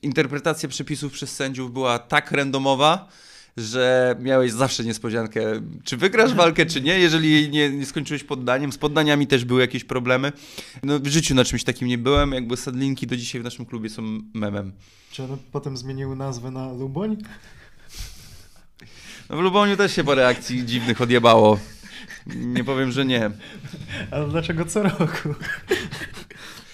Interpretacja 0.02 0.68
przepisów 0.68 1.12
przez 1.12 1.36
sędziów 1.36 1.72
była 1.72 1.98
tak 1.98 2.30
randomowa, 2.32 3.08
że 3.56 4.16
miałeś 4.20 4.52
zawsze 4.52 4.84
niespodziankę, 4.84 5.40
czy 5.84 5.96
wygrasz 5.96 6.34
walkę, 6.34 6.66
czy 6.66 6.80
nie, 6.80 6.98
jeżeli 6.98 7.50
nie, 7.50 7.70
nie 7.70 7.86
skończyłeś 7.86 8.24
poddaniem. 8.24 8.72
Z 8.72 8.78
poddaniami 8.78 9.26
też 9.26 9.44
były 9.44 9.60
jakieś 9.60 9.84
problemy. 9.84 10.32
No, 10.82 10.98
w 10.98 11.06
życiu 11.06 11.34
na 11.34 11.44
czymś 11.44 11.64
takim 11.64 11.88
nie 11.88 11.98
byłem, 11.98 12.32
jakby 12.32 12.56
Sadlinki 12.56 13.06
do 13.06 13.16
dzisiaj 13.16 13.40
w 13.40 13.44
naszym 13.44 13.66
klubie 13.66 13.90
są 13.90 14.02
memem. 14.34 14.72
Czy 15.10 15.24
one 15.24 15.36
potem 15.52 15.76
zmieniły 15.76 16.16
nazwę 16.16 16.50
na 16.50 16.72
Luboń? 16.72 17.16
No 19.30 19.36
w 19.36 19.40
Luboniu 19.40 19.76
też 19.76 19.96
się 19.96 20.04
parę 20.04 20.26
akcji 20.26 20.66
dziwnych 20.66 21.00
odjebało. 21.00 21.58
Nie 22.26 22.64
powiem, 22.64 22.92
że 22.92 23.04
nie. 23.04 23.30
Ale 24.10 24.28
dlaczego 24.28 24.64
co 24.64 24.82
roku? 24.82 25.34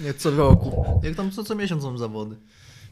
Nie, 0.01 0.15
co 0.15 0.31
roku. 0.31 1.01
Jak 1.05 1.15
tam 1.15 1.31
co, 1.31 1.45
co 1.45 1.55
miesiąc 1.55 1.83
są 1.83 1.99
zawody. 1.99 2.37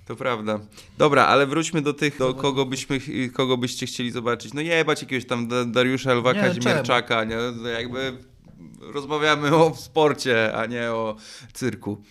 To 0.07 0.17
prawda. 0.17 0.61
Dobra, 0.99 1.27
ale 1.27 1.47
wróćmy 1.47 1.83
do 1.83 1.93
tych, 1.93 2.19
do 2.19 2.35
kogo, 2.35 2.67
byśmy, 2.67 3.01
kogo 3.35 3.57
byście 3.57 3.87
chcieli 3.87 4.11
zobaczyć. 4.11 4.53
No 4.55 4.61
jebać 4.61 5.03
jakiegoś 5.03 5.27
tam 5.27 5.49
Da- 5.49 5.65
Dariusza 5.65 6.15
Lwa 6.15 6.35
Kazimierczaka, 6.35 7.25
nie? 7.25 7.37
No 7.63 7.69
Jakby 7.69 8.13
rozmawiamy 8.81 9.57
o 9.57 9.75
sporcie, 9.77 10.57
a 10.57 10.67
nie 10.67 10.91
o 10.93 11.17
cyrku. 11.53 12.03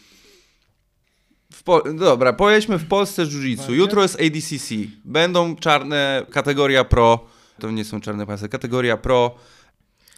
Po... 1.63 1.93
Dobra, 1.93 2.33
pojedźmy 2.33 2.77
w 2.77 2.87
Polsce 2.87 3.25
jiu-jitsu. 3.25 3.71
Jutro 3.71 4.01
jest 4.01 4.15
ADCC. 4.21 4.75
Będą 5.05 5.55
czarne, 5.55 6.25
kategoria 6.31 6.83
pro. 6.83 7.25
To 7.59 7.71
nie 7.71 7.85
są 7.85 8.01
czarne 8.01 8.25
pasy, 8.25 8.49
kategoria 8.49 8.97
pro. 8.97 9.35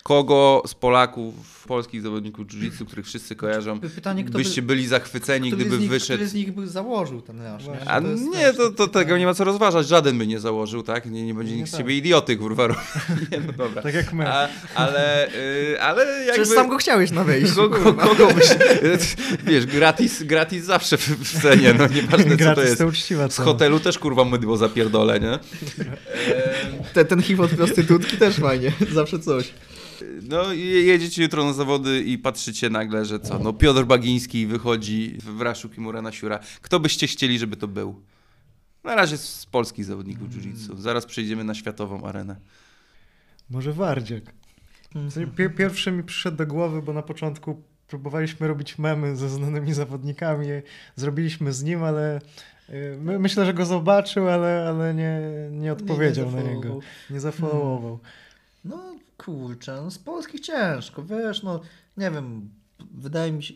Kogo 0.07 0.63
z 0.67 0.73
Polaków, 0.73 1.65
polskich 1.67 2.01
zawodników 2.01 2.47
jiu-jitsu, 2.47 2.85
których 2.85 3.05
wszyscy 3.05 3.35
kojarzą, 3.35 3.79
Pytanie, 3.79 4.23
kto 4.23 4.37
byście 4.37 4.61
by, 4.61 4.67
byli 4.67 4.87
zachwyceni, 4.87 5.51
gdyby 5.51 5.75
z 5.75 5.79
nich, 5.79 5.89
wyszedł 5.89 6.13
Który 6.13 6.27
z 6.27 6.33
nich 6.33 6.51
by 6.51 6.67
założył 6.67 7.21
ten 7.21 7.41
rasz, 7.41 7.67
nie? 7.67 7.89
A 7.89 8.01
To 8.01 8.07
nie, 8.07 8.53
to, 8.53 8.71
to 8.71 8.87
tego 8.87 8.99
pytanie. 8.99 9.19
nie 9.19 9.25
ma 9.25 9.33
co 9.33 9.43
rozważać. 9.43 9.87
Żaden 9.87 10.17
by 10.17 10.27
nie 10.27 10.39
założył, 10.39 10.83
tak? 10.83 11.05
Nie, 11.05 11.25
nie 11.25 11.33
będzie 11.33 11.51
Nie 11.51 11.57
nikt 11.57 11.69
z 11.69 11.71
tak. 11.71 11.81
ciebie 11.81 11.97
idioty, 11.97 12.37
kurwa. 12.37 12.67
Nie, 13.31 13.39
no 13.47 13.53
dobra. 13.53 13.81
Tak 13.81 13.93
jak 13.93 14.13
my. 14.13 14.27
A, 14.27 14.47
ale, 14.75 15.27
y, 15.35 15.81
ale 15.81 16.05
jakby... 16.05 16.31
Przecież 16.31 16.55
sam 16.55 16.69
go 16.69 16.77
chciałeś 16.77 17.11
na 17.11 17.23
wejściu. 17.23 17.55
Kogo, 17.55 17.93
kogo 17.93 18.27
byś... 18.33 18.47
Wiesz, 19.45 19.65
gratis, 19.65 20.23
gratis 20.23 20.65
zawsze 20.65 20.97
w, 20.97 21.07
w 21.07 21.41
cenie, 21.41 21.73
no 21.73 21.87
nieważne 21.87 22.37
co 22.37 22.55
to 22.55 22.61
jest. 22.61 22.77
to 22.77 22.87
uczciwa 22.87 23.29
Z 23.29 23.37
hotelu 23.37 23.79
też 23.79 23.99
kurwa 23.99 24.25
mydło 24.25 24.57
zapierdolę, 24.57 25.19
nie? 25.19 25.39
Te, 26.93 27.05
ten 27.05 27.21
hip 27.21 27.39
od 27.39 27.51
prostytutki 27.51 28.17
też 28.17 28.35
fajnie, 28.35 28.71
zawsze 28.93 29.19
coś. 29.19 29.53
No 30.29 30.53
i 30.53 30.85
jedziecie 30.85 31.23
jutro 31.23 31.45
na 31.45 31.53
zawody 31.53 32.03
i 32.03 32.17
patrzycie 32.17 32.69
nagle, 32.69 33.05
że 33.05 33.19
co? 33.19 33.39
No 33.39 33.53
Piotr 33.53 33.85
Bagiński 33.85 34.47
wychodzi 34.47 35.17
w 35.19 35.41
raszu 35.41 35.69
Kimura 35.69 36.11
Siura. 36.11 36.39
Kto 36.61 36.79
byście 36.79 37.07
chcieli, 37.07 37.39
żeby 37.39 37.57
to 37.57 37.67
był? 37.67 38.01
Na 38.83 38.95
razie 38.95 39.17
z 39.17 39.45
polskich 39.45 39.85
zawodników 39.85 40.29
jiu-jitsu. 40.29 40.77
Zaraz 40.77 41.05
przejdziemy 41.05 41.43
na 41.43 41.53
światową 41.53 42.03
arenę. 42.03 42.35
Może 43.49 43.73
Wardziak. 43.73 44.23
W 44.95 45.11
sensie 45.13 45.31
Pier 45.31 45.55
pierwszy 45.55 45.91
mi 45.91 46.03
przyszedł 46.03 46.37
do 46.37 46.47
głowy, 46.47 46.81
bo 46.81 46.93
na 46.93 47.01
początku 47.01 47.63
próbowaliśmy 47.87 48.47
robić 48.47 48.77
memy 48.77 49.15
ze 49.15 49.29
znanymi 49.29 49.73
zawodnikami. 49.73 50.47
Zrobiliśmy 50.95 51.53
z 51.53 51.63
nim, 51.63 51.83
ale 51.83 52.21
y, 52.69 52.97
my, 53.01 53.19
myślę, 53.19 53.45
że 53.45 53.53
go 53.53 53.65
zobaczył, 53.65 54.29
ale, 54.29 54.65
ale 54.69 54.93
nie, 54.93 55.21
nie 55.51 55.71
odpowiedział 55.71 56.31
na 56.31 56.41
niego. 56.41 56.79
Nie 57.09 57.19
zafollowował. 57.19 57.99
No 58.67 58.95
kurczę, 59.17 59.81
no 59.83 59.91
z 59.91 59.97
polskich 59.97 60.41
ciężko, 60.41 61.03
wiesz, 61.03 61.43
no 61.43 61.61
nie 61.97 62.11
wiem, 62.11 62.49
wydaje 62.91 63.31
mi 63.31 63.43
się... 63.43 63.53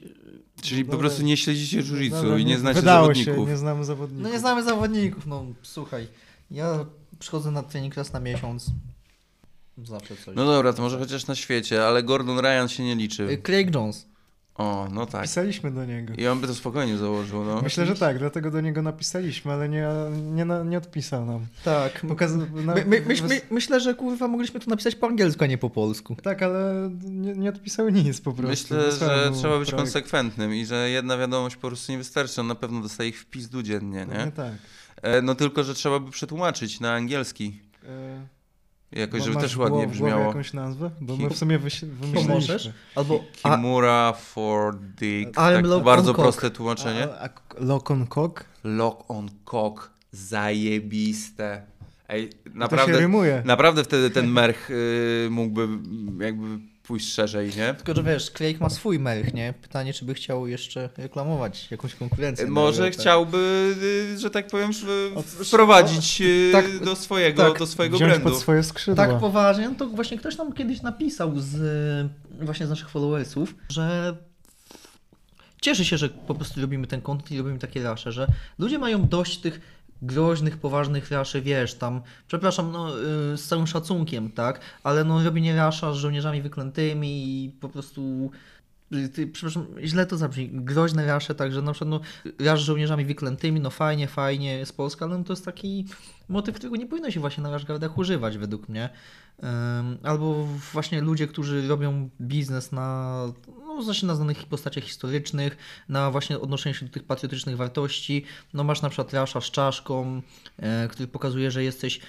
Czyli 0.61 0.85
po 0.85 0.97
prostu 0.97 1.23
nie 1.23 1.37
śledzicie 1.37 1.83
Dobra, 2.09 2.37
i 2.37 2.45
nie 2.45 2.57
znacie 2.57 2.79
Wydało 2.79 3.01
zawodników. 3.07 3.35
się, 3.35 3.51
nie 3.51 3.57
znamy 3.57 3.85
zawodników. 3.85 4.23
No 4.23 4.29
nie 4.29 4.39
znamy 4.39 4.63
zawodników, 4.63 5.25
no 5.25 5.45
słuchaj, 5.61 6.07
ja 6.51 6.85
przychodzę 7.19 7.51
na 7.51 7.63
trening 7.63 7.95
raz 7.95 8.13
na 8.13 8.19
miesiąc, 8.19 8.65
zawsze 9.83 10.15
coś. 10.15 10.35
No 10.35 10.45
dobra, 10.45 10.73
to 10.73 10.81
może 10.81 10.99
chociaż 10.99 11.27
na 11.27 11.35
świecie, 11.35 11.87
ale 11.87 12.03
Gordon 12.03 12.39
Ryan 12.39 12.67
się 12.67 12.83
nie 12.83 12.95
liczy. 12.95 13.37
Craig 13.43 13.75
Jones. 13.75 14.10
O, 14.61 14.87
no 14.91 15.05
tak. 15.05 15.21
Pisaliśmy 15.21 15.71
do 15.71 15.85
niego. 15.85 16.13
I 16.17 16.27
on 16.27 16.41
by 16.41 16.47
to 16.47 16.55
spokojnie 16.55 16.97
założył, 16.97 17.45
no. 17.45 17.61
Myślę, 17.61 17.85
że 17.85 17.95
tak, 17.95 18.19
dlatego 18.19 18.51
do 18.51 18.61
niego 18.61 18.81
napisaliśmy, 18.81 19.51
ale 19.51 19.69
nie, 19.69 19.87
nie, 20.33 20.45
nie 20.65 20.77
odpisał 20.77 21.25
nam. 21.25 21.45
Tak. 21.65 22.01
Pokaz... 22.07 22.31
na- 22.35 22.45
My, 22.75 22.85
my, 22.85 23.01
my, 23.07 23.15
my, 23.29 23.41
myślę, 23.51 23.79
że 23.79 23.93
kurwa 23.95 24.27
mogliśmy 24.27 24.59
to 24.59 24.69
napisać 24.69 24.95
po 24.95 25.07
angielsku, 25.07 25.43
a 25.43 25.47
nie 25.47 25.57
po 25.57 25.69
polsku. 25.69 26.15
Tak, 26.23 26.43
ale 26.43 26.89
nie, 27.03 27.33
nie 27.35 27.49
odpisał 27.49 27.89
nic 27.89 28.21
po 28.21 28.33
prostu. 28.33 28.73
Myślę, 28.75 28.91
że 28.91 29.31
trzeba 29.35 29.59
być 29.59 29.69
projekt. 29.69 29.71
konsekwentnym 29.75 30.55
i 30.55 30.65
że 30.65 30.89
jedna 30.89 31.17
wiadomość 31.17 31.55
po 31.55 31.67
prostu 31.67 31.91
nie 31.91 31.97
wystarczy. 31.97 32.41
On 32.41 32.47
na 32.47 32.55
pewno 32.55 32.81
dostaje 32.81 33.09
ich 33.09 33.19
wpis 33.19 33.49
dziennie, 33.63 34.05
nie? 34.09 34.31
tak. 34.31 34.53
E, 35.01 35.21
No 35.21 35.35
tylko, 35.35 35.63
że 35.63 35.73
trzeba 35.73 35.99
by 35.99 36.11
przetłumaczyć 36.11 36.79
na 36.79 36.93
angielski. 36.93 37.59
E, 37.83 38.40
Jakoś, 38.91 39.23
żeby 39.23 39.41
też 39.41 39.57
ładnie 39.57 39.87
brzmiało. 39.87 40.25
jakąś 40.25 40.53
nazwę? 40.53 40.91
Bo 41.01 41.17
my 41.17 41.29
w 41.29 41.37
sumie 41.37 41.59
wymyśliliśmy. 41.59 42.73
Albo 42.95 43.23
Kimura 43.33 44.13
for 44.13 44.75
dick. 44.79 45.31
Tak, 45.35 45.67
bardzo 45.83 46.13
proste 46.13 46.49
tłumaczenie. 46.49 47.07
Lock 47.59 47.91
on 47.91 48.07
cock? 48.07 48.45
Lock 48.63 49.03
on 49.07 49.29
cock. 49.45 49.91
Zajebiste. 50.11 51.61
Ej, 52.09 52.29
To 52.29 52.35
się 52.35 52.49
naprawdę, 52.55 53.07
naprawdę 53.45 53.83
wtedy 53.83 54.09
ten 54.09 54.27
merch 54.27 54.69
y, 54.69 55.27
mógłby 55.31 55.67
jakby 56.23 56.70
pójść 56.91 57.13
szerzej, 57.13 57.49
nie? 57.57 57.73
tylko, 57.73 57.95
że 57.95 58.03
wiesz, 58.03 58.31
Quake 58.31 58.59
ma 58.59 58.69
swój 58.69 58.99
melch, 58.99 59.33
nie? 59.33 59.53
Pytanie, 59.61 59.93
czy 59.93 60.05
by 60.05 60.13
chciał 60.13 60.47
jeszcze 60.47 60.89
reklamować 60.97 61.67
jakąś 61.71 61.95
konkurencję. 61.95 62.47
Może 62.47 62.91
chciałby, 62.91 63.75
y, 64.15 64.19
że 64.19 64.29
tak 64.29 64.47
powiem, 64.47 64.71
wprowadzić 65.45 66.21
y, 66.21 66.49
tak- 66.51 66.83
do 66.83 66.95
swojego, 66.95 67.43
tak, 67.49 67.59
do 67.59 67.67
swojego 67.67 67.97
brandu. 67.97 68.29
pod 68.29 68.39
swoje 68.39 68.63
skrzydła. 68.63 69.07
Tak 69.07 69.19
poważnie, 69.19 69.69
no 69.69 69.75
to 69.75 69.87
właśnie 69.87 70.17
ktoś 70.17 70.37
nam 70.37 70.53
kiedyś 70.53 70.81
napisał 70.81 71.33
z 71.35 72.11
właśnie 72.41 72.67
z 72.67 72.69
naszych 72.69 72.89
followersów, 72.89 73.55
że 73.69 74.15
cieszy 75.61 75.85
się, 75.85 75.97
że 75.97 76.09
po 76.09 76.35
prostu 76.35 76.61
robimy 76.61 76.87
ten 76.87 77.01
content 77.01 77.31
i 77.31 77.37
robimy 77.37 77.59
takie 77.59 77.83
rasze, 77.83 78.11
że 78.11 78.27
ludzie 78.59 78.79
mają 78.79 79.07
dość 79.07 79.37
tych 79.37 79.61
groźnych, 80.01 80.57
poważnych 80.57 81.11
raszy, 81.11 81.41
wiesz, 81.41 81.73
tam, 81.73 82.01
przepraszam, 82.27 82.71
no, 82.71 82.97
yy, 82.97 83.37
z 83.37 83.47
całym 83.47 83.67
szacunkiem, 83.67 84.31
tak, 84.31 84.59
ale 84.83 85.03
no 85.03 85.23
robienie 85.23 85.55
rasza 85.55 85.93
z 85.93 85.95
żołnierzami 85.95 86.41
wyklętymi 86.41 87.43
i 87.45 87.49
po 87.49 87.69
prostu 87.69 88.31
y, 88.93 89.27
przepraszam, 89.33 89.65
źle 89.83 90.05
to 90.05 90.17
zabrzmi, 90.17 90.49
groźne 90.53 91.05
rasze, 91.05 91.35
także 91.35 91.61
na 91.61 91.71
przykład 91.71 91.89
no, 91.89 91.99
rasz 92.45 92.61
z 92.61 92.65
żołnierzami 92.65 93.05
wyklętymi, 93.05 93.59
no 93.59 93.69
fajnie, 93.69 94.07
fajnie, 94.07 94.65
z 94.65 94.71
Polska, 94.71 95.05
ale 95.05 95.17
no, 95.17 95.23
to 95.23 95.33
jest 95.33 95.45
taki 95.45 95.85
motyw, 96.29 96.55
którego 96.55 96.75
nie 96.75 96.87
powinno 96.87 97.11
się 97.11 97.19
właśnie 97.19 97.43
na 97.43 97.51
Rashgardach 97.51 97.97
używać 97.97 98.37
według 98.37 98.69
mnie. 98.69 98.89
Albo 100.03 100.47
właśnie 100.73 101.01
ludzie, 101.01 101.27
którzy 101.27 101.67
robią 101.67 102.09
biznes 102.21 102.71
na, 102.71 103.15
no 103.67 103.83
właśnie 103.83 104.07
na 104.07 104.15
znanych 104.15 104.45
postaciach 104.45 104.83
historycznych, 104.83 105.57
na 105.89 106.11
właśnie 106.11 106.39
odnoszeniu 106.39 106.75
się 106.75 106.85
do 106.85 106.91
tych 106.91 107.03
patriotycznych 107.03 107.57
wartości. 107.57 108.25
No 108.53 108.63
masz 108.63 108.81
na 108.81 108.89
przykład 108.89 109.13
Rasza 109.13 109.41
z 109.41 109.51
czaszką, 109.51 110.21
e, 110.57 110.87
który 110.87 111.07
pokazuje, 111.07 111.51
że 111.51 111.63
jesteś 111.63 111.99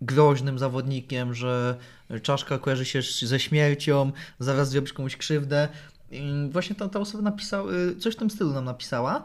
groźnym 0.00 0.58
zawodnikiem, 0.58 1.34
że 1.34 1.76
czaszka 2.22 2.58
kojarzy 2.58 2.84
się 2.84 3.02
ze 3.22 3.40
śmiercią, 3.40 4.12
zaraz 4.38 4.70
zrobisz 4.70 4.92
komuś 4.92 5.16
krzywdę. 5.16 5.68
I 6.10 6.48
właśnie 6.50 6.76
ta, 6.76 6.88
ta 6.88 7.00
osoba 7.00 7.22
napisała, 7.22 7.72
y, 7.72 7.96
coś 7.96 8.14
w 8.14 8.18
tym 8.18 8.30
stylu 8.30 8.52
nam 8.52 8.64
napisała. 8.64 9.24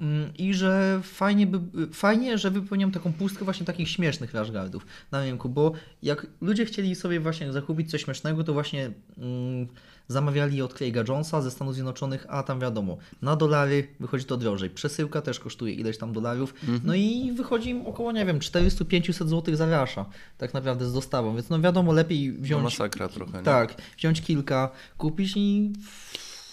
Mm, 0.00 0.32
I 0.38 0.54
że 0.54 1.00
fajnie, 1.02 1.46
by, 1.46 1.86
fajnie, 1.92 2.38
że 2.38 2.50
wypełniam 2.50 2.92
taką 2.92 3.12
pustkę 3.12 3.44
właśnie 3.44 3.66
takich 3.66 3.88
śmiesznych 3.88 4.34
rashguardów 4.34 4.86
na 5.10 5.20
rynku, 5.20 5.48
bo 5.48 5.72
jak 6.02 6.26
ludzie 6.40 6.64
chcieli 6.64 6.94
sobie 6.94 7.20
właśnie 7.20 7.52
zakupić 7.52 7.90
coś 7.90 8.04
śmiesznego, 8.04 8.44
to 8.44 8.52
właśnie 8.52 8.90
mm, 9.18 9.66
zamawiali 10.08 10.62
od 10.62 10.74
Craiga 10.74 11.04
Jonesa 11.08 11.42
ze 11.42 11.50
Stanów 11.50 11.74
Zjednoczonych, 11.74 12.26
a 12.28 12.42
tam 12.42 12.60
wiadomo, 12.60 12.96
na 13.22 13.36
dolary 13.36 13.88
wychodzi 14.00 14.24
to 14.24 14.36
drożej. 14.36 14.70
Przesyłka 14.70 15.22
też 15.22 15.40
kosztuje 15.40 15.74
ileś 15.74 15.98
tam 15.98 16.12
dolarów, 16.12 16.54
no 16.84 16.94
i 16.94 17.32
wychodzi 17.32 17.70
im 17.70 17.86
około, 17.86 18.12
nie 18.12 18.26
wiem, 18.26 18.38
400-500 18.38 19.28
zł 19.28 19.56
za 19.56 19.66
rasza, 19.66 20.06
tak 20.38 20.54
naprawdę 20.54 20.86
z 20.86 20.92
dostawą, 20.92 21.34
więc 21.34 21.48
no 21.48 21.60
wiadomo, 21.60 21.92
lepiej 21.92 22.32
No 22.32 22.42
wziąć... 22.42 22.64
masakra 22.64 23.08
trochę, 23.08 23.38
nie? 23.38 23.44
Tak, 23.44 23.74
wziąć 23.98 24.22
kilka, 24.22 24.70
kupić 24.98 25.32
i 25.36 25.72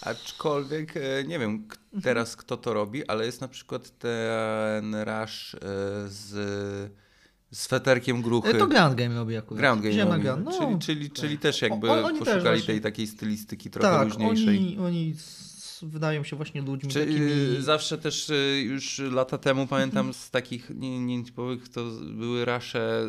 Aczkolwiek 0.00 0.96
e, 0.96 1.24
nie 1.24 1.38
wiem 1.38 1.50
Mhm. 1.50 2.02
teraz 2.02 2.36
kto 2.36 2.56
to 2.56 2.74
robi, 2.74 3.06
ale 3.08 3.26
jest 3.26 3.40
na 3.40 3.48
przykład 3.48 3.98
ten 3.98 4.94
rush 4.94 5.54
e, 5.54 5.58
z 6.08 6.28
z 7.50 7.66
feterkiem 7.66 8.22
gruchy. 8.22 8.54
to 8.54 8.66
Grand 8.66 8.94
Game 8.94 9.14
robi 9.14 9.36
akurat. 9.36 9.58
Ground 9.60 9.82
Game 9.82 9.92
Ziemia 9.94 10.04
robi. 10.10 10.22
Grand, 10.22 10.44
no. 10.44 10.52
czyli, 10.60 10.78
czyli, 10.78 11.10
czyli 11.10 11.38
też 11.38 11.62
jakby 11.62 11.90
O- 11.90 12.04
oni 12.04 12.18
też 12.18 12.28
poszukali 12.28 12.42
właśnie- 12.58 12.66
tej 12.66 12.80
takiej 12.80 13.06
stylistyki 13.06 13.70
trochę 13.70 13.88
tak, 13.88 14.08
luźniejszej. 14.08 14.48
oni, 14.58 14.78
oni 14.78 15.14
wydają 15.82 16.24
się 16.24 16.36
właśnie 16.36 16.62
ludźmi 16.62 16.90
Czy 16.90 17.00
takimi... 17.00 17.30
y, 17.30 17.62
zawsze 17.62 17.98
też 17.98 18.30
y, 18.30 18.62
już 18.66 18.98
lata 18.98 19.38
temu 19.38 19.66
pamiętam 19.66 20.14
z 20.14 20.30
takich 20.30 20.70
nie, 20.74 21.00
nietypowych 21.00 21.68
to 21.68 21.84
były 22.14 22.44
rasze 22.44 23.06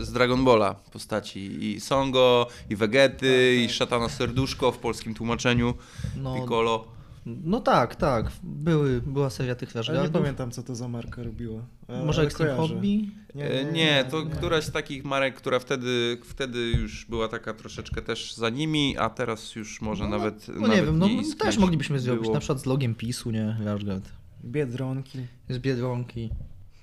z 0.00 0.12
Dragon 0.12 0.44
Balla 0.44 0.74
postaci 0.74 1.64
i 1.64 1.80
Songo, 1.80 2.46
i 2.70 2.76
Vegety, 2.76 3.56
i 3.64 3.68
Szatana 3.68 4.08
Serduszko 4.08 4.72
w 4.72 4.78
polskim 4.78 5.14
tłumaczeniu, 5.14 5.74
no, 6.16 6.34
Piccolo. 6.40 6.84
no 7.26 7.60
tak, 7.60 7.96
tak. 7.96 8.32
Były, 8.42 9.00
była 9.02 9.30
seria 9.30 9.54
tych 9.54 9.76
Ale 9.76 9.82
nie 9.84 9.88
Rashguardów. 9.88 10.22
pamiętam, 10.22 10.50
co 10.50 10.62
to 10.62 10.74
za 10.74 10.88
marka 10.88 11.22
robiła. 11.22 11.62
Ale- 11.90 12.04
Może 12.04 12.22
Extreme. 12.22 12.56
Hobby? 12.56 13.08
Nie, 13.34 13.64
nie, 13.72 14.04
to 14.10 14.26
któraś 14.26 14.64
z 14.64 14.72
takich 14.72 15.04
marek, 15.04 15.34
która 15.34 15.58
wtedy, 15.58 16.18
wtedy 16.24 16.58
już 16.58 17.04
była 17.06 17.28
taka 17.28 17.54
troszeczkę 17.54 18.02
też 18.02 18.34
za 18.34 18.50
nimi, 18.50 18.98
a 18.98 19.10
teraz 19.10 19.54
już 19.54 19.80
może 19.80 20.04
No, 20.04 20.10
nawet 20.18 20.48
No 20.48 20.54
nawet 20.54 20.76
nie 20.76 20.82
wiem, 20.82 20.98
no 20.98 21.08
istnieć 21.08 21.38
też 21.38 21.58
moglibyśmy 21.58 21.98
zrobić, 21.98 22.22
było. 22.22 22.34
na 22.34 22.40
przykład 22.40 22.60
z 22.60 22.66
logiem 22.66 22.94
PiSu, 22.94 23.30
nie? 23.30 23.56
Rashguard. 23.64 24.08
Biedronki. 24.44 25.18
Z 25.48 25.58
Biedronki. 25.58 26.30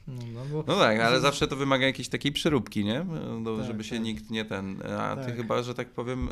No, 0.08 0.22
no, 0.34 0.42
bo... 0.52 0.64
No 0.68 0.76
tak, 0.80 1.00
ale 1.00 1.20
zawsze 1.20 1.48
to 1.48 1.56
wymaga 1.56 1.86
jakiejś 1.86 2.10
takiej 2.10 2.32
przeróbki, 2.32 2.86
nie? 2.86 3.06
No, 3.40 3.58
Tak, 3.58 3.66
żeby 3.68 3.84
się 3.84 3.96
tak. 3.96 4.06
nikt 4.06 4.30
nie 4.30 4.46
ten. 4.46 4.82
A 5.00 5.16
ty 5.16 5.26
Tak. 5.26 5.36
chyba, 5.36 5.64
że 5.64 5.74
tak 5.74 5.90
powiem, 5.90 6.30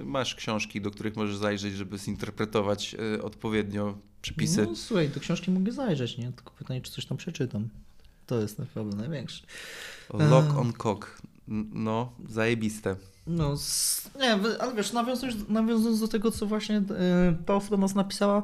y, 0.00 0.04
masz 0.04 0.34
książki, 0.34 0.80
do 0.80 0.90
których 0.90 1.16
możesz 1.16 1.36
zajrzeć, 1.36 1.74
żeby 1.74 1.98
zinterpretować 1.98 2.96
y, 3.16 3.22
odpowiednio 3.22 3.98
przepisy. 4.22 4.66
No 4.66 4.76
słuchaj, 4.76 5.08
do 5.08 5.20
książki 5.20 5.50
mogę 5.50 5.72
zajrzeć, 5.72 6.18
nie? 6.18 6.32
Tylko 6.32 6.52
pytanie, 6.52 6.80
czy 6.80 6.92
coś 6.92 7.06
tam 7.06 7.18
przeczytam. 7.18 7.68
To 8.28 8.40
jest 8.40 8.58
naprawdę 8.58 8.96
największy. 8.96 9.42
Lock 10.14 10.56
on 10.58 10.72
cock. 10.72 11.22
No, 11.72 12.12
zajebiste. 12.28 12.96
No, 13.26 13.54
nie, 14.20 14.32
ale 14.60 14.74
wiesz, 14.76 14.92
nawiązując, 14.92 15.48
nawiązując 15.48 16.00
do 16.00 16.08
tego, 16.08 16.30
co 16.30 16.46
właśnie 16.46 16.76
e, 16.76 16.82
ta 17.46 17.54
osoba 17.54 17.76
nas 17.76 17.94
napisała, 17.94 18.42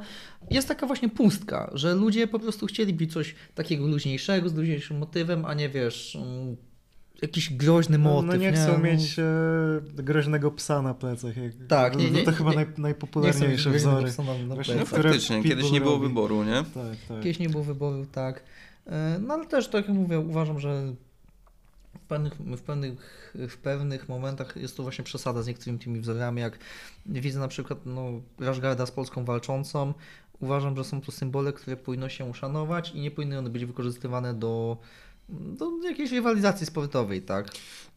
jest 0.51 0.69
taka 0.69 0.86
właśnie 0.86 1.09
pustka, 1.09 1.70
że 1.74 1.94
ludzie 1.94 2.27
po 2.27 2.39
prostu 2.39 2.66
chcieliby 2.66 3.06
coś 3.06 3.35
takiego 3.55 3.86
luźniejszego, 3.86 4.48
z 4.48 4.55
luźniejszym 4.55 4.98
motywem, 4.98 5.44
a 5.44 5.55
nie 5.55 5.69
wiesz, 5.69 6.16
mm, 6.16 6.56
jakiś 7.23 7.52
groźny 7.52 7.98
No, 7.98 8.11
motyw. 8.11 8.28
no 8.31 8.36
nie 8.36 8.52
chcą 8.52 8.73
no. 8.73 8.78
mieć 8.78 9.19
e, 9.19 9.23
groźnego 10.02 10.51
psa 10.51 10.82
na 10.82 10.94
plecach. 10.94 11.36
Jak, 11.36 11.52
Tak, 11.69 11.97
nie, 11.97 12.11
no, 12.11 12.19
nie, 12.19 12.24
to 12.24 12.32
chyba 12.32 12.51
nie- 12.51 12.56
naj, 12.56 12.66
Nie 12.66 12.82
najpopularniejsze 12.82 13.70
wzory. 13.70 14.06
psa 14.09 14.23
na- 14.23 14.39
na 14.39 14.55
Właśnie 14.55 14.74
No 14.74 14.85
faktycznie, 14.86 15.43
kiedyś 15.43 15.70
nie 15.70 15.81
było 15.81 15.93
robi. 15.94 16.09
wyboru, 16.09 16.44
nie? 16.44 16.52
Tak, 16.74 16.97
tak. 17.09 17.16
Kiedyś 17.23 17.39
nie 17.39 17.48
było 17.48 17.65
wyboru, 17.65 18.06
tak. 18.12 18.43
E, 18.86 19.19
No 19.19 19.35
ale 19.35 19.47
też, 19.47 19.69
tak 19.69 19.89
jak 19.89 19.97
mówię, 19.97 20.19
uważam, 20.19 20.61
że 20.61 20.94
w 21.94 22.06
pewnych, 22.06 22.35
w, 22.35 22.62
pewnych, 22.62 23.35
w 23.48 23.56
pewnych 23.56 24.09
momentach 24.09 24.56
jest 24.56 24.77
to 24.77 24.82
właśnie 24.82 25.05
przesada 25.05 25.43
z 25.43 25.47
niektórymi 25.47 25.78
tymi 25.78 26.01
wzorami. 26.01 26.40
Jak 26.40 26.59
widzę 27.06 27.40
na 27.40 27.48
przykład 27.48 27.78
no, 27.86 28.11
Rashgarda 28.40 28.86
z 28.86 28.90
Polską 28.90 29.24
walczącą, 29.24 29.94
uważam, 30.40 30.77
że 30.77 30.85
są 30.85 31.01
to 31.01 31.12
symbole, 31.12 31.52
które 31.52 31.77
powinno 31.77 32.09
się 32.09 32.24
uszanować 32.24 32.90
i 32.90 33.01
nie 33.01 33.11
powinny 33.11 33.39
one 33.39 33.51
być 33.51 33.65
wykorzystywane 33.65 34.35
do, 34.35 34.77
do 35.28 35.82
jakiejś 35.82 36.12
rywalizacji 36.12 36.66
sportowej, 36.66 37.23
tak? 37.23 37.48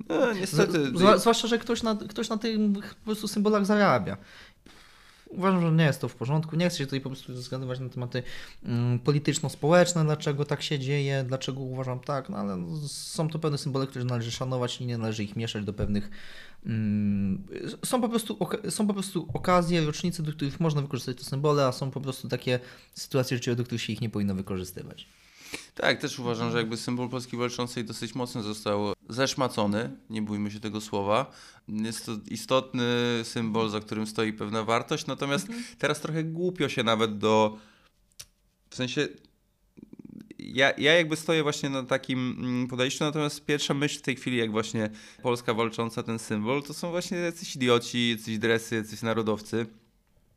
No, 0.09 0.33
niestety. 0.33 0.91
Z, 0.97 1.21
zwłaszcza, 1.21 1.47
że 1.47 1.57
ktoś 1.57 1.83
na, 1.83 1.95
ktoś 2.09 2.29
na 2.29 2.37
tych 2.37 2.59
po 2.95 3.05
prostu 3.05 3.27
symbolach 3.27 3.65
zarabia. 3.65 4.17
Uważam, 5.29 5.61
że 5.61 5.71
nie 5.71 5.83
jest 5.83 6.01
to 6.01 6.07
w 6.07 6.15
porządku. 6.15 6.55
Nie 6.55 6.69
chcę 6.69 6.77
się 6.77 6.85
tutaj 6.85 7.01
po 7.01 7.09
prostu 7.09 7.41
zgadywać 7.41 7.79
na 7.79 7.89
tematy 7.89 8.23
mm, 8.63 8.99
polityczno-społeczne, 8.99 10.05
dlaczego 10.05 10.45
tak 10.45 10.61
się 10.61 10.79
dzieje, 10.79 11.23
dlaczego 11.27 11.59
uważam 11.59 11.99
tak, 11.99 12.29
no 12.29 12.37
ale 12.37 12.63
są 12.87 13.29
to 13.29 13.39
pewne 13.39 13.57
symbole, 13.57 13.87
które 13.87 14.05
należy 14.05 14.31
szanować 14.31 14.81
i 14.81 14.85
nie 14.85 14.97
należy 14.97 15.23
ich 15.23 15.35
mieszać 15.35 15.65
do 15.65 15.73
pewnych. 15.73 16.09
Mm, 16.65 17.43
są, 17.85 18.01
po 18.01 18.09
prostu, 18.09 18.37
są 18.69 18.87
po 18.87 18.93
prostu 18.93 19.27
okazje, 19.33 19.85
rocznice, 19.85 20.23
do 20.23 20.31
których 20.31 20.59
można 20.59 20.81
wykorzystać 20.81 21.17
te 21.17 21.23
symbole, 21.23 21.65
a 21.65 21.71
są 21.71 21.91
po 21.91 22.01
prostu 22.01 22.27
takie 22.27 22.59
sytuacje 22.93 23.37
życiowe, 23.37 23.55
do 23.55 23.63
których 23.63 23.81
się 23.81 23.93
ich 23.93 24.01
nie 24.01 24.09
powinno 24.09 24.35
wykorzystywać. 24.35 25.07
Tak, 25.75 26.01
też 26.01 26.19
uważam, 26.19 26.51
że 26.51 26.57
jakby 26.57 26.77
symbol 26.77 27.09
Polski 27.09 27.37
Walczącej 27.37 27.85
dosyć 27.85 28.15
mocno 28.15 28.43
został 28.43 28.93
zeszmacony, 29.09 29.97
nie 30.09 30.21
bójmy 30.21 30.51
się 30.51 30.59
tego 30.59 30.81
słowa. 30.81 31.31
Jest 31.67 32.05
to 32.05 32.11
istotny 32.29 32.83
symbol, 33.23 33.69
za 33.69 33.79
którym 33.79 34.07
stoi 34.07 34.33
pewna 34.33 34.63
wartość, 34.63 35.05
natomiast 35.05 35.47
teraz 35.77 36.01
trochę 36.01 36.23
głupio 36.23 36.69
się 36.69 36.83
nawet 36.83 37.17
do... 37.17 37.57
W 38.69 38.75
sensie 38.75 39.07
ja, 40.39 40.73
ja 40.77 40.93
jakby 40.93 41.15
stoję 41.15 41.43
właśnie 41.43 41.69
na 41.69 41.83
takim 41.83 42.37
mm, 42.39 42.67
podejściu, 42.67 43.03
natomiast 43.03 43.45
pierwsza 43.45 43.73
myśl 43.73 43.99
w 43.99 44.01
tej 44.01 44.15
chwili, 44.15 44.37
jak 44.37 44.51
właśnie 44.51 44.89
Polska 45.23 45.53
walcząca 45.53 46.03
ten 46.03 46.19
symbol, 46.19 46.63
to 46.63 46.73
są 46.73 46.91
właśnie 46.91 47.17
jacyś 47.17 47.55
idioci, 47.55 48.09
jacyś 48.09 48.37
dresy, 48.37 48.75
jacyś 48.75 49.01
narodowcy. 49.01 49.65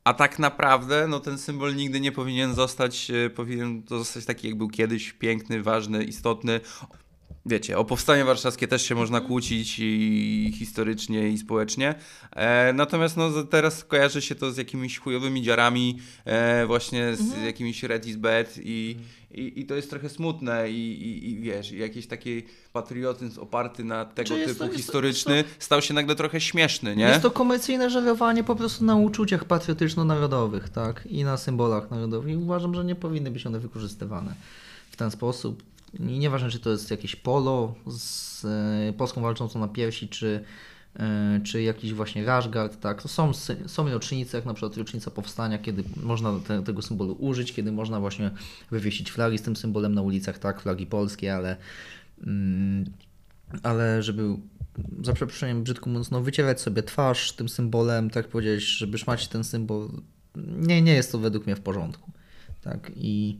A 0.03 0.13
tak 0.13 0.39
naprawdę, 0.39 1.07
no 1.07 1.19
ten 1.19 1.37
symbol 1.37 1.75
nigdy 1.75 1.99
nie 1.99 2.11
powinien 2.11 2.53
zostać, 2.53 3.11
e, 3.11 3.29
powinien 3.29 3.83
to 3.83 3.97
zostać 3.97 4.25
taki, 4.25 4.47
jak 4.47 4.57
był 4.57 4.69
kiedyś, 4.69 5.13
piękny, 5.13 5.63
ważny, 5.63 6.03
istotny. 6.03 6.59
Wiecie, 7.45 7.77
o 7.77 7.85
powstanie 7.85 8.25
warszawskie 8.25 8.67
też 8.67 8.81
się 8.81 8.95
można 8.95 9.21
kłócić 9.21 9.75
i 9.79 10.53
historycznie, 10.59 11.29
i 11.29 11.37
społecznie. 11.37 11.95
E, 12.31 12.73
natomiast 12.73 13.17
no, 13.17 13.43
teraz 13.43 13.83
kojarzy 13.83 14.21
się 14.21 14.35
to 14.35 14.51
z 14.51 14.57
jakimiś 14.57 14.99
chujowymi 14.99 15.41
dziarami, 15.41 15.99
e, 16.25 16.65
właśnie 16.65 17.15
z 17.15 17.43
jakimiś 17.45 17.83
red 17.83 18.05
is 18.05 18.15
bad 18.15 18.57
i, 18.63 18.97
i, 19.31 19.59
i 19.59 19.65
to 19.65 19.75
jest 19.75 19.89
trochę 19.89 20.09
smutne 20.09 20.71
i, 20.71 20.91
i, 21.03 21.29
i 21.31 21.39
wiesz, 21.39 21.71
jakiś 21.71 22.07
taki 22.07 22.43
patriotyzm 22.73 23.39
oparty 23.41 23.83
na 23.83 24.05
tego 24.05 24.27
Czy 24.27 24.39
jest 24.39 24.45
typu 24.47 24.59
to- 24.59 24.65
jest 24.65 24.75
to- 24.75 24.77
historyczny 24.77 25.43
stał 25.59 25.81
się 25.81 25.93
nagle 25.93 26.15
trochę 26.15 26.41
śmieszny, 26.41 26.95
nie? 26.95 27.05
Jest 27.05 27.21
to 27.21 27.31
komercyjne 27.31 27.89
żerowanie 27.89 28.43
po 28.43 28.55
prostu 28.55 28.85
na 28.85 28.95
uczuciach 28.95 29.45
patriotyczno-narodowych, 29.45 30.69
tak? 30.69 31.07
I 31.09 31.23
na 31.23 31.37
symbolach 31.37 31.91
narodowych. 31.91 32.33
I 32.33 32.37
uważam, 32.37 32.75
że 32.75 32.85
nie 32.85 32.95
powinny 32.95 33.31
być 33.31 33.45
one 33.45 33.59
wykorzystywane 33.59 34.33
w 34.91 34.95
ten 34.95 35.11
sposób. 35.11 35.63
Nieważne, 35.99 36.49
czy 36.49 36.59
to 36.59 36.69
jest 36.69 36.91
jakieś 36.91 37.15
polo 37.15 37.75
z 37.87 38.45
e, 38.45 38.93
Polską 38.93 39.21
walczącą 39.21 39.59
na 39.59 39.67
piersi, 39.67 40.09
czy, 40.09 40.43
e, 40.95 41.39
czy 41.43 41.61
jakiś 41.61 41.93
właśnie 41.93 42.25
Rashgard, 42.25 42.79
tak? 42.79 43.01
To 43.01 43.07
są, 43.07 43.31
są 43.65 43.89
rocznice, 43.89 44.37
jak 44.37 44.45
na 44.45 44.53
przykład 44.53 44.77
rocznica 44.77 45.11
powstania, 45.11 45.57
kiedy 45.57 45.83
można 46.03 46.39
te, 46.47 46.63
tego 46.63 46.81
symbolu 46.81 47.15
użyć, 47.19 47.53
kiedy 47.53 47.71
można 47.71 47.99
właśnie 47.99 48.31
wywiesić 48.71 49.11
flagi 49.11 49.37
z 49.37 49.41
tym 49.41 49.55
symbolem 49.55 49.95
na 49.95 50.01
ulicach, 50.01 50.39
tak? 50.39 50.61
Flagi 50.61 50.85
polskie, 50.85 51.35
ale 51.35 51.57
mm, 52.27 52.85
ale 53.63 54.03
żeby 54.03 54.35
za 55.03 55.13
przeproszeniem 55.13 55.63
brzydko 55.63 55.89
mówiąc, 55.89 56.11
no 56.11 56.21
wycierać 56.21 56.61
sobie 56.61 56.83
twarz 56.83 57.31
tym 57.31 57.49
symbolem, 57.49 58.09
tak 58.09 58.27
powiedzieć, 58.27 58.63
żeby 58.63 58.97
szmać 58.97 59.27
ten 59.27 59.43
symbol, 59.43 59.89
nie, 60.35 60.81
nie 60.81 60.93
jest 60.93 61.11
to 61.11 61.19
według 61.19 61.45
mnie 61.45 61.55
w 61.55 61.61
porządku. 61.61 62.11
Tak 62.61 62.91
i 62.95 63.37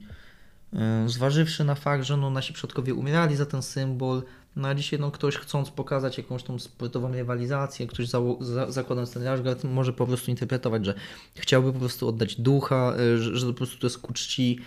zważywszy 1.06 1.64
na 1.64 1.74
fakt, 1.74 2.04
że 2.04 2.16
no, 2.16 2.30
nasi 2.30 2.52
przodkowie 2.52 2.94
umierali 2.94 3.36
za 3.36 3.46
ten 3.46 3.62
symbol, 3.62 4.22
no 4.56 4.68
a 4.68 4.74
dzisiaj 4.74 5.00
no, 5.00 5.10
ktoś 5.10 5.36
chcąc 5.36 5.70
pokazać 5.70 6.18
jakąś 6.18 6.42
tą 6.42 6.58
sportową 6.58 7.12
rywalizację, 7.12 7.86
ktoś 7.86 8.08
zało- 8.08 8.44
za, 8.44 8.70
zakładając 8.70 9.12
ten 9.12 9.22
Rashguard 9.22 9.64
może 9.64 9.92
po 9.92 10.06
prostu 10.06 10.30
interpretować, 10.30 10.84
że 10.84 10.94
chciałby 11.34 11.72
po 11.72 11.78
prostu 11.78 12.08
oddać 12.08 12.40
ducha, 12.40 12.94
y, 13.14 13.18
że, 13.18 13.36
że 13.36 13.46
po 13.46 13.52
prostu 13.52 13.78
to 13.78 13.86
jest 13.86 13.98
ku 13.98 14.12
czci, 14.12 14.58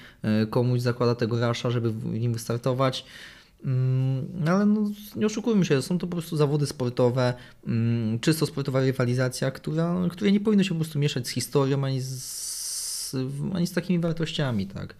y, 0.43 0.47
komuś 0.47 0.81
zakłada 0.81 1.15
tego 1.15 1.39
rasza, 1.39 1.71
żeby 1.71 1.91
w 1.91 2.05
nim 2.05 2.33
wystartować. 2.33 3.05
Mm, 3.65 4.27
Ale 4.47 4.65
no, 4.65 4.91
nie 5.15 5.25
oszukujmy 5.25 5.65
się, 5.65 5.81
są 5.81 5.97
to 5.97 6.07
po 6.07 6.15
prostu 6.15 6.37
zawody 6.37 6.65
sportowe, 6.65 7.33
mm, 7.67 8.19
czysto 8.19 8.45
sportowa 8.45 8.81
rywalizacja, 8.81 9.51
która, 9.51 9.95
której 10.11 10.33
nie 10.33 10.39
powinno 10.39 10.63
się 10.63 10.69
po 10.69 10.75
prostu 10.75 10.99
mieszać 10.99 11.27
z 11.27 11.29
historią 11.29 11.83
ani 11.83 12.01
z, 12.01 13.15
ani 13.53 13.67
z 13.67 13.71
takimi 13.71 13.99
wartościami. 13.99 14.67
Tak. 14.67 14.95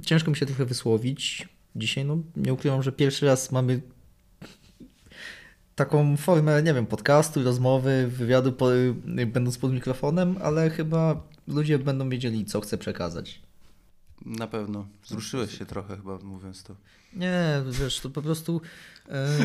Ciężko 0.00 0.30
mi 0.30 0.36
się 0.36 0.46
trochę 0.46 0.64
wysłowić. 0.64 1.48
Dzisiaj 1.76 2.04
no, 2.04 2.18
nie 2.36 2.52
ukrywam, 2.52 2.82
że 2.82 2.92
pierwszy 2.92 3.26
raz 3.26 3.52
mamy 3.52 3.80
taką 5.74 6.16
formę, 6.16 6.62
nie 6.62 6.74
wiem, 6.74 6.86
podcastu, 6.86 7.42
rozmowy, 7.42 8.08
wywiadu, 8.08 8.52
po, 8.52 8.68
będąc 9.26 9.58
pod 9.58 9.72
mikrofonem, 9.72 10.36
ale 10.42 10.70
chyba 10.70 11.22
ludzie 11.48 11.78
będą 11.78 12.08
wiedzieli, 12.08 12.44
co 12.44 12.60
chcę 12.60 12.78
przekazać. 12.78 13.42
Na 14.26 14.46
pewno. 14.46 14.88
Wzruszyłeś 15.04 15.58
się 15.58 15.66
trochę 15.66 15.96
chyba 15.96 16.18
mówiąc 16.18 16.62
to. 16.62 16.76
Nie, 17.12 17.62
wiesz, 17.70 18.00
to 18.00 18.10
po 18.10 18.22
prostu 18.22 18.60
e, 19.08 19.38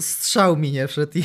strzał 0.00 0.56
mi 0.56 0.72
nie 0.72 0.88
wszedł 0.88 1.18
i 1.18 1.22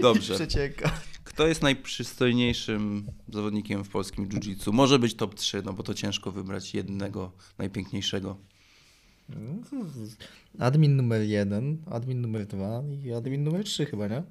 Dobrze. 0.00 0.34
przecieka. 0.38 0.90
Kto 1.34 1.46
jest 1.46 1.62
najprzystojniejszym 1.62 3.06
zawodnikiem 3.32 3.84
w 3.84 3.88
polskim 3.88 4.28
jiu-jitsu? 4.28 4.72
Może 4.72 4.98
być 4.98 5.14
top 5.14 5.34
3, 5.34 5.62
no 5.64 5.72
bo 5.72 5.82
to 5.82 5.94
ciężko 5.94 6.32
wybrać 6.32 6.74
jednego 6.74 7.32
najpiękniejszego. 7.58 8.36
Admin 10.58 10.96
numer 10.96 11.22
jeden, 11.22 11.78
admin 11.90 12.20
numer 12.20 12.46
dwa 12.46 12.82
i 13.04 13.12
admin 13.12 13.44
numer 13.44 13.64
trzy 13.64 13.86
chyba, 13.86 14.08
nie? 14.08 14.22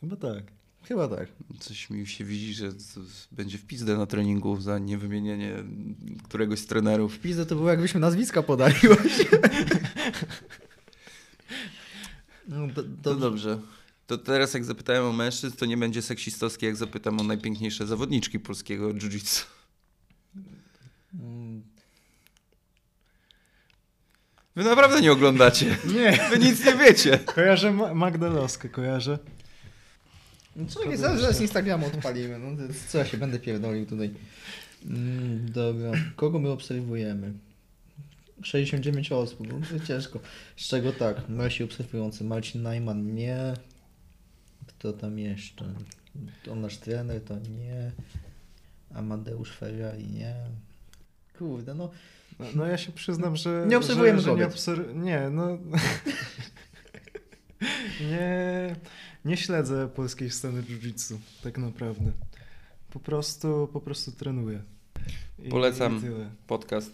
Chyba 0.00 0.16
tak. 0.16 0.44
Chyba 0.82 1.08
tak. 1.08 1.28
Coś 1.58 1.90
mi 1.90 2.06
się 2.06 2.24
widzi, 2.24 2.54
że 2.54 2.72
będzie 3.32 3.58
w 3.58 3.66
pizdę 3.66 3.96
na 3.96 4.06
treningu 4.06 4.60
za 4.60 4.78
niewymienienie 4.78 5.52
któregoś 6.24 6.58
z 6.58 6.66
trenerów. 6.66 7.18
Pizdę 7.18 7.46
to 7.46 7.54
było 7.54 7.68
jakbyśmy 7.68 8.00
nazwiska 8.00 8.42
podali 8.42 8.74
właśnie. 8.74 9.24
No, 12.48 12.66
do, 12.66 12.82
To 12.82 12.88
do, 13.02 13.14
dobrze. 13.14 13.58
To 14.08 14.18
teraz 14.18 14.54
jak 14.54 14.64
zapytałem 14.64 15.04
o 15.04 15.12
mężczyzn, 15.12 15.56
to 15.56 15.66
nie 15.66 15.76
będzie 15.76 16.02
seksistowskie, 16.02 16.66
jak 16.66 16.76
zapytam 16.76 17.20
o 17.20 17.22
najpiękniejsze 17.22 17.86
zawodniczki 17.86 18.40
polskiego 18.40 18.88
jiu-jitsu. 18.94 19.44
Wy 24.56 24.64
naprawdę 24.64 25.00
nie 25.00 25.12
oglądacie. 25.12 25.76
Nie, 25.94 26.18
Wy 26.30 26.38
nic 26.38 26.64
nie 26.64 26.74
wiecie. 26.74 27.18
kojarzę 27.18 27.72
Ma- 27.72 27.94
Magdę 27.94 28.28
Loskę, 28.30 28.68
kojarzę. 28.68 29.18
No 30.56 30.66
co, 30.66 30.84
jak 30.84 30.98
zaraz, 30.98 31.20
zaraz 31.20 31.40
Instagrama 31.40 31.86
odpalimy, 31.86 32.38
no 32.38 32.56
to 32.56 32.72
co 32.88 32.98
ja 32.98 33.04
się 33.04 33.16
będę 33.16 33.38
pierdolił 33.38 33.86
tutaj. 33.86 34.10
Mm, 34.86 35.52
dobra, 35.52 35.90
kogo 36.16 36.38
my 36.38 36.50
obserwujemy? 36.50 37.32
69 38.42 39.12
osób, 39.12 39.40
no 39.48 39.78
to 39.78 39.86
ciężko. 39.86 40.20
Z 40.56 40.68
czego 40.68 40.92
tak, 40.92 41.16
nasi 41.28 41.64
obserwujący, 41.64 42.24
Marcin 42.24 42.62
Najman 42.62 43.14
nie, 43.14 43.54
kto 44.78 44.92
tam 44.92 45.18
jeszcze? 45.18 45.64
On 46.50 46.60
nasz 46.60 46.76
trener 46.78 47.20
to 47.24 47.34
nie, 47.38 47.92
Amadeusz 48.94 49.50
Ferrari 49.56 50.06
nie. 50.06 50.34
Kurde, 51.38 51.74
no 51.74 51.90
No, 52.38 52.46
no 52.54 52.66
ja 52.66 52.78
się 52.78 52.92
przyznam, 52.92 53.36
że. 53.36 53.64
Nie 53.68 53.78
obserwujemy 53.78 54.20
że, 54.20 54.24
że 54.24 54.36
nie, 54.36 54.46
obser- 54.46 54.94
nie, 54.94 55.30
no. 55.30 55.58
nie, 58.10 58.76
nie 59.24 59.36
śledzę 59.36 59.88
polskiej 59.88 60.30
sceny 60.30 60.62
jiu-jitsu, 60.62 61.16
tak 61.42 61.58
naprawdę. 61.58 62.12
Po 62.90 63.00
prostu, 63.00 63.68
po 63.72 63.80
prostu 63.80 64.12
trenuję. 64.12 64.62
I, 65.44 65.48
Polecam. 65.48 65.96
I. 65.96 66.46
Podcast. 66.46 66.92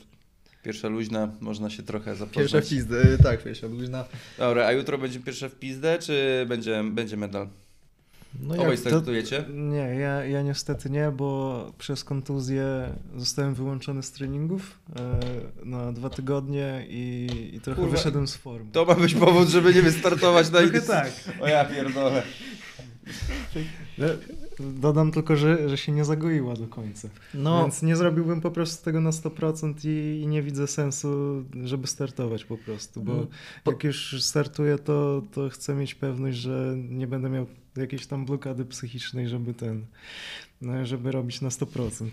Pierwsza 0.63 0.89
luźna, 0.89 1.33
można 1.41 1.71
się 1.71 1.83
trochę 1.83 2.17
zapoznać. 2.17 2.37
pierwsza 2.37 2.61
w 2.61 2.69
pizdę, 2.69 3.19
tak, 3.19 3.45
pierwsza 3.45 3.67
luźna. 3.67 4.05
Dobra, 4.39 4.67
a 4.67 4.73
jutro 4.73 4.99
będzie 4.99 5.21
pierwsza 5.21 5.49
w 5.49 5.55
pizdę, 5.55 5.99
czy 5.99 6.47
będzie, 6.49 6.85
będzie 6.85 7.17
medal? 7.17 7.49
No 8.41 8.55
Obaj 8.63 8.77
startujecie? 8.77 9.45
Nie, 9.55 9.77
ja, 9.95 10.25
ja 10.25 10.43
niestety 10.43 10.91
nie, 10.91 11.11
bo 11.17 11.73
przez 11.79 12.05
kontuzję 12.05 12.89
zostałem 13.17 13.55
wyłączony 13.55 14.03
z 14.03 14.13
treningów 14.13 14.79
e, 14.97 15.21
na 15.67 15.93
dwa 15.93 16.11
tygodnie 16.11 16.87
i, 16.89 17.29
i 17.55 17.61
trochę 17.61 17.81
Kurwa. 17.81 17.97
wyszedłem 17.97 18.29
z 18.29 18.37
formy. 18.37 18.71
To 18.73 18.85
ma 18.85 18.95
być 18.95 19.15
powód, 19.15 19.49
żeby 19.49 19.75
nie 19.75 19.83
wystartować 19.83 20.51
na 20.51 20.59
Trochę 20.63 20.81
tak. 20.81 21.13
O 21.41 21.49
ja 21.49 21.65
pierdolę. 21.65 22.23
E, 23.99 24.17
Dodam 24.61 25.13
tylko, 25.13 25.37
że, 25.37 25.69
że 25.69 25.77
się 25.77 25.93
nie 25.93 26.05
zagoiła 26.05 26.55
do 26.55 26.67
końca. 26.67 27.09
no, 27.35 27.63
Więc 27.63 27.83
nie 27.83 27.97
zrobiłbym 27.97 28.41
po 28.41 28.51
prostu 28.51 28.85
tego 28.85 29.01
na 29.01 29.11
100% 29.11 29.75
i, 29.89 30.21
i 30.23 30.27
nie 30.27 30.43
widzę 30.43 30.67
sensu, 30.67 31.45
żeby 31.65 31.87
startować 31.87 32.45
po 32.45 32.59
prostu, 32.59 33.03
bo 33.03 33.27
po- 33.65 33.71
jak 33.71 33.85
już 33.85 34.23
startuję, 34.25 34.79
to, 34.79 35.23
to 35.33 35.49
chcę 35.49 35.75
mieć 35.75 35.95
pewność, 35.95 36.39
że 36.39 36.75
nie 36.77 37.07
będę 37.07 37.31
miał 37.31 37.47
jakiejś 37.77 38.07
tam 38.07 38.27
blokady 38.27 38.65
psychicznej, 38.65 39.29
żeby 39.29 39.55
ten, 39.55 39.87
no, 40.61 40.87
żeby 40.87 41.13
robić 41.13 41.41
na 41.41 41.49
100%. 41.49 42.09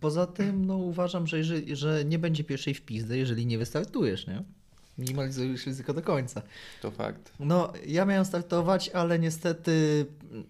Poza 0.00 0.26
tym, 0.26 0.66
no 0.66 0.76
uważam, 0.76 1.26
że, 1.26 1.38
jeżeli, 1.38 1.76
że 1.76 2.04
nie 2.04 2.18
będzie 2.18 2.44
pierwszej 2.44 2.74
w 2.74 2.80
pizdę, 2.80 3.18
jeżeli 3.18 3.46
nie 3.46 3.58
wystartujesz, 3.58 4.26
nie? 4.26 4.42
Minimalizujesz 4.98 5.66
ryzyko 5.66 5.94
do 5.94 6.02
końca. 6.02 6.42
To 6.82 6.90
fakt. 6.90 7.32
No, 7.40 7.72
ja 7.86 8.04
miałem 8.04 8.24
startować, 8.24 8.88
ale 8.88 9.18
niestety 9.18 10.06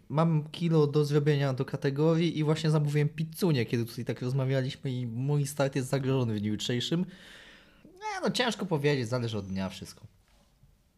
mam 0.09 0.49
kilo 0.51 0.87
do 0.87 1.05
zrobienia 1.05 1.53
do 1.53 1.65
kategorii 1.65 2.39
i 2.39 2.45
właśnie 2.45 2.71
zamówiłem 2.71 3.09
pizzunię, 3.09 3.67
kiedy 3.67 3.85
tutaj 3.85 4.05
tak 4.05 4.23
rozmawialiśmy 4.23 4.91
i 4.91 5.07
mój 5.07 5.47
start 5.47 5.77
jest 5.77 5.89
zagrożony 5.89 6.35
w 6.35 6.41
dniu 6.41 6.53
jutrzejszym. 6.53 7.07
No 8.23 8.31
ciężko 8.31 8.67
powiedzieć, 8.67 9.09
zależy 9.09 9.39
od 9.39 9.47
dnia 9.47 9.69
wszystko. 9.69 10.07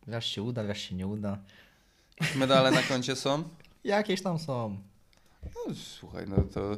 Raz 0.07 0.25
się 0.25 0.43
uda, 0.43 0.63
raz 0.63 0.77
się 0.77 0.95
nie 0.95 1.07
uda. 1.07 1.39
Medale 2.37 2.71
na 2.71 2.83
koncie 2.83 3.17
są? 3.17 3.45
Jakieś 3.85 4.23
tam 4.23 4.39
są. 4.39 4.77
No, 5.45 5.75
słuchaj, 5.75 6.25
no 6.29 6.37
to, 6.37 6.77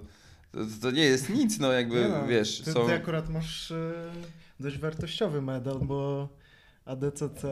to, 0.52 0.58
to 0.82 0.90
nie 0.90 1.02
jest 1.04 1.30
nic, 1.30 1.58
no 1.58 1.72
jakby, 1.72 2.08
no, 2.08 2.26
wiesz, 2.26 2.60
ty, 2.60 2.72
są... 2.72 2.86
ty 2.86 2.92
akurat 2.92 3.28
masz 3.28 3.70
e, 3.70 3.92
dość 4.60 4.78
wartościowy 4.78 5.42
medal, 5.42 5.78
bo 5.78 6.28
ADCC 6.84 7.42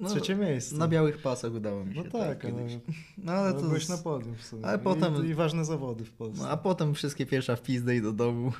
No, 0.00 0.08
trzecie 0.10 0.34
miejsce. 0.34 0.76
Na 0.76 0.88
białych 0.88 1.18
pasach 1.22 1.52
udało 1.52 1.84
mi 1.84 1.94
się. 1.94 2.02
No 2.04 2.10
tak, 2.10 2.22
ale, 2.22 2.36
kiedyś. 2.36 2.72
No, 3.18 3.32
ale 3.32 3.40
ale 3.40 3.54
to 3.54 3.60
byłeś 3.60 3.84
z- 3.86 3.88
na 3.88 3.98
podium 3.98 4.34
w 4.36 4.42
sumie. 4.44 4.66
ale 4.66 4.76
I, 4.78 4.80
potem- 4.80 5.26
I 5.26 5.34
ważne 5.34 5.64
zawody 5.64 6.04
w 6.04 6.12
Polsce. 6.12 6.42
No, 6.42 6.48
a 6.50 6.56
potem 6.56 6.94
wszystkie 6.94 7.26
pierwsza 7.26 7.56
w 7.56 7.62
pizdę 7.62 7.96
i 7.96 8.02
do 8.02 8.12
domu. 8.12 8.52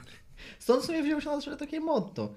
Stąd 0.58 0.84
sobie 0.84 1.02
wziął 1.02 1.20
się 1.20 1.30
na 1.30 1.40
to 1.40 1.56
takie 1.56 1.80
motto. 1.80 2.32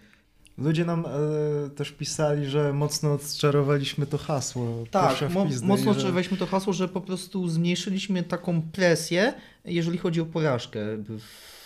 Ludzie 0.61 0.85
nam 0.85 1.05
e, 1.05 1.69
też 1.69 1.91
pisali, 1.91 2.45
że 2.45 2.73
mocno 2.73 3.13
odczarowaliśmy 3.13 4.05
to 4.05 4.17
hasło. 4.17 4.83
Tak, 4.91 5.29
mo- 5.33 5.47
mocno 5.63 5.93
że- 5.93 6.11
weźmy 6.11 6.37
to 6.37 6.45
hasło, 6.45 6.73
że 6.73 6.87
po 6.87 7.01
prostu 7.01 7.49
zmniejszyliśmy 7.49 8.23
taką 8.23 8.61
presję, 8.61 9.33
jeżeli 9.65 9.97
chodzi 9.97 10.21
o 10.21 10.25
porażkę 10.25 10.79
w 10.97 11.19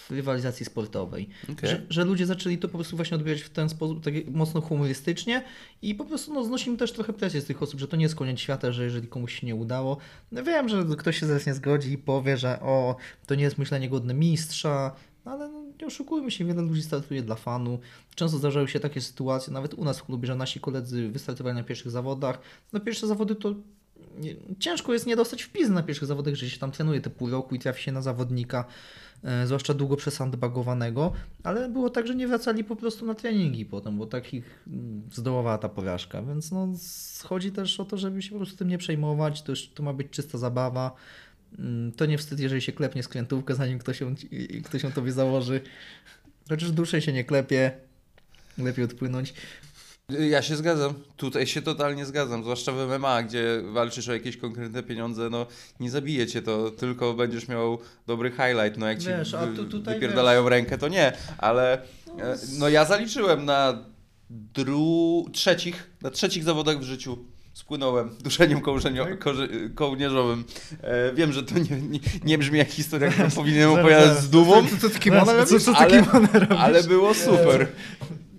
rywalizacji 0.10 0.66
sportowej. 0.66 1.30
Okej. 1.52 1.70
Że, 1.70 1.82
że 1.90 2.06
ludzie 2.06 2.26
zaczęli 2.26 2.58
to 2.58 2.68
po 2.70 2.78
prostu 2.78 2.96
właśnie 2.96 3.16
odbierać 3.18 3.42
w 3.42 3.50
ten 3.50 3.70
sposób, 3.70 4.04
tak 4.04 4.14
mocno 4.32 4.62
humorystycznie 4.62 5.44
i 5.82 5.96
po 5.96 6.06
prostu 6.06 6.34
no, 6.34 6.44
znosimy 6.44 6.78
też 6.78 6.92
trochę 6.92 7.14
presję 7.14 7.42
z 7.42 7.46
tych 7.46 7.64
osób, 7.64 7.80
że 7.80 7.88
to 7.88 7.96
nie 7.96 8.04
jest 8.04 8.16
koniec 8.16 8.40
świata, 8.40 8.72
że 8.72 8.84
jeżeli 8.84 9.08
komuś 9.08 9.40
się 9.40 9.48
nie 9.48 9.56
udało. 9.56 9.98
No, 10.32 10.44
wiem, 10.44 10.70
że 10.70 10.84
ktoś 10.98 11.20
się 11.20 11.26
zaraz 11.26 11.46
nie 11.46 11.54
zgodzi 11.54 11.92
i 11.92 11.98
powie, 11.98 12.38
że 12.38 12.60
o, 12.62 12.96
to 13.28 13.36
nie 13.36 13.44
jest 13.44 13.58
myślenie 13.58 13.90
godne 13.90 14.14
mistrza, 14.14 14.96
no, 15.26 15.32
ale 15.32 15.50
no, 15.50 15.64
nie 15.82 15.88
oszukujmy 15.88 16.32
się, 16.32 16.46
wiele 16.46 16.62
ludzi 16.62 16.84
startuje 16.84 17.22
dla 17.22 17.36
fanu. 17.36 17.80
Często 18.16 18.38
zdarzały 18.38 18.68
się 18.68 18.80
takie 18.80 19.02
sytuacje, 19.02 19.54
nawet 19.54 19.74
u 19.74 19.84
nas 19.84 20.00
w 20.00 20.04
klubie, 20.04 20.28
że 20.28 20.36
nasi 20.36 20.60
koledzy 20.60 21.10
wystartowali 21.10 21.56
na 21.56 21.64
pierwszych 21.64 21.92
zawodach. 21.92 22.40
No 22.74 22.80
pierwsze 22.80 23.08
zawody 23.08 23.36
to 23.36 23.56
ciężko 24.60 24.94
jest 24.94 25.08
nie 25.08 25.16
dostać 25.16 25.44
wpis 25.44 25.70
na 25.70 25.84
pierwszych 25.84 26.08
zawodach, 26.08 26.36
że 26.36 26.50
się 26.50 26.60
tam 26.60 26.72
trenuje 26.72 27.02
te 27.02 27.10
pół 27.10 27.30
roku 27.30 27.56
i 27.56 27.60
trafi 27.60 27.84
się 27.84 27.92
na 27.92 28.02
zawodnika, 28.02 28.66
e, 29.24 29.48
zwłaszcza 29.48 29.74
długo 29.74 29.96
przesandbagowanego, 29.96 31.14
ale 31.44 31.70
było 31.70 31.90
tak, 31.90 32.08
że 32.08 32.16
nie 32.16 32.28
wracali 32.28 32.64
po 32.64 32.76
prostu 32.76 33.06
na 33.06 33.16
treningi 33.16 33.66
potem, 33.66 33.98
bo 33.98 34.06
tak 34.06 34.34
ich 34.34 34.64
mm, 34.68 35.02
zdołowała 35.12 35.58
ta 35.58 35.70
porażka, 35.70 36.22
więc 36.22 36.52
no 36.52 36.68
chodzi 37.24 37.52
też 37.52 37.80
o 37.80 37.86
to, 37.86 37.98
żeby 37.98 38.22
się 38.22 38.32
po 38.32 38.38
prostu 38.38 38.58
tym 38.58 38.68
nie 38.68 38.78
przejmować, 38.78 39.42
to, 39.42 39.52
już, 39.52 39.68
to 39.68 39.84
ma 39.84 39.94
być 39.94 40.10
czysta 40.10 40.38
zabawa, 40.38 40.96
to 41.98 42.06
nie 42.06 42.18
wstyd, 42.18 42.40
jeżeli 42.40 42.62
się 42.62 42.72
klepnie 42.72 43.04
skrętówkę, 43.04 43.56
zanim 43.56 43.80
ktoś 43.80 44.02
ją, 44.02 44.16
ktoś 44.64 44.84
ją 44.84 44.92
tobie 44.92 45.12
założy, 45.12 45.62
chociaż 46.50 46.72
dłużej 46.72 47.02
się 47.02 47.14
nie 47.14 47.24
klepie, 47.24 47.72
lepiej 48.58 48.86
odpłynąć. 48.86 49.34
Ja 50.10 50.42
się 50.42 50.56
zgadzam. 50.56 50.94
Tutaj 51.18 51.48
się 51.48 51.62
totalnie 51.62 52.06
zgadzam. 52.06 52.44
Zwłaszcza 52.44 52.72
w 52.72 52.76
MMA, 53.00 53.24
gdzie 53.24 53.62
walczysz 53.74 54.10
o 54.10 54.14
jakieś 54.14 54.38
konkretne 54.38 54.84
pieniądze, 54.84 55.30
no 55.30 55.48
nie 55.80 55.92
zabije 55.92 56.28
cię 56.28 56.42
to, 56.42 56.72
tylko 56.72 57.14
będziesz 57.14 57.48
miał 57.48 57.80
dobry 58.08 58.32
highlight. 58.32 58.78
No 58.78 58.88
jak 58.88 59.00
ci 59.00 59.08
Wiesz, 59.08 59.34
a 59.34 59.46
wy- 59.46 59.66
tu- 59.66 59.84
wypierdalają 59.84 60.50
rękę, 60.50 60.78
to 60.78 60.88
nie. 60.88 61.14
Ale 61.38 61.74
e, 61.74 62.38
no 62.60 62.70
ja 62.70 62.86
zaliczyłem 62.86 63.46
na 63.46 63.86
dru... 64.30 65.26
trzecich, 65.34 65.90
na 66.02 66.10
trzecich 66.10 66.44
zawodach 66.44 66.80
w 66.80 66.84
życiu. 66.84 67.26
Spłynąłem 67.64 68.10
duszeniem 68.24 68.60
kołżenio- 68.62 69.18
korzy- 69.18 69.70
kołnierzowym. 69.76 70.44
E, 70.82 71.14
wiem, 71.14 71.32
że 71.34 71.44
to 71.44 71.60
nie, 71.60 71.82
nie, 71.82 72.00
nie 72.26 72.38
brzmi 72.38 72.58
jak 72.60 72.68
historia, 72.70 73.10
którą 73.12 73.30
powinienem 73.42 73.72
opowiadać 73.72 74.18
z 74.18 74.30
dumą, 74.30 74.68
Co, 74.68 74.78
co, 74.78 74.90
Co, 75.46 75.60
co, 75.60 75.60
co 75.74 75.78
Ale- 75.78 76.04
kimono 76.04 76.28
robisz? 76.34 76.58
ale 76.60 76.84
było 76.84 77.14
super. 77.14 77.68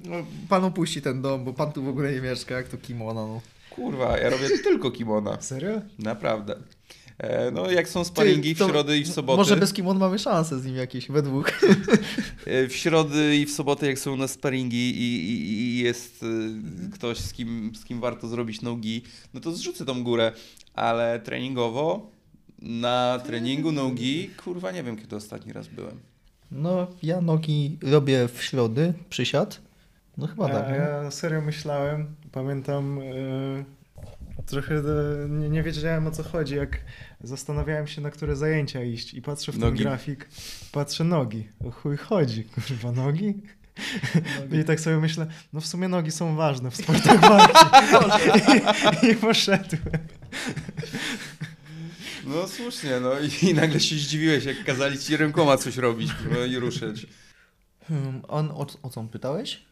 No, 0.05 0.17
pan 0.49 0.65
opuści 0.65 1.03
ten 1.03 1.23
dom, 1.23 1.45
bo 1.45 1.53
pan 1.53 1.73
tu 1.73 1.83
w 1.83 1.89
ogóle 1.89 2.13
nie 2.13 2.21
mieszka, 2.21 2.55
jak 2.55 2.69
to 2.69 2.77
kimono. 2.79 3.27
No. 3.29 3.41
Kurwa, 3.71 4.19
ja 4.19 4.31
robię 4.31 4.49
tylko 4.65 4.91
kimona. 4.91 5.41
Serio? 5.43 5.81
Naprawdę. 5.99 6.57
E, 7.19 7.51
no, 7.51 7.71
jak 7.71 7.89
są 7.89 8.05
sparingi 8.05 8.55
w 8.55 8.59
to 8.59 8.69
środę 8.69 8.99
i 8.99 9.05
w 9.05 9.13
soboty. 9.13 9.37
Może 9.37 9.57
bez 9.57 9.73
kimon 9.73 9.99
mamy 9.99 10.19
szansę 10.19 10.61
z 10.61 10.67
nim 10.67 10.77
jakieś, 10.77 11.09
we 11.09 11.23
dwóch. 11.23 11.51
E, 12.47 12.69
W 12.69 12.77
środy 12.77 13.37
i 13.37 13.47
w 13.47 13.51
soboty, 13.53 13.87
jak 13.87 13.99
są 13.99 14.13
u 14.13 14.17
nas 14.17 14.31
sparingi 14.31 14.91
i, 14.91 15.31
i, 15.31 15.53
i 15.53 15.79
jest 15.79 16.23
e, 16.23 16.91
ktoś, 16.91 17.19
z 17.19 17.33
kim, 17.33 17.73
z 17.75 17.85
kim 17.85 18.01
warto 18.01 18.29
zrobić 18.29 18.63
nogi, 18.63 19.03
no 19.35 19.41
to 19.41 19.53
zrzucę 19.53 19.85
tą 19.85 20.05
górę. 20.05 20.33
Ale 20.75 21.21
treningowo, 21.21 22.11
na 22.59 23.21
treningu 23.27 23.73
nogi, 23.73 24.31
kurwa, 24.45 24.73
nie 24.73 24.83
wiem, 24.83 24.97
kiedy 24.97 25.17
ostatni 25.17 25.53
raz 25.53 25.69
byłem. 25.69 26.01
No, 26.51 26.87
ja 27.03 27.21
nogi 27.21 27.79
robię 27.83 28.29
w 28.29 28.43
środy, 28.43 28.95
przysiad. 29.11 29.61
No 30.17 30.27
chyba 30.27 30.49
tak. 30.49 30.69
Ja, 30.69 31.11
serio 31.11 31.41
myślałem, 31.41 32.07
pamiętam, 32.33 33.01
trochę 34.47 34.75
e, 34.75 35.29
nie, 35.29 35.49
nie 35.49 35.63
wiedziałem 35.63 36.07
o 36.07 36.11
co 36.11 36.23
chodzi, 36.23 36.55
jak 36.55 36.81
zastanawiałem 37.21 37.87
się 37.87 38.01
na 38.01 38.11
które 38.11 38.37
zajęcia 38.37 38.83
iść 38.83 39.15
i 39.15 39.23
patrzę 39.23 39.53
w 39.53 39.55
ten 39.55 39.65
Nogi. 39.65 39.83
grafik, 39.83 40.29
patrzę 40.73 41.05
nogi, 41.05 41.49
o 41.65 41.71
chuj 41.71 41.97
chodzi, 41.97 42.45
kurwa 42.45 42.93
nogi? 42.93 43.35
I 44.61 44.65
tak 44.65 44.81
sobie 44.81 44.97
myślę, 44.97 45.27
no 45.53 45.61
w 45.61 45.67
sumie 45.67 45.89
nogi 45.89 46.11
są 46.11 46.37
ważne 46.37 46.71
w 46.71 46.77
sportach 46.77 47.21
walki. 47.31 47.59
I, 49.03 49.11
I 49.11 49.15
poszedłem. 49.15 49.99
No 52.27 52.49
słusznie, 52.49 53.01
no 53.01 53.13
i, 53.43 53.55
nagle 53.55 53.81
się 53.81 53.97
zdziwiłeś, 53.97 54.45
jak 54.45 54.65
kazali 54.65 54.99
ci 54.99 55.17
rękoma 55.17 55.57
coś 55.57 55.77
robić 55.77 56.11
no, 56.31 56.45
i 56.45 56.57
ruszyć. 56.57 57.07
Hmm, 57.89 58.23
on, 58.29 58.51
o, 58.51 58.67
o 58.83 58.91
co 58.91 59.01
on 59.01 59.09
pytałeś? 59.09 59.63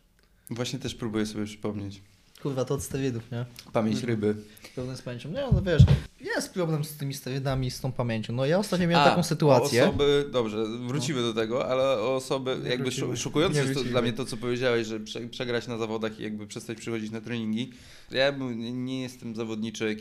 Właśnie 0.51 0.79
też 0.79 0.95
próbuję 0.95 1.27
sobie 1.27 1.45
przypomnieć. 1.45 2.03
Kurwa, 2.43 2.65
to 2.65 2.75
od 2.75 2.83
sterydów, 2.83 3.31
nie? 3.33 3.45
Pamięć 3.73 4.03
ryby. 4.03 4.35
Problem 4.75 4.97
z 4.97 5.03
pamięcią. 5.03 5.29
Nie, 5.29 5.45
no 5.53 5.63
wiesz, 5.63 5.83
jest 6.21 6.55
problem 6.55 6.85
z 6.85 6.97
tymi 6.97 7.15
sterydami, 7.15 7.71
z 7.71 7.81
tą 7.81 7.93
pamięcią. 7.93 8.33
No 8.33 8.47
ja 8.47 8.59
ostatnio 8.59 8.89
miałem 8.89 9.07
A, 9.07 9.11
taką 9.11 9.23
sytuację. 9.23 9.85
Osoby, 9.85 10.29
dobrze, 10.33 10.65
wrócimy 10.87 11.23
do 11.23 11.35
tego, 11.35 11.69
ale 11.69 12.01
osoby, 12.01 12.57
Nie 12.65 12.71
jakby 12.71 12.85
wrócimy. 12.85 13.17
szu- 13.17 13.23
szokujące 13.23 13.61
Nie 13.63 13.69
jest 13.69 13.81
to 13.81 13.85
dla 13.85 14.03
mnie 14.03 14.13
to, 14.13 14.25
co 14.25 14.37
powiedziałeś, 14.37 14.87
że 14.87 15.01
prze, 15.01 15.21
przegrać 15.21 15.67
na 15.67 15.79
zawodach 15.79 16.21
i 16.21 16.23
jakby 16.23 16.47
przestać 16.47 16.79
przychodzić 16.79 17.11
na 17.11 17.21
treningi. 17.21 17.73
Ja 18.11 18.35
nie 18.73 19.03
jestem 19.03 19.35
zawodniczy, 19.35 19.97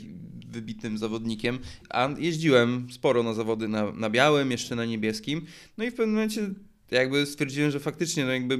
wybitnym 0.49 0.97
zawodnikiem, 0.97 1.59
a 1.89 2.09
jeździłem 2.18 2.88
sporo 2.91 3.23
na 3.23 3.34
zawody 3.34 3.68
na, 3.68 3.91
na 3.91 4.09
białym, 4.09 4.51
jeszcze 4.51 4.76
na 4.76 4.85
niebieskim, 4.85 5.45
no 5.77 5.84
i 5.84 5.91
w 5.91 5.95
pewnym 5.95 6.15
momencie 6.15 6.49
jakby 6.91 7.26
stwierdziłem, 7.26 7.72
że 7.72 7.80
faktycznie 7.80 8.26
no 8.26 8.31
jakby 8.31 8.59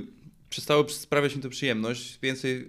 przestało 0.50 0.90
sprawiać 0.90 1.36
mi 1.36 1.42
to 1.42 1.50
przyjemność, 1.50 2.20
więcej 2.22 2.68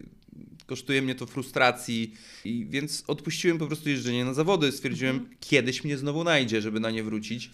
kosztuje 0.67 1.03
mnie 1.03 1.15
to 1.15 1.27
frustracji 1.27 2.15
i 2.45 2.67
więc 2.71 3.05
odpuściłem 3.07 3.59
po 3.59 3.67
prostu 3.67 3.89
jeżdżenie 3.89 4.25
na 4.25 4.35
zawody. 4.35 4.73
Stwierdziłem, 4.73 5.29
kiedyś 5.41 5.85
mnie 5.85 5.99
znowu 5.99 6.25
najdzie, 6.25 6.63
żeby 6.63 6.81
na 6.81 6.91
nie 6.91 7.03
wrócić. 7.03 7.51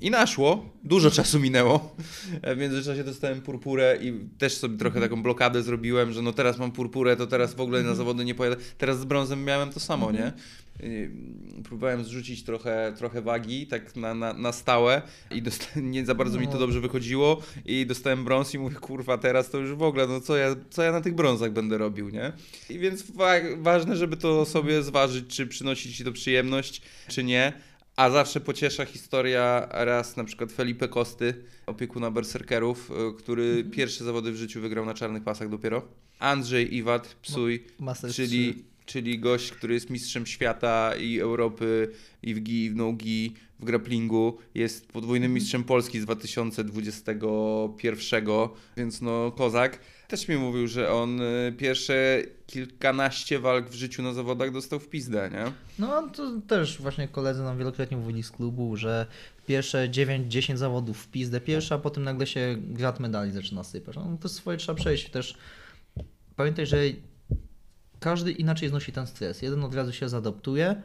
I 0.00 0.10
naszło, 0.10 0.70
dużo 0.84 1.10
czasu 1.10 1.40
minęło. 1.40 1.96
W 2.56 2.58
międzyczasie 2.58 3.04
dostałem 3.04 3.40
purpurę 3.40 3.98
i 4.02 4.12
też 4.38 4.56
sobie 4.56 4.78
trochę 4.78 5.00
taką 5.00 5.22
blokadę 5.22 5.62
zrobiłem, 5.62 6.12
że 6.12 6.22
no 6.22 6.32
teraz 6.32 6.58
mam 6.58 6.72
purpurę, 6.72 7.16
to 7.16 7.26
teraz 7.26 7.54
w 7.54 7.60
ogóle 7.60 7.82
na 7.82 7.94
zawody 7.94 8.24
nie 8.24 8.34
pojadę. 8.34 8.56
Teraz 8.78 9.00
z 9.00 9.04
brązem 9.04 9.44
miałem 9.44 9.72
to 9.72 9.80
samo, 9.80 10.12
nie? 10.12 10.32
Próbowałem 11.64 12.04
zrzucić 12.04 12.44
trochę, 12.44 12.92
trochę 12.98 13.22
wagi, 13.22 13.66
tak 13.66 13.96
na, 13.96 14.14
na, 14.14 14.32
na 14.32 14.52
stałe 14.52 15.02
i 15.30 15.42
dosta- 15.42 15.80
nie 15.92 16.04
za 16.06 16.14
bardzo 16.14 16.40
mi 16.40 16.46
to 16.46 16.52
No. 16.52 16.58
dobrze 16.58 16.80
wychodziło 16.80 17.42
i 17.64 17.86
dostałem 17.86 18.24
brąz 18.24 18.54
i 18.54 18.58
mówię, 18.58 18.76
kurwa, 18.76 19.18
teraz 19.18 19.50
to 19.50 19.58
już 19.58 19.72
w 19.74 19.82
ogóle, 19.82 20.06
no 20.06 20.20
co 20.20 20.36
ja, 20.36 20.56
co 20.70 20.82
ja 20.82 20.92
na 20.92 21.00
tych 21.00 21.14
brązach 21.14 21.52
będę 21.52 21.78
robił, 21.78 22.08
nie? 22.08 22.32
I 22.70 22.78
więc 22.78 23.10
wa- 23.10 23.34
ważne, 23.58 23.96
żeby 23.96 24.16
to 24.16 24.44
sobie 24.44 24.82
zważyć, 24.82 25.26
czy 25.26 25.46
przynosi 25.46 25.92
ci 25.92 26.04
to 26.04 26.12
przyjemność, 26.12 26.82
czy 27.08 27.24
nie. 27.24 27.52
A 27.96 28.10
zawsze 28.10 28.40
pociesza 28.40 28.84
historia 28.84 29.68
raz 29.70 30.16
na 30.16 30.24
przykład 30.24 30.52
Felipe 30.52 30.88
Kosty, 30.88 31.34
opiekuna 31.66 32.10
berserkerów, 32.10 32.90
y, 32.90 33.18
który 33.18 33.64
pierwsze 33.64 34.04
zawody 34.04 34.32
w 34.32 34.36
życiu 34.36 34.60
wygrał 34.60 34.84
na 34.86 34.94
czarnych 34.94 35.22
pasach 35.24 35.48
dopiero. 35.48 35.82
Andrzej 36.18 36.74
Iwat, 36.76 37.16
psuj, 37.22 37.64
Master 37.78 38.10
czyli, 38.12 38.64
czyli 38.86 39.18
gość, 39.18 39.52
który 39.52 39.74
jest 39.74 39.90
mistrzem 39.90 40.26
świata 40.26 40.94
i 40.94 41.20
Europy 41.20 41.90
i 42.22 42.34
w 42.34 42.40
gi, 42.40 42.64
i 42.64 42.70
w 42.70 42.76
no-gi, 42.76 43.34
w 43.60 43.64
grapplingu. 43.64 44.38
Jest 44.54 44.88
podwójnym 44.88 45.34
mistrzem 45.34 45.64
Polski 45.64 46.00
z 46.00 46.04
2021, 46.04 48.26
więc 48.76 49.02
no 49.02 49.32
kozak. 49.32 49.78
Też 50.08 50.28
mi 50.28 50.36
mówił, 50.36 50.68
że 50.68 50.92
on 50.92 51.20
y, 51.20 51.54
pierwsze 51.58 52.22
kilkanaście 52.46 53.38
walk 53.38 53.68
w 53.68 53.74
życiu 53.74 54.02
na 54.02 54.12
zawodach 54.12 54.52
dostał 54.52 54.80
w 54.80 54.88
pizdę, 54.88 55.30
nie? 55.32 55.52
No 55.78 56.08
to 56.08 56.40
też 56.48 56.78
właśnie 56.78 57.08
koledzy 57.08 57.42
nam 57.42 57.58
wielokrotnie 57.58 57.96
mówili 57.96 58.22
z 58.22 58.30
klubu, 58.30 58.76
że 58.76 59.06
pierwsze 59.46 59.88
9-10 59.88 60.56
zawodów 60.56 61.02
w 61.02 61.08
pizdę 61.08 61.40
pierwsza, 61.40 61.74
a 61.74 61.78
potem 61.78 62.04
nagle 62.04 62.26
się 62.26 62.56
grat 62.58 63.00
medali 63.00 63.32
zaczyna 63.32 63.64
sypać. 63.64 63.96
No 63.96 64.18
to 64.20 64.28
swoje 64.28 64.58
trzeba 64.58 64.76
przejść 64.76 65.10
też. 65.10 65.38
Pamiętaj, 66.36 66.66
że 66.66 66.78
każdy 68.00 68.32
inaczej 68.32 68.68
znosi 68.68 68.92
ten 68.92 69.06
stres. 69.06 69.42
Jeden 69.42 69.64
od 69.64 69.74
razu 69.74 69.92
się 69.92 70.08
zadoptuje, 70.08 70.82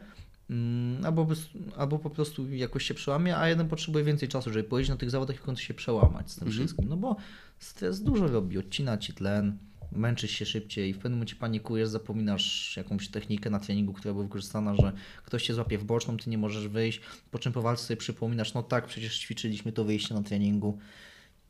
mm, 0.50 1.04
albo, 1.04 1.22
po 1.22 1.26
prostu- 1.26 1.58
albo 1.76 1.98
po 1.98 2.10
prostu 2.10 2.52
jakoś 2.54 2.84
się 2.84 2.94
przełamie, 2.94 3.36
a 3.36 3.48
jeden 3.48 3.68
potrzebuje 3.68 4.04
więcej 4.04 4.28
czasu, 4.28 4.52
żeby 4.52 4.64
pojeździć 4.68 4.90
na 4.90 4.96
tych 4.96 5.10
zawodach 5.10 5.36
i 5.36 5.38
w 5.38 5.42
końcu 5.42 5.62
się 5.62 5.74
przełamać 5.74 6.30
z 6.30 6.34
tym 6.36 6.48
Mhm. 6.48 6.52
wszystkim. 6.66 6.88
No 6.88 6.96
bo 6.96 7.16
stres 7.58 8.02
dużo 8.02 8.26
robi, 8.28 8.58
odcina 8.58 8.98
ci 8.98 9.12
tlen, 9.12 9.58
męczysz 9.92 10.30
się 10.30 10.46
szybciej, 10.46 10.92
w 10.92 10.96
pewnym 10.96 11.12
momencie 11.12 11.36
panikujesz, 11.36 11.88
zapominasz 11.88 12.76
jakąś 12.76 13.08
technikę 13.08 13.50
na 13.50 13.58
treningu, 13.60 13.92
która 13.92 14.14
była 14.14 14.24
wykorzystana, 14.24 14.74
że 14.74 14.92
ktoś 15.24 15.42
cię 15.42 15.54
złapie 15.54 15.78
w 15.78 15.84
boczną, 15.84 16.16
ty 16.16 16.30
nie 16.30 16.38
możesz 16.38 16.68
wyjść, 16.68 17.00
po 17.30 17.38
czym 17.38 17.52
po 17.52 17.62
walce 17.62 17.84
sobie 17.84 17.96
przypominasz, 17.96 18.54
no 18.54 18.62
tak, 18.62 18.86
przecież 18.86 19.18
ćwiczyliśmy 19.18 19.72
to 19.72 19.84
wyjście 19.84 20.14
na 20.14 20.22
treningu. 20.22 20.78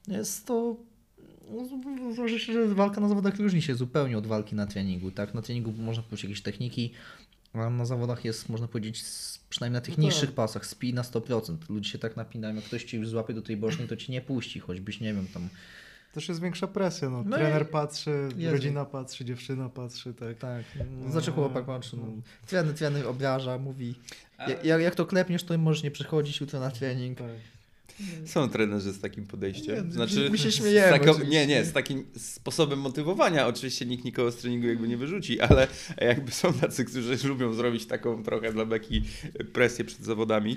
Jest 0.08 0.46
to 0.46 0.76
no, 1.52 2.14
złoży 2.14 2.40
się, 2.40 2.52
że 2.52 2.74
walka 2.74 3.00
na 3.00 3.08
zawodach 3.08 3.36
różni 3.38 3.62
się 3.62 3.74
zupełnie 3.74 4.18
od 4.18 4.26
walki 4.26 4.54
na 4.54 4.66
treningu. 4.66 5.10
Tak, 5.10 5.34
na 5.34 5.42
treningu 5.42 5.72
można 5.72 6.02
pójść 6.02 6.24
jakieś 6.24 6.42
techniki, 6.42 6.92
a 7.52 7.70
na 7.70 7.84
zawodach 7.84 8.24
jest, 8.24 8.48
można 8.48 8.68
powiedzieć, 8.68 9.02
przynajmniej 9.50 9.74
na 9.74 9.80
tych 9.80 9.90
No 9.90 9.96
tak. 9.96 10.04
niższych 10.04 10.32
pasach, 10.32 10.66
spi 10.66 10.94
na 10.94 11.02
100%. 11.02 11.56
Ludzie 11.68 11.90
się 11.90 11.98
tak 11.98 12.16
napinają, 12.16 12.54
jak 12.54 12.64
ktoś 12.64 12.84
ci 12.84 12.96
już 12.96 13.08
złapie 13.08 13.34
do 13.34 13.42
tej 13.42 13.56
bocznej, 13.56 13.88
to 13.88 13.96
ci 13.96 14.12
nie 14.12 14.20
puści, 14.20 14.60
choćbyś, 14.60 15.00
nie 15.00 15.14
wiem, 15.14 15.26
tam... 15.34 15.48
Też 16.14 16.28
jest 16.28 16.40
większa 16.40 16.66
presja, 16.66 17.10
no. 17.10 17.22
No 17.26 17.36
Trener 17.36 17.70
patrzy, 17.70 18.28
Jezu. 18.36 18.52
rodzina 18.52 18.84
patrzy, 18.84 19.24
dziewczyna 19.24 19.68
patrzy, 19.68 20.14
tak. 20.14 20.38
Tak, 20.38 20.64
No, 21.04 21.10
znaczy 21.12 21.32
chłopak 21.32 21.64
patrzy, 21.64 21.96
no. 21.96 22.02
Trener, 22.46 22.74
trener 22.74 23.06
obraża, 23.06 23.58
mówi, 23.58 23.94
jak, 24.64 24.80
jak 24.82 24.94
to 24.94 25.06
klepniesz, 25.06 25.44
to 25.44 25.58
możesz 25.58 25.82
nie 25.82 25.90
przychodzić 25.90 26.40
jutro 26.40 26.60
na 26.60 26.70
trening. 26.70 27.18
Tak. 27.18 27.26
Są 28.24 28.48
trenerzy 28.48 28.92
z 28.92 29.00
takim 29.00 29.26
podejściem. 29.26 29.86
Nie, 29.86 29.92
znaczy, 29.92 30.28
my 30.30 30.38
się 30.38 30.52
śmiejemy 30.52 30.98
taką- 30.98 31.28
nie, 31.28 31.46
nie, 31.46 31.64
z 31.64 31.72
takim 31.72 32.04
sposobem 32.16 32.78
motywowania. 32.78 33.46
Oczywiście 33.46 33.86
nikt 33.86 34.04
nikogo 34.04 34.32
z 34.32 34.36
treningu 34.36 34.66
jakby 34.66 34.88
nie 34.88 34.96
wyrzuci, 34.96 35.40
ale 35.40 35.68
jakby 36.00 36.30
są 36.32 36.52
tacy, 36.52 36.84
którzy 36.84 37.28
lubią 37.28 37.54
zrobić 37.54 37.86
taką 37.86 38.22
trochę 38.22 38.52
dla 38.52 38.64
beki 38.64 39.02
presję 39.52 39.84
przed 39.84 40.00
zawodami. 40.04 40.56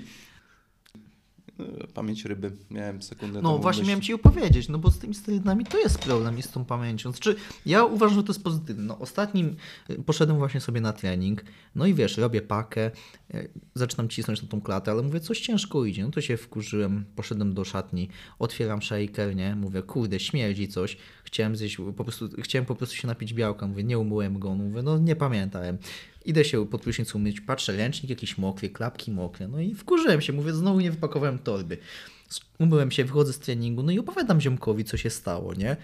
No, 1.58 1.64
Pamięć 1.94 2.24
ryby. 2.24 2.52
Miałem 2.70 3.02
sekundę 3.02 3.42
No 3.42 3.58
właśnie 3.58 3.80
myśl. 3.80 3.88
miałem 3.88 4.02
ci 4.02 4.14
opowiedzieć, 4.14 4.68
no 4.68 4.78
bo 4.78 4.90
z 4.90 4.98
tymi 4.98 5.14
sterydami 5.14 5.64
to 5.64 5.78
jest 5.78 5.98
problem 5.98 6.38
i 6.38 6.42
z 6.42 6.50
tą 6.50 6.64
pamięcią. 6.64 7.12
Znaczy, 7.12 7.36
ja 7.66 7.84
uważam, 7.84 8.16
że 8.16 8.22
to 8.22 8.32
jest 8.32 8.44
pozytywne. 8.44 8.84
No 8.84 8.98
ostatnim 8.98 9.56
y, 9.90 10.02
poszedłem 10.02 10.38
właśnie 10.38 10.60
sobie 10.60 10.80
na 10.80 10.92
trening, 10.92 11.44
no 11.74 11.86
i 11.86 11.94
wiesz, 11.94 12.16
robię 12.16 12.42
pakę, 12.42 12.90
y, 13.34 13.48
zaczynam 13.74 14.08
cisnąć 14.08 14.42
na 14.42 14.48
tą 14.48 14.60
klatę, 14.60 14.90
ale 14.90 15.02
mówię, 15.02 15.20
coś 15.20 15.40
ciężko 15.40 15.84
idzie. 15.84 16.02
No 16.04 16.10
to 16.10 16.20
się 16.20 16.36
wkurzyłem, 16.36 17.04
poszedłem 17.16 17.54
do 17.54 17.64
szatni, 17.64 18.08
otwieram 18.38 18.82
shaker, 18.82 19.36
nie? 19.36 19.56
Mówię, 19.56 19.82
kurde, 19.82 20.20
śmierdzi 20.20 20.68
coś. 20.68 20.96
Chciałem 21.24 21.56
zjeść, 21.56 21.76
po 21.96 22.04
prostu, 22.04 22.28
chciałem 22.42 22.66
po 22.66 22.74
prostu 22.74 22.96
się 22.96 23.06
napić 23.06 23.34
białka, 23.34 23.66
mówię, 23.66 23.84
nie 23.84 23.98
umyłem 23.98 24.38
go, 24.38 24.54
mówię, 24.54 24.82
no 24.82 24.98
nie 24.98 25.16
pamiętałem. 25.16 25.78
Idę 26.26 26.44
się 26.44 26.66
pod 26.66 26.82
prysznic 26.82 27.14
umyć, 27.14 27.40
patrzę, 27.40 27.76
ręcznik 27.76 28.10
jakiś 28.10 28.38
mokry, 28.38 28.70
klapki 28.70 29.10
mokre, 29.10 29.48
no 29.48 29.60
i 29.60 29.74
wkurzyłem 29.74 30.20
się, 30.20 30.32
mówię, 30.32 30.52
znowu 30.52 30.80
nie 30.80 30.90
wypakowałem 30.90 31.38
torby. 31.38 31.78
Umyłem 32.58 32.90
się, 32.90 33.04
wychodzę 33.04 33.32
z 33.32 33.38
treningu, 33.38 33.82
no 33.82 33.92
i 33.92 33.98
opowiadam 33.98 34.40
ziomkowi, 34.40 34.84
co 34.84 34.96
się 34.96 35.10
stało, 35.10 35.54
nie? 35.54 35.76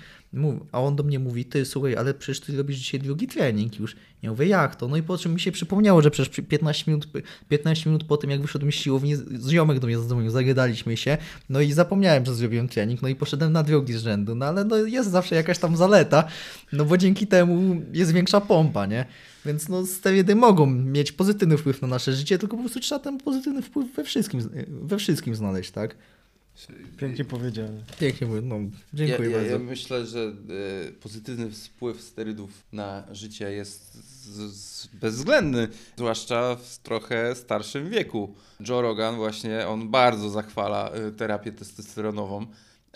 A 0.73 0.81
on 0.81 0.97
do 0.97 1.03
mnie 1.03 1.19
mówi, 1.19 1.45
ty 1.45 1.65
słuchaj, 1.65 1.97
ale 1.97 2.15
przecież 2.15 2.41
ty 2.41 2.57
robisz 2.57 2.77
dzisiaj 2.77 3.01
drugi 3.01 3.27
trening 3.27 3.81
już. 3.81 3.97
Ja 4.23 4.31
mówię, 4.31 4.47
jak 4.47 4.77
to? 4.77 4.89
No 4.89 4.97
i 4.97 5.03
po 5.03 5.19
czym 5.19 5.35
mi 5.35 5.41
się 5.41 5.53
przypomniało, 5.53 6.03
że 6.03 6.11
przecież 6.11 6.29
przy 6.29 6.43
15 6.43 6.91
minut, 6.91 7.09
15 7.49 7.91
minut 7.91 8.05
po 8.05 8.17
tym, 8.17 8.31
jak 8.31 8.43
wyszedłem 8.43 8.73
z 8.73 8.75
siłowni, 8.75 9.15
ziomek 9.49 9.79
do 9.79 9.87
mnie 9.87 9.99
zadzwonił, 9.99 10.31
zagadaliśmy 10.31 10.97
się, 10.97 11.19
no 11.49 11.61
i 11.61 11.73
zapomniałem, 11.73 12.27
że 12.27 12.35
zrobiłem 12.35 12.69
trening, 12.69 13.03
no 13.03 13.09
i 13.09 13.15
poszedłem 13.15 13.53
na 13.53 13.63
drugi 13.63 13.93
z 13.93 14.03
rzędu, 14.03 14.35
no 14.35 14.47
ale 14.47 14.65
no 14.65 14.77
jest 14.77 15.11
zawsze 15.11 15.35
jakaś 15.35 15.59
tam 15.59 15.77
zaleta, 15.77 16.25
no 16.73 16.85
bo 16.85 16.97
dzięki 16.97 17.27
temu 17.27 17.83
jest 17.93 18.13
większa 18.13 18.41
pompa, 18.41 18.87
nie? 18.87 19.05
Więc 19.47 19.69
no 19.69 19.87
sterydy 19.87 20.37
mogą 20.37 20.67
mieć 20.67 21.13
pozytywny 21.13 21.59
wpływ 21.59 21.83
na 21.83 21.89
nasze 21.89 22.13
życie, 22.13 22.39
tylko 22.39 22.57
po 22.57 22.63
prostu 22.63 22.81
trzeba 22.81 22.99
ten 22.99 23.19
pozytywny 23.19 23.63
wpływ 23.63 23.95
we 23.97 24.05
wszystkim, 24.05 24.41
we 24.69 24.99
wszystkim 24.99 25.35
znaleźć, 25.35 25.71
tak? 25.71 25.97
Pięknie 26.97 27.25
powiedziane. 27.25 27.83
Pięknie 28.01 28.27
mówię, 28.27 28.41
no 28.41 28.57
dziękuję 28.95 29.31
ja, 29.31 29.37
ja, 29.37 29.43
bardzo. 29.43 29.53
Ja 29.53 29.59
myślę, 29.59 30.07
że 30.07 30.33
e, 30.89 30.93
pozytywny 30.93 31.51
wpływ 31.51 32.03
sterydów 32.03 32.51
na 32.73 33.05
życie 33.13 33.53
jest 33.53 33.95
z, 33.95 34.53
z, 34.53 34.87
bezwzględny, 34.87 35.69
zwłaszcza 35.97 36.57
w 36.57 36.79
trochę 36.79 37.35
starszym 37.35 37.91
wieku. 37.91 38.35
Joe 38.69 38.83
Rogan 38.83 39.17
właśnie, 39.17 39.69
on 39.69 39.89
bardzo 39.91 40.31
zachwala 40.31 40.91
e, 40.91 41.11
terapię 41.11 41.53
testosteronową, 41.53 42.47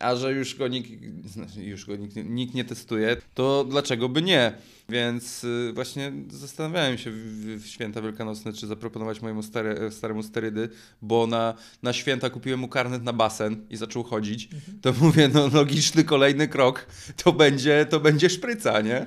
a 0.00 0.16
że 0.16 0.32
już 0.32 0.54
go 0.56 0.68
nikt, 0.68 0.90
znaczy 1.26 1.62
już 1.64 1.86
go 1.86 1.96
nikt, 1.96 2.16
nikt 2.24 2.54
nie 2.54 2.64
testuje, 2.64 3.16
to 3.34 3.64
dlaczego 3.68 4.08
by 4.08 4.22
nie? 4.22 4.52
Więc 4.88 5.44
y, 5.44 5.72
właśnie 5.74 6.12
zastanawiałem 6.30 6.98
się 6.98 7.10
w, 7.10 7.16
w 7.62 7.66
święta 7.66 8.02
wielkanocne, 8.02 8.52
czy 8.52 8.66
zaproponować 8.66 9.22
mojemu 9.22 9.42
stare, 9.42 9.90
staremu 9.92 10.22
sterydy, 10.22 10.68
bo 11.02 11.26
na, 11.26 11.54
na 11.82 11.92
święta 11.92 12.30
kupiłem 12.30 12.60
mu 12.60 12.68
karnet 12.68 13.02
na 13.02 13.12
basen 13.12 13.56
i 13.70 13.76
zaczął 13.76 14.02
chodzić. 14.04 14.48
To 14.82 14.92
mówię, 15.00 15.30
no 15.34 15.48
logiczny 15.52 16.04
kolejny 16.04 16.48
krok 16.48 16.86
to 17.24 17.32
będzie, 17.32 17.86
to 17.90 18.00
będzie 18.00 18.30
szpryca, 18.30 18.80
nie? 18.80 19.06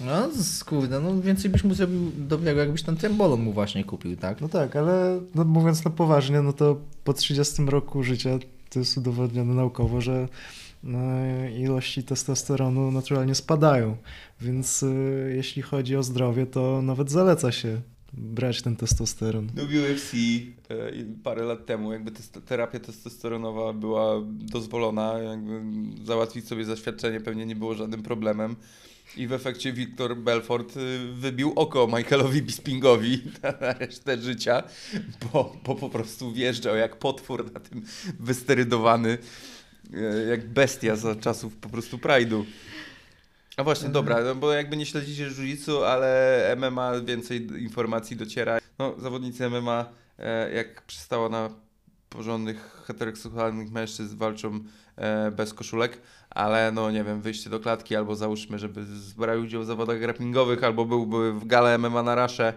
No 0.00 0.30
z- 0.32 0.64
kurde, 0.64 1.00
no 1.00 1.20
więcej 1.20 1.50
byś 1.50 1.64
mu 1.64 1.74
zrobił 1.74 2.12
dobrego, 2.18 2.60
jakbyś 2.60 2.82
ten 2.82 2.96
trembolon 2.96 3.40
mu 3.42 3.52
właśnie 3.52 3.84
kupił, 3.84 4.16
tak? 4.16 4.40
No 4.40 4.48
tak, 4.48 4.76
ale 4.76 5.20
no, 5.34 5.44
mówiąc 5.44 5.84
na 5.84 5.90
poważnie, 5.90 6.42
no 6.42 6.52
to 6.52 6.80
po 7.04 7.12
30 7.12 7.62
roku 7.66 8.02
życia 8.02 8.30
to 8.70 8.78
jest 8.78 8.98
udowodnione 8.98 9.54
naukowo, 9.54 10.00
że 10.00 10.28
no, 10.82 10.98
ilości 11.58 12.02
testosteronu 12.02 12.90
naturalnie 12.90 13.34
spadają. 13.34 13.96
Więc 14.40 14.82
y, 14.82 15.32
jeśli 15.36 15.62
chodzi 15.62 15.96
o 15.96 16.02
zdrowie, 16.02 16.46
to 16.46 16.82
nawet 16.82 17.10
zaleca 17.10 17.52
się 17.52 17.80
brać 18.12 18.62
ten 18.62 18.76
testosteron. 18.76 19.48
No 19.54 19.62
w 19.66 19.68
UFC 19.68 20.14
e, 20.68 20.92
parę 21.24 21.44
lat 21.44 21.66
temu 21.66 21.92
jakby 21.92 22.12
terapia 22.46 22.80
testosteronowa 22.80 23.72
była 23.72 24.22
dozwolona, 24.28 25.18
jakby 25.18 25.62
załatwić 26.04 26.48
sobie 26.48 26.64
zaświadczenie 26.64 27.20
pewnie 27.20 27.46
nie 27.46 27.56
było 27.56 27.74
żadnym 27.74 28.02
problemem. 28.02 28.56
I 29.16 29.26
w 29.26 29.32
efekcie 29.32 29.72
Wiktor 29.72 30.16
Belfort 30.16 30.76
y, 30.76 30.98
wybił 31.12 31.52
oko 31.56 31.86
Michaelowi 31.86 32.42
Bispingowi 32.42 33.22
na, 33.42 33.72
resztę 33.72 34.18
życia, 34.18 34.62
bo, 35.32 35.56
bo 35.64 35.74
po 35.74 35.88
prostu 35.88 36.32
wjeżdżał 36.32 36.76
jak 36.76 36.96
potwór 36.96 37.52
na 37.52 37.60
tym 37.60 37.82
wysterydowany, 38.20 39.18
e, 39.94 40.26
jak 40.28 40.48
bestia 40.48 40.96
za 40.96 41.16
czasów 41.16 41.56
po 41.56 41.68
prostu 41.68 41.96
Pride'u. 41.96 42.44
A 43.56 43.64
właśnie, 43.64 43.88
dobra, 43.88 44.24
no 44.24 44.34
bo 44.34 44.52
jakby 44.52 44.76
nie 44.76 44.86
śledzicie 44.86 45.30
jiu 45.30 45.82
ale 45.82 46.56
MMA 46.56 47.00
więcej 47.00 47.46
informacji 47.62 48.16
dociera. 48.16 48.58
No, 48.78 48.94
zawodnicy 48.98 49.50
MMA, 49.50 49.86
e, 50.18 50.52
jak 50.52 50.82
przystało 50.82 51.28
na 51.28 51.50
porządnych 52.08 52.82
heteroseksualnych 52.86 53.70
mężczyzn, 53.70 54.16
walczą 54.16 54.60
bez 55.36 55.54
koszulek, 55.54 56.00
ale 56.30 56.72
no 56.72 56.90
nie 56.90 57.04
wiem, 57.04 57.20
wyjście 57.20 57.50
do 57.50 57.60
klatki 57.60 57.96
albo 57.96 58.16
załóżmy, 58.16 58.58
żeby 58.58 58.84
brał 59.16 59.40
udział 59.40 59.62
w 59.62 59.66
zawodach 59.66 60.00
grapplingowych 60.00 60.64
albo 60.64 60.84
byłby 60.84 61.32
w 61.32 61.46
gale 61.46 61.78
MMA 61.78 62.02
na 62.02 62.14
rasze, 62.14 62.52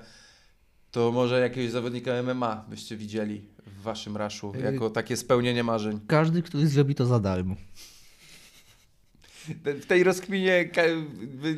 to 0.92 1.12
może 1.12 1.40
jakiegoś 1.40 1.72
zawodnika 1.72 2.24
MMA 2.24 2.66
byście 2.70 2.98
widzieli 2.98 3.42
w 3.66 3.82
waszym 3.82 4.18
raszu, 4.18 4.54
jako 4.64 4.90
takie 4.90 5.18
spełnienie 5.18 5.64
marzeń. 5.64 6.00
Każdy, 6.08 6.42
który 6.42 6.68
zrobi 6.68 6.96
to 6.96 7.06
za 7.06 7.20
darmo. 7.20 7.56
W 9.64 9.86
tej 9.86 10.04
rozkminie 10.04 10.70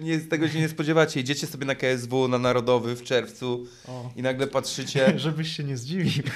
nie, 0.02 0.20
tego 0.20 0.50
się 0.50 0.60
nie 0.60 0.70
spodziewacie. 0.70 1.20
Idziecie 1.20 1.48
sobie 1.48 1.66
na 1.66 1.76
KSW, 1.76 2.28
na 2.28 2.40
Narodowy 2.40 2.96
w 2.96 3.04
czerwcu 3.04 3.66
O. 3.88 4.12
i 4.16 4.22
nagle 4.22 4.48
patrzycie, 4.48 5.14
Żebyś 5.20 5.58
się 5.58 5.64
nie 5.64 5.78
zdziwił. 5.78 6.24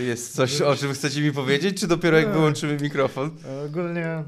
y, 0.00 0.02
jest 0.02 0.34
coś, 0.34 0.60
o 0.60 0.76
czym 0.76 0.92
chcecie 0.92 1.20
mi 1.20 1.32
powiedzieć, 1.32 1.80
czy 1.80 1.86
dopiero 1.86 2.18
jak 2.18 2.32
wyłączymy 2.32 2.76
mikrofon? 2.82 3.30
Ogólnie... 3.66 4.06
e, 4.06 4.24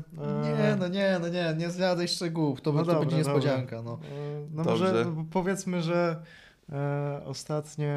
Nie, 0.59 0.77
no 0.79 0.89
nie, 0.89 1.19
no 1.21 1.29
nie, 1.29 1.55
nie 1.59 1.71
zdradzaj 1.71 2.09
szczegółów, 2.09 2.61
to, 2.61 2.73
No 2.73 2.79
to 2.79 2.85
dobra, 2.85 3.01
będzie 3.01 3.17
dobra. 3.17 3.33
niespodzianka, 3.35 3.83
no. 3.83 3.99
e, 4.05 4.47
No 4.53 4.65
Dobrze. 4.65 4.85
może 4.85 5.05
no, 5.05 5.25
powiedzmy, 5.31 5.83
że 5.83 6.23
e, 6.73 7.21
ostatnie... 7.25 7.89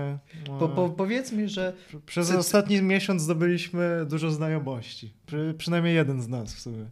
e, 0.49 0.59
Po, 0.59 0.69
po, 0.69 0.89
powiedz 0.89 1.31
mi, 1.31 1.49
że 1.49 1.73
pr- 1.93 1.99
Przez 2.05 2.27
Cy- 2.27 2.37
ostatni 2.37 2.81
miesiąc 2.81 3.21
zdobyliśmy 3.21 4.05
dużo 4.09 4.31
znajomości. 4.31 5.13
Przy, 5.25 5.55
przynajmniej 5.57 5.95
jeden 5.95 6.21
z 6.21 6.27
nas 6.27 6.53
w 6.53 6.59
sumie. 6.59 6.85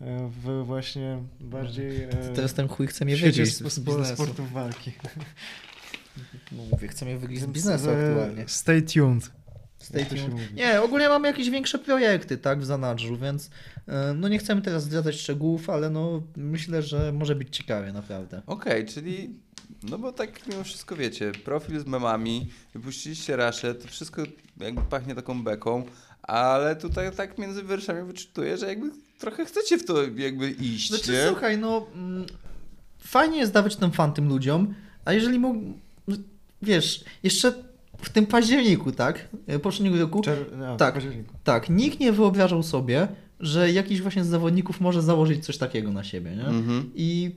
E, 0.00 0.30
W 0.44 0.64
właśnie 0.66 1.18
bardziej... 1.40 2.02
e, 2.02 2.08
teraz 2.34 2.54
ten 2.54 2.68
chuj 2.68 2.86
chce 2.86 3.04
mnie 3.04 3.14
w 3.14 3.18
świecie 3.18 3.42
wybić 3.42 3.54
z, 3.72 3.80
biznesu. 3.80 4.14
sportów 4.14 4.52
walki. 4.52 4.92
No 6.52 6.62
mówię, 6.70 6.88
chce 6.88 7.04
mnie 7.04 7.16
wybić 7.16 7.40
z 7.40 7.46
biznesu 7.46 7.90
aktualnie. 7.90 8.44
Stay 8.46 8.82
tuned. 8.82 9.30
Nie, 10.54 10.82
ogólnie 10.82 11.08
mamy 11.08 11.28
jakieś 11.28 11.50
większe 11.50 11.78
projekty, 11.78 12.38
tak, 12.38 12.60
w 12.60 12.64
zanadrzu, 12.64 13.16
więc 13.16 13.50
e, 13.88 14.14
no 14.14 14.28
nie 14.28 14.38
chcemy 14.38 14.62
teraz 14.62 14.82
zdradzać 14.82 15.14
szczegółów, 15.14 15.70
ale 15.70 15.90
no 15.90 16.22
myślę, 16.36 16.82
że 16.82 17.12
może 17.12 17.34
być 17.34 17.56
ciekawie, 17.56 17.92
naprawdę. 17.92 18.42
Okej, 18.46 18.86
czyli 18.86 19.34
no 19.82 19.98
bo 19.98 20.12
tak 20.12 20.46
mimo 20.46 20.64
wszystko 20.64 20.96
wiecie, 20.96 21.32
profil 21.44 21.80
z 21.80 21.86
memami, 21.86 22.48
wypuściliście 22.74 23.36
raszę, 23.36 23.74
to 23.74 23.88
wszystko 23.88 24.22
jakby 24.60 24.82
pachnie 24.82 25.14
taką 25.14 25.42
beką, 25.42 25.84
ale 26.22 26.76
tutaj 26.76 27.12
tak 27.16 27.38
między 27.38 27.62
wierszami 27.64 28.02
wyczytuję, 28.02 28.56
że 28.56 28.66
jakby 28.66 28.90
trochę 29.18 29.44
chcecie 29.44 29.78
w 29.78 29.84
to 29.84 30.02
jakby 30.16 30.50
iść, 30.50 30.88
Znaczy, 30.88 31.12
nie? 31.12 31.28
słuchaj, 31.28 31.58
no 31.58 31.86
mm, 31.94 32.26
fajnie 32.98 33.38
jest 33.38 33.52
dawać 33.52 33.76
ten 33.76 33.90
fan 33.90 34.12
tym 34.12 34.28
ludziom, 34.28 34.74
a 35.04 35.12
jeżeli 35.12 35.38
mógł, 35.38 35.60
wiesz, 36.62 37.04
jeszcze 37.22 37.67
w 38.02 38.10
tym 38.10 38.26
październiku, 38.26 38.92
tak, 38.92 39.28
e, 39.46 39.58
poprzedniego 39.58 39.98
roku, 39.98 40.20
Czer- 40.20 40.56
no, 40.58 40.76
Tak. 40.76 40.94
październiku. 40.94 41.34
tak, 41.44 41.70
nikt 41.70 42.00
nie 42.00 42.12
wyobrażał 42.12 42.62
sobie, 42.62 43.08
że 43.40 43.72
jakiś 43.72 44.02
właśnie 44.02 44.24
z 44.24 44.26
zawodników 44.28 44.80
może 44.80 45.02
założyć 45.02 45.44
coś 45.46 45.58
takiego 45.58 45.92
na 45.92 46.04
siebie, 46.04 46.30
nie? 46.36 46.44
Mhm. 46.46 46.90
I 46.94 47.34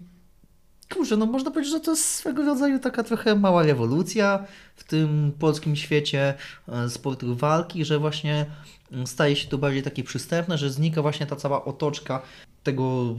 kurczę, 0.94 1.18
no 1.18 1.26
można 1.26 1.52
powiedzieć, 1.52 1.74
że 1.74 1.80
to 1.80 1.92
jest 1.92 2.06
swego 2.06 2.44
rodzaju 2.46 2.80
taka 2.80 3.04
trochę 3.04 3.36
mała 3.36 3.64
rewolucja 3.64 4.46
w 4.76 4.84
tym 4.84 5.32
polskim 5.40 5.76
świecie 5.76 6.34
e, 6.68 6.90
sportu 6.90 7.36
walki, 7.36 7.86
że 7.86 8.00
właśnie 8.00 8.46
mm, 8.92 9.08
staje 9.08 9.36
się 9.36 9.48
to 9.48 9.58
bardziej 9.58 9.84
takie 9.84 10.04
przystępne, 10.04 10.58
że 10.58 10.70
znika 10.70 11.02
właśnie 11.02 11.26
ta 11.26 11.36
cała 11.36 11.66
otoczka 11.66 12.22
tego, 12.64 13.16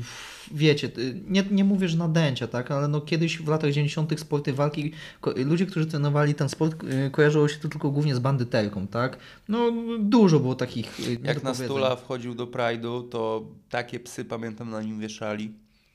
wiecie, 0.50 0.88
ty- 0.88 1.20
nie, 1.28 1.44
nie 1.50 1.64
mówię, 1.64 1.88
że 1.88 1.96
nadęcia, 1.98 2.46
tak, 2.46 2.70
ale 2.70 2.88
no 2.88 3.00
kiedyś 3.00 3.38
w 3.38 3.48
latach 3.48 3.70
90. 3.70 4.20
sporty 4.20 4.52
walki, 4.52 4.92
ludzie, 5.36 5.66
którzy 5.66 5.86
trenowali 5.86 6.34
ten 6.34 6.48
sport, 6.48 6.84
e, 6.84 7.10
kojarzyło 7.10 7.48
się 7.48 7.56
to 7.58 7.68
tylko 7.68 7.90
głównie 7.90 8.14
z 8.14 8.18
bandyterką, 8.18 8.86
tak? 8.86 9.18
No 9.48 9.72
dużo 9.98 10.40
było 10.40 10.54
takich 10.54 11.00
e, 11.00 11.02
Jak 11.12 11.20
na 11.22 11.28
niedopowiedzeń. 11.28 11.66
stula 11.66 11.96
wchodził 11.96 12.34
do 12.34 12.46
Pride'u, 12.46 13.08
to 13.08 13.44
takie 13.70 14.00
psy 14.00 14.24
pamiętam 14.24 14.70
na 14.70 14.82
nim 14.82 15.00
wieszali. 15.00 15.52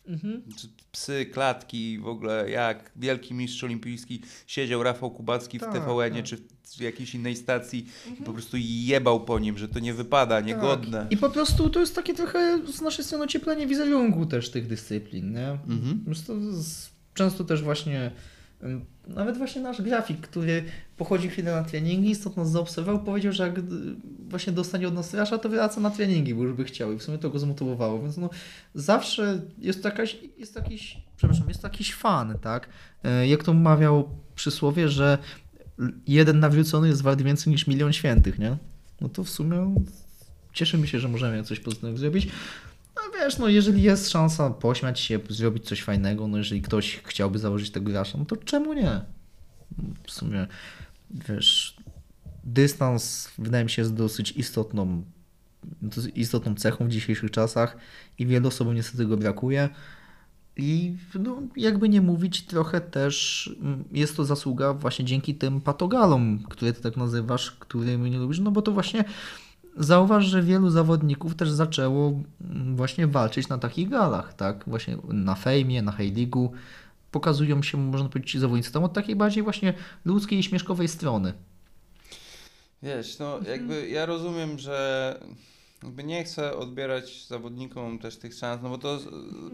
Mhm. 0.08 0.44
Psy, 0.92 1.26
klatki, 1.26 2.00
w 2.00 2.08
ogóle 2.08 2.50
jak 2.50 2.92
wielki 2.96 3.34
mistrz 3.34 3.64
olimpijski 3.64 4.22
siedział 4.48 4.84
Rafał 4.84 5.12
Kubacki 5.12 5.60
w 5.60 5.62
Tak, 5.62 5.74
TVN-ie 5.74 6.22
tak. 6.22 6.26
czy 6.26 6.38
w 6.78 6.82
jakiejś 6.82 7.16
innej 7.16 7.36
stacji 7.36 7.88
i 8.20 8.24
po 8.24 8.34
prostu 8.34 8.58
jebał 8.60 9.26
po 9.26 9.40
nim, 9.40 9.58
że 9.58 9.68
to 9.68 9.80
nie 9.80 9.94
wypada, 9.94 10.42
niegodne. 10.42 11.08
I 11.10 11.18
po 11.18 11.30
prostu 11.30 11.70
to 11.70 11.80
jest 11.80 11.96
takie 11.96 12.14
trochę 12.14 12.60
z 12.74 12.82
naszej 12.82 13.06
strony 13.06 13.24
ocieplenie 13.24 13.68
wizerunku 13.68 14.26
też 14.26 14.52
tych 14.52 14.68
dyscyplin, 14.68 15.34
nie? 15.34 15.50
Mhm. 15.50 16.06
Często 17.14 17.44
też 17.44 17.64
właśnie, 17.64 18.12
nawet 19.08 19.38
właśnie 19.38 19.62
nasz 19.62 19.82
grafik, 19.82 20.22
który 20.22 20.64
pochodzi 20.98 21.30
chwilę 21.30 21.52
na 21.52 21.64
treningi, 21.64 22.16
stąd 22.16 22.38
nas 22.38 22.52
zaobserwował, 22.52 23.04
powiedział, 23.04 23.34
że 23.34 23.44
jak 23.48 23.58
y, 23.58 23.62
właśnie 24.30 24.54
dostanie 24.54 24.88
od 24.88 24.94
nas 24.94 25.14
rasza, 25.14 25.38
to 25.38 25.50
wraca 25.50 25.82
na 25.82 25.90
treningi, 25.90 26.36
bo 26.36 26.44
już 26.44 26.54
by 26.54 26.64
chciał 26.64 26.92
i 26.92 26.98
w 26.98 27.04
sumie 27.04 27.18
to 27.18 27.30
go 27.30 27.40
zmotywowało, 27.40 28.02
więc 28.02 28.18
no 28.18 28.30
zawsze 28.76 29.42
jest 29.58 29.84
to 29.84 29.90
jakaś, 29.90 30.18
jest 30.38 30.54
to 30.54 30.60
jakiś, 30.60 30.98
przepraszam, 31.18 31.48
jest 31.48 31.62
to 31.62 31.68
jakiś 31.68 31.94
fan, 31.94 32.38
tak? 32.42 32.70
E, 33.04 33.28
Jak 33.28 33.44
to 33.44 33.54
mawiał 33.54 34.10
przysłowie, 34.36 34.90
że 34.90 35.18
jeden 36.08 36.40
nawrócony 36.40 36.88
jest 36.88 37.02
wart 37.02 37.22
więcej 37.22 37.52
niż 37.54 37.68
milion 37.68 37.94
świętych, 37.94 38.40
nie? 38.40 38.58
No 39.02 39.10
to 39.10 39.24
w 39.24 39.30
sumie 39.30 39.76
cieszymy 40.54 40.88
się, 40.88 41.00
że 41.00 41.08
możemy 41.08 41.44
coś 41.44 41.60
pozytywnego 41.60 41.98
zrobić. 41.98 42.28
No 43.08 43.20
wiesz, 43.20 43.38
no 43.38 43.48
jeżeli 43.48 43.82
jest 43.82 44.10
szansa 44.10 44.50
pośmiać 44.50 45.00
się, 45.00 45.20
zrobić 45.30 45.66
coś 45.66 45.84
fajnego, 45.84 46.28
no 46.28 46.38
jeżeli 46.38 46.62
ktoś 46.62 47.02
chciałby 47.06 47.40
założyć 47.40 47.70
tego 47.70 47.92
grasza, 47.92 48.18
no 48.18 48.26
to 48.26 48.38
czemu 48.38 48.74
nie? 48.74 49.02
W 50.04 50.12
sumie, 50.12 50.48
wiesz, 51.12 51.78
dystans 52.44 53.32
wydaje 53.38 53.64
mi 53.64 53.70
się 53.70 53.82
jest 53.82 53.94
dosyć 53.94 54.32
istotną, 54.32 55.04
istotną 56.16 56.56
cechą 56.56 56.86
w 56.86 56.90
dzisiejszych 56.90 57.32
czasach 57.32 57.78
i 58.20 58.26
wielu 58.26 58.48
osobom 58.48 58.76
niestety 58.76 58.98
tego 58.98 59.18
brakuje. 59.18 59.70
I 60.58 60.96
no, 61.20 61.42
jakby 61.56 61.90
nie 61.90 62.02
mówić, 62.02 62.46
trochę 62.46 62.82
też 62.82 63.50
mm, 63.62 63.84
jest 63.92 64.16
to 64.16 64.26
zasługa 64.26 64.74
właśnie 64.74 65.06
dzięki 65.06 65.36
tym 65.36 65.62
patogalom, 65.62 66.44
które 66.50 66.74
ty 66.74 66.82
tak 66.82 66.98
nazywasz, 66.98 67.52
którymi 67.52 68.12
nie 68.12 68.18
lubisz, 68.18 68.40
no 68.40 68.52
bo 68.52 68.62
to 68.62 68.72
właśnie 68.72 69.04
zauważ, 69.78 70.26
że 70.26 70.42
wielu 70.44 70.70
zawodników 70.70 71.36
też 71.36 71.50
zaczęło 71.52 72.14
mm, 72.42 72.76
właśnie 72.76 73.08
walczyć 73.08 73.50
na 73.50 73.58
takich 73.58 73.90
galach, 73.90 74.34
tak? 74.34 74.64
Właśnie 74.68 74.98
na 75.08 75.36
fejmie, 75.36 75.82
na 75.82 75.92
hejligu. 75.92 76.52
Pokazują 77.12 77.64
się, 77.64 77.78
można 77.78 78.10
powiedzieć, 78.10 78.32
ci 78.32 78.40
zawodnicy 78.40 78.72
tam 78.72 78.84
od 78.84 78.94
takiej 78.94 79.16
bardziej 79.16 79.44
właśnie 79.44 79.74
ludzkiej 80.06 80.40
i 80.40 80.44
śmieszkowej 80.44 80.88
strony. 80.88 81.34
Wiesz, 82.84 83.20
no 83.20 83.38
Mhm. 83.38 83.52
jakby 83.52 83.90
ja 83.90 84.06
rozumiem, 84.06 84.60
że 84.60 85.20
jakby 85.84 86.04
nie 86.04 86.24
chcę 86.24 86.58
odbierać 86.58 87.28
zawodnikom 87.28 88.00
też 88.00 88.18
tych 88.18 88.34
szans, 88.34 88.62
no 88.64 88.70
bo 88.70 88.78
to 88.78 89.00
z- 89.00 89.08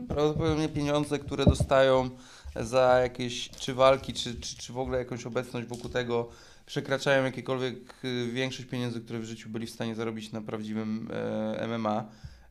prawdopodobnie 0.08 0.70
pieniądze, 0.70 1.20
które 1.20 1.46
dostają 1.46 2.10
za 2.56 3.00
jakieś 3.00 3.50
czy 3.50 3.74
walki, 3.74 4.14
czy, 4.14 4.36
czy, 4.36 4.58
czy 4.58 4.74
w 4.74 4.78
ogóle 4.78 4.98
jakąś 4.98 5.26
obecność 5.26 5.68
wokół 5.68 5.90
tego 5.90 6.30
przekraczają 6.66 7.24
jakiekolwiek 7.24 7.76
y, 8.06 8.32
większość 8.34 8.70
pieniędzy, 8.70 9.02
które 9.02 9.20
w 9.20 9.26
życiu 9.26 9.50
byli 9.50 9.68
w 9.68 9.70
stanie 9.70 9.96
zarobić 9.96 10.32
na 10.32 10.42
prawdziwym 10.42 11.10
e, 11.14 11.68
MMA. 11.68 12.06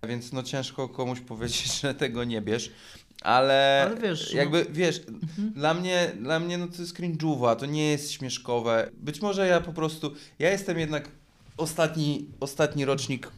Więc 0.09 0.33
no 0.33 0.43
ciężko 0.43 0.89
komuś 0.89 1.21
powiedzieć, 1.33 1.81
że 1.81 1.95
tego 1.95 2.25
nie 2.25 2.41
bierz. 2.41 2.71
Ale, 3.23 3.83
Ale 3.87 4.01
wiesz, 4.01 4.35
jakby 4.35 4.67
wiesz, 4.71 5.01
Mhm. 5.09 5.53
dla 5.53 5.75
mnie, 5.75 6.13
dla 6.21 6.41
mnie 6.41 6.59
no 6.59 6.69
to 6.69 6.83
jest 6.83 6.97
cringe'uwa, 6.99 7.57
to 7.57 7.67
nie 7.67 7.91
jest 7.91 8.13
śmieszkowe. 8.13 8.91
Być 8.95 9.21
może 9.21 9.47
ja 9.47 9.61
po 9.61 9.73
prostu, 9.73 10.15
ja 10.39 10.51
jestem 10.51 10.79
jednak 10.79 11.09
ostatni, 11.57 12.27
ostatni 12.41 12.85
rocznik 12.85 13.31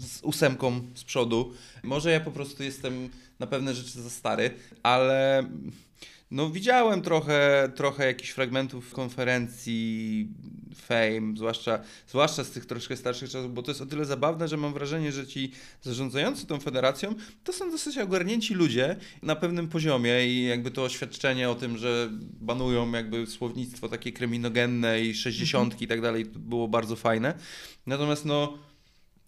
z 0.00 0.22
ósemką 0.22 0.80
z 0.94 1.04
przodu. 1.04 1.52
Może 1.82 2.10
ja 2.10 2.20
po 2.20 2.30
prostu 2.30 2.62
jestem 2.62 3.08
na 3.38 3.46
pewne 3.46 3.74
rzeczy 3.74 4.02
za 4.02 4.10
stary, 4.10 4.50
ale 4.82 5.44
no 6.34 6.50
widziałem 6.50 7.02
trochę, 7.02 7.72
trochę 7.74 8.06
jakichś 8.06 8.30
fragmentów 8.30 8.92
konferencji 8.92 10.28
Fame, 10.74 11.36
zwłaszcza, 11.36 11.78
zwłaszcza 12.08 12.44
z 12.44 12.50
tych 12.50 12.66
troszkę 12.66 12.96
starszych 12.96 13.30
czasów, 13.30 13.54
bo 13.54 13.62
to 13.62 13.70
jest 13.70 13.80
o 13.80 13.86
tyle 13.86 14.04
zabawne, 14.04 14.48
że 14.48 14.56
mam 14.56 14.72
wrażenie, 14.72 15.12
że 15.12 15.26
ci 15.26 15.52
zarządzający 15.82 16.46
tą 16.46 16.60
federacją 16.60 17.14
to 17.44 17.52
są 17.52 17.70
dosyć 17.70 17.98
ogarnięci 17.98 18.54
ludzie 18.54 18.96
na 19.22 19.36
pewnym 19.36 19.68
poziomie 19.68 20.26
i 20.26 20.44
jakby 20.44 20.70
to 20.70 20.82
oświadczenie 20.82 21.50
o 21.50 21.54
tym, 21.54 21.78
że 21.78 22.08
banują 22.40 22.92
jakby 22.92 23.26
słownictwo 23.26 23.88
takie 23.88 24.12
kryminogenne 24.12 25.02
i 25.02 25.14
sześćdziesiątki 25.14 25.84
i 25.84 25.88
tak 25.88 26.00
dalej 26.00 26.24
było 26.24 26.68
bardzo 26.68 26.96
fajne. 26.96 27.34
Natomiast 27.86 28.24
no 28.24 28.58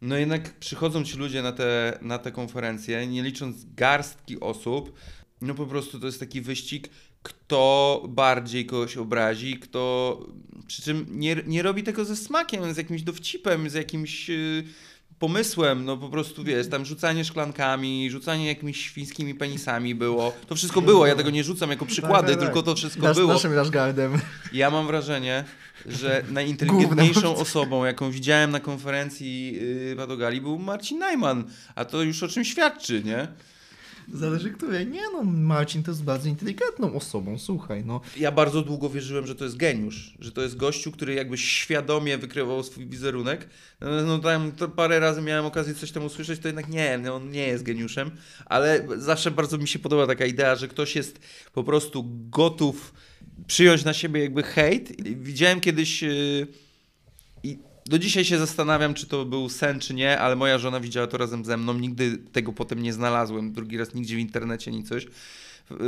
no 0.01 0.17
jednak 0.17 0.59
przychodzą 0.59 1.05
ci 1.05 1.19
ludzie 1.19 1.43
na 1.43 1.53
te, 1.53 1.99
na 2.03 2.19
te 2.19 2.33
konferencje, 2.33 3.07
nie 3.07 3.23
licząc 3.23 3.75
garstki 3.75 4.41
osób, 4.41 4.99
no 5.41 5.55
po 5.55 5.67
prostu 5.67 6.01
to 6.01 6.07
jest 6.07 6.21
taki 6.21 6.41
wyścig, 6.41 6.89
kto 7.23 8.03
bardziej 8.09 8.67
kogoś 8.67 8.97
obrazi, 8.97 9.59
kto 9.59 10.21
przy 10.67 10.83
czym 10.83 11.07
nie, 11.11 11.37
nie 11.47 11.63
robi 11.63 11.83
tego 11.83 12.05
ze 12.05 12.17
smakiem, 12.17 12.75
z 12.75 12.77
jakimś 12.77 13.03
dowcipem, 13.03 13.71
z 13.71 13.75
jakimś 13.75 14.29
yy, 14.29 14.65
pomysłem, 15.19 15.85
no 15.85 15.97
po 15.97 16.09
prostu 16.09 16.45
wiesz, 16.45 16.69
tam 16.69 16.85
rzucanie 16.85 17.25
szklankami, 17.25 18.11
rzucanie 18.11 18.47
jakimiś 18.47 18.81
świńskimi 18.81 19.35
penisami 19.35 19.95
było. 19.95 20.33
To 20.47 20.55
wszystko 20.55 20.81
było, 20.81 21.07
ja 21.07 21.15
tego 21.15 21.31
nie 21.31 21.45
rzucam 21.45 21.71
jako 21.71 21.87
przykłady, 21.87 22.29
tak, 22.29 22.37
tak. 22.37 22.45
tylko 22.45 22.63
to 22.63 22.75
wszystko 22.75 23.03
Nasz, 23.03 23.17
było. 23.17 23.33
naszym 23.33 23.53
rashguardem. 23.53 24.21
Ja 24.53 24.71
mam 24.71 24.87
wrażenie, 24.87 25.45
że 25.87 26.25
najinteligentniejszą 26.31 27.37
osobą, 27.37 27.85
jaką 27.85 28.11
widziałem 28.11 28.51
na 28.51 28.61
konferencji 28.61 29.53
yy, 29.89 29.97
Padogali 29.97 30.41
był 30.41 30.59
Marcin 30.59 30.99
Najman, 30.99 31.45
a 31.75 31.85
to 31.85 32.03
już 32.03 32.23
o 32.23 32.29
czym 32.29 32.45
świadczy, 32.45 33.03
nie? 33.05 33.29
Zależy 34.13 34.51
której. 34.51 34.87
Nie 34.87 35.03
no, 35.13 35.23
Marcin 35.25 35.83
to 35.83 35.91
jest 35.91 36.05
bardzo 36.05 36.29
inteligentną 36.29 36.95
osobą, 36.95 37.39
słuchaj, 37.39 37.85
no. 37.85 38.01
Ja 38.17 38.33
bardzo 38.33 38.63
długo 38.63 38.91
wierzyłem, 38.91 39.27
że 39.27 39.35
to 39.35 39.45
jest 39.45 39.57
geniusz, 39.57 40.15
że 40.21 40.33
to 40.33 40.43
jest 40.43 40.57
gościu, 40.57 40.93
który 40.93 41.15
jakby 41.15 41.39
świadomie 41.39 42.19
wykrywał 42.19 42.63
swój 42.63 42.87
wizerunek. 42.87 43.49
No, 43.81 44.03
no 44.03 44.19
tam 44.19 44.53
to 44.53 44.69
parę 44.69 45.01
razy 45.01 45.23
miałem 45.23 45.45
okazję 45.45 45.75
coś 45.75 45.93
tam 45.93 46.05
usłyszeć, 46.05 46.41
to 46.41 46.49
jednak 46.49 46.69
nie, 46.69 46.99
no, 46.99 47.15
on 47.15 47.31
nie 47.31 47.47
jest 47.47 47.65
geniuszem, 47.65 48.11
ale 48.47 48.87
zawsze 48.97 49.31
bardzo 49.31 49.59
mi 49.59 49.69
się 49.69 49.79
podoba 49.79 50.07
taka 50.07 50.27
idea, 50.27 50.57
że 50.57 50.69
ktoś 50.69 50.97
jest 50.97 51.19
po 51.53 51.65
prostu 51.65 52.05
gotów 52.31 52.95
przyjąć 53.47 53.85
na 53.85 53.93
siebie 53.93 54.21
jakby 54.21 54.43
hejt. 54.43 55.03
Widziałem 55.03 55.61
kiedyś 55.61 56.03
yy, 56.03 56.47
do 57.89 57.99
dzisiaj 57.99 58.25
się 58.25 58.39
zastanawiam, 58.39 58.95
czy 58.95 59.07
to 59.07 59.25
był 59.25 59.49
sen, 59.49 59.81
czy 59.81 59.95
nie, 59.95 60.19
ale 60.19 60.37
moja 60.37 60.59
żona 60.59 60.81
widziała 60.81 61.07
to 61.07 61.17
razem 61.19 61.45
ze 61.45 61.57
mną. 61.57 61.75
Nigdy 61.75 62.19
tego 62.33 62.53
potem 62.53 62.83
nie 62.83 62.93
znalazłem. 62.93 63.53
Drugi 63.53 63.79
raz 63.79 63.95
nigdzie 63.95 64.17
w 64.17 64.19
internecie, 64.19 64.71
ni 64.71 64.85
coś. 64.85 65.07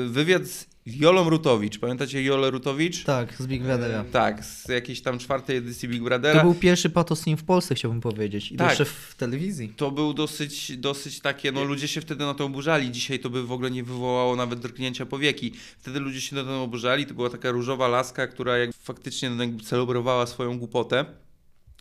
Wywiad 0.07 0.47
z 0.47 0.67
Jolą 0.87 1.31
Rutowicz. 1.31 1.79
Pamiętacie 1.79 2.23
Jolę 2.23 2.51
Rutowicz? 2.51 3.05
Tak, 3.05 3.35
z 3.39 3.47
Big 3.47 3.63
Brothera. 3.63 4.05
Tak, 4.13 4.45
z 4.45 4.69
jakiejś 4.69 5.01
tam 5.01 5.19
czwartej 5.19 5.57
edycji 5.57 5.89
Big 5.89 5.99
To 6.01 6.05
Brothera. 6.05 6.43
był 6.43 6.55
pierwszy 6.55 6.91
patoslim 6.91 7.37
w 7.37 7.45
Polsce, 7.45 7.75
chciałbym 7.75 8.01
powiedzieć. 8.01 8.53
I 8.53 8.57
Tak. 8.57 8.69
jeszcze 8.69 8.85
w 8.85 9.15
telewizji. 9.17 9.69
To 9.77 9.91
był 9.91 10.15
dosyć, 10.15 10.77
dosyć 10.77 11.21
takie, 11.21 11.53
no 11.53 11.65
ludzie 11.65 11.89
się 11.89 12.01
wtedy 12.01 12.25
na 12.25 12.35
to 12.35 12.45
oburzali. 12.45 12.91
Dzisiaj 12.91 13.19
to 13.19 13.31
by 13.31 13.43
w 13.43 13.53
ogóle 13.53 13.71
nie 13.71 13.85
wywołało 13.85 14.37
nawet 14.37 14.59
drgnięcia 14.59 15.07
powieki. 15.07 15.53
Wtedy 15.79 16.01
ludzie 16.01 16.21
się 16.21 16.37
na 16.37 16.45
to 16.45 16.63
oburzali. 16.63 17.07
To 17.07 17.15
była 17.15 17.31
taka 17.31 17.51
różowa 17.51 17.89
laska, 17.89 18.27
która 18.27 18.59
jak 18.59 18.71
faktycznie 18.83 19.31
no, 19.31 19.45
celebrowała 19.65 20.27
swoją 20.27 20.59
głupotę. 20.59 21.05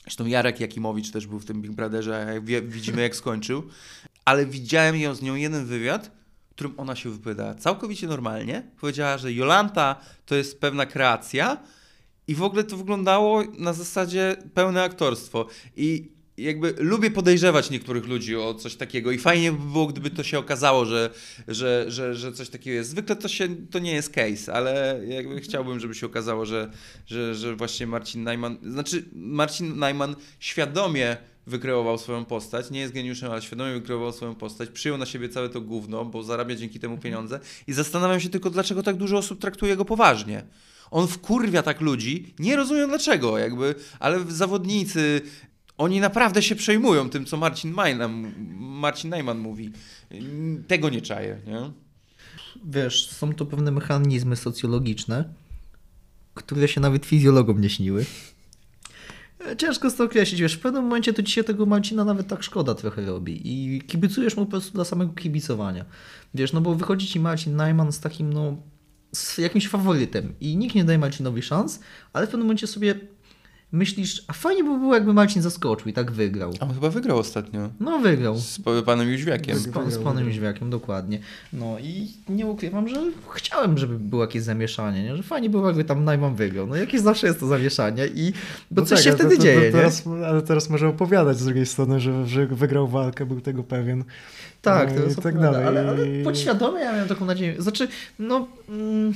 Zresztą 0.07 0.25
Jarek 0.25 0.59
Jakimowicz 0.59 1.11
też 1.11 1.27
był 1.27 1.39
w 1.39 1.45
tym 1.45 1.61
Big 1.61 1.71
Brotherze, 1.71 2.41
jak 2.47 2.69
widzimy 2.69 3.01
jak 3.01 3.15
skończył. 3.15 3.63
Ale 4.25 4.45
widziałem 4.45 4.95
ją 4.95 5.15
z 5.15 5.21
nią 5.21 5.35
jeden 5.35 5.65
wywiad, 5.65 6.11
w 6.49 6.49
którym 6.49 6.73
ona 6.77 6.95
się 6.95 7.09
wypowiadała 7.09 7.55
całkowicie 7.55 8.07
normalnie. 8.07 8.63
Powiedziała, 8.81 9.17
że 9.17 9.34
Jolanta 9.34 9.95
to 10.25 10.35
jest 10.35 10.59
pewna 10.61 10.85
kreacja 10.85 11.57
i 12.27 12.35
w 12.35 12.43
ogóle 12.43 12.63
to 12.63 12.77
wyglądało 12.77 13.43
na 13.57 13.73
zasadzie 13.73 14.38
pełne 14.53 14.84
aktorstwo. 14.84 15.47
I 15.75 16.11
jakby 16.38 16.76
lubię 16.77 17.11
podejrzewać 17.11 17.69
niektórych 17.69 18.07
ludzi 18.07 18.35
o 18.35 18.53
coś 18.53 18.76
takiego 18.76 19.11
i 19.11 19.18
fajnie 19.18 19.51
by 19.51 19.72
było, 19.72 19.88
gdyby 19.88 20.09
to 20.09 20.23
się 20.23 20.39
okazało, 20.39 20.85
że, 20.85 21.09
że, 21.47 21.85
że, 21.88 22.15
że 22.15 22.34
coś 22.34 22.49
takiego 22.49 22.76
jest. 22.76 22.89
Zwykle 22.89 23.15
to, 23.15 23.27
się, 23.27 23.47
to 23.72 23.80
nie 23.80 23.91
jest 23.91 24.09
case, 24.09 24.53
ale 24.53 25.01
jakby 25.07 25.41
chciałbym, 25.41 25.80
żeby 25.80 25.95
się 25.95 26.05
okazało, 26.05 26.45
że, 26.45 26.72
że, 27.05 27.35
że 27.35 27.55
właśnie 27.55 27.88
Marcin 27.88 28.23
Najman, 28.23 28.57
znaczy 28.64 29.05
Marcin 29.14 29.80
Najman 29.80 30.15
świadomie 30.39 31.18
wykreował 31.47 31.97
swoją 31.97 32.26
postać, 32.26 32.72
nie 32.72 32.80
jest 32.80 32.93
geniuszem, 32.93 33.31
ale 33.31 33.41
świadomie 33.41 33.73
wykreował 33.73 34.11
swoją 34.11 34.35
postać, 34.35 34.69
przyjął 34.69 34.97
na 34.97 35.05
siebie 35.05 35.30
całe 35.30 35.49
to 35.49 35.61
gówno, 35.61 36.05
bo 36.05 36.23
zarabia 36.23 36.55
dzięki 36.55 36.80
temu 36.80 36.97
pieniądze. 36.97 37.39
I 37.68 37.73
zastanawiam 37.73 38.19
się 38.19 38.30
tylko, 38.30 38.49
dlaczego 38.49 38.84
tak 38.84 38.95
dużo 38.95 39.18
osób 39.18 39.41
traktuje 39.41 39.76
go 39.76 39.85
poważnie. 39.85 40.43
On 40.91 41.07
wkurwia 41.07 41.64
tak 41.64 41.81
ludzi, 41.81 42.34
nie 42.39 42.55
rozumiem 42.55 42.89
dlaczego, 42.89 43.38
jakby, 43.38 43.76
ale 43.99 44.19
zawodnicy, 44.27 45.22
oni 45.77 45.99
naprawdę 45.99 46.41
się 46.41 46.55
przejmują 46.55 47.09
tym, 47.09 47.25
co 47.25 47.37
Marcin, 47.37 47.71
Majnam, 47.71 48.33
Marcin 48.59 49.09
Najman 49.09 49.39
mówi. 49.39 49.71
Tego 50.67 50.89
nie 50.89 51.01
czaję, 51.01 51.41
nie? 51.47 51.71
Wiesz, 52.65 53.09
są 53.09 53.33
to 53.33 53.45
pewne 53.45 53.71
mechanizmy 53.71 54.35
socjologiczne, 54.35 55.23
które 56.33 56.67
się 56.67 56.81
nawet 56.81 57.05
fizjologom 57.05 57.61
nie 57.61 57.69
śniły. 57.69 58.05
Ciężko 59.57 59.91
to 59.91 60.03
określić, 60.03 60.41
wiesz, 60.41 60.53
w 60.53 60.59
pewnym 60.59 60.83
momencie 60.83 61.13
to 61.13 61.23
ci 61.23 61.31
się 61.31 61.43
tego 61.43 61.65
Marcina 61.65 62.05
nawet 62.05 62.27
tak 62.27 62.43
szkoda 62.43 62.75
trochę 62.75 63.05
robi 63.05 63.41
i 63.43 63.81
kibicujesz 63.81 64.37
mu 64.37 64.45
po 64.45 64.51
prostu 64.51 64.73
dla 64.73 64.85
samego 64.85 65.13
kibicowania. 65.13 65.85
Wiesz, 66.33 66.53
no 66.53 66.61
bo 66.61 66.75
wychodzi 66.75 67.07
ci 67.07 67.19
Marcin 67.19 67.55
Najman 67.55 67.91
z 67.91 67.99
takim, 67.99 68.33
no, 68.33 68.57
z 69.11 69.37
jakimś 69.37 69.67
faworytem 69.67 70.33
i 70.41 70.57
nikt 70.57 70.75
nie 70.75 70.83
daje 70.83 70.99
Marcinowi 70.99 71.41
szans, 71.41 71.79
ale 72.13 72.27
w 72.27 72.29
pewnym 72.29 72.47
momencie 72.47 72.67
sobie 72.67 72.95
myślisz, 73.72 74.23
a 74.27 74.34
fajnie 74.34 74.64
by 74.64 74.80
było 74.80 74.94
jakby 74.94 75.14
Marcin 75.14 75.41
zaskoczył 75.41 75.88
i 75.89 75.94
tak 75.94 76.11
wygrał. 76.11 76.53
A 76.60 76.64
on 76.64 76.73
chyba 76.73 76.89
wygrał 76.89 77.18
ostatnio. 77.18 77.69
No 77.80 77.99
wygrał. 77.99 78.38
Z 78.38 78.60
panem 78.85 79.10
Jóźwiakiem. 79.11 79.57
Z, 79.57 79.68
pan, 79.68 79.91
z 79.91 79.98
panem 79.98 80.26
Jóźwiakiem, 80.26 80.69
dokładnie. 80.69 81.19
No 81.53 81.80
i 81.80 82.07
nie 82.30 82.45
ukrywam, 82.45 82.88
że 82.88 82.95
chciałem, 83.34 83.77
żeby 83.77 83.99
było 83.99 84.22
jakieś 84.22 84.41
zamieszanie, 84.44 85.03
nie? 85.03 85.18
że 85.18 85.23
fajnie 85.23 85.49
było, 85.49 85.68
jakby 85.68 85.84
tam 85.84 86.03
Najman 86.03 86.35
wygrał. 86.35 86.68
No 86.68 86.76
jakieś 86.76 87.02
zawsze 87.02 87.27
jest 87.27 87.39
to 87.39 87.48
zamieszanie 87.48 88.07
i 88.15 88.34
bo 88.72 88.81
No 88.81 88.88
coś 88.88 88.98
tak, 89.03 89.06
się 89.06 89.11
wtedy 89.11 89.30
to, 89.30 89.35
to, 89.35 89.41
dzieje, 89.44 89.60
to, 89.60 89.65
nie? 89.65 89.72
teraz, 89.72 90.03
Ale 90.27 90.41
teraz 90.41 90.69
może 90.69 90.88
opowiadać 90.88 91.38
z 91.39 91.45
drugiej 91.45 91.65
strony, 91.65 91.99
że, 91.99 92.27
że 92.27 92.45
wygrał 92.48 92.88
walkę, 92.88 93.26
był 93.26 93.41
tego 93.41 93.64
pewien. 93.64 94.03
Tak, 94.61 94.89
No 94.89 94.95
to 94.95 95.02
i 95.02 95.06
jest 95.07 95.22
tak 95.22 95.39
dalej. 95.39 95.65
ale, 95.65 95.89
ale 95.89 96.06
podświadomie 96.23 96.80
ja 96.80 96.91
miałem 96.94 97.07
taką 97.07 97.26
nadzieję. 97.26 97.61
Znaczy, 97.61 97.88
no... 98.19 98.48
Mm, 98.69 99.14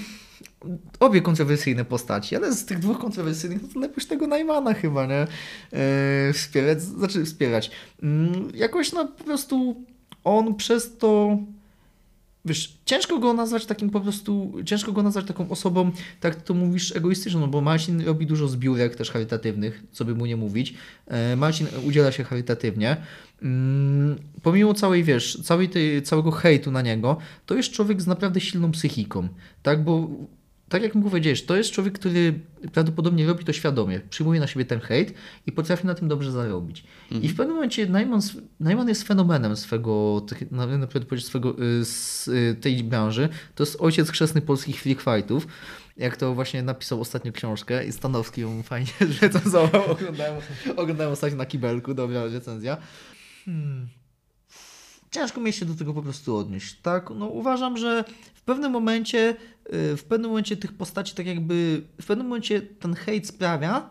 obie 1.00 1.22
kontrowersyjne 1.22 1.86
postaci, 1.86 2.36
ale 2.36 2.54
z 2.54 2.66
tych 2.66 2.80
dwóch 2.80 3.00
kontrowersyjnych, 3.00 3.62
no 3.62 3.68
to 3.74 3.80
lepiej 3.80 4.06
tego 4.06 4.28
Najmana 4.28 4.74
chyba, 4.74 5.06
nie? 5.06 5.28
E, 5.74 6.34
wspierać, 6.34 6.82
znaczy 6.82 7.26
wspierać. 7.26 7.72
Mm, 8.04 8.52
jakoś 8.56 8.92
no 8.92 9.08
po 9.08 9.24
prostu 9.24 9.86
on 10.24 10.56
przez 10.56 10.98
to... 10.98 11.38
Wiesz, 12.46 12.78
ciężko 12.86 13.20
go 13.20 13.34
nazwać 13.34 13.66
takim 13.66 13.90
po 13.90 14.02
prostu, 14.02 14.54
ciężko 14.66 14.92
go 14.92 15.04
nazwać 15.04 15.26
taką 15.26 15.50
osobą, 15.50 15.92
tak 16.20 16.36
to 16.36 16.54
mówisz, 16.54 16.96
egoistyczną, 16.96 17.40
no 17.40 17.48
bo 17.48 17.62
Marcin 17.62 18.02
robi 18.02 18.26
dużo 18.26 18.48
zbiórek 18.48 18.96
też 18.96 19.12
charytatywnych, 19.12 19.84
co 19.92 20.06
by 20.06 20.16
mu 20.16 20.26
nie 20.26 20.38
mówić. 20.38 20.74
E, 21.08 21.36
Marcin 21.36 21.68
udziela 21.88 22.12
się 22.12 22.24
charytatywnie. 22.24 22.98
Mm, 23.42 24.16
pomimo 24.42 24.74
całej, 24.74 25.04
wiesz, 25.04 25.42
całej 25.44 25.70
tej, 25.70 26.02
całego 26.02 26.32
hejtu 26.32 26.72
na 26.72 26.82
niego, 26.82 27.18
to 27.46 27.56
jest 27.56 27.72
człowiek 27.72 28.02
z 28.02 28.08
naprawdę 28.08 28.42
silną 28.42 28.72
psychiką, 28.72 29.28
tak, 29.64 29.84
bo 29.84 30.10
tak 30.72 30.84
jak 30.84 30.94
powiedziałeś, 31.04 31.44
to 31.44 31.56
jest 31.56 31.72
człowiek, 31.72 32.00
który 32.00 32.40
prawdopodobnie 32.74 33.28
robi 33.28 33.46
to 33.46 33.54
świadomie, 33.54 34.00
przyjmuje 34.10 34.40
na 34.40 34.48
siebie 34.48 34.66
ten 34.66 34.80
hejt 34.80 35.14
i 35.48 35.52
potrafi 35.52 35.88
na 35.88 35.96
tym 35.96 36.08
dobrze 36.08 36.32
zarobić. 36.32 36.84
I 37.12 37.28
w 37.28 37.36
pewnym 37.36 37.56
momencie 37.56 37.88
Najman, 37.88 38.22
Najman 38.60 38.90
jest 38.90 39.04
fenomenem 39.04 39.56
swego, 39.56 40.26
na- 40.52 40.88
powiedzieć, 40.88 41.26
swego, 41.26 41.56
y, 41.64 41.86
z 41.86 42.28
y, 42.28 42.56
tej 42.62 42.84
branży. 42.84 43.30
To 43.56 43.64
jest 43.64 43.82
ojciec 43.82 44.10
chrzestny 44.10 44.42
polskich 44.42 44.82
free 44.82 44.96
fightów. 44.96 45.48
Jak 45.98 46.18
to 46.18 46.34
właśnie 46.34 46.64
napisał 46.64 47.02
ostatnio 47.02 47.32
książkę 47.32 47.86
i 47.86 47.92
Stanowski 47.92 48.42
ją 48.42 48.64
fajnie 48.64 48.92
recenzował. 49.22 49.92
Oglądałem, 49.92 50.42
oglądałem 50.76 51.14
ostatnio 51.14 51.38
na 51.38 51.46
kibelku, 51.46 51.94
dobra 51.94 52.26
recenzja. 52.26 52.78
Hmm. 53.46 53.88
Ciężko 55.12 55.42
mi 55.42 55.54
się 55.54 55.66
do 55.66 55.76
tego 55.76 55.94
po 55.94 56.02
prostu 56.02 56.38
odnieść. 56.38 56.82
Tak, 56.82 57.10
no 57.16 57.26
uważam, 57.26 57.78
że 57.78 58.04
w 58.34 58.42
pewnym 58.42 58.72
momencie, 58.72 59.30
y, 59.30 59.61
w 59.72 60.04
pewnym 60.10 60.30
momencie 60.30 60.58
tych 60.58 60.74
postaci, 60.74 61.16
tak 61.16 61.26
jakby, 61.26 61.82
w 62.02 62.06
pewnym 62.06 62.28
momencie 62.28 62.62
ten 62.62 62.94
hejt 62.94 63.28
sprawia, 63.28 63.90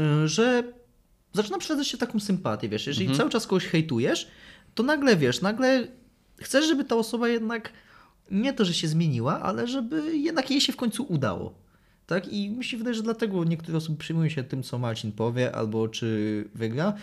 y, 0.00 0.28
że 0.28 0.72
zaczyna 1.32 1.58
przydać 1.58 1.88
się 1.88 1.98
taką 1.98 2.20
sympatię, 2.20 2.68
wiesz, 2.68 2.86
jeżeli 2.86 3.16
cały 3.16 3.30
czas 3.30 3.46
kogoś 3.46 3.66
hejtujesz, 3.66 4.28
to 4.74 4.82
nagle, 4.82 5.16
wiesz, 5.16 5.40
nagle 5.40 5.88
chcesz, 6.40 6.66
żeby 6.66 6.84
ta 6.84 6.96
osoba 6.96 7.28
jednak 7.28 7.72
nie 8.30 8.52
to, 8.52 8.64
że 8.64 8.74
się 8.74 8.88
zmieniła, 8.88 9.40
ale 9.40 9.66
żeby 9.66 10.16
jednak 10.16 10.50
jej 10.50 10.60
się 10.60 10.72
w 10.72 10.76
końcu 10.76 11.06
udało. 11.08 11.54
Tak? 12.06 12.28
I 12.28 12.50
mi 12.50 12.64
się 12.64 12.76
wydaje, 12.76 12.94
że 12.94 13.02
dlatego 13.02 13.44
niektóre 13.44 13.78
osoby 13.78 13.98
przyjmują 13.98 14.28
się 14.28 14.44
tym, 14.44 14.62
co 14.62 14.78
Marcin 14.78 15.12
powie, 15.12 15.54
albo 15.54 15.88
czy 15.88 16.44
wygra. 16.54 16.94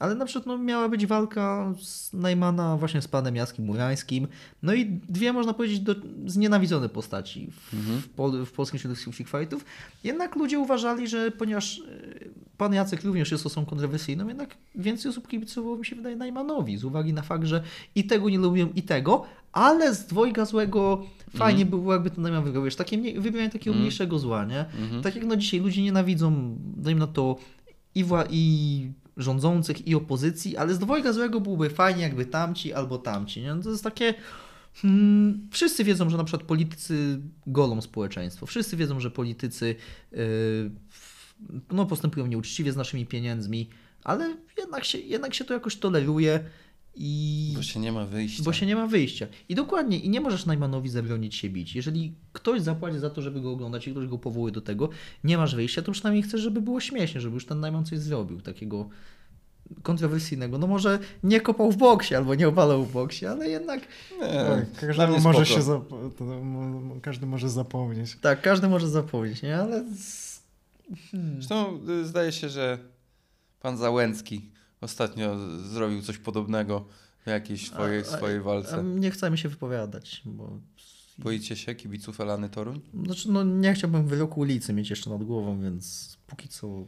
Ale 0.00 0.14
na 0.14 0.24
przykład 0.24 0.46
no, 0.46 0.58
miała 0.58 0.88
być 0.88 1.06
walka 1.06 1.74
z 1.82 2.12
Najmana 2.12 2.76
właśnie 2.76 3.02
z 3.02 3.08
panem 3.08 3.36
Jackiem 3.36 3.64
Murańskim. 3.64 4.28
No 4.62 4.74
i 4.74 4.86
dwie, 5.08 5.32
można 5.32 5.54
powiedzieć, 5.54 5.80
do, 5.80 5.94
znienawidzone 6.26 6.88
postaci 6.88 7.50
w, 7.50 7.74
w, 8.02 8.08
pol, 8.08 8.46
w 8.46 8.52
polskim 8.52 8.80
środowisku 8.80 9.12
freak 9.12 9.28
fightów. 9.30 9.64
Jednak 10.04 10.36
ludzie 10.36 10.58
uważali, 10.58 11.08
że 11.08 11.30
ponieważ 11.30 11.78
e, 11.78 11.82
pan 12.56 12.74
Jacek 12.74 13.04
również 13.04 13.32
jest 13.32 13.46
osobą 13.46 13.66
kontrowersyjną, 13.66 14.28
jednak 14.28 14.56
więcej 14.74 15.10
osób 15.10 15.28
kibicowało 15.28 15.76
mi 15.76 15.86
się 15.86 15.96
wydaje 15.96 16.16
Najmanowi, 16.16 16.76
z 16.76 16.84
uwagi 16.84 17.12
na 17.12 17.22
fakt, 17.22 17.44
że 17.44 17.62
i 17.94 18.04
tego 18.04 18.30
nie 18.30 18.38
lubią, 18.38 18.68
i 18.74 18.82
tego, 18.82 19.24
ale 19.52 19.94
z 19.94 20.06
dwojga 20.06 20.44
złego 20.44 21.02
fajnie 21.36 21.64
by 21.64 21.70
było, 21.70 21.92
jakby 21.92 22.10
ten 22.10 22.22
Najman 22.22 22.44
wygrał. 22.44 22.64
Wiesz, 22.64 22.76
takie 22.76 22.98
mniej, 22.98 23.20
wybieranie 23.20 23.50
takiego 23.50 23.76
mniejszego 23.80 24.18
zła, 24.18 24.44
nie? 24.44 24.64
Tak 25.02 25.16
jak 25.16 25.24
no 25.24 25.36
dzisiaj 25.36 25.60
ludzie 25.60 25.82
nienawidzą, 25.82 26.56
dajmy 26.76 27.00
na 27.00 27.06
to, 27.06 27.36
i, 27.94 28.04
wła- 28.04 28.26
i 28.30 28.92
rządzących, 29.16 29.88
i 29.88 29.94
opozycji, 29.94 30.56
ale 30.56 30.74
z 30.74 30.78
dwojga 30.78 31.12
złego 31.12 31.40
byłoby 31.40 31.70
fajnie, 31.70 32.02
jakby 32.02 32.26
tamci 32.26 32.72
albo 32.72 32.98
tamci. 32.98 33.42
Nie? 33.42 33.54
No 33.54 33.62
To 33.62 33.70
jest 33.70 33.84
takie. 33.84 34.14
Hmm, 34.74 35.48
wszyscy 35.50 35.84
wiedzą, 35.84 36.10
że 36.10 36.16
na 36.16 36.24
przykład 36.24 36.48
politycy 36.48 37.20
golą 37.46 37.80
społeczeństwo. 37.80 38.46
Wszyscy 38.46 38.76
wiedzą, 38.76 39.00
że 39.00 39.10
politycy 39.10 39.74
yy, 40.12 40.18
no, 41.72 41.86
postępują 41.86 42.26
nieuczciwie 42.26 42.72
z 42.72 42.76
naszymi 42.76 43.06
pieniędzmi, 43.06 43.68
ale 44.04 44.36
jednak 44.58 44.84
się, 44.84 44.98
jednak 44.98 45.34
się 45.34 45.44
to 45.44 45.54
jakoś 45.54 45.76
toleruje 45.76 46.44
i. 46.94 47.52
Bo 47.56 47.62
się 47.62 47.80
nie 47.80 47.92
ma 47.92 48.04
wyjścia. 48.06 48.42
Bo 48.44 48.52
się 48.52 48.66
nie 48.66 48.76
ma 48.76 48.86
wyjścia. 48.86 49.26
I 49.48 49.54
dokładnie, 49.54 49.98
i 49.98 50.08
nie 50.08 50.20
możesz 50.20 50.46
Najmanowi 50.46 50.88
zabronić 50.88 51.34
się 51.34 51.48
bić. 51.50 51.74
Jeżeli 51.76 52.14
ktoś 52.32 52.60
zapłaci 52.62 52.98
za 52.98 53.10
to, 53.10 53.22
żeby 53.22 53.40
go 53.40 53.50
oglądać 53.52 53.88
i 53.88 53.90
ktoś 53.90 54.06
go 54.06 54.18
powołuje 54.18 54.52
do 54.52 54.60
tego, 54.60 54.88
nie 55.24 55.38
masz 55.38 55.54
wyjścia, 55.54 55.82
to 55.82 55.92
przynajmniej 55.92 56.22
chcesz, 56.22 56.40
żeby 56.40 56.60
było 56.60 56.80
śmiesznie, 56.80 57.20
żeby 57.20 57.34
już 57.34 57.46
ten 57.46 57.60
Najman 57.60 57.84
coś 57.84 57.98
zrobił, 57.98 58.40
takiego 58.40 58.88
kontrowersyjnego. 59.82 60.58
No 60.58 60.66
może 60.66 60.98
nie 61.24 61.40
kopał 61.40 61.72
w 61.72 61.76
boksie 61.76 62.14
albo 62.14 62.34
nie 62.34 62.48
obalał 62.48 62.84
w 62.84 62.92
boksie, 62.92 63.26
ale 63.26 63.48
jednak 63.48 63.80
Nie, 64.20 64.26
Tak, 64.28 64.80
każdemu 64.86 65.20
może 65.20 65.46
spoko. 65.46 65.60
się 65.60 65.66
zap- 65.66 67.00
każdy 67.02 67.26
może 67.26 67.48
zapomnieć. 67.50 68.16
tak, 68.20 68.42
każdy 68.42 68.68
może 68.68 68.88
zapomnieć, 68.88 69.42
nie? 69.42 69.56
Ale 69.58 69.84
z- 69.94 70.40
Zresztą 71.34 71.78
y, 71.88 72.04
zdaje 72.06 72.32
się, 72.32 72.48
że 72.48 72.78
pan 73.60 73.76
Załęcki 73.76 74.50
ostatnio 74.80 75.36
zrobił 75.62 76.02
coś 76.02 76.18
podobnego 76.18 76.88
w 77.24 77.26
jakiejś 77.26 77.66
swojej, 77.70 77.98
A- 78.02 78.06
a- 78.14 78.16
swojej 78.16 78.40
walce. 78.40 78.84
nie 78.84 79.10
chcemy 79.10 79.38
się 79.38 79.48
wypowiadać, 79.48 80.22
bo 80.24 80.60
Boicie 81.18 81.56
się 81.56 81.74
kibiców 81.74 82.20
Elany 82.20 82.48
Toruń? 82.48 82.80
znaczy, 83.04 83.30
no, 83.32 83.44
nie 83.44 83.74
chciałbym 83.74 84.06
wyroku 84.08 84.40
ulicy 84.40 84.72
mieć 84.72 84.90
jeszcze 84.90 85.10
nad 85.10 85.24
głową, 85.24 85.62
więc 85.62 86.16
póki 86.26 86.48
co 86.48 86.86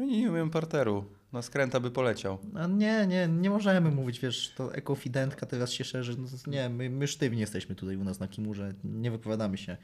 Oni 0.00 0.18
nie 0.20 0.30
umieją 0.30 0.50
parteru. 0.50 1.04
Na 1.32 1.42
skręta 1.42 1.80
by 1.80 1.90
poleciał. 1.90 2.38
A 2.54 2.66
nie, 2.66 3.06
nie, 3.06 3.28
nie 3.28 3.50
możemy 3.50 3.90
mówić, 3.90 4.20
wiesz, 4.20 4.52
to 4.56 4.74
ekofidentka 4.74 5.46
teraz 5.46 5.70
się 5.72 5.84
szerzy. 5.84 6.16
No, 6.18 6.28
nie, 6.46 6.68
my, 6.68 6.90
my 6.90 7.06
sztywni 7.08 7.40
jesteśmy 7.40 7.74
tutaj 7.74 7.96
u 7.96 8.04
nas 8.04 8.20
na 8.20 8.28
Kimurze, 8.28 8.74
nie 8.84 9.10
wypowiadamy 9.10 9.58
się. 9.58 9.76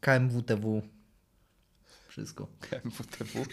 KMWTW, 0.00 0.82
wszystko. 2.08 2.46
KMWTW. 2.60 3.44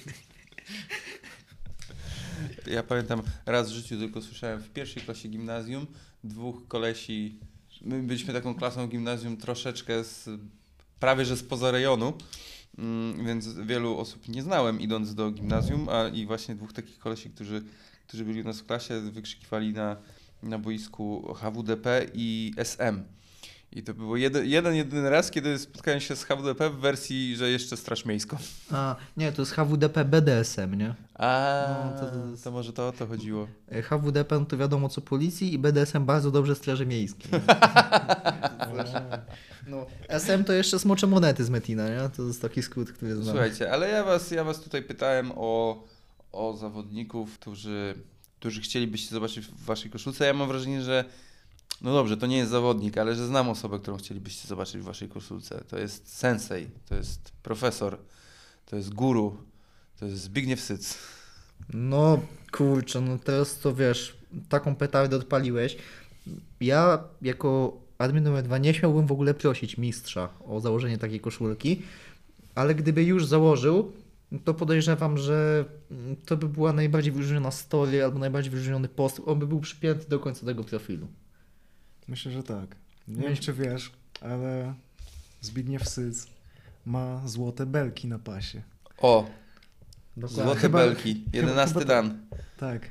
Ja 2.68 2.84
pamiętam 2.84 3.22
raz 3.46 3.72
w 3.72 3.74
życiu 3.74 3.98
tylko 3.98 4.22
słyszałem 4.22 4.60
w 4.62 4.70
pierwszej 4.70 5.04
klasie 5.04 5.30
gimnazjum 5.30 5.88
dwóch 6.24 6.68
kolesi. 6.68 7.40
My 7.82 8.04
byliśmy 8.04 8.34
taką 8.34 8.56
klasą 8.56 8.88
gimnazjum 8.88 9.38
troszeczkę 9.38 10.04
z 10.04 10.30
prawie 11.00 11.26
że 11.26 11.38
spoza 11.38 11.72
rejonu. 11.72 12.14
Mm, 12.78 13.26
Więc 13.26 13.54
wielu 13.54 13.98
osób 13.98 14.28
nie 14.28 14.44
znałem 14.44 14.82
idąc 14.82 15.16
do 15.16 15.32
gimnazjum, 15.32 15.90
a 15.90 16.08
i 16.08 16.26
właśnie 16.26 16.56
dwóch 16.56 16.74
takich 16.74 17.00
kolesi, 17.00 17.30
którzy, 17.30 17.64
którzy 18.08 18.26
byli 18.26 18.42
u 18.42 18.44
nas 18.44 18.60
w 18.60 18.66
klasie, 18.66 19.02
wykrzykiwali 19.02 19.74
na, 19.74 19.98
na 20.44 20.60
boisku 20.60 21.34
HWDP 21.34 22.06
i 22.14 22.54
SM. 22.58 23.04
I 23.78 23.84
to 23.84 23.94
było 23.94 24.18
jeden, 24.18 24.46
jeden, 24.46 24.76
jedyny 24.76 25.10
raz, 25.10 25.32
kiedy 25.32 25.60
spotkałem 25.60 26.00
się 26.00 26.16
z 26.16 26.24
HWDP 26.24 26.70
w 26.70 26.76
wersji, 26.76 27.36
że 27.36 27.50
jeszcze 27.50 27.78
Straż 27.78 28.06
Miejską. 28.06 28.38
A, 28.72 28.96
nie, 29.18 29.32
to 29.32 29.42
jest 29.42 29.52
HWDP 29.52 30.06
BDSM, 30.06 30.76
nie? 30.76 30.96
A, 31.14 31.66
No, 31.86 32.00
to- 32.00 32.06
to, 32.12 32.44
to 32.44 32.52
może 32.52 32.74
to 32.74 32.88
o 32.88 32.92
to 32.92 33.08
chodziło. 33.08 33.48
E, 33.72 33.82
HWDP 33.82 34.40
no 34.40 34.46
to 34.46 34.58
wiadomo 34.58 34.90
co 34.90 35.02
policji 35.02 35.54
i 35.54 35.60
BDSM 35.60 36.06
bardzo 36.06 36.32
dobrze 36.32 36.56
Straży 36.56 36.86
Miejskiej. 36.86 37.32
No, 39.68 39.86
SM 40.10 40.44
to 40.44 40.54
jeszcze 40.54 40.80
smocze 40.80 41.08
monety 41.08 41.44
z 41.46 41.50
Metina, 41.50 41.90
nie? 41.90 42.10
To 42.18 42.24
jest 42.24 42.42
taki 42.42 42.62
skrót, 42.62 42.92
który 42.92 43.16
znam. 43.16 43.28
Słuchajcie, 43.28 43.72
ale 43.72 43.90
ja 43.90 44.04
was, 44.04 44.32
ja 44.32 44.44
was 44.44 44.62
tutaj 44.62 44.82
pytałem 44.84 45.32
o, 45.36 45.84
o 46.32 46.54
zawodników, 46.58 47.40
którzy, 47.40 47.96
którzy 48.40 48.62
chcielibyście 48.62 49.10
zobaczyć 49.16 49.46
w 49.48 49.66
waszej 49.66 49.92
koszulce. 49.92 50.26
Ja 50.26 50.34
mam 50.34 50.48
wrażenie, 50.48 50.82
że 50.82 51.06
no 51.82 51.94
dobrze, 51.94 52.18
to 52.18 52.28
nie 52.28 52.38
jest 52.38 52.52
zawodnik, 52.52 52.98
ale 52.98 53.16
że 53.16 53.28
znam 53.28 53.50
osobę, 53.50 53.80
którą 53.80 53.98
chcielibyście 53.98 54.48
zobaczyć 54.48 54.82
w 54.82 54.86
waszej 54.86 55.10
koszulce. 55.10 55.64
To 55.70 55.80
jest 55.80 56.18
sensei, 56.18 56.68
to 56.90 56.96
jest 56.96 57.32
profesor, 57.44 57.98
to 58.66 58.76
jest 58.76 58.94
guru, 58.94 59.38
to 60.00 60.06
jest 60.06 60.22
Zbigniew 60.22 60.62
Syc. 60.62 60.98
No 61.74 62.20
kurczę, 62.52 63.02
no 63.02 63.18
teraz 63.18 63.60
to 63.60 63.76
wiesz, 63.76 64.18
taką 64.50 64.76
petardę 64.76 65.16
odpaliłeś. 65.16 65.78
Ja 66.62 67.04
jako 67.22 67.78
admin 67.98 68.24
numer 68.24 68.44
dwa 68.44 68.58
nie 68.58 68.74
śmiałbym 68.74 69.08
w 69.08 69.12
ogóle 69.12 69.34
prosić 69.34 69.78
mistrza 69.78 70.30
o 70.46 70.60
założenie 70.60 70.98
takiej 70.98 71.20
koszulki, 71.20 71.82
ale 72.56 72.76
gdyby 72.76 73.04
już 73.04 73.26
założył, 73.26 73.92
to 74.44 74.54
podejrzewam, 74.54 75.18
że 75.18 75.66
to 76.26 76.38
by 76.38 76.50
była 76.50 76.74
najbardziej 76.74 77.14
wyróżniona 77.14 77.52
story 77.52 78.04
albo 78.04 78.20
najbardziej 78.20 78.52
wyróżniony 78.52 78.88
post. 78.88 79.22
On 79.26 79.40
by 79.40 79.48
był 79.48 79.60
przypięty 79.60 80.10
do 80.10 80.20
końca 80.20 80.46
tego 80.46 80.64
profilu. 80.64 81.08
Myślę, 82.08 82.32
że 82.32 82.44
tak. 82.44 82.76
Nie 83.08 83.22
wiem, 83.22 83.32
Myśl- 83.34 83.42
czy 83.42 83.54
wiesz, 83.54 83.92
ale 84.22 84.74
Zbigniew 85.42 85.90
Syc 85.90 86.28
ma 86.86 87.22
złote 87.28 87.66
belki 87.66 88.08
na 88.08 88.20
pasie. 88.20 88.62
O, 88.98 89.26
Dokładnie. 90.18 90.44
złote 90.44 90.60
Chyba- 90.60 90.78
belki. 90.80 91.24
Jedenasty 91.34 91.80
chyba 91.80 91.86
dan. 91.86 92.20
Tak. 92.58 92.82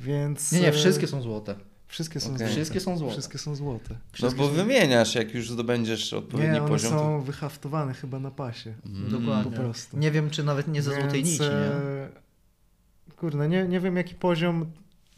Więc. 0.00 0.52
Nie, 0.52 0.60
nie, 0.60 0.68
e, 0.68 0.72
wszystkie 0.72 1.06
są 1.06 1.22
złote. 1.22 1.54
Wszystkie 1.88 2.20
są 2.20 2.26
Okej. 2.26 2.38
złote. 2.38 2.52
Wszystkie 2.54 2.80
są 2.80 2.98
złote. 2.98 3.12
Wszystkie 3.12 3.38
są 3.38 3.54
złote. 3.54 3.90
No 3.94 3.96
Wszystkie 4.12 4.38
bo 4.42 4.48
są- 4.48 4.54
wymieniasz, 4.54 5.14
jak 5.14 5.34
już 5.34 5.50
zdobędziesz 5.50 6.12
odpowiedni 6.12 6.52
Nie, 6.52 6.60
one 6.60 6.68
poziom. 6.68 6.92
to- 6.92 6.98
są 6.98 7.20
wyhaftowane 7.22 7.94
chyba 7.94 8.18
na 8.18 8.30
pasie. 8.30 8.74
Mm. 8.86 9.10
Dokładnie. 9.10 9.52
Po 9.52 9.58
prostu. 9.58 9.98
Nie 9.98 10.10
wiem, 10.10 10.30
czy 10.30 10.44
nawet 10.44 10.68
nie 10.68 10.82
ze 10.82 10.90
złotej 10.94 11.10
Więc, 11.24 11.28
nici, 11.28 11.42
nie? 11.42 11.48
e, 11.50 12.08
Kurde, 13.16 13.48
nie, 13.48 13.68
nie 13.68 13.80
wiem 13.80 13.96
jaki 13.96 14.14
poziom 14.14 14.66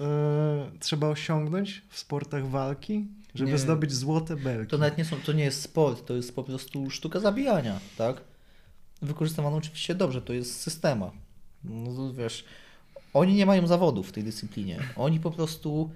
e, 0.00 0.70
trzeba 0.80 1.08
osiągnąć 1.08 1.82
w 1.88 1.98
sportach 1.98 2.46
walki, 2.48 3.06
żeby 3.34 3.52
Nie. 3.52 3.58
zdobyć 3.58 3.92
złote 3.92 4.36
belki. 4.36 4.70
To 4.70 4.78
nawet 4.78 4.98
nie, 4.98 5.04
są, 5.04 5.16
to 5.16 5.32
nie 5.32 5.44
jest 5.44 5.62
sport, 5.62 6.06
to 6.06 6.16
jest 6.16 6.34
po 6.34 6.44
prostu 6.44 6.90
sztuka 6.90 7.20
zabijania, 7.20 7.80
tak? 7.98 8.20
Wykorzystywana 9.02 9.56
oczywiście 9.56 9.94
dobrze, 9.94 10.22
to 10.22 10.32
jest 10.32 10.60
systema. 10.60 11.10
No, 11.64 11.96
to 11.96 12.14
wiesz, 12.14 12.44
oni 13.14 13.34
nie 13.34 13.46
mają 13.46 13.66
zawodów 13.66 14.08
w 14.08 14.12
tej 14.12 14.24
dyscyplinie. 14.24 14.80
Oni 14.96 15.20
po 15.20 15.30
prostu 15.30 15.90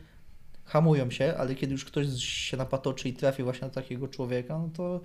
hamują 0.64 1.10
się, 1.10 1.34
ale 1.38 1.54
kiedy 1.54 1.72
już 1.72 1.84
ktoś 1.84 2.06
się 2.24 2.56
napatoczy 2.56 3.08
i 3.08 3.12
trafi 3.12 3.42
właśnie 3.42 3.68
na 3.68 3.74
takiego 3.74 4.08
człowieka, 4.08 4.58
no 4.58 4.68
to 4.76 5.00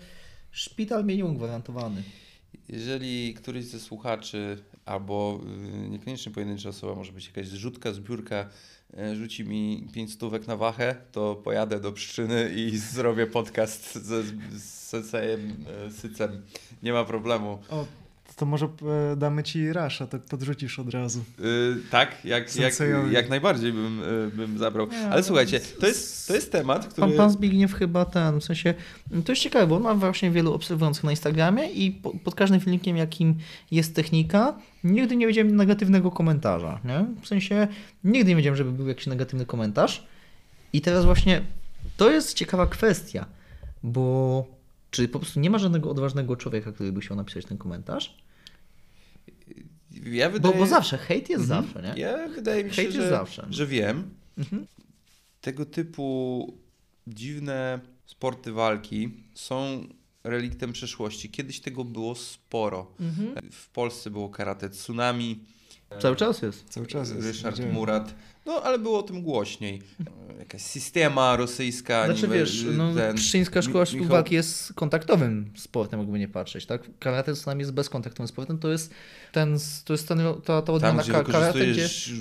szpital 0.51 1.05
minimum 1.05 1.37
gwarantowany. 1.37 2.03
Jeżeli 2.69 3.33
któryś 3.33 3.65
ze 3.65 3.79
słuchaczy, 3.79 4.63
albo 4.85 5.39
y, 5.85 5.89
niekoniecznie 5.89 6.31
pojedyncza 6.31 6.69
osoba, 6.69 6.95
może 6.95 7.11
być 7.11 7.27
jakaś 7.27 7.47
zrzutka, 7.47 7.93
zbiórka, 7.93 8.49
rzuci 9.13 9.45
mi 9.45 9.87
pięć 9.93 10.13
stówek 10.13 10.47
na 10.47 10.57
wachę, 10.57 10.95
to 11.11 11.35
pojadę 11.35 11.79
do 11.79 11.91
Pszczyny 11.91 12.51
i 12.55 12.77
zrobię 12.93 13.27
podcast 13.27 13.95
ze, 13.95 14.23
z 14.51 14.93
y, 14.93 15.91
Sycem. 15.91 16.41
Nie 16.83 16.93
ma 16.93 17.05
problemu. 17.05 17.59
O, 17.69 17.85
to 18.39 18.45
może 18.45 18.65
e, 18.65 19.15
damy 19.15 19.43
ci 19.43 19.73
rasza, 19.73 20.07
tak 20.07 20.21
podrzucisz 20.21 20.79
od 20.79 20.89
razu. 20.89 21.23
Y, 21.39 21.43
tak, 21.91 22.25
jak, 22.25 22.55
jak, 22.55 22.73
jak 23.11 23.29
najbardziej 23.29 23.73
bym, 23.73 24.03
y, 24.03 24.31
bym 24.33 24.57
zabrał. 24.57 24.87
Nie, 24.87 24.97
Ale 24.97 25.19
ale 25.19 25.23
słuchajcie, 25.23 25.59
to 25.59 25.87
jest, 25.87 26.27
to 26.27 26.33
jest 26.33 26.51
temat, 26.51 26.87
który... 26.87 27.07
Pan, 27.07 27.17
pan 27.17 27.29
Zbigniew 27.29 27.73
chyba 27.73 28.05
ten, 28.05 28.39
w 28.39 28.43
sensie, 28.43 28.73
to 29.25 29.31
jest 29.31 29.41
ciekawe, 29.41 29.67
bo 29.67 29.75
on 29.75 29.83
ma 29.83 29.95
właśnie 29.95 30.31
wielu 30.31 30.53
obserwujących 30.53 31.03
na 31.03 31.11
Instagramie 31.11 31.71
i 31.71 31.91
po, 31.91 32.13
pod 32.23 32.35
każdym 32.35 32.59
filmikiem, 32.59 32.97
jakim 32.97 33.35
jest 33.71 33.95
technika, 33.95 34.57
nigdy 34.83 35.15
nie 35.15 35.27
widziałem 35.27 35.55
negatywnego 35.55 36.11
komentarza, 36.11 36.79
nie? 36.85 37.05
W 37.21 37.27
sensie, 37.27 37.67
nigdy 38.03 38.29
nie 38.29 38.35
wiedziałem, 38.35 38.57
żeby 38.57 38.71
był 38.71 38.87
jakiś 38.87 39.07
negatywny 39.07 39.45
komentarz 39.45 40.07
i 40.73 40.81
teraz 40.81 41.05
właśnie, 41.05 41.41
to 41.97 42.11
jest 42.11 42.33
ciekawa 42.33 42.67
kwestia, 42.67 43.25
bo 43.83 44.45
czy 44.91 45.07
po 45.07 45.19
prostu 45.19 45.39
nie 45.39 45.49
ma 45.49 45.57
żadnego 45.57 45.91
odważnego 45.91 46.35
człowieka, 46.35 46.71
który 46.71 46.91
by 46.91 47.01
chciał 47.01 47.17
napisać 47.17 47.45
ten 47.45 47.57
komentarz? 47.57 48.28
Ja 50.03 50.27
Bo, 50.29 50.33
wydaje... 50.33 50.55
bo 50.57 50.65
zawsze, 50.67 50.97
hejt 50.97 51.29
jest 51.29 51.43
Mhm. 51.43 51.63
zawsze, 51.63 51.81
nie? 51.95 52.01
Ja 52.01 52.27
wydaje 52.27 52.63
mi 52.63 52.69
się, 52.69 52.75
Hejt 52.75 52.93
jest 52.95 53.03
że, 53.03 53.09
zawsze. 53.09 53.47
że 53.49 53.67
wiem. 53.67 54.09
Mhm. 54.37 54.67
Tego 55.41 55.65
typu 55.65 56.57
dziwne 57.07 57.79
sporty 58.05 58.51
walki 58.51 59.09
są 59.35 59.87
reliktem 60.23 60.73
przeszłości. 60.73 61.29
Kiedyś 61.29 61.59
tego 61.59 61.83
było 61.83 62.15
sporo. 62.15 62.91
Mhm. 62.99 63.51
W 63.51 63.69
Polsce 63.69 64.09
było 64.09 64.29
karate 64.29 64.69
tsunami, 64.69 65.39
Cały 65.99 66.15
czas 66.15 66.41
jest. 66.41 66.69
Cały 66.69 66.87
czas 66.87 67.09
jest. 67.09 67.21
Ryszard. 67.27 67.59
Murat. 67.73 68.15
No, 68.49 68.63
ale 68.63 68.79
było 68.79 68.99
o 68.99 69.03
tym 69.03 69.21
głośniej. 69.21 69.81
Jakaś 70.39 70.61
systema 70.61 71.35
rosyjska. 71.35 72.05
Znaczy 72.05 72.21
niby, 72.21 72.35
wiesz, 72.39 72.65
no, 72.77 72.93
ten- 72.95 73.15
Pszczyńska 73.15 73.61
Szkoła 73.61 73.85
Michał- 73.93 74.23
jest 74.31 74.73
kontaktowym 74.73 75.51
sportem, 75.55 75.99
jakby 75.99 76.19
nie 76.19 76.27
patrzeć, 76.27 76.65
tak? 76.65 76.81
Karate 76.99 77.33
nami 77.45 77.59
jest 77.59 77.71
bezkontaktowym 77.73 78.27
sportem, 78.27 78.57
to 78.59 78.71
jest 78.71 78.93
ten, 79.31 79.57
to 79.85 79.93
jest 79.93 80.07
ten, 80.07 80.17
ta, 80.17 80.33
ta 80.43 80.61
Tam, 80.61 80.75
odmiana 80.75 81.03
gdzie 81.03 81.11
ka- 81.11 81.23
karate, 81.23 81.65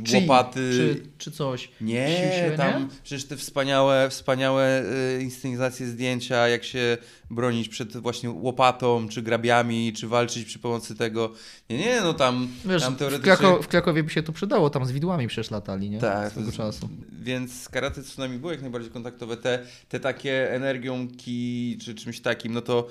gdzie 0.03 0.21
łopaty. 0.21 0.71
czy, 0.73 1.03
czy 1.19 1.31
coś. 1.31 1.71
Nie, 1.81 2.09
się, 2.09 2.55
tam 2.57 2.83
nie? 2.83 2.89
przecież 3.03 3.25
te 3.25 3.37
wspaniałe, 3.37 4.11
wspaniałe 4.11 4.83
y, 5.19 5.23
inscenizacje 5.23 5.87
zdjęcia, 5.87 6.49
jak 6.49 6.65
się 6.65 6.99
bronić 7.31 7.69
przed 7.69 7.97
właśnie 7.97 8.31
łopatą, 8.31 9.09
czy 9.09 9.23
grabiami, 9.23 9.93
czy 9.93 10.09
walczyć 10.09 10.45
przy 10.45 10.59
pomocy 10.59 10.95
tego. 10.95 11.33
Nie, 11.71 11.79
nie, 11.79 12.01
no 12.01 12.15
tam, 12.15 12.49
Wiesz, 12.65 12.83
tam 12.83 12.95
w, 12.95 12.99
teoretycznie... 12.99 13.33
Krako- 13.33 13.63
w 13.63 13.69
Krakowie 13.69 14.03
by 14.03 14.11
się 14.11 14.23
to 14.23 14.33
przydało, 14.33 14.71
tam 14.71 14.87
z 14.87 14.93
widłami 14.93 15.29
przecież 15.29 15.51
latali, 15.51 15.91
nie? 15.91 15.99
Tak, 15.99 16.33
Z 16.33 16.35
tego 16.35 16.53
czasu. 16.53 16.89
Więc 17.23 17.69
karate 17.69 18.03
tsunami 18.03 18.39
było 18.39 18.53
jak 18.53 18.63
najbardziej 18.63 18.91
kontaktowe. 18.91 19.37
Te, 19.37 19.67
te 19.89 20.01
takie 20.01 20.53
energią 20.53 21.09
ki 21.17 21.79
czy 21.85 21.95
czymś 21.95 22.21
takim, 22.21 22.53
no 22.55 22.61
to 22.63 22.89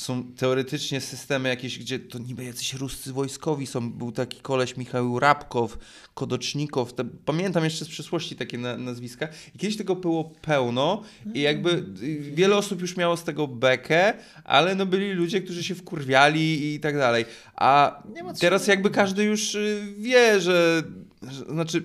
są 0.00 0.32
teoretycznie 0.32 1.00
systemy 1.00 1.48
jakieś, 1.48 1.78
gdzie 1.78 1.98
to 1.98 2.18
niby 2.18 2.44
jacyś 2.44 2.74
ruscy 2.74 3.12
wojskowi 3.12 3.66
są. 3.66 3.92
Był 3.92 4.12
taki 4.12 4.40
koleś 4.40 4.76
Michał 4.76 5.18
Rabkow, 5.18 5.78
Kodocznikow. 6.14 6.92
Te, 6.92 7.04
pamiętam 7.04 7.64
jeszcze 7.64 7.84
z 7.84 7.88
przeszłości 7.88 8.36
takie 8.36 8.58
na, 8.58 8.76
nazwiska. 8.76 9.28
I 9.54 9.58
kiedyś 9.58 9.76
tego 9.76 9.96
było 9.96 10.24
pełno 10.24 11.02
i 11.34 11.40
jakby 11.40 11.84
wiele 12.20 12.56
osób 12.56 12.80
już 12.80 12.96
miało 12.96 13.16
z 13.16 13.24
tego 13.24 13.48
bekę, 13.48 14.14
ale 14.44 14.74
no 14.74 14.86
byli 14.86 15.12
ludzie, 15.12 15.40
którzy 15.40 15.64
się 15.64 15.74
wkurwiali 15.74 16.74
i 16.74 16.80
tak 16.80 16.96
dalej. 16.96 17.24
A 17.54 18.02
teraz 18.40 18.66
jakby 18.66 18.90
każdy 18.90 19.24
już 19.24 19.54
y, 19.54 19.94
wie, 19.98 20.40
że, 20.40 20.82
że 21.22 21.44
znaczy 21.44 21.82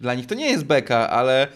dla 0.00 0.14
nich 0.14 0.26
to 0.26 0.34
nie 0.34 0.50
jest 0.50 0.64
beka, 0.64 1.10
ale 1.10 1.48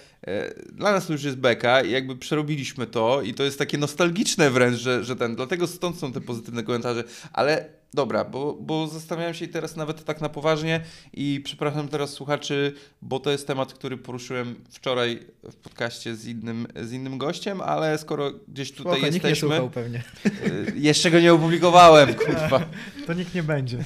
dla 0.73 0.93
nas 0.93 1.07
to 1.07 1.13
już 1.13 1.23
jest 1.23 1.37
beka 1.37 1.83
i 1.83 1.91
jakby 1.91 2.17
przerobiliśmy 2.17 2.87
to 2.87 3.23
i 3.23 3.35
to 3.35 3.45
jest 3.45 3.59
takie 3.59 3.79
nostalgiczne 3.79 4.51
wręcz, 4.51 4.79
że, 4.79 5.05
że 5.05 5.17
ten, 5.17 5.37
dlatego 5.37 5.67
stąd 5.67 5.99
są 5.99 6.13
te 6.13 6.21
pozytywne 6.21 6.63
komentarze, 6.63 7.05
ale 7.33 7.69
dobra, 7.95 8.25
bo, 8.25 8.57
bo 8.61 8.87
zastanawiałem 8.87 9.35
się 9.35 9.49
teraz 9.49 9.77
nawet 9.77 10.05
tak 10.05 10.21
na 10.21 10.29
poważnie 10.29 10.81
i 11.13 11.41
przepraszam 11.45 11.89
teraz 11.89 12.11
słuchaczy, 12.11 12.75
bo 13.03 13.21
to 13.21 13.31
jest 13.31 13.47
temat, 13.47 13.75
który 13.75 13.97
poruszyłem 13.97 14.55
wczoraj 14.71 15.27
w 15.43 15.57
podcaście 15.57 16.17
z 16.17 16.27
innym, 16.27 16.67
z 16.83 16.93
innym 16.93 17.19
gościem, 17.19 17.61
ale 17.61 17.99
skoro 17.99 18.33
gdzieś 18.49 18.73
tutaj 18.73 18.93
Spoko, 18.93 19.13
nikt 19.13 19.25
nie 19.25 19.31
jesteśmy, 19.31 19.49
słuchał 19.49 19.71
pewnie. 19.71 20.03
e, 20.25 20.31
jeszcze 20.77 21.11
go 21.11 21.21
nie 21.21 21.33
opublikowałem, 21.33 22.15
kurwa, 22.25 22.61
To 23.07 23.13
nikt 23.13 23.35
nie 23.35 23.43
będzie. 23.43 23.79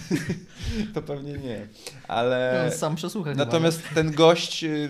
to 0.95 1.03
pewnie 1.03 1.33
nie, 1.33 1.67
ale... 2.09 2.65
No, 2.71 2.77
sam 2.77 2.97
przesłucha 2.97 3.31
chyba, 3.31 3.45
Natomiast 3.45 3.83
ten 3.95 4.13
gość, 4.13 4.65
y, 4.65 4.89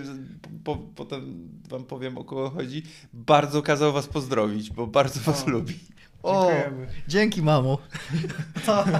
po, 0.64 0.76
potem 0.76 1.48
wam 1.68 1.84
powiem 1.84 2.18
o 2.18 2.24
kogo 2.24 2.50
chodzi, 2.50 2.82
bardzo 3.12 3.62
kazał 3.62 3.92
was 3.92 4.06
pozdrowić, 4.06 4.70
bo 4.70 4.86
bardzo 4.86 5.20
was 5.20 5.44
O. 5.44 5.50
lubi. 5.50 5.74
O, 6.28 6.50
Dziękujemy. 6.50 6.86
dzięki 7.08 7.42
mamo. 7.42 7.78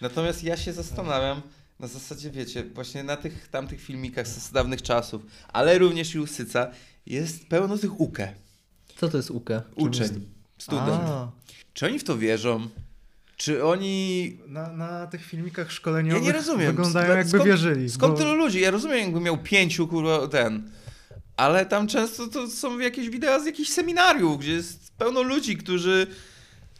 Natomiast 0.00 0.44
ja 0.44 0.56
się 0.56 0.72
zastanawiam, 0.72 1.42
na 1.80 1.86
zasadzie 1.86 2.30
wiecie, 2.30 2.64
właśnie 2.64 3.04
na 3.04 3.16
tych 3.16 3.48
tamtych 3.48 3.80
filmikach 3.80 4.28
z 4.28 4.52
dawnych 4.52 4.82
czasów, 4.82 5.22
ale 5.48 5.78
również 5.78 6.14
i 6.14 6.18
u 6.20 6.26
Syca, 6.26 6.70
jest 7.06 7.48
pełno 7.48 7.78
tych 7.78 8.00
uke, 8.00 8.32
Co 8.96 9.08
to 9.08 9.16
jest 9.16 9.30
uke? 9.30 9.62
uczeń, 9.76 10.26
student. 10.58 10.88
A, 11.04 11.28
Czy 11.72 11.86
oni 11.86 11.98
w 11.98 12.04
to 12.04 12.18
wierzą? 12.18 12.68
Czy 13.36 13.64
oni... 13.64 14.38
Na, 14.46 14.72
na 14.72 15.06
tych 15.06 15.24
filmikach 15.24 15.72
szkoleniowych 15.72 16.22
Ja 16.22 16.28
nie 16.32 16.38
rozumiem. 16.38 16.66
wyglądają 16.66 17.06
Skąd- 17.06 17.16
jakby 17.16 17.30
skąd- 17.30 17.44
wierzyli. 17.46 17.90
Skąd 17.90 18.12
bo- 18.14 18.18
tylu 18.18 18.34
ludzi? 18.34 18.60
Ja 18.60 18.70
rozumiem, 18.70 18.98
jakby 18.98 19.20
miał 19.20 19.38
pięciu, 19.38 19.88
kurwa, 19.88 20.28
ten. 20.28 20.70
Ale 21.36 21.66
tam 21.66 21.86
często 21.86 22.26
to 22.26 22.48
są 22.50 22.78
jakieś 22.78 23.10
wideo 23.10 23.40
z 23.40 23.46
jakichś 23.46 23.70
seminariów, 23.70 24.38
gdzie 24.38 24.52
jest 24.52 24.92
pełno 24.98 25.22
ludzi, 25.22 25.56
którzy... 25.56 26.06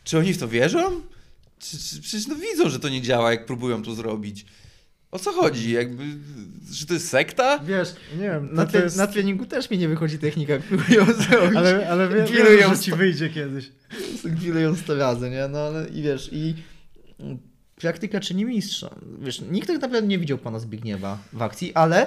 Czy 0.06 0.18
oni 0.18 0.32
w 0.32 0.38
to 0.38 0.48
wierzą? 0.48 1.00
Czy, 1.58 1.78
czy, 1.78 2.00
przecież 2.00 2.26
no 2.26 2.34
widzą, 2.34 2.68
że 2.68 2.80
to 2.80 2.88
nie 2.88 3.02
działa, 3.02 3.30
jak 3.30 3.46
próbują 3.46 3.82
to 3.82 3.94
zrobić. 3.94 4.46
O 5.10 5.18
co 5.18 5.32
chodzi? 5.32 5.72
Jakby... 5.72 6.04
Że 6.70 6.86
to 6.86 6.94
jest 6.94 7.08
sekta? 7.08 7.58
wiesz, 7.58 7.88
Nie 8.12 8.22
wiem, 8.22 8.48
na, 8.52 8.66
to 8.66 8.72
tre- 8.72 8.82
jest... 8.82 8.96
na 8.96 9.06
treningu 9.06 9.46
też 9.46 9.70
mi 9.70 9.78
nie 9.78 9.88
wychodzi 9.88 10.18
technika, 10.18 10.58
którą 10.58 10.82
ją 10.88 11.04
zrobić. 11.22 11.56
Ale, 11.56 11.88
ale 11.90 12.08
wie, 12.08 12.24
wiem, 12.58 12.74
że 12.74 12.78
ci 12.82 12.92
wyjdzie 12.92 13.30
kiedyś. 13.30 13.70
Gwilują 14.24 14.76
100 14.76 14.94
razy, 14.94 15.30
nie? 15.30 15.48
No 15.48 15.58
ale 15.58 15.88
i 15.88 16.02
wiesz, 16.02 16.28
i 16.32 16.54
mm, 17.20 17.38
praktyka 17.76 18.20
czyni 18.20 18.44
mistrza. 18.44 18.94
Wiesz, 19.20 19.40
nikt 19.40 19.66
tak 19.66 19.80
naprawdę 19.80 20.08
nie 20.08 20.18
widział 20.18 20.38
pana 20.38 20.58
Zbigniewa 20.58 21.18
w 21.32 21.42
akcji, 21.42 21.74
ale 21.74 22.06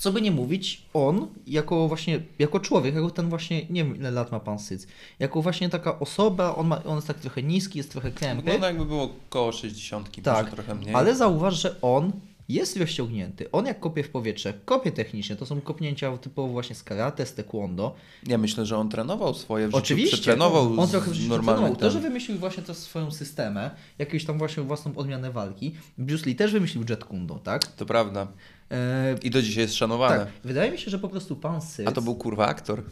co 0.00 0.12
by 0.12 0.22
nie 0.22 0.30
mówić, 0.30 0.82
on 0.94 1.26
jako 1.46 1.88
właśnie, 1.88 2.20
jako 2.38 2.60
człowiek, 2.60 2.94
jako 2.94 3.10
ten 3.10 3.28
właśnie, 3.28 3.66
nie 3.70 3.84
wiem 3.84 3.96
ile 3.96 4.10
lat 4.10 4.32
ma 4.32 4.40
pan 4.40 4.58
Syc, 4.58 4.86
jako 5.18 5.42
właśnie 5.42 5.68
taka 5.68 5.98
osoba, 5.98 6.54
on, 6.54 6.66
ma, 6.66 6.84
on 6.84 6.94
jest 6.96 7.06
tak 7.06 7.18
trochę 7.18 7.42
niski, 7.42 7.78
jest 7.78 7.90
trochę 7.90 8.10
krępy, 8.10 8.42
Wygląda 8.42 8.66
jakby 8.66 8.84
było 8.84 9.08
koło 9.30 9.52
60, 9.52 10.22
Tak, 10.22 10.50
trochę 10.50 10.74
mniej. 10.74 10.94
ale 10.94 11.14
zauważ, 11.14 11.62
że 11.62 11.80
on 11.82 12.12
jest 12.48 12.76
rozciągnięty. 12.76 13.50
On 13.50 13.66
jak 13.66 13.80
kopie 13.80 14.02
w 14.02 14.10
powietrze, 14.10 14.54
kopie 14.64 14.92
technicznie, 14.92 15.36
to 15.36 15.46
są 15.46 15.60
kopnięcia 15.60 16.16
typowo 16.18 16.48
właśnie 16.48 16.74
z 16.74 16.82
karate, 16.82 17.26
z 17.26 17.34
taekwondo. 17.34 17.94
Ja 18.26 18.38
myślę, 18.38 18.66
że 18.66 18.76
on 18.76 18.88
trenował 18.88 19.34
swoje 19.34 19.68
w 19.68 19.74
Oczywiście. 19.74 20.10
życiu, 20.10 20.22
przetrenował 20.22 20.80
On 20.80 20.88
trochę 20.88 21.10
w 21.10 21.14
życiu 21.14 21.34
trenował. 21.34 21.76
To, 21.76 21.90
że 21.90 22.00
wymyślił 22.00 22.38
właśnie 22.38 22.62
też 22.62 22.76
swoją 22.76 23.10
systemę, 23.10 23.70
jakąś 23.98 24.24
tam 24.24 24.38
właśnie 24.38 24.62
własną 24.62 24.96
odmianę 24.96 25.30
walki. 25.32 25.74
Bruce 25.98 26.26
Lee 26.26 26.34
też 26.36 26.52
wymyślił 26.52 26.84
Jet 26.88 27.04
Kundo, 27.04 27.34
tak? 27.34 27.66
To 27.66 27.86
prawda. 27.86 28.26
E, 28.70 29.14
I 29.22 29.30
do 29.30 29.42
dzisiaj 29.42 29.62
jest 29.62 29.74
szanowane. 29.74 30.18
tak. 30.18 30.28
Wydaje 30.44 30.70
mi 30.70 30.78
się, 30.78 30.90
że 30.90 30.98
po 30.98 31.08
prostu 31.08 31.36
pan 31.36 31.62
Syc... 31.62 31.86
A 31.88 31.92
to 31.92 32.02
był 32.02 32.14
kurwa 32.14 32.46
aktor. 32.46 32.82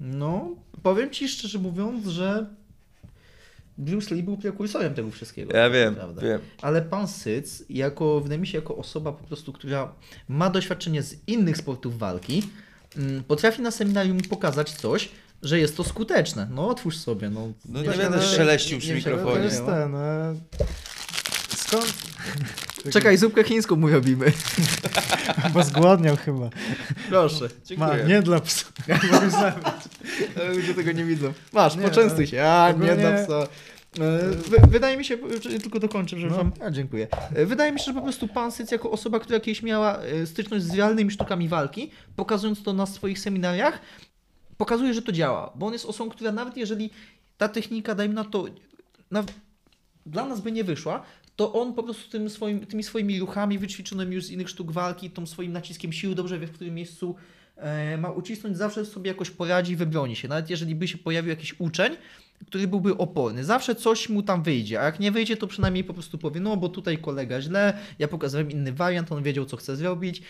No, 0.00 0.48
powiem 0.82 1.10
ci 1.10 1.28
szczerze 1.28 1.58
mówiąc, 1.58 2.06
że 2.06 2.46
Bruce 3.78 4.14
Lee 4.14 4.22
był 4.22 4.36
prekursorem 4.36 4.94
tego 4.94 5.10
wszystkiego. 5.10 5.56
Ja 5.56 5.70
wiem, 5.70 5.94
naprawdę. 5.94 6.22
wiem. 6.22 6.40
Ale 6.62 6.82
pan 6.82 7.08
Syc, 7.08 7.62
jako, 7.70 8.20
wydaje 8.20 8.40
mi 8.40 8.46
się, 8.46 8.58
jako 8.58 8.76
osoba 8.76 9.12
po 9.12 9.24
prostu, 9.24 9.52
która 9.52 9.92
ma 10.28 10.50
doświadczenie 10.50 11.02
z 11.02 11.16
innych 11.26 11.56
sportów 11.56 11.98
walki, 11.98 12.42
mm, 12.96 13.24
potrafi 13.24 13.62
na 13.62 13.70
seminarium 13.70 14.18
pokazać 14.20 14.70
coś, 14.70 15.08
że 15.42 15.58
jest 15.58 15.76
to 15.76 15.84
skuteczne. 15.84 16.48
No 16.50 16.68
otwórz 16.68 16.96
sobie. 16.96 17.30
No, 17.30 17.52
No 17.68 17.82
nie 17.82 17.88
będę 17.88 18.22
szeleścił 18.22 18.78
przy 18.78 18.88
nie- 18.88 18.94
nie- 18.94 19.02
To 19.02 19.10
mikrofonie. 19.10 19.44
jest 19.44 19.66
ten. 19.66 19.94
Skąd? 21.56 21.94
Czekaj, 22.92 23.16
zupkę 23.16 23.44
chińską 23.44 23.76
mu 23.76 23.88
robimy. 23.88 24.32
Bo 25.54 25.62
zgłodniał 25.62 26.16
chyba. 26.16 26.50
Proszę. 27.08 27.44
Ma, 27.44 27.50
Dziękuję. 27.64 28.04
nie 28.08 28.22
dla 28.22 28.40
psa. 28.40 28.66
Mogę 29.12 29.30
zabrać. 29.30 29.74
Ale 30.36 30.54
ludzie 30.54 30.74
tego 30.74 30.92
nie 30.92 31.04
widzą. 31.04 31.32
Masz, 31.52 31.76
Nie, 31.76 31.82
poczęstuj 31.82 32.26
się. 32.26 32.42
A, 32.44 32.70
ogólnie- 32.70 32.88
nie 32.88 32.96
dla 32.96 33.12
psa. 33.24 33.34
E, 34.00 34.28
Wy, 34.30 34.56
wydaje 34.68 34.96
mi 34.96 35.04
się, 35.04 35.18
że 35.50 35.58
tylko 35.58 35.80
dokończę, 35.80 36.18
że 36.18 36.26
No. 36.26 36.36
wam... 36.36 36.52
A, 36.60 36.70
dziękuję. 36.70 37.08
E, 37.34 37.46
Wydaje 37.46 37.72
mi 37.72 37.78
się, 37.78 37.84
że 37.84 37.94
po 37.94 38.02
prostu 38.02 38.28
pan 38.28 38.52
Syc 38.52 38.70
jako 38.70 38.90
osoba, 38.90 39.20
która 39.20 39.40
kiedyś 39.40 39.62
miała 39.62 39.98
e, 39.98 40.26
styczność 40.26 40.64
z 40.64 40.74
realnymi 40.74 41.10
sztukami 41.10 41.48
walki, 41.48 41.90
pokazując 42.16 42.62
to 42.62 42.72
na 42.72 42.86
swoich 42.86 43.18
seminariach, 43.18 43.78
pokazuje, 44.56 44.94
że 44.94 45.02
to 45.02 45.12
działa. 45.12 45.52
Bo 45.54 45.66
on 45.66 45.72
jest 45.72 45.84
osobą, 45.86 46.10
która 46.10 46.32
nawet 46.32 46.56
jeżeli 46.56 46.90
ta 47.38 47.48
technika, 47.48 47.94
dajmy 47.94 48.14
na 48.14 48.24
to, 48.24 48.44
na, 49.10 49.24
dla 50.06 50.26
nas 50.26 50.40
by 50.40 50.52
nie 50.52 50.64
wyszła, 50.64 51.02
to 51.40 51.52
on 51.52 51.74
po 51.74 51.82
prostu 51.82 52.10
tym 52.10 52.30
swoim, 52.30 52.66
tymi 52.66 52.82
swoimi 52.82 53.20
ruchami 53.20 53.58
wyćwiczonymi 53.58 54.14
już 54.14 54.24
z 54.24 54.30
innych 54.30 54.48
sztuk 54.48 54.72
walki, 54.72 55.10
tą 55.10 55.26
swoim 55.26 55.52
naciskiem 55.52 55.92
siły, 55.92 56.14
dobrze 56.14 56.38
wie 56.38 56.46
w 56.46 56.52
którym 56.52 56.74
miejscu 56.74 57.14
e, 57.56 57.96
ma 57.98 58.10
ucisnąć, 58.10 58.56
zawsze 58.56 58.84
sobie 58.84 59.08
jakoś 59.08 59.30
poradzi 59.30 59.72
i 59.72 59.76
wybroni 59.76 60.16
się. 60.16 60.28
Nawet 60.28 60.50
jeżeli 60.50 60.74
by 60.74 60.88
się 60.88 60.98
pojawił 60.98 61.30
jakiś 61.30 61.60
uczeń, 61.60 61.96
który 62.46 62.68
byłby 62.68 62.96
oporny, 62.96 63.44
zawsze 63.44 63.74
coś 63.74 64.08
mu 64.08 64.22
tam 64.22 64.42
wyjdzie, 64.42 64.80
a 64.80 64.84
jak 64.84 65.00
nie 65.00 65.12
wyjdzie, 65.12 65.36
to 65.36 65.46
przynajmniej 65.46 65.84
po 65.84 65.94
prostu 65.94 66.18
powie, 66.18 66.40
no 66.40 66.56
bo 66.56 66.68
tutaj 66.68 66.98
kolega 66.98 67.40
źle, 67.40 67.78
ja 67.98 68.08
pokazałem 68.08 68.50
inny 68.50 68.72
wariant, 68.72 69.12
on 69.12 69.22
wiedział, 69.22 69.44
co 69.44 69.56
chce 69.56 69.76
zrobić. 69.76 70.22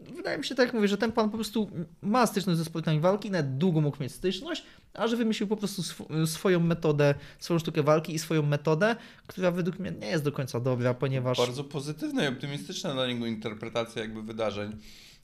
Wydaje 0.00 0.38
mi 0.38 0.44
się, 0.44 0.54
tak 0.54 0.66
jak 0.66 0.74
mówię, 0.74 0.88
że 0.88 0.98
ten 0.98 1.12
pan 1.12 1.30
po 1.30 1.36
prostu 1.36 1.70
ma 2.02 2.26
styczność 2.26 2.58
ze 2.58 2.64
sportami 2.64 3.00
walki, 3.00 3.30
nawet 3.30 3.58
długo 3.58 3.80
mógł 3.80 4.02
mieć 4.02 4.12
styczność, 4.12 4.62
a 4.94 5.08
że 5.08 5.16
wymyślił 5.16 5.48
po 5.48 5.56
prostu 5.56 5.82
sw- 5.82 6.26
swoją 6.26 6.60
metodę, 6.60 7.14
swoją 7.38 7.58
sztukę 7.58 7.82
walki 7.82 8.14
i 8.14 8.18
swoją 8.18 8.42
metodę, 8.42 8.96
która 9.26 9.50
według 9.50 9.78
mnie 9.78 9.90
nie 9.90 10.06
jest 10.06 10.24
do 10.24 10.32
końca 10.32 10.60
dobra, 10.60 10.94
ponieważ... 10.94 11.38
Bardzo 11.38 11.64
pozytywna 11.64 12.24
i 12.24 12.28
optymistyczna 12.28 12.92
dla 12.92 13.06
niego 13.06 13.26
interpretacja 13.26 14.02
jakby 14.02 14.22
wydarzeń. 14.22 14.76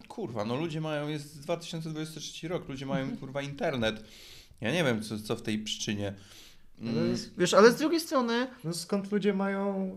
Kurwa, 0.08 0.44
no 0.44 0.56
ludzie 0.56 0.80
mają, 0.80 1.08
jest 1.08 1.40
2023 1.40 2.48
rok, 2.48 2.68
ludzie 2.68 2.86
mają 2.86 3.16
kurwa 3.16 3.42
internet. 3.42 4.04
Ja 4.60 4.72
nie 4.72 4.84
wiem, 4.84 5.02
co, 5.02 5.18
co 5.18 5.36
w 5.36 5.42
tej 5.42 5.58
przyczynie. 5.58 6.14
Mm, 6.82 6.98
Ale 6.98 7.08
jest- 7.08 7.30
Wiesz, 7.38 7.54
ale 7.54 7.72
z 7.72 7.76
drugiej 7.76 8.00
strony, 8.00 8.46
No 8.64 8.72
skąd 8.72 9.12
ludzie 9.12 9.34
mają 9.34 9.90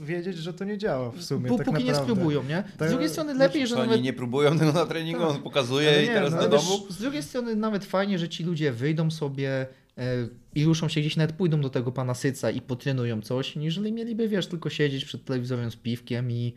e, 0.00 0.04
wiedzieć, 0.04 0.36
że 0.36 0.52
to 0.54 0.64
nie 0.64 0.78
działa 0.78 1.10
w 1.10 1.22
sumie? 1.22 1.50
tak 1.56 1.66
póki 1.66 1.84
nie 1.84 1.90
naprawdę. 1.90 2.12
spróbują, 2.12 2.42
nie? 2.42 2.64
Tak, 2.78 2.88
Z 2.88 2.90
drugiej 2.90 3.08
strony 3.08 3.34
lepiej, 3.34 3.66
że 3.66 3.74
co, 3.74 3.80
nawet... 3.80 3.94
oni 3.94 4.02
nie 4.02 4.12
próbują 4.12 4.58
tego 4.58 4.72
na 4.72 4.86
treningu, 4.86 5.20
Tak. 5.20 5.30
on 5.30 5.42
pokazuje 5.42 5.88
Ale 5.88 6.04
i 6.04 6.08
nie, 6.08 6.14
teraz 6.14 6.32
no 6.32 6.40
do 6.42 6.48
domu. 6.48 6.62
wiesz, 6.88 6.96
z 6.96 7.00
drugiej 7.00 7.22
strony 7.22 7.56
nawet 7.56 7.84
fajnie, 7.84 8.18
że 8.18 8.28
ci 8.28 8.44
ludzie 8.44 8.72
wyjdą 8.72 9.10
sobie 9.10 9.66
e, 9.98 10.28
i 10.54 10.64
ruszą 10.64 10.88
się 10.88 11.00
gdzieś, 11.00 11.16
nawet 11.16 11.36
pójdą 11.36 11.60
do 11.60 11.70
tego 11.70 11.92
pana 11.92 12.14
Syca 12.14 12.50
i 12.50 12.60
potrenują 12.60 13.20
coś, 13.22 13.56
niżeli 13.56 13.92
mieliby, 13.92 14.28
wiesz, 14.28 14.46
tylko 14.46 14.70
siedzieć 14.70 15.04
przed 15.04 15.24
telewizorem 15.24 15.70
z 15.70 15.76
piwkiem 15.76 16.30
i 16.30 16.54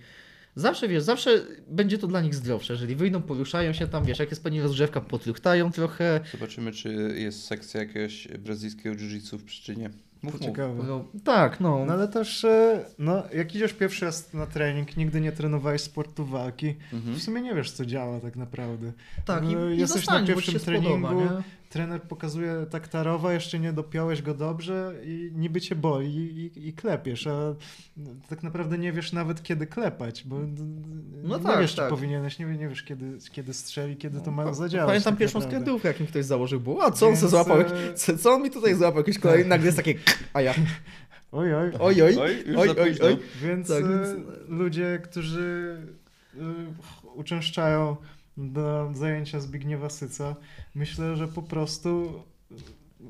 zawsze, 0.56 0.88
wiesz, 0.88 1.04
zawsze 1.04 1.46
będzie 1.68 1.98
to 1.98 2.08
dla 2.08 2.22
nich 2.22 2.36
zdrowsze, 2.36 2.74
jeżeli 2.74 2.96
wyjdą, 2.96 3.22
poruszają 3.22 3.74
się 3.74 3.88
tam, 3.88 4.06
wiesz, 4.06 4.20
jak 4.20 4.30
jest 4.30 4.44
pani 4.44 4.62
rozgrzewka, 4.62 5.02
potruchtają 5.02 5.72
trochę, 5.72 6.20
Zobaczymy, 6.32 6.72
czy 6.72 7.14
jest 7.18 7.44
sekcja 7.46 7.80
jakiegoś 7.80 8.28
brazylijskiego 8.28 8.96
jiu-jitsu 8.96 9.38
w 9.38 9.44
przyczynie. 9.44 9.90
Mów, 10.22 10.34
mów. 10.34 10.42
Ciekawe. 10.44 10.84
no, 10.88 11.06
tak, 11.24 11.60
no, 11.60 11.86
No 11.86 11.94
ale 11.94 12.08
też, 12.08 12.44
e, 12.46 12.86
no, 13.00 13.24
jak 13.34 13.56
idziesz 13.56 13.74
pierwszy 13.74 14.06
raz 14.06 14.34
na 14.34 14.46
trening, 14.46 14.98
nigdy 14.98 15.22
nie 15.22 15.32
trenowałeś 15.32 15.82
sportu 15.82 16.26
walki, 16.26 16.76
Mhm. 16.94 17.16
w 17.16 17.22
sumie 17.24 17.42
nie 17.42 17.56
wiesz, 17.56 17.72
co 17.72 17.86
działa 17.86 18.20
tak 18.20 18.36
naprawdę. 18.36 18.92
tak, 19.26 19.44
i, 19.44 19.56
no, 19.56 19.70
i 19.70 19.78
jesteś 19.78 20.08
na 20.08 20.14
zostań, 20.14 20.22
bo 20.36 20.42
ci 20.42 20.52
pierwszym 20.52 20.60
spodoba, 20.60 21.10
treningu, 21.10 21.36
nie? 21.36 21.44
Trener 21.76 22.02
pokazuje 22.02 22.66
tak 22.70 22.88
tarowa, 22.88 23.34
jeszcze 23.34 23.60
nie 23.60 23.74
dopiąłeś 23.74 24.22
go 24.22 24.34
dobrze 24.34 24.94
i 25.04 25.32
niby 25.36 25.62
cię 25.62 25.76
boli 25.76 26.16
i, 26.56 26.68
i 26.68 26.74
klepiesz, 26.74 27.28
a 27.28 27.56
tak 28.30 28.44
naprawdę 28.44 28.78
nie 28.78 28.92
wiesz 28.94 29.14
nawet 29.14 29.44
kiedy 29.44 29.68
klepać, 29.68 30.24
bo 30.24 30.36
No 31.24 31.38
nie 31.38 31.44
tak, 31.44 31.60
wiesz, 31.62 31.76
tak. 31.76 31.86
czy 31.86 31.90
powinieneś, 31.90 32.40
nie, 32.40 32.46
nie 32.46 32.68
wiesz 32.70 32.84
kiedy, 32.84 33.18
kiedy 33.32 33.54
strzeli, 33.54 33.98
kiedy 33.98 34.20
to 34.20 34.26
Pa- 34.26 34.32
ma 34.32 34.54
zadziałać. 34.54 34.88
Pamiętam 34.90 35.14
tak 35.14 35.20
pierwszą 35.20 35.40
naprawdę. 35.40 35.58
skrętówkę, 35.58 35.88
jakim 35.88 36.08
ktoś 36.08 36.26
założył, 36.26 36.60
było, 36.60 36.84
a 36.84 36.92
co 36.92 37.08
on 37.08 37.14
Więc, 37.16 37.30
złapał, 37.30 37.60
e, 37.62 37.94
co, 37.96 38.18
co 38.18 38.32
on 38.34 38.44
mi 38.44 38.52
tutaj 38.52 38.76
złapał, 38.76 38.98
jakiś 39.00 39.20
kolejny, 39.20 39.50
nagle 39.50 39.66
jest 39.66 39.78
takie, 39.78 39.94
a 40.34 40.42
ja, 40.42 40.54
Oj, 41.32 41.54
oj. 41.54 41.72
oj, 41.80 42.02
oj, 42.02 42.18
Oj, 42.58 42.70
oj, 42.70 42.96
oj. 43.04 43.18
Więc, 43.44 43.68
Tak, 43.68 43.84
e, 43.84 43.88
więc- 43.90 44.10
ludzie, 44.48 45.00
którzy 45.04 45.78
e, 46.38 46.40
uczęszczają 47.16 47.96
do 48.38 48.92
zajęcia 48.94 49.40
Zbigniewa 49.40 49.90
Syca, 49.90 50.36
myślę, 50.76 51.16
że 51.16 51.28
po 51.28 51.42
prostu 51.44 52.22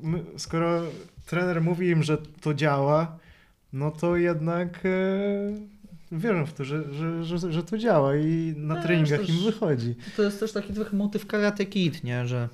my, 0.02 0.24
skoro 0.36 0.82
trener 1.26 1.62
mówi 1.62 1.88
im, 1.88 2.02
że 2.02 2.18
to 2.18 2.54
działa, 2.54 3.18
no 3.72 3.90
to 3.90 4.16
jednak 4.16 4.80
e, 4.86 6.18
wierzę 6.18 6.46
w 6.46 6.52
to, 6.52 6.64
że, 6.64 6.94
że, 6.94 7.24
że, 7.24 7.52
że 7.52 7.62
to 7.62 7.78
działa 7.78 8.16
i 8.16 8.54
na 8.56 8.74
Też, 8.74 8.84
treningach 8.84 9.20
też- 9.20 9.28
im 9.28 9.44
wychodzi. 9.44 9.94
To 10.16 10.22
jest 10.22 10.40
też 10.40 10.52
taki 10.52 10.72
trochę 10.72 10.96
motyw 10.96 11.26
Karate 11.26 11.66
Kid, 11.66 12.04
nie? 12.04 12.26
Że 12.26 12.48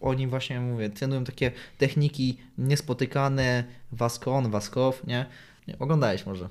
oni 0.00 0.26
właśnie, 0.26 0.60
mówię, 0.60 0.90
trenują 0.90 1.24
takie 1.24 1.52
techniki 1.78 2.38
niespotykane, 2.58 3.64
wask 3.92 4.28
on, 4.28 4.50
wask 4.50 4.76
off, 4.76 5.06
nie? 5.06 5.26
nie? 5.68 5.78
Oglądałeś 5.78 6.26
może. 6.26 6.48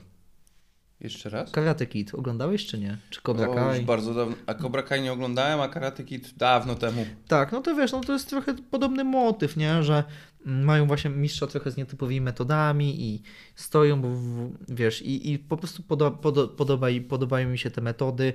Jeszcze 1.01 1.29
raz? 1.29 1.51
Karate 1.51 1.85
Kid, 1.85 2.15
oglądałeś 2.15 2.65
czy 2.65 2.79
nie? 2.79 2.97
Czy 3.09 3.21
Cobra 3.21 3.47
O, 3.47 3.53
Kai? 3.53 3.77
już 3.77 3.85
bardzo 3.85 4.13
dawno. 4.13 4.35
A 4.45 4.53
Cobra 4.53 4.83
Kai 4.83 5.01
nie 5.01 5.13
oglądałem, 5.13 5.61
a 5.61 5.67
Karate 5.67 6.03
Kid 6.03 6.33
dawno 6.37 6.75
temu. 6.75 7.05
Tak, 7.27 7.51
no 7.51 7.61
to 7.61 7.75
wiesz, 7.75 7.91
no 7.91 8.01
to 8.01 8.13
jest 8.13 8.29
trochę 8.29 8.53
podobny 8.71 9.03
motyw, 9.03 9.57
nie? 9.57 9.83
Że 9.83 10.03
mają 10.45 10.87
właśnie 10.87 11.09
mistrza 11.09 11.47
trochę 11.47 11.71
z 11.71 11.77
nietypowymi 11.77 12.21
metodami 12.21 13.01
i 13.01 13.21
stoją, 13.55 14.01
bo 14.01 14.09
w, 14.09 14.51
wiesz, 14.69 15.01
i, 15.01 15.31
i 15.31 15.39
po 15.39 15.57
prostu 15.57 15.83
podo, 15.83 16.11
podo, 16.11 16.47
podoba, 16.47 16.87
podobają 17.09 17.49
mi 17.49 17.57
się 17.57 17.71
te 17.71 17.81
metody. 17.81 18.33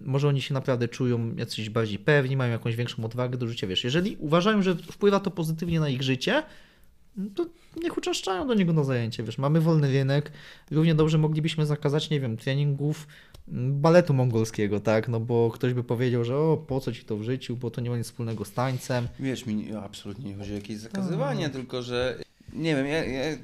Może 0.00 0.28
oni 0.28 0.42
się 0.42 0.54
naprawdę 0.54 0.88
czują 0.88 1.34
jacyś 1.36 1.70
bardziej 1.70 1.98
pewni, 1.98 2.36
mają 2.36 2.52
jakąś 2.52 2.76
większą 2.76 3.04
odwagę 3.04 3.38
do 3.38 3.46
życia, 3.48 3.66
wiesz. 3.66 3.84
Jeżeli 3.84 4.16
uważają, 4.16 4.62
że 4.62 4.74
wpływa 4.74 5.20
to 5.20 5.30
pozytywnie 5.30 5.80
na 5.80 5.88
ich 5.88 6.02
życie, 6.02 6.42
to 7.34 7.46
niech 7.82 7.98
uczęszczają 7.98 8.46
do 8.46 8.54
niego 8.54 8.72
na 8.72 8.84
zajęcie, 8.84 9.22
wiesz. 9.22 9.38
Mamy 9.38 9.60
wolny 9.60 9.92
rynek, 9.92 10.32
równie 10.70 10.94
dobrze 10.94 11.18
moglibyśmy 11.18 11.66
zakazać, 11.66 12.10
nie 12.10 12.20
wiem, 12.20 12.36
treningów 12.36 13.06
mm, 13.48 13.80
baletu 13.80 14.14
mongolskiego, 14.14 14.80
tak? 14.80 15.08
No 15.08 15.20
bo 15.20 15.50
ktoś 15.50 15.72
by 15.74 15.84
powiedział, 15.84 16.24
że 16.24 16.36
o, 16.38 16.56
po 16.56 16.80
co 16.80 16.92
ci 16.92 17.04
to 17.04 17.16
w 17.16 17.22
życiu, 17.22 17.56
bo 17.56 17.70
to 17.70 17.80
nie 17.80 17.90
ma 17.90 17.96
nic 17.98 18.06
wspólnego 18.06 18.44
z 18.44 18.52
tańcem. 18.52 19.08
Wiesz, 19.20 19.46
mi 19.46 19.54
nie- 19.54 19.78
absolutnie 19.78 20.30
nie 20.30 20.36
chodzi 20.36 20.52
o 20.52 20.54
jakieś 20.54 20.76
zakazywanie, 20.78 21.50
tylko 21.50 21.82
że 21.82 22.18
nie 22.52 22.76
wiem, 22.76 22.86
ja, 22.86 23.04
ja 23.04 23.36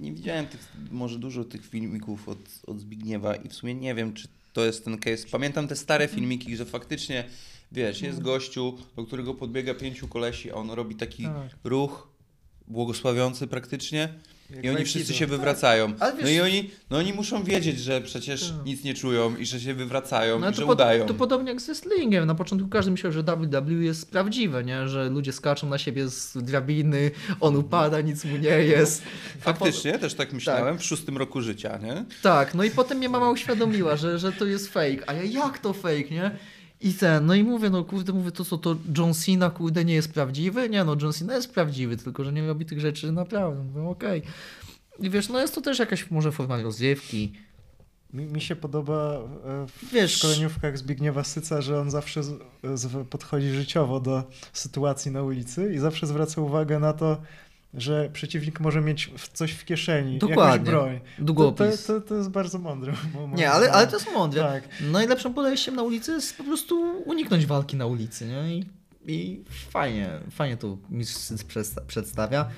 nie 0.00 0.12
widziałem 0.12 0.46
tych, 0.46 0.72
może 0.90 1.18
dużo 1.18 1.44
tych 1.44 1.66
filmików 1.66 2.28
od, 2.28 2.38
od 2.66 2.80
Zbigniewa 2.80 3.34
i 3.36 3.48
w 3.48 3.52
sumie 3.54 3.74
nie 3.74 3.94
wiem, 3.94 4.12
czy 4.12 4.28
to 4.52 4.64
jest 4.64 4.84
ten 4.84 4.98
case. 4.98 5.26
Pamiętam 5.32 5.68
te 5.68 5.76
stare 5.76 6.08
filmiki, 6.08 6.56
że 6.56 6.64
faktycznie, 6.64 7.24
wiesz, 7.72 8.02
jest 8.02 8.22
gościu, 8.22 8.78
do 8.96 9.04
którego 9.04 9.34
podbiega 9.34 9.74
pięciu 9.74 10.08
kolesi, 10.08 10.50
a 10.50 10.54
on 10.54 10.70
robi 10.70 10.94
taki 10.94 11.22
Tak. 11.24 11.48
ruch 11.64 12.08
błogosławiący 12.68 13.46
praktycznie 13.46 14.08
Jak 14.50 14.64
i 14.64 14.68
oni 14.70 14.84
wszyscy 14.84 15.14
się 15.14 15.26
wywracają. 15.26 15.92
Ale 16.00 16.12
wiesz- 16.12 16.22
No 16.24 16.30
i 16.30 16.40
oni, 16.40 16.70
no 16.90 16.98
oni 16.98 17.12
muszą 17.12 17.44
wiedzieć, 17.44 17.80
że 17.80 18.00
przecież 18.00 18.48
Tak. 18.48 18.66
nic 18.66 18.84
nie 18.84 18.94
czują 18.94 19.36
i 19.36 19.46
że 19.46 19.60
się 19.60 19.74
wywracają 19.74 20.38
No 20.38 20.48
i 20.48 20.52
to, 20.52 20.56
że 20.60 20.66
po, 20.66 20.72
udają. 20.72 21.06
to 21.06 21.14
podobnie 21.14 21.50
jak 21.50 21.60
z 21.60 21.66
wrestlingiem. 21.66 22.26
Na 22.26 22.34
początku 22.34 22.68
każdy 22.68 22.90
myślał, 22.90 23.12
że 23.12 23.22
WWE 23.22 23.72
jest 23.84 24.10
prawdziwe, 24.10 24.64
nie? 24.64 24.88
Że 24.88 25.10
ludzie 25.10 25.32
skaczą 25.32 25.68
na 25.68 25.78
siebie 25.78 26.08
z 26.08 26.36
drabiny, 26.42 27.10
on 27.40 27.56
upada, 27.56 28.00
nic 28.00 28.24
mu 28.24 28.36
nie 28.36 28.48
jest. 28.48 29.02
Faktycznie, 29.40 29.98
też 29.98 30.14
tak 30.14 30.32
myślałem, 30.32 30.78
w 30.78 30.84
szóstym 30.84 31.18
roku 31.18 31.40
życia, 31.40 31.78
nie? 31.82 31.94
Po, 31.94 32.22
tak, 32.22 32.54
no 32.54 32.64
i 32.64 32.70
potem 32.70 32.98
mnie 32.98 33.08
mama 33.08 33.30
uświadomiła, 33.30 33.96
że, 33.96 34.18
że 34.18 34.32
to 34.32 34.44
jest 34.44 34.68
fake. 34.72 34.98
A 35.06 35.12
ja 35.12 35.22
jak 35.22 35.58
to 35.58 35.72
fake, 35.72 36.10
nie? 36.10 36.30
I 36.84 36.94
ten, 36.94 37.26
no 37.26 37.34
i 37.34 37.42
mówię, 37.44 37.70
no 37.70 37.84
kurde, 37.84 38.12
mówię, 38.12 38.30
to 38.32 38.44
co, 38.44 38.58
to 38.58 38.76
John 38.98 39.14
Cena, 39.14 39.50
kurde, 39.50 39.84
nie 39.84 39.94
jest 39.94 40.12
prawdziwy? 40.12 40.68
Nie, 40.68 40.84
no 40.84 40.96
John 41.02 41.12
Cena 41.12 41.34
jest 41.36 41.52
prawdziwy, 41.52 41.96
tylko 41.96 42.24
że 42.24 42.32
nie 42.32 42.46
robi 42.46 42.66
tych 42.66 42.80
rzeczy 42.80 43.12
naprawdę. 43.12 43.64
Mówię, 43.64 43.88
okej. 43.88 44.22
I 45.00 45.10
wiesz, 45.10 45.28
no 45.28 45.40
jest 45.40 45.54
to 45.54 45.60
też 45.60 45.78
jakaś 45.78 46.10
może 46.10 46.32
forma 46.32 46.62
rozrywki. 46.62 47.32
Mi, 48.12 48.26
mi 48.26 48.40
się 48.40 48.56
podoba 48.56 49.14
e, 49.44 49.66
w 49.66 49.92
Wiesz- 49.92 50.16
szkoleniówkach 50.18 50.78
Zbigniewa 50.78 51.24
Syca, 51.24 51.60
że 51.62 51.80
on 51.80 51.90
zawsze 51.90 52.22
z, 52.22 52.32
z, 52.74 53.08
podchodzi 53.08 53.50
życiowo 53.50 54.00
do 54.00 54.22
sytuacji 54.52 55.10
na 55.10 55.22
ulicy 55.22 55.74
i 55.74 55.78
zawsze 55.78 56.06
zwraca 56.06 56.40
uwagę 56.40 56.78
na 56.78 56.92
to, 56.92 57.22
że 57.76 58.10
przeciwnik 58.12 58.60
może 58.60 58.80
mieć 58.80 59.10
coś 59.32 59.52
w 59.52 59.64
kieszeni, 59.64 60.18
Dokładnie. 60.18 60.52
jakąś 60.52 60.68
broń. 60.68 61.00
To, 61.00 61.16
to, 61.16 61.24
Długopis. 61.24 61.86
to, 61.86 62.00
to 62.00 62.14
jest 62.14 62.30
bardzo 62.30 62.58
mądre. 62.58 62.92
Nie, 63.36 63.50
ale, 63.50 63.72
ale 63.72 63.86
to 63.86 63.96
jest 63.96 64.12
mądre. 64.14 64.42
Tak. 64.42 64.68
Najlepszym 64.80 65.34
podejściem 65.34 65.76
na 65.76 65.82
ulicy 65.82 66.12
jest 66.12 66.36
po 66.36 66.44
prostu 66.44 67.02
uniknąć 67.06 67.46
walki 67.46 67.76
na 67.76 67.86
ulicy, 67.86 68.26
nie? 68.26 68.56
I, 68.56 68.64
i 69.06 69.44
fajnie, 69.70 70.10
fajnie 70.30 70.56
to 70.56 70.76
mistrz 70.90 71.44
przedstawia. 71.86 72.48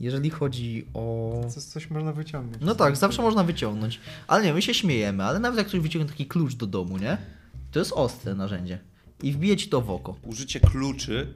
Jeżeli 0.00 0.30
chodzi 0.30 0.86
o... 0.94 1.32
Coś, 1.48 1.62
coś 1.62 1.90
można 1.90 2.12
wyciągnąć. 2.12 2.64
No 2.64 2.74
tak, 2.74 2.96
zawsze 2.96 3.22
można 3.22 3.44
wyciągnąć. 3.44 4.00
Ale 4.26 4.44
nie, 4.44 4.54
my 4.54 4.62
się 4.62 4.74
śmiejemy, 4.74 5.24
ale 5.24 5.38
nawet 5.38 5.58
jak 5.58 5.66
ktoś 5.66 5.80
wyciągnie 5.80 6.10
taki 6.10 6.26
klucz 6.26 6.54
do 6.54 6.66
domu, 6.66 6.98
nie? 6.98 7.16
To 7.70 7.78
jest 7.78 7.92
ostre 7.92 8.34
narzędzie. 8.34 8.78
I 9.22 9.32
wbije 9.32 9.56
ci 9.56 9.68
to 9.68 9.80
w 9.80 9.90
oko. 9.90 10.16
Użycie 10.22 10.60
kluczy 10.60 11.34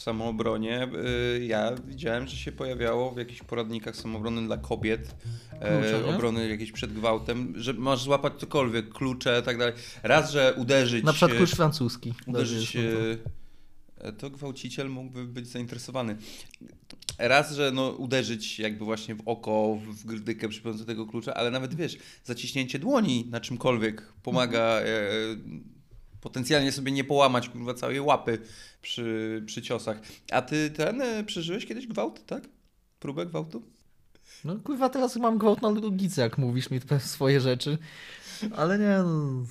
w 0.00 0.02
samoobronie, 0.02 0.88
y, 1.36 1.44
ja 1.44 1.72
widziałem, 1.86 2.26
że 2.26 2.36
się 2.36 2.52
pojawiało 2.52 3.10
w 3.10 3.18
jakichś 3.18 3.42
poradnikach 3.42 3.96
samoobrony 3.96 4.46
dla 4.46 4.56
kobiet, 4.56 5.14
e, 5.52 5.80
Klucze, 5.80 6.14
obrony 6.14 6.48
jakieś 6.48 6.72
przed 6.72 6.92
gwałtem, 6.92 7.52
że 7.56 7.72
masz 7.72 8.02
złapać 8.02 8.32
cokolwiek, 8.38 8.88
klucze 8.88 9.38
i 9.42 9.44
tak 9.44 9.58
dalej. 9.58 9.74
Raz, 10.02 10.32
że 10.32 10.54
uderzyć... 10.56 11.04
Na 11.04 11.12
przykład 11.12 11.36
klucz 11.36 11.50
francuski. 11.50 12.14
uderzyć, 12.26 12.76
to 14.18 14.30
gwałciciel 14.30 14.90
mógłby 14.90 15.24
być 15.24 15.46
zainteresowany. 15.46 16.16
Raz, 17.18 17.54
że 17.54 17.72
no, 17.74 17.90
uderzyć 17.90 18.58
jakby 18.58 18.84
właśnie 18.84 19.14
w 19.14 19.22
oko, 19.26 19.78
w 19.86 20.04
grdykę 20.04 20.48
przy 20.48 20.60
pomocy 20.60 20.84
tego 20.84 21.06
klucza, 21.06 21.34
ale 21.34 21.50
nawet 21.50 21.74
wiesz, 21.74 21.98
zaciśnięcie 22.24 22.78
dłoni 22.78 23.26
na 23.30 23.40
czymkolwiek 23.40 24.12
pomaga 24.22 24.60
e, 24.60 24.84
potencjalnie 26.20 26.72
sobie 26.72 26.92
nie 26.92 27.04
połamać 27.04 27.48
kurwa 27.48 27.74
całej 27.74 28.00
łapy 28.00 28.38
przy, 28.82 29.42
przy 29.46 29.62
ciosach. 29.62 30.00
A 30.32 30.42
ty 30.42 30.70
ten 30.70 31.02
e, 31.02 31.24
przeżyłeś 31.24 31.66
kiedyś 31.66 31.86
gwałt, 31.86 32.26
tak? 32.26 32.42
Próbę 33.00 33.26
gwałtu? 33.26 33.62
No 34.44 34.56
kurwa, 34.56 34.88
teraz 34.88 35.16
mam 35.16 35.38
gwałt 35.38 35.62
na 35.62 35.70
logice, 35.70 36.22
jak 36.22 36.38
mówisz 36.38 36.70
mi 36.70 36.80
te 36.80 37.00
swoje 37.00 37.40
rzeczy. 37.40 37.78
Ale 38.56 38.78
nie, 38.78 38.98
no... 39.04 39.44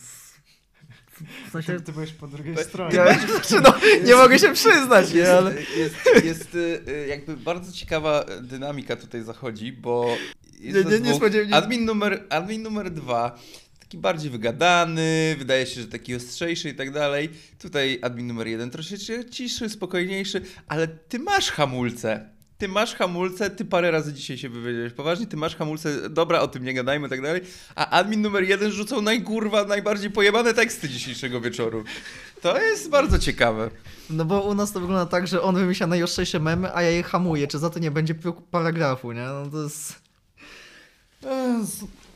W 1.47 1.51
sensie... 1.51 1.73
Ty, 1.73 1.81
ty 1.81 1.91
byłeś 1.91 2.11
po 2.11 2.27
drugiej 2.27 2.55
Ty- 2.55 2.63
stronie. 2.63 2.95
Ja, 2.95 3.19
no, 3.63 3.73
nie 4.05 4.15
mogę 4.15 4.39
się 4.39 4.53
przyznać, 4.53 5.13
nie, 5.13 5.31
ale... 5.31 5.53
Jest, 5.77 5.95
jest 6.23 6.55
y, 6.55 6.81
y, 6.87 7.07
jakby 7.07 7.37
bardzo 7.37 7.71
ciekawa 7.71 8.25
dynamika 8.41 8.95
tutaj 8.95 9.23
zachodzi, 9.23 9.71
bo 9.71 10.15
jest 10.59 10.89
Nie, 10.89 10.99
nie, 10.99 10.99
nie 10.99 11.13
spodziewałem- 11.19 11.53
admin, 11.53 11.85
numer, 11.85 12.23
admin 12.29 12.61
numer 12.63 12.91
dwa, 12.91 13.39
taki 13.89 13.97
bardziej 13.97 14.31
wygadany, 14.31 15.35
wydaje 15.39 15.65
się, 15.65 15.81
że 15.81 15.87
taki 15.87 16.15
ostrzejszy 16.15 16.69
i 16.69 16.75
tak 16.75 16.91
dalej. 16.91 17.29
Tutaj 17.59 17.99
admin 18.01 18.27
numer 18.27 18.47
jeden 18.47 18.69
troszeczkę 18.69 19.29
ciszy, 19.29 19.69
spokojniejszy, 19.69 20.41
ale 20.67 20.87
ty 20.87 21.19
masz 21.19 21.51
hamulce. 21.51 22.29
Ty 22.57 22.67
masz 22.67 22.95
hamulce, 22.95 23.49
ty 23.49 23.65
parę 23.65 23.91
razy 23.91 24.13
dzisiaj 24.13 24.37
się 24.37 24.49
wywiedziałeś 24.49 24.93
poważnie, 24.93 25.27
ty 25.27 25.37
masz 25.37 25.55
hamulce, 25.55 26.09
dobra, 26.09 26.39
o 26.39 26.47
tym 26.47 26.63
nie 26.63 26.73
gadajmy 26.73 27.07
i 27.07 27.09
tak 27.09 27.21
dalej, 27.21 27.41
a 27.75 27.89
admin 27.89 28.21
numer 28.21 28.43
jeden 28.43 28.71
rzucał 28.71 29.01
najgurwa, 29.01 29.65
najbardziej 29.65 30.11
pojebane 30.11 30.53
teksty 30.53 30.89
dzisiejszego 30.89 31.41
wieczoru. 31.41 31.83
To 32.41 32.61
jest 32.61 32.89
bardzo 32.89 33.19
ciekawe. 33.19 33.69
No 34.09 34.25
bo 34.25 34.41
u 34.41 34.53
nas 34.53 34.71
to 34.71 34.79
wygląda 34.79 35.05
tak, 35.05 35.27
że 35.27 35.41
on 35.41 35.55
wymyśla 35.55 35.87
najostrzejsze 35.87 36.39
memy, 36.39 36.75
a 36.75 36.81
ja 36.81 36.89
je 36.89 37.03
hamuję. 37.03 37.47
Czy 37.47 37.59
za 37.59 37.69
to 37.69 37.79
nie 37.79 37.91
będzie 37.91 38.15
paragrafu, 38.51 39.11
nie? 39.11 39.25
No 39.25 39.49
to 39.51 39.63
jest... 39.63 39.98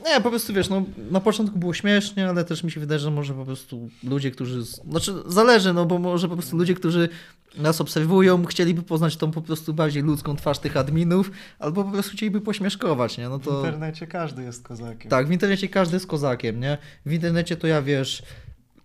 Nie, 0.06 0.22
po 0.22 0.30
prostu 0.30 0.54
wiesz, 0.54 0.70
no 0.70 0.84
na 1.12 1.20
początku 1.20 1.60
było 1.60 1.74
śmiesznie, 1.74 2.30
ale 2.30 2.46
też 2.46 2.64
mi 2.64 2.72
się 2.72 2.80
wydaje, 2.80 3.00
że 3.00 3.12
może 3.12 3.34
po 3.34 3.46
prostu 3.46 3.90
ludzie, 4.04 4.32
którzy... 4.32 4.64
Znaczy 4.64 5.14
zależy, 5.26 5.74
no 5.74 5.86
bo 5.86 6.00
może 6.00 6.30
po 6.30 6.36
prostu 6.36 6.58
ludzie, 6.58 6.74
którzy 6.74 7.10
nas 7.58 7.82
obserwują, 7.82 8.46
chcieliby 8.46 8.82
poznać 8.82 9.18
tą 9.18 9.32
po 9.32 9.42
prostu 9.42 9.74
bardziej 9.74 10.04
ludzką 10.04 10.36
twarz 10.36 10.60
tych 10.60 10.78
adminów, 10.78 11.32
albo 11.60 11.84
po 11.84 11.92
prostu 11.92 12.12
chcieliby 12.14 12.42
pośmieszkować, 12.42 13.18
nie? 13.18 13.30
No 13.30 13.40
W 13.40 13.44
to... 13.44 13.58
internecie 13.58 14.08
każdy 14.08 14.44
jest 14.44 14.64
kozakiem. 14.64 15.10
Tak, 15.10 15.28
w 15.28 15.32
internecie 15.32 15.70
każdy 15.70 15.96
jest 15.96 16.08
kozakiem, 16.08 16.60
nie? 16.60 16.78
W 17.06 17.14
internecie 17.14 17.58
to 17.58 17.68
ja, 17.68 17.82
wiesz, 17.82 18.24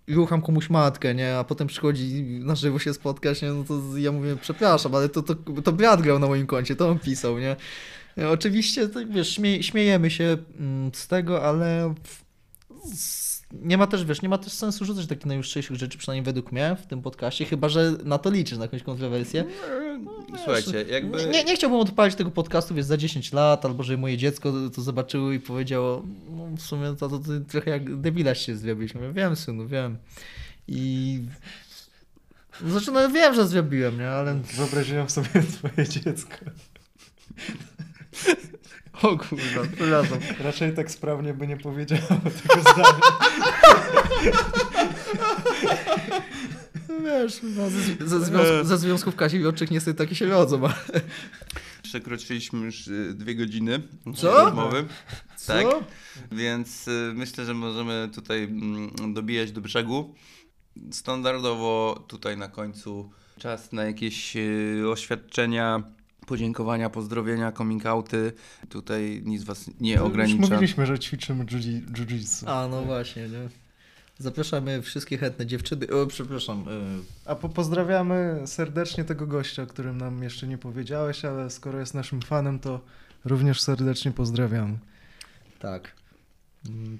rucham 0.07 0.41
komuś 0.41 0.69
matkę, 0.69 1.15
nie? 1.15 1.37
A 1.37 1.43
potem 1.43 1.67
przychodzi 1.67 2.23
na 2.23 2.55
żywo 2.55 2.79
się 2.79 2.93
spotkać, 2.93 3.41
nie? 3.41 3.49
No 3.49 3.63
to 3.63 3.97
ja 3.97 4.11
mówię, 4.11 4.35
przepraszam, 4.41 4.95
ale 4.95 5.09
to, 5.09 5.23
to, 5.23 5.35
to 5.63 5.71
brat 5.71 6.01
grał 6.01 6.19
na 6.19 6.27
moim 6.27 6.47
koncie, 6.47 6.75
to 6.75 6.89
on 6.89 6.99
pisał, 6.99 7.39
nie? 7.39 7.55
E, 8.19 8.29
Oczywiście, 8.29 8.89
to, 8.89 8.99
wiesz, 9.05 9.29
śmie, 9.29 9.63
śmiejemy 9.63 10.11
się 10.11 10.37
mm, 10.59 10.91
z 10.93 11.07
tego, 11.07 11.43
ale 11.45 11.93
nie 13.53 13.77
ma 13.77 13.87
też, 13.87 14.05
wiesz, 14.05 14.21
nie 14.21 14.29
ma 14.29 14.37
też 14.37 14.53
sensu 14.53 14.85
rzucać 14.85 15.07
takich 15.07 15.25
najjuższych 15.25 15.75
rzeczy, 15.75 15.97
przynajmniej 15.97 16.23
według 16.23 16.51
mnie 16.51 16.77
w 16.83 16.85
tym 16.85 17.01
podcaście, 17.01 17.45
chyba, 17.45 17.69
że 17.69 17.91
na 18.03 18.17
to 18.17 18.29
liczysz, 18.29 18.57
na 18.57 18.65
jakąś 18.65 18.83
kontrowersję. 18.83 19.45
Słuchajcie, 20.37 20.85
jakby... 20.89 21.25
Nie, 21.25 21.43
nie 21.43 21.55
chciałbym 21.55 21.79
odpalić 21.79 22.15
tego 22.15 22.31
podcastu, 22.31 22.75
wiesz, 22.75 22.85
za 22.85 22.97
10 22.97 23.33
lat, 23.33 23.65
albo 23.65 23.83
że 23.83 23.97
moje 23.97 24.17
dziecko 24.17 24.53
to 24.75 24.81
zobaczyło 24.81 25.31
i 25.31 25.39
powiedziało, 25.39 26.03
no 26.29 26.47
w 26.57 26.61
sumie 26.61 26.95
to, 26.99 27.09
to, 27.09 27.19
ty 27.19 27.41
trochę 27.41 27.71
jak 27.71 28.01
debilaś 28.01 28.45
się 28.45 28.55
zrobiłeś. 28.55 28.95
Mówię, 28.95 29.11
wiem 29.13 29.35
synu, 29.35 29.67
wiem. 29.67 29.97
I... 30.67 31.19
Znaczy, 32.67 32.91
no 32.91 33.09
wiem, 33.09 33.33
że 33.35 33.47
zrobiłem, 33.47 33.97
nie, 33.97 34.09
ale... 34.09 34.33
Wyobraziłem 34.35 35.09
sobie 35.09 35.29
twoje 35.53 35.87
dziecko. 35.87 36.35
O 39.03 39.17
kurwa, 39.17 39.61
przepraszam. 39.75 40.19
Raczej 40.39 40.73
tak 40.73 40.91
sprawnie 40.91 41.33
by 41.33 41.47
nie 41.47 41.57
powiedziało 41.57 42.07
tego 42.07 42.61
zdania. 42.61 42.99
Wiesz, 47.03 47.39
no, 47.43 47.69
ze, 47.69 48.07
ze, 48.07 48.25
związku, 48.25 48.63
ze 48.63 48.77
związków 48.77 49.15
Kasiewioczych 49.15 49.71
niestety 49.71 49.97
takie 49.97 50.15
się 50.15 50.25
rodzą, 50.25 50.65
ale... 50.65 51.01
Przekroczyliśmy 51.83 52.65
już 52.65 52.87
y, 52.87 53.13
dwie 53.13 53.35
godziny 53.35 53.81
Co? 54.15 54.31
rozmowy. 54.31 54.85
Tak. 55.47 55.63
Co? 55.63 55.83
Więc 56.31 56.87
y, 56.87 57.11
myślę, 57.15 57.45
że 57.45 57.53
możemy 57.53 58.09
tutaj 58.15 58.43
mm, 58.43 59.13
dobijać 59.13 59.51
do 59.51 59.61
brzegu. 59.61 60.15
Standardowo 60.91 62.05
tutaj 62.07 62.37
na 62.37 62.47
końcu 62.47 63.11
czas 63.37 63.71
na 63.71 63.83
jakieś 63.83 64.37
oświadczenia, 64.91 65.83
podziękowania, 66.29 66.89
pozdrowienia, 66.89 67.51
coming 67.51 67.85
outy. 67.85 68.31
Tutaj 68.69 69.21
nic 69.25 69.43
was 69.43 69.69
nie 69.79 69.91
Już 69.93 70.01
ogranicza. 70.01 70.41
mówiliśmy, 70.41 70.85
że 70.85 70.99
ćwiczymy 70.99 71.45
jiu- 71.45 71.81
jiu-jitsu. 71.93 72.43
A, 72.49 72.67
no 72.67 72.81
właśnie, 72.83 73.23
nie. 73.29 73.49
Zapraszamy 74.17 74.81
wszystkie 74.81 75.17
chętne 75.17 75.45
dziewczyny, 75.45 75.87
o, 75.87 76.07
przepraszam, 76.07 76.59
y, 76.67 77.01
A 77.25 77.35
po 77.35 77.49
pozdrawiamy 77.49 78.41
serdecznie 78.45 79.03
tego 79.03 79.27
gościa, 79.27 79.63
o 79.63 79.67
którym 79.67 79.97
nam 79.97 80.23
jeszcze 80.23 80.47
nie 80.47 80.57
powiedziałeś, 80.57 81.25
ale 81.25 81.49
skoro 81.49 81.79
jest 81.79 81.93
naszym 81.93 82.21
fanem, 82.21 82.59
to 82.59 82.81
również 83.25 83.61
serdecznie 83.61 84.11
pozdrawiamy. 84.11 84.77
Tak. 85.59 85.95
Mm, 86.69 86.99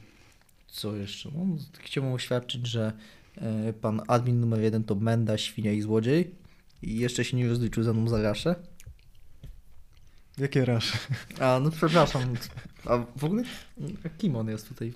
Co 0.67 0.95
jeszcze? 0.95 1.29
No, 1.35 1.45
chciałbym 1.79 2.13
oświadczyć, 2.13 2.67
że 2.67 2.93
e, 3.37 3.73
pan 3.73 4.01
admin 4.07 4.39
numer 4.39 4.59
jeden 4.61 4.83
to 4.83 4.95
Menda, 4.95 5.37
świnia 5.37 5.71
i 5.71 5.81
złodziej. 5.81 6.31
I 6.81 6.99
jeszcze 6.99 7.25
się 7.25 7.37
nie 7.37 7.47
rozliczył 7.49 7.83
za 7.83 7.93
mną 7.93 8.07
za 8.09 8.21
raszę. 8.21 8.55
Jakie 10.39 10.65
rasz? 10.65 10.93
A, 11.39 11.59
no 11.63 11.71
przepraszam. 11.71 12.21
A 12.85 12.97
w 13.15 13.23
ogóle 13.23 13.43
kim 14.17 14.35
on 14.35 14.49
jest 14.49 14.67
tutaj? 14.67 14.93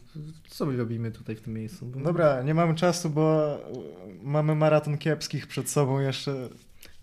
Co 0.49 0.65
my 0.65 0.77
robimy 0.77 1.11
tutaj 1.11 1.35
w 1.35 1.41
tym 1.41 1.53
miejscu? 1.53 1.85
Bo- 1.85 1.99
Dobra, 1.99 2.41
nie 2.43 2.53
mamy 2.53 2.75
czasu, 2.75 3.09
bo 3.09 3.57
mamy 4.23 4.55
maraton 4.55 4.97
kiepskich 4.97 5.47
przed 5.47 5.69
sobą 5.69 5.99
jeszcze. 5.99 6.49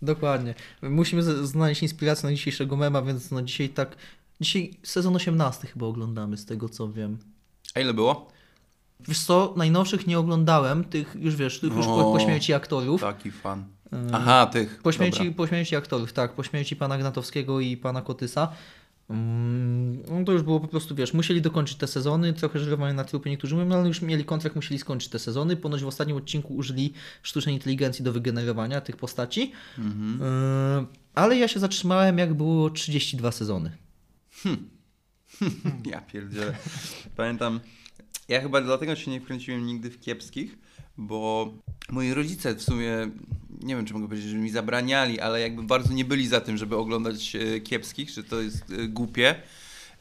Dokładnie. 0.03 0.55
Musimy 0.83 1.47
znaleźć 1.47 1.83
inspirację 1.83 2.29
na 2.29 2.35
dzisiejszego 2.35 2.77
mema, 2.77 3.03
więc 3.03 3.31
no 3.31 3.43
dzisiaj 3.43 3.69
tak... 3.69 3.97
Dzisiaj 4.41 4.71
sezon 4.83 5.17
18 5.17 5.67
chyba 5.69 5.87
oglądamy, 5.87 6.37
z 6.37 6.45
tego 6.47 6.69
co 6.69 6.89
wiem. 6.93 7.19
A 7.75 7.81
ile 7.81 7.95
było? 7.95 8.29
Wiesz 9.09 9.21
co, 9.21 9.55
najnowszych 9.57 10.07
nie 10.07 10.19
oglądałem, 10.19 10.85
tych 10.85 11.17
już 11.21 11.37
wiesz, 11.37 11.61
tych 11.61 11.73
już 11.77 11.87
po, 11.87 12.11
O. 12.11 12.13
po 12.13 12.21
śmierci 12.21 12.53
aktorów. 12.55 13.01
Taki 13.01 13.31
fan. 13.31 13.65
Aha, 14.13 14.47
tych. 14.47 14.83
Po 14.83 14.93
śmierci, 14.93 15.19
Dobra. 15.19 15.35
po 15.35 15.47
śmierci 15.47 15.77
aktorów, 15.77 16.13
tak, 16.13 16.33
po 16.33 16.43
śmierci 16.43 16.77
pana 16.77 16.99
Gnatowskiego 16.99 17.61
i 17.61 17.77
pana 17.77 18.03
Kotysa. 18.03 18.53
No 20.11 20.25
to 20.27 20.33
już 20.33 20.43
było 20.43 20.61
po 20.61 20.69
prostu, 20.69 20.95
wiesz, 20.95 21.15
musieli 21.15 21.43
dokończyć 21.43 21.79
te 21.79 21.87
sezony, 21.87 22.33
trochę 22.33 22.59
żerowanie 22.59 22.95
na 22.95 23.05
trupy 23.05 23.31
niektórzy 23.31 23.57
mówią, 23.57 23.73
ale 23.73 23.89
już 23.89 24.03
mieli 24.03 24.25
kontrakt, 24.25 24.57
musieli 24.57 24.79
skończyć 24.79 25.09
te 25.09 25.19
sezony. 25.19 25.57
Ponoć 25.57 25.83
w 25.83 25.87
ostatnim 25.87 26.17
odcinku 26.17 26.55
użyli 26.55 26.93
sztucznej 27.23 27.55
inteligencji 27.55 28.05
do 28.05 28.13
wygenerowania 28.13 28.81
tych 28.81 28.97
postaci. 28.97 29.53
Mhm. 29.79 30.21
Yy, 30.81 30.87
Ale 31.15 31.37
ja 31.37 31.49
się 31.49 31.61
zatrzymałem, 31.61 32.19
jak 32.19 32.35
było 32.35 32.71
32 32.71 33.33
sezony. 33.33 33.71
Ja 35.85 36.01
pierdzielę. 36.01 36.57
Pamiętam, 37.17 37.61
ja 38.29 38.41
chyba 38.41 38.61
dlatego 38.61 38.97
się 38.97 39.11
nie 39.11 39.21
wkręciłem 39.21 39.67
nigdy 39.67 39.91
w 39.91 40.01
kiepskich, 40.01 40.59
bo 40.97 41.53
moi 41.91 42.15
rodzice 42.15 42.55
w 42.55 42.63
sumie, 42.63 43.11
nie 43.63 43.77
wiem 43.77 43.85
czy 43.85 43.95
mogę 43.95 44.09
powiedzieć, 44.09 44.31
że 44.31 44.37
mi 44.37 44.51
zabraniali, 44.51 45.21
ale 45.21 45.41
jakby 45.41 45.63
bardzo 45.63 45.93
nie 45.95 46.05
byli 46.05 46.27
za 46.29 46.41
tym, 46.41 46.57
żeby 46.57 46.77
oglądać 46.77 47.37
e, 47.37 47.61
kiepskich, 47.61 48.11
że 48.11 48.25
to 48.25 48.41
jest 48.41 48.65
e, 48.71 48.89
głupie. 48.89 49.35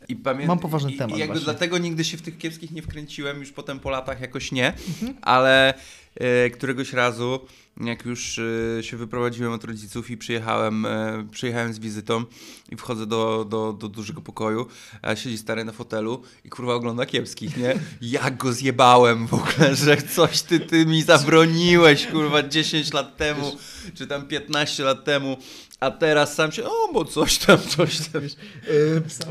I 0.07 0.15
pamię... 0.15 0.45
Mam 0.45 0.59
poważny 0.59 0.91
i, 0.91 0.97
temat 0.97 1.17
I 1.17 1.19
jakby 1.19 1.33
właśnie. 1.33 1.45
dlatego 1.53 1.77
nigdy 1.77 2.03
się 2.03 2.17
w 2.17 2.21
tych 2.21 2.37
kiepskich 2.37 2.71
nie 2.71 2.81
wkręciłem, 2.81 3.39
już 3.39 3.51
potem 3.51 3.79
po 3.79 3.89
latach 3.89 4.21
jakoś 4.21 4.51
nie, 4.51 4.67
Mhm. 4.87 5.17
ale 5.21 5.73
e, 6.15 6.49
któregoś 6.49 6.93
razu, 6.93 7.39
jak 7.79 8.05
już 8.05 8.39
e, 8.39 8.83
się 8.83 8.97
wyprowadziłem 8.97 9.53
od 9.53 9.63
rodziców 9.63 10.09
i 10.09 10.17
przyjechałem, 10.17 10.85
e, 10.85 11.27
przyjechałem 11.31 11.73
z 11.73 11.79
wizytą 11.79 12.25
i 12.71 12.75
wchodzę 12.75 13.05
do, 13.05 13.45
do, 13.49 13.73
do 13.73 13.87
dużego 13.87 14.21
pokoju, 14.21 14.67
a 15.01 15.15
siedzi 15.15 15.37
stary 15.37 15.63
na 15.63 15.71
fotelu 15.71 16.23
i 16.45 16.49
kurwa 16.49 16.73
ogląda 16.73 17.05
kiepskich, 17.05 17.57
nie? 17.57 17.79
Jak 18.19 18.37
go 18.37 18.53
zjebałem 18.53 19.27
w 19.27 19.33
ogóle, 19.33 19.75
że 19.85 19.97
coś 19.97 20.41
ty, 20.41 20.59
ty 20.59 20.85
mi 20.85 21.03
zabroniłeś, 21.03 22.07
kurwa, 22.07 22.43
10 22.43 22.93
lat 22.93 23.17
temu, 23.17 23.57
czy 23.95 24.07
tam 24.07 24.27
15 24.27 24.83
lat 24.83 25.03
temu, 25.03 25.37
a 25.79 25.91
teraz 25.91 26.35
sam 26.35 26.51
się, 26.51 26.63
o, 26.65 26.93
bo 26.93 27.05
coś 27.05 27.37
tam, 27.37 27.57
coś 27.59 27.97
tam. 28.09 28.21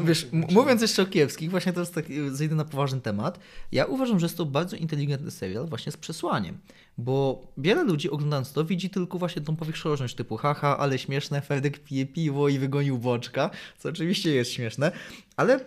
Wiesz, 0.05 0.27
m- 0.33 0.45
mówiąc 0.51 0.83
jeszcze 0.83 1.03
o 1.03 1.07
kiepskich, 1.07 1.51
właśnie 1.51 1.73
teraz 1.73 1.91
tak 1.91 2.09
yy, 2.11 2.35
zejdę 2.37 2.55
na 2.55 2.65
poważny 2.65 3.01
temat. 3.01 3.39
Ja 3.73 3.85
uważam, 3.87 4.20
że 4.20 4.27
jest 4.27 4.37
to 4.37 4.45
bardzo 4.47 4.77
inteligentny 4.77 5.31
serial 5.31 5.66
właśnie 5.66 5.93
z 5.93 5.97
przesłaniem, 5.97 6.59
bo 6.99 7.47
wiele 7.59 7.85
ludzi 7.85 8.11
oglądając 8.11 8.53
to 8.53 8.65
widzi 8.65 8.91
tylko 8.91 9.19
właśnie 9.19 9.43
tą 9.43 9.57
powierzchowność 9.57 10.15
typu 10.15 10.37
haha, 10.37 10.77
ale 10.79 10.99
śmieszne, 10.99 11.43
Fredek 11.43 11.79
pije 11.79 12.07
piwo 12.07 12.49
i 12.49 12.59
wygonił 12.59 12.99
boczka, 12.99 13.51
co 13.79 13.89
oczywiście 13.89 14.31
jest 14.35 14.51
śmieszne, 14.51 14.93
ale 15.37 15.61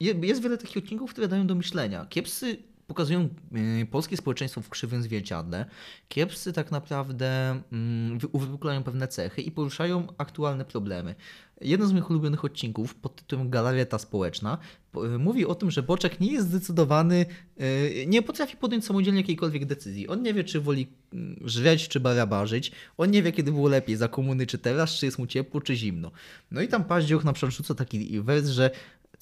je- 0.00 0.14
jest 0.22 0.42
wiele 0.42 0.58
takich 0.58 0.76
odcinków, 0.76 1.10
które 1.10 1.28
dają 1.28 1.46
do 1.46 1.54
myślenia. 1.54 2.06
Kiepscy 2.08 2.56
pokazują 2.92 3.28
yy, 3.52 3.86
polskie 3.86 4.16
społeczeństwo 4.16 4.60
w 4.60 4.68
krzywym 4.68 5.02
zwierciadle. 5.02 5.66
Kiepscy 6.08 6.52
tak 6.52 6.70
naprawdę 6.70 7.60
mm, 7.72 8.18
wy- 8.18 8.28
uwypuklają 8.28 8.82
pewne 8.82 9.08
cechy 9.08 9.42
i 9.42 9.50
poruszają 9.50 10.06
aktualne 10.18 10.64
problemy. 10.64 11.14
Jeden 11.60 11.86
z 11.88 11.92
moich 11.92 12.10
ulubionych 12.10 12.44
odcinków 12.44 12.94
pod 12.94 13.16
tytułem 13.16 13.50
Galareta 13.50 13.98
Społeczna 13.98 14.58
po- 14.92 15.06
y, 15.14 15.18
mówi 15.18 15.46
o 15.46 15.54
tym, 15.54 15.70
że 15.70 15.82
Boczek 15.82 16.20
nie 16.20 16.32
jest 16.32 16.48
zdecydowany, 16.48 17.26
y, 17.60 18.04
nie 18.08 18.22
potrafi 18.22 18.56
podjąć 18.56 18.84
samodzielnie 18.86 19.20
jakiejkolwiek 19.20 19.64
decyzji. 19.66 20.08
On 20.08 20.22
nie 20.22 20.34
wie, 20.34 20.44
czy 20.44 20.60
woli 20.60 20.86
mm, 21.12 21.36
żreć, 21.44 21.88
czy 21.88 22.00
barabarzyć. 22.00 22.72
On 22.96 23.10
nie 23.10 23.22
wie, 23.22 23.32
kiedy 23.32 23.52
było 23.52 23.68
lepiej, 23.68 23.96
za 23.96 24.08
komuny, 24.08 24.46
czy 24.46 24.58
teraz, 24.58 24.90
czy 24.90 25.06
jest 25.06 25.18
mu 25.18 25.26
ciepło, 25.26 25.60
czy 25.60 25.76
zimno. 25.76 26.10
No 26.50 26.60
i 26.60 26.68
tam 26.68 26.84
Paździoch 26.84 27.24
na 27.24 27.32
przykład 27.32 27.54
rzuca 27.54 27.74
taki 27.74 28.20
wers, 28.20 28.48
że 28.48 28.70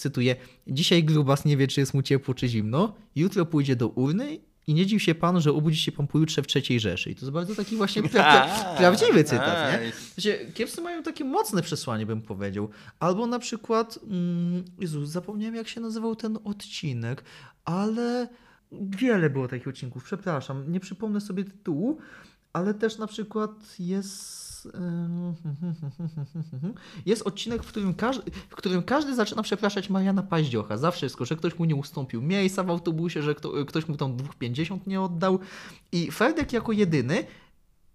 cytuję, 0.01 0.37
dzisiaj 0.67 1.05
grubas 1.05 1.45
nie 1.45 1.57
wie, 1.57 1.69
czy 1.69 1.81
jest 1.81 1.95
mu 1.95 2.03
ciepło, 2.03 2.35
czy 2.35 2.49
zimno, 2.49 2.95
jutro 3.17 3.47
pójdzie 3.47 3.77
do 3.77 3.89
urny 3.89 4.39
i 4.67 4.75
nie 4.75 4.87
dziw 4.87 5.03
się 5.03 5.15
pan, 5.15 5.41
że 5.41 5.53
obudzi 5.53 5.79
się 5.79 5.93
pan 5.93 6.07
pojutrze 6.07 6.43
w 6.43 6.47
trzeciej 6.47 6.81
Rzeszy. 6.81 7.11
I 7.11 7.15
to 7.15 7.21
jest 7.21 7.33
bardzo 7.33 7.55
taki 7.55 7.77
właśnie 7.77 8.03
pra 8.03 8.11
pra 8.11 8.49
prawdziwy 8.79 9.25
cytat, 9.25 9.73
nie? 9.73 9.93
Wiecie, 10.19 10.53
kiepscy 10.55 10.81
mają 10.81 11.03
takie 11.03 11.25
mocne 11.25 11.63
przesłanie, 11.63 12.07
bym 12.07 12.23
powiedział. 12.23 12.69
Albo 12.99 13.27
na 13.27 13.39
przykład, 13.39 13.99
mm, 14.03 14.65
Jezu, 14.79 15.07
zapomniałem 15.07 15.55
jak 15.55 15.69
się 15.69 15.81
nazywał 15.81 16.17
ten 16.17 16.39
odcinek, 16.45 17.25
ale 17.65 18.29
wiele 18.73 19.31
było 19.31 19.49
takich 19.49 19.69
odcinków, 19.69 20.05
przepraszam, 20.05 20.73
nie 20.73 20.81
przypomnę 20.81 21.21
sobie 21.21 21.45
tytułu, 21.45 21.99
ale 22.53 22.75
też 22.75 22.99
na 22.99 23.07
przykład 23.07 23.51
jest... 23.79 24.40
Jest 27.07 27.23
odcinek, 27.23 27.63
w 27.63 27.67
którym, 27.67 27.95
każdy, 27.95 28.31
w 28.49 28.57
którym 28.57 28.83
każdy 28.83 29.15
zaczyna 29.15 29.43
przepraszać 29.43 29.91
Mariana 29.91 30.23
Paździocha 30.23 30.77
za 30.77 30.91
wszystko, 30.91 31.25
że 31.25 31.37
ktoś 31.37 31.59
mu 31.59 31.65
nie 31.65 31.77
ustąpił 31.77 32.23
miejsca 32.23 32.63
w 32.63 32.71
autobusie, 32.71 33.23
że 33.23 33.35
kto, 33.35 33.65
ktoś 33.67 33.89
mu 33.89 33.97
tam 33.97 34.17
2,50 34.17 34.79
nie 34.87 35.01
oddał. 35.01 35.39
I 35.93 36.11
Ferdek 36.11 36.53
jako 36.53 36.73
jedyny 36.73 37.25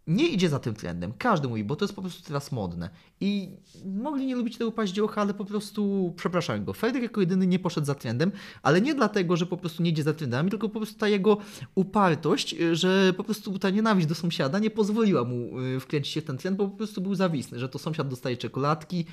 nie 0.07 0.27
idzie 0.27 0.49
za 0.49 0.59
tym 0.59 0.73
trendem. 0.73 1.13
Każdy 1.17 1.47
mówi, 1.47 1.63
bo 1.63 1.75
to 1.75 1.85
jest 1.85 1.95
po 1.95 2.01
prostu 2.01 2.23
teraz 2.23 2.51
modne. 2.51 2.89
I 3.19 3.49
mogli 3.85 4.25
nie 4.25 4.35
lubić 4.35 4.57
tego 4.57 4.71
paździocha, 4.71 5.21
ale 5.21 5.33
po 5.33 5.45
prostu 5.45 6.13
przepraszam 6.17 6.65
go. 6.65 6.73
Fredek 6.73 7.03
jako 7.03 7.21
jedyny 7.21 7.47
nie 7.47 7.59
poszedł 7.59 7.87
za 7.87 7.95
trendem, 7.95 8.31
ale 8.63 8.81
nie 8.81 8.95
dlatego, 8.95 9.37
że 9.37 9.45
po 9.45 9.57
prostu 9.57 9.83
nie 9.83 9.89
idzie 9.89 10.03
za 10.03 10.13
trendami, 10.13 10.49
tylko 10.49 10.69
po 10.69 10.79
prostu 10.79 10.99
ta 10.99 11.07
jego 11.07 11.37
upartość, 11.75 12.53
y, 12.53 12.75
że 12.75 13.13
po 13.17 13.23
prostu 13.23 13.59
ta 13.59 13.69
nienawiść 13.69 14.07
do 14.07 14.15
sąsiada 14.15 14.59
nie 14.59 14.69
pozwoliła 14.69 15.23
mu 15.23 15.59
y, 15.59 15.79
wkręcić 15.79 16.13
się 16.13 16.21
w 16.21 16.25
ten 16.25 16.37
trend, 16.37 16.57
bo 16.57 16.67
po 16.69 16.77
prostu 16.77 17.01
był 17.01 17.15
zawisny, 17.15 17.59
że 17.59 17.69
to 17.69 17.79
sąsiad 17.79 18.07
dostaje 18.07 18.37
czekoladki. 18.37 19.05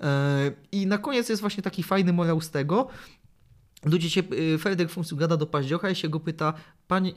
Y, 0.00 0.04
I 0.72 0.86
na 0.86 0.98
koniec 0.98 1.28
jest 1.28 1.40
właśnie 1.40 1.62
taki 1.62 1.82
fajny 1.82 2.12
morał 2.12 2.40
z 2.40 2.50
tego. 2.50 2.88
Ludzie 3.84 4.10
się, 4.10 4.22
Fredek 4.58 4.94
końcu 4.94 5.16
gada 5.16 5.36
do 5.36 5.46
paździocha 5.46 5.90
i 5.90 5.94
się 5.94 6.08
go 6.08 6.20
pyta, 6.20 6.54
panie, 6.88 7.12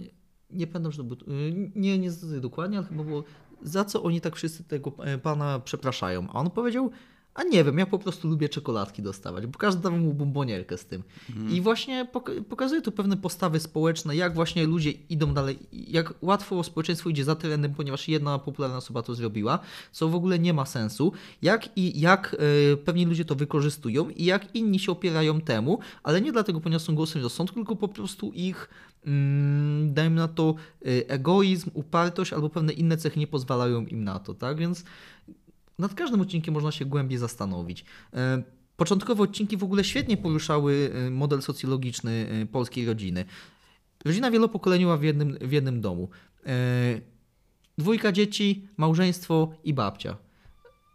nie 0.49 0.67
pamiętam, 0.67 0.91
że 0.91 0.97
to 0.97 1.03
było, 1.03 1.21
y, 1.21 1.71
nie, 1.75 1.99
nie 1.99 2.11
dokładnie, 2.41 2.77
ale 2.77 2.87
chyba 2.87 3.03
było, 3.03 3.23
za 3.61 3.85
co 3.85 4.03
oni 4.03 4.21
tak 4.21 4.35
wszyscy 4.35 4.63
tego 4.63 4.91
e, 4.99 5.17
pana 5.17 5.59
przepraszają? 5.59 6.27
A 6.29 6.33
on 6.33 6.49
powiedział, 6.49 6.91
a 7.37 7.43
nie 7.43 7.63
wiem, 7.63 7.77
ja 7.77 7.85
po 7.85 7.99
prostu 7.99 8.27
lubię 8.27 8.49
czekoladki 8.49 9.01
dostawać, 9.01 9.47
bo 9.47 9.59
każdy 9.59 9.81
dawał 9.81 9.99
mu 9.99 10.13
bombonierkę 10.13 10.77
z 10.77 10.85
tym. 10.85 11.03
I 11.49 11.61
właśnie 11.61 12.07
pok- 12.13 12.43
pokazuje 12.43 12.81
tu 12.81 12.91
pewne 12.91 13.17
postawy 13.17 13.59
społeczne, 13.59 14.15
jak 14.15 14.33
właśnie 14.33 14.67
ludzie 14.67 14.91
idą 14.91 15.33
dalej, 15.33 15.59
jak 15.71 16.13
łatwo 16.21 16.63
społeczeństwo 16.63 17.09
idzie 17.09 17.23
za 17.23 17.35
trendem, 17.35 17.73
ponieważ 17.75 18.07
jedna 18.07 18.39
popularna 18.39 18.77
osoba 18.77 19.01
to 19.01 19.15
zrobiła, 19.15 19.59
co 19.91 20.09
w 20.09 20.15
ogóle 20.15 20.39
nie 20.39 20.53
ma 20.53 20.65
sensu, 20.65 21.11
jak 21.41 21.77
i 21.77 21.99
jak 21.99 22.35
e, 22.73 22.77
pewni 22.77 23.05
ludzie 23.05 23.25
to 23.25 23.35
wykorzystują 23.35 24.09
i 24.09 24.25
jak 24.25 24.55
inni 24.55 24.79
się 24.79 24.91
opierają 24.91 25.41
temu, 25.41 25.79
ale 26.03 26.21
nie 26.21 26.31
dlatego, 26.31 26.61
ponieważ 26.61 26.81
są 26.81 26.95
głosem 26.95 27.21
rozsądku, 27.21 27.55
tylko 27.55 27.75
po 27.75 27.87
prostu 27.87 28.31
ich 28.33 28.69
dajmy 29.85 30.15
na 30.15 30.27
to 30.27 30.55
y, 30.85 31.07
egoizm, 31.07 31.69
upartość 31.73 32.33
albo 32.33 32.49
pewne 32.49 32.73
inne 32.73 32.97
cechy 32.97 33.19
nie 33.19 33.27
pozwalają 33.27 33.85
im 33.85 34.03
na 34.03 34.19
to, 34.19 34.33
tak? 34.33 34.57
Więc 34.57 34.83
nad 35.79 35.93
każdym 35.93 36.21
odcinkiem 36.21 36.53
można 36.53 36.71
się 36.71 36.85
głębiej 36.85 37.17
zastanowić. 37.17 37.85
E, 38.13 38.43
Początkowe 38.77 39.23
odcinki 39.23 39.57
w 39.57 39.63
ogóle 39.63 39.83
świetnie 39.83 40.17
poruszały 40.17 40.91
e, 40.93 41.09
model 41.09 41.41
socjologiczny 41.41 42.27
e, 42.29 42.45
polskiej 42.45 42.85
rodziny. 42.85 43.25
Rodzina 44.05 44.31
wielopokoleniowa 44.31 44.97
w 44.97 45.03
jednym, 45.03 45.37
w 45.41 45.51
jednym 45.51 45.81
domu. 45.81 46.09
E, 46.45 47.01
Dwójka 47.77 48.11
dzieci, 48.11 48.67
małżeństwo 48.77 49.53
i 49.63 49.73
babcia. 49.73 50.17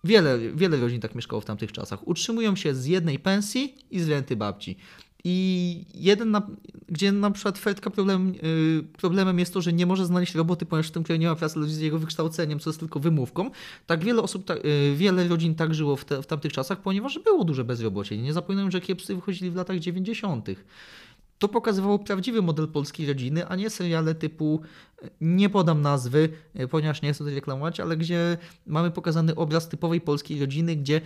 Wiele, 0.05 0.39
wiele 0.39 0.76
rodzin 0.76 1.01
tak 1.01 1.14
mieszkało 1.14 1.40
w 1.40 1.44
tamtych 1.44 1.72
czasach. 1.72 2.09
Utrzymują 2.09 2.56
się 2.56 2.74
z 2.74 2.86
jednej 2.86 3.18
pensji 3.18 3.74
i 3.90 4.01
z 4.01 4.09
renty 4.09 4.36
babci. 4.36 4.76
I 5.24 5.84
jeden, 5.94 6.30
na, 6.30 6.42
gdzie 6.88 7.12
na 7.12 7.30
przykład 7.30 7.58
Fredka 7.58 7.90
problem, 7.90 8.34
yy, 8.34 8.82
problemem 8.82 9.38
jest 9.38 9.54
to, 9.54 9.60
że 9.60 9.72
nie 9.72 9.86
może 9.86 10.06
znaleźć 10.06 10.34
roboty, 10.34 10.66
ponieważ 10.66 10.88
w 10.88 10.90
tym 10.90 11.02
kraju 11.02 11.20
nie 11.20 11.28
ma 11.28 11.34
pracy 11.34 11.64
z 11.64 11.78
jego 11.78 11.98
wykształceniem, 11.98 12.58
co 12.58 12.70
jest 12.70 12.80
tylko 12.80 13.00
wymówką. 13.00 13.50
Tak 13.86 14.04
wiele 14.04 14.22
osób, 14.22 14.44
ta, 14.44 14.54
yy, 14.54 14.96
wiele 14.96 15.28
rodzin 15.28 15.54
tak 15.54 15.74
żyło 15.74 15.96
w, 15.96 16.04
te, 16.04 16.22
w 16.22 16.26
tamtych 16.26 16.52
czasach, 16.52 16.80
ponieważ 16.80 17.18
było 17.18 17.44
duże 17.44 17.64
bezrobocie. 17.64 18.18
Nie 18.18 18.32
zapominajmy, 18.32 18.70
że 18.70 18.80
kiepscy 18.80 19.14
wychodzili 19.14 19.50
w 19.50 19.54
latach 19.54 19.78
90. 19.78 20.46
To 21.38 21.48
pokazywało 21.48 21.98
prawdziwy 21.98 22.42
model 22.42 22.68
polskiej 22.68 23.06
rodziny, 23.06 23.46
a 23.46 23.56
nie 23.56 23.70
seriale 23.70 24.14
typu, 24.14 24.60
e, 25.02 25.08
nie 25.20 25.50
podam 25.50 25.82
nazwy, 25.82 26.28
ponieważ 26.70 27.02
nie 27.02 27.12
chcę 27.12 27.18
tutaj 27.18 27.34
reklamować, 27.34 27.80
ale 27.80 27.96
gdzie 27.96 28.38
mamy 28.66 28.90
pokazany 28.90 29.34
obraz 29.34 29.68
typowej 29.68 30.00
polskiej 30.00 30.40
rodziny, 30.40 30.76
gdzie 30.76 31.00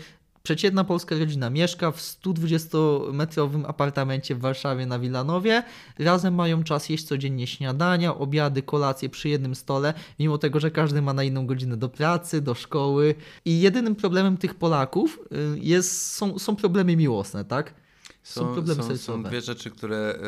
przeciętna 0.46 0.84
polska 0.84 1.18
rodzina 1.18 1.50
mieszka 1.50 1.90
w 1.90 2.00
120-metrowym 2.00 3.64
apartamencie 3.66 4.34
w 4.34 4.40
Warszawie 4.40 4.86
na 4.86 4.98
Wilanowie. 4.98 5.62
Razem 5.98 6.34
mają 6.34 6.64
czas 6.64 6.88
jeść 6.88 7.04
codziennie 7.04 7.46
śniadania, 7.46 8.14
obiady, 8.14 8.62
kolacje 8.62 9.08
przy 9.08 9.28
jednym 9.28 9.54
stole, 9.54 9.94
mimo 10.18 10.38
tego, 10.38 10.60
że 10.60 10.70
każdy 10.70 11.02
ma 11.02 11.12
na 11.12 11.24
inną 11.24 11.46
godzinę 11.46 11.76
do 11.76 11.88
pracy, 11.88 12.40
do 12.40 12.54
szkoły. 12.54 13.14
I 13.44 13.60
jedynym 13.60 13.96
problemem 13.96 14.36
tych 14.36 14.54
Polaków 14.54 15.20
y, 15.32 15.58
jest, 15.58 16.12
są, 16.12 16.38
są 16.38 16.56
problemy 16.56 16.96
miłosne, 16.96 17.44
tak? 17.44 17.74
Są, 18.22 18.54
problemy 18.54 18.82
są, 18.82 18.96
są 18.96 19.22
dwie 19.22 19.40
rzeczy, 19.40 19.70
które 19.70 20.18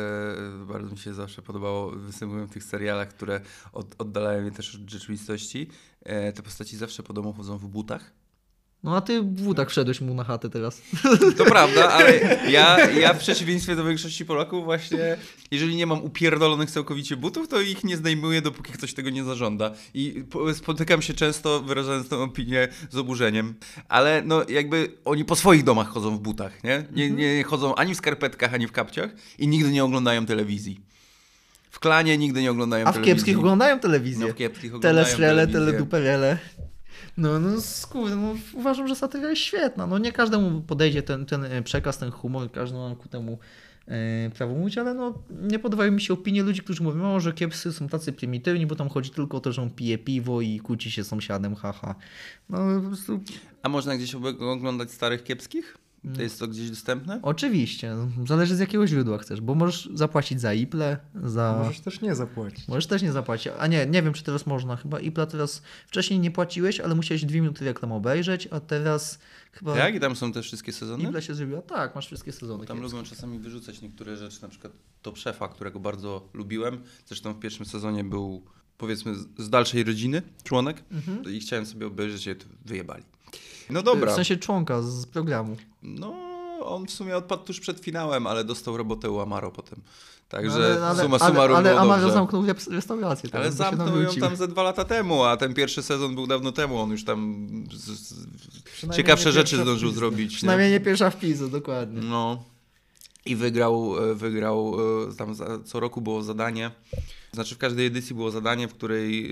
e, 0.61 0.65
bardzo 0.65 0.91
mi 0.91 0.97
się 0.97 1.13
zawsze 1.13 1.41
podobało, 1.41 1.91
występują 1.91 2.47
w 2.47 2.51
tych 2.51 2.63
serialach, 2.63 3.09
które 3.09 3.41
od, 3.73 3.95
oddalają 3.97 4.41
mnie 4.41 4.51
też 4.51 4.75
od 4.75 4.89
rzeczywistości. 4.89 5.69
E, 6.03 6.33
te 6.33 6.41
postaci 6.41 6.77
zawsze 6.77 7.03
po 7.03 7.13
domu 7.13 7.33
chodzą 7.33 7.57
w 7.57 7.67
butach. 7.67 8.19
No 8.83 8.95
a 8.95 9.01
ty 9.01 9.21
w 9.21 9.41
wódach 9.41 9.69
wszedłeś 9.69 10.01
mu 10.01 10.13
na 10.13 10.23
chatę 10.23 10.49
teraz. 10.49 10.81
To 11.37 11.45
prawda, 11.45 11.89
ale 11.89 12.19
ja, 12.51 12.89
ja 12.89 13.13
w 13.13 13.17
przeciwieństwie 13.19 13.75
do 13.75 13.83
większości 13.85 14.25
Polaków 14.25 14.63
właśnie, 14.63 15.17
jeżeli 15.51 15.75
nie 15.75 15.85
mam 15.85 16.03
upierdolonych 16.03 16.71
całkowicie 16.71 17.17
butów, 17.17 17.47
to 17.47 17.61
ich 17.61 17.83
nie 17.83 17.97
zdejmuję, 17.97 18.41
dopóki 18.41 18.71
ktoś 18.73 18.93
tego 18.93 19.09
nie 19.09 19.23
zażąda. 19.23 19.71
I 19.93 20.23
po- 20.29 20.53
spotykam 20.53 21.01
się 21.01 21.13
często, 21.13 21.61
wyrażając 21.61 22.09
tę 22.09 22.17
opinię 22.17 22.67
z 22.89 22.97
oburzeniem, 22.97 23.55
ale 23.89 24.21
no 24.25 24.43
jakby 24.49 24.91
oni 25.05 25.25
po 25.25 25.35
swoich 25.35 25.63
domach 25.63 25.87
chodzą 25.87 26.17
w 26.17 26.19
butach, 26.19 26.63
nie? 26.63 26.85
Nie, 26.91 27.11
nie 27.11 27.43
chodzą 27.43 27.75
ani 27.75 27.93
w 27.93 27.97
skarpetkach, 27.97 28.53
ani 28.53 28.67
w 28.67 28.71
kapciach 28.71 29.09
i 29.39 29.47
nigdy 29.47 29.71
nie 29.71 29.83
oglądają 29.83 30.25
telewizji. 30.25 30.79
W 31.71 31.79
klanie 31.79 32.17
nigdy 32.17 32.41
nie 32.41 32.51
oglądają 32.51 32.85
A 32.85 32.91
w 32.91 32.93
telewizji. 32.93 33.15
kiepskich 33.15 33.37
oglądają 33.39 33.79
telewizję. 33.79 34.27
No 34.27 34.33
w 34.33 34.35
kiepskich 34.37 34.75
oglądają 34.75 34.95
Telesrele, 35.05 35.47
teleduperele. 35.47 36.37
No, 37.19 37.39
no, 37.39 37.61
skurde, 37.61 38.15
no, 38.15 38.35
uważam, 38.53 38.87
że 38.87 38.95
satyra 38.95 39.29
jest 39.29 39.41
świetna. 39.41 39.87
No, 39.87 39.97
nie 39.97 40.11
każdemu 40.11 40.61
podejdzie 40.61 41.03
ten, 41.03 41.25
ten 41.25 41.45
e, 41.45 41.61
przekaz, 41.61 41.97
ten 41.97 42.11
humor, 42.11 42.51
każdy 42.51 42.77
ma 42.77 42.95
ku 42.95 43.09
temu 43.09 43.39
e, 43.87 44.29
prawo 44.29 44.53
mówić, 44.53 44.77
ale 44.77 44.93
no, 44.93 45.23
nie 45.29 45.59
podobają 45.59 45.91
mi 45.91 46.01
się 46.01 46.13
opinie 46.13 46.43
ludzi, 46.43 46.61
którzy 46.61 46.83
mówią, 46.83 47.15
o, 47.15 47.19
że 47.19 47.33
kiepscy 47.33 47.73
są 47.73 47.87
tacy 47.87 48.13
prymitywni, 48.13 48.65
bo 48.65 48.75
tam 48.75 48.89
chodzi 48.89 49.09
tylko 49.09 49.37
o 49.37 49.39
to, 49.39 49.51
że 49.51 49.61
on 49.61 49.69
pije 49.69 49.97
piwo 49.97 50.41
i 50.41 50.59
kłóci 50.59 50.91
się 50.91 51.03
z 51.03 51.07
sąsiadem, 51.07 51.55
haha. 51.55 51.95
No, 52.49 52.57
po 52.81 52.87
prostu 52.87 53.19
A 53.63 53.69
można 53.69 53.97
gdzieś 53.97 54.15
oglądać 54.39 54.91
starych 54.91 55.23
kiepskich? 55.23 55.77
To 56.15 56.21
jest 56.21 56.39
to 56.39 56.47
gdzieś 56.47 56.69
dostępne? 56.69 57.19
Oczywiście, 57.23 57.95
zależy 58.27 58.55
z 58.55 58.59
jakiego 58.59 58.87
źródła 58.87 59.17
chcesz, 59.17 59.41
bo 59.41 59.55
możesz 59.55 59.89
zapłacić 59.93 60.41
za 60.41 60.53
Iple, 60.53 60.97
za... 61.23 61.61
Możesz 61.63 61.79
też 61.79 62.01
nie 62.01 62.15
zapłacić. 62.15 62.67
Możesz 62.67 62.87
też 62.87 63.01
nie 63.01 63.11
zapłacić. 63.11 63.53
A 63.59 63.67
nie, 63.67 63.85
nie 63.85 64.03
wiem, 64.03 64.13
czy 64.13 64.23
teraz 64.23 64.45
można. 64.45 64.75
Chyba 64.75 64.99
Ipla 64.99 65.25
teraz. 65.25 65.61
Wcześniej 65.87 66.19
nie 66.19 66.31
płaciłeś, 66.31 66.79
ale 66.79 66.95
musiałeś 66.95 67.25
dwie 67.25 67.41
minuty 67.41 67.65
reklam 67.65 67.91
obejrzeć, 67.91 68.47
a 68.51 68.59
teraz 68.59 69.19
chyba. 69.51 69.77
Jak? 69.77 69.95
I 69.95 69.99
tam 69.99 70.15
są 70.15 70.31
te 70.31 70.41
wszystkie 70.41 70.73
sezony? 70.73 71.03
Ipla 71.03 71.21
się 71.21 71.35
zrobiła. 71.35 71.61
Tak, 71.61 71.95
masz 71.95 72.05
wszystkie 72.07 72.31
sezony. 72.31 72.65
Tam 72.65 72.77
kiepskie. 72.77 72.97
lubią 72.97 73.09
czasami 73.09 73.39
wyrzucać 73.39 73.81
niektóre 73.81 74.17
rzeczy, 74.17 74.41
na 74.41 74.47
przykład 74.49 74.73
Top 75.01 75.17
Szefa, 75.17 75.47
którego 75.47 75.79
bardzo 75.79 76.29
lubiłem. 76.33 76.81
Zresztą 77.05 77.33
w 77.33 77.39
pierwszym 77.39 77.65
sezonie 77.65 78.03
był, 78.03 78.43
powiedzmy, 78.77 79.15
z- 79.15 79.27
z 79.37 79.49
dalszej 79.49 79.83
rodziny 79.83 80.21
członek 80.43 80.83
Mhm. 80.91 81.33
i 81.35 81.39
chciałem 81.39 81.65
sobie 81.65 81.87
obejrzeć, 81.87 82.25
je 82.25 82.35
to 82.35 82.45
wyjebali. 82.65 83.03
No 83.69 83.83
dobra. 83.83 84.11
W 84.11 84.15
sensie 84.15 84.37
członka 84.37 84.81
z 84.81 85.05
programu. 85.05 85.57
No, 85.83 86.13
on 86.63 86.85
w 86.85 86.91
sumie 86.91 87.17
odpadł 87.17 87.43
tuż 87.43 87.59
przed 87.59 87.79
finałem, 87.79 88.27
ale 88.27 88.43
dostał 88.43 88.77
robotę 88.77 89.09
u 89.09 89.19
Amaro 89.19 89.51
potem. 89.51 89.81
Także 90.29 90.55
ale, 90.55 90.87
ale, 90.87 91.03
suma 91.03 91.17
ale, 91.19 91.29
summarum 91.29 91.57
ale 91.57 91.69
było 91.69 91.81
Amaro 91.81 92.01
dobrze. 92.01 92.13
zamknął 92.13 92.43
restaurację. 92.69 93.29
Ale 93.33 93.51
zamknął 93.51 94.01
ją 94.01 94.13
tam 94.13 94.35
ze 94.35 94.47
dwa 94.47 94.63
lata 94.63 94.85
temu, 94.85 95.23
a 95.23 95.37
ten 95.37 95.53
pierwszy 95.53 95.83
sezon 95.83 96.15
był 96.15 96.27
dawno 96.27 96.51
temu. 96.51 96.77
On 96.81 96.91
już 96.91 97.03
tam 97.05 97.47
z, 97.73 97.85
z, 97.85 98.95
ciekawsze 98.95 99.25
nie 99.29 99.33
rzeczy 99.33 99.57
zdążył 99.57 99.91
zrobić. 99.91 100.31
nie? 100.31 100.37
Przynajmniej 100.37 100.71
nie 100.71 100.79
pierwsza 100.79 101.09
w 101.09 101.19
Pizze, 101.19 101.49
dokładnie. 101.49 102.01
No. 102.01 102.43
I 103.25 103.35
wygrał, 103.35 104.09
e, 104.11 104.15
wygrał 104.15 104.75
e, 105.09 105.15
tam 105.15 105.35
co 105.65 105.79
roku 105.79 106.01
było 106.01 106.23
zadanie. 106.23 106.71
Znaczy 107.31 107.55
w 107.55 107.57
każdej 107.57 107.85
edycji 107.85 108.15
było 108.15 108.31
zadanie, 108.31 108.67
w 108.67 108.73
której, 108.73 109.25
e, 109.25 109.29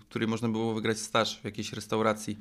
w 0.00 0.04
której 0.08 0.28
można 0.28 0.48
było 0.48 0.74
wygrać 0.74 0.98
staż 0.98 1.40
w 1.40 1.44
jakiejś 1.44 1.72
restauracji. 1.72 2.38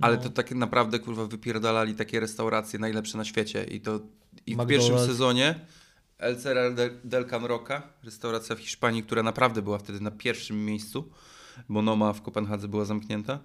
Ale 0.00 0.16
No. 0.16 0.22
to 0.22 0.30
tak 0.30 0.50
naprawdę 0.50 0.98
kurwa 0.98 1.26
wypierdalali 1.26 1.94
takie 1.94 2.20
restauracje 2.20 2.78
najlepsze 2.78 3.18
na 3.18 3.24
świecie. 3.24 3.64
I 3.64 3.80
to 3.80 4.00
i 4.46 4.56
w 4.56 4.66
pierwszym 4.66 4.98
sezonie 4.98 5.60
El 6.18 6.36
Cerral 6.36 6.74
del, 6.74 6.90
del 7.04 7.24
Can 7.26 7.44
Roca, 7.44 7.82
restauracja 8.04 8.56
w 8.56 8.58
Hiszpanii, 8.58 9.02
która 9.02 9.22
naprawdę 9.22 9.62
była 9.62 9.78
wtedy 9.78 10.00
na 10.00 10.10
pierwszym 10.10 10.64
miejscu, 10.64 11.10
bo 11.68 11.82
Noma 11.82 12.12
w 12.12 12.22
Kopenhadze 12.22 12.68
była 12.68 12.84
zamknięta. 12.84 13.38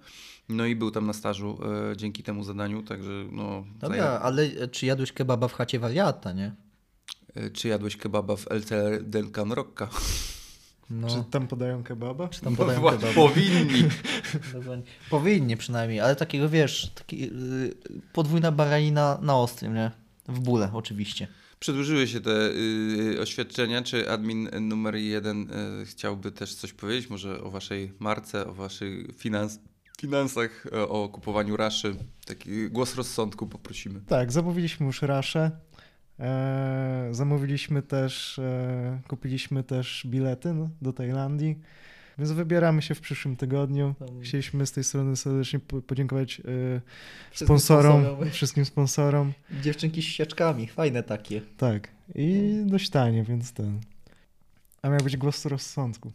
No 0.48 0.66
i 0.66 0.76
był 0.76 0.90
tam 0.90 1.06
na 1.06 1.12
stażu 1.12 1.58
e, 1.92 1.96
dzięki 1.96 2.22
temu 2.22 2.44
zadaniu, 2.44 2.82
także 2.82 3.10
no... 3.32 3.64
Dobra, 3.78 4.20
ale 4.22 4.42
e, 4.42 4.68
czy 4.68 4.86
jadłeś 4.86 5.12
kebaba 5.12 5.48
w 5.48 5.52
chacie 5.52 5.78
wariata, 5.78 6.32
nie? 6.32 6.54
E, 7.38 7.50
Czy 7.50 7.68
jadłeś 7.68 7.96
kebaba 7.96 8.36
w 8.36 8.46
El 8.52 8.62
del 9.02 9.30
Can 9.30 9.52
Roca? 9.52 9.88
No, 10.90 11.08
Czy 11.08 11.24
tam 11.30 11.48
podają 11.48 11.82
kebaba? 11.84 12.28
czy 12.28 12.40
tam 12.40 12.56
podają 12.56 12.80
Wła- 12.80 12.90
kebaba. 12.90 13.12
Powinni. 13.14 13.84
Powinni 15.10 15.56
przynajmniej, 15.56 16.00
ale 16.00 16.16
takiego 16.16 16.48
wiesz, 16.48 16.90
taki, 16.94 17.20
yy, 17.20 17.30
podwójna 18.12 18.52
baranina 18.52 19.18
na 19.22 19.36
ostrym, 19.36 19.74
nie? 19.74 19.90
W 20.28 20.40
bóle 20.40 20.70
oczywiście. 20.72 21.28
Przedłużyły 21.60 22.06
się 22.08 22.20
te 22.20 22.30
y, 22.50 23.16
oświadczenia. 23.22 23.82
Czy 23.82 24.10
admin 24.10 24.48
numer 24.60 24.94
jeden 24.94 25.50
y, 25.82 25.86
chciałby 25.86 26.32
też 26.32 26.54
coś 26.54 26.72
powiedzieć? 26.72 27.10
Może 27.10 27.42
o 27.42 27.50
waszej 27.50 27.92
marce, 27.98 28.46
o 28.46 28.54
waszych 28.54 29.06
finans, 29.16 29.58
finansach, 30.00 30.66
e, 30.72 30.88
o 30.88 31.08
kupowaniu 31.08 31.56
raszy? 31.56 31.96
Taki 32.26 32.70
głos 32.70 32.94
rozsądku 32.94 33.46
poprosimy. 33.46 34.00
Tak, 34.06 34.32
zamówiliśmy 34.32 34.86
już 34.86 35.02
raszę. 35.02 35.50
E, 36.20 37.08
zamówiliśmy 37.10 37.82
też, 37.82 38.38
e, 38.38 39.00
kupiliśmy 39.08 39.62
też 39.62 40.06
bilety 40.06 40.54
no, 40.54 40.68
do 40.82 40.92
Tajlandii. 40.92 41.58
Więc 42.18 42.32
wybieramy 42.32 42.82
się 42.82 42.94
w 42.94 43.00
przyszłym 43.00 43.36
tygodniu. 43.36 43.94
Chcieliśmy 44.22 44.66
z 44.66 44.72
tej 44.72 44.84
strony 44.84 45.16
serdecznie 45.16 45.58
po- 45.58 45.82
podziękować 45.82 46.40
e, 46.40 46.42
Wszystkim 47.30 47.46
sponsorom, 47.46 48.02
sponsorom. 48.02 48.30
wszystkim 48.30 48.64
sponsorom. 48.64 49.32
Dziewczynki 49.62 50.02
z 50.02 50.04
sieczkami, 50.04 50.66
fajne 50.68 51.02
takie. 51.02 51.40
Tak. 51.56 51.88
I 52.14 52.52
dość 52.66 52.90
tanie, 52.90 53.22
więc 53.24 53.52
ten. 53.52 53.80
A 54.82 54.88
miał 54.88 54.98
być 55.00 55.16
głos 55.16 55.46
rozsądku. 55.46 56.12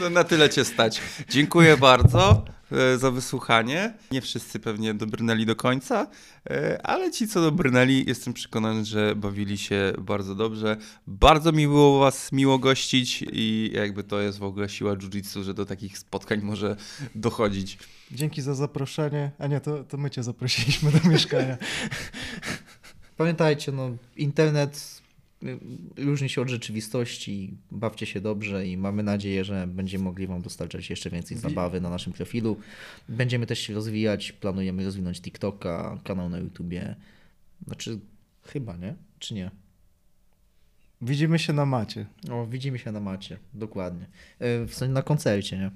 No, 0.00 0.10
na 0.10 0.24
tyle 0.24 0.50
cię 0.50 0.64
stać. 0.64 1.00
Dziękuję 1.28 1.76
bardzo 1.76 2.44
e, 2.72 2.98
za 2.98 3.10
wysłuchanie. 3.10 3.94
Nie 4.10 4.20
wszyscy 4.20 4.60
pewnie 4.60 4.94
dobrnęli 4.94 5.46
do 5.46 5.56
końca, 5.56 6.06
e, 6.50 6.86
ale 6.86 7.10
ci, 7.10 7.28
co 7.28 7.40
dobrnęli, 7.40 8.04
jestem 8.06 8.34
przekonany, 8.34 8.84
że 8.84 9.16
bawili 9.16 9.58
się 9.58 9.92
bardzo 9.98 10.34
dobrze. 10.34 10.76
Bardzo 11.06 11.52
mi 11.52 11.66
było 11.66 11.98
was 11.98 12.32
miło 12.32 12.58
gościć 12.58 13.24
i 13.32 13.70
jakby 13.74 14.04
to 14.04 14.20
jest 14.20 14.38
w 14.38 14.44
ogóle 14.44 14.68
siła 14.68 14.92
jiu-jitsu, 14.96 15.42
że 15.42 15.54
do 15.54 15.66
takich 15.66 15.98
spotkań 15.98 16.40
może 16.42 16.76
dochodzić. 17.14 17.78
Dzięki 18.10 18.42
za 18.42 18.54
zaproszenie. 18.54 19.30
A 19.38 19.46
nie, 19.46 19.60
to, 19.60 19.84
to 19.84 19.96
my 19.96 20.10
cię 20.10 20.22
zaprosiliśmy 20.22 20.92
do 20.92 21.08
mieszkania. 21.08 21.56
Pamiętajcie, 23.16 23.72
no 23.72 23.90
internet 24.16 25.02
różni 25.96 26.28
się 26.28 26.42
od 26.42 26.48
rzeczywistości, 26.48 27.56
bawcie 27.70 28.06
się 28.06 28.20
dobrze 28.20 28.66
i 28.66 28.76
mamy 28.76 29.02
nadzieję, 29.02 29.44
że 29.44 29.66
będziemy 29.66 30.04
mogli 30.04 30.26
Wam 30.26 30.42
dostarczać 30.42 30.90
jeszcze 30.90 31.10
więcej 31.10 31.36
zabawy 31.36 31.80
na 31.80 31.90
naszym 31.90 32.12
profilu. 32.12 32.56
Będziemy 33.08 33.46
też 33.46 33.58
się 33.58 33.74
rozwijać, 33.74 34.32
planujemy 34.32 34.84
rozwinąć 34.84 35.20
TikToka, 35.20 35.98
kanał 36.04 36.28
na 36.28 36.38
YouTubie. 36.38 36.96
Znaczy, 37.66 37.98
chyba, 38.42 38.76
nie? 38.76 38.94
Czy 39.18 39.34
nie? 39.34 39.50
Widzimy 41.02 41.38
się 41.38 41.52
na 41.52 41.66
macie. 41.66 42.06
O, 42.30 42.46
widzimy 42.46 42.78
się 42.78 42.92
na 42.92 43.00
macie, 43.00 43.38
dokładnie. 43.54 44.06
Y, 44.42 44.66
W 44.66 44.74
sensie 44.74 44.92
na 44.92 45.02
koncercie, 45.02 45.58
nie? 45.58 45.70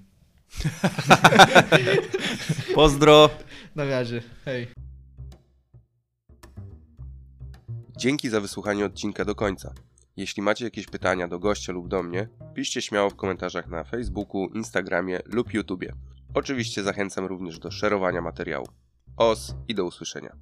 Pozdro! 2.74 3.30
Na 3.76 3.84
razie, 3.84 4.22
hej. 4.44 4.66
Dzięki 7.98 8.28
za 8.28 8.40
wysłuchanie 8.40 8.84
odcinka 8.84 9.24
do 9.24 9.34
końca. 9.34 9.74
Jeśli 10.16 10.42
macie 10.42 10.64
jakieś 10.64 10.86
pytania 10.86 11.28
do 11.28 11.38
gościa 11.38 11.72
lub 11.72 11.88
do 11.88 12.02
mnie, 12.02 12.28
piszcie 12.54 12.82
śmiało 12.82 13.10
w 13.10 13.16
komentarzach 13.16 13.68
na 13.68 13.84
Facebooku, 13.84 14.48
Instagramie 14.54 15.20
lub 15.26 15.54
YouTubie. 15.54 15.92
Oczywiście 16.34 16.82
zachęcam 16.82 17.26
również 17.26 17.58
do 17.58 17.70
szerowania 17.70 18.22
materiału. 18.22 18.66
Os 19.16 19.54
i 19.68 19.74
do 19.74 19.84
usłyszenia. 19.84 20.36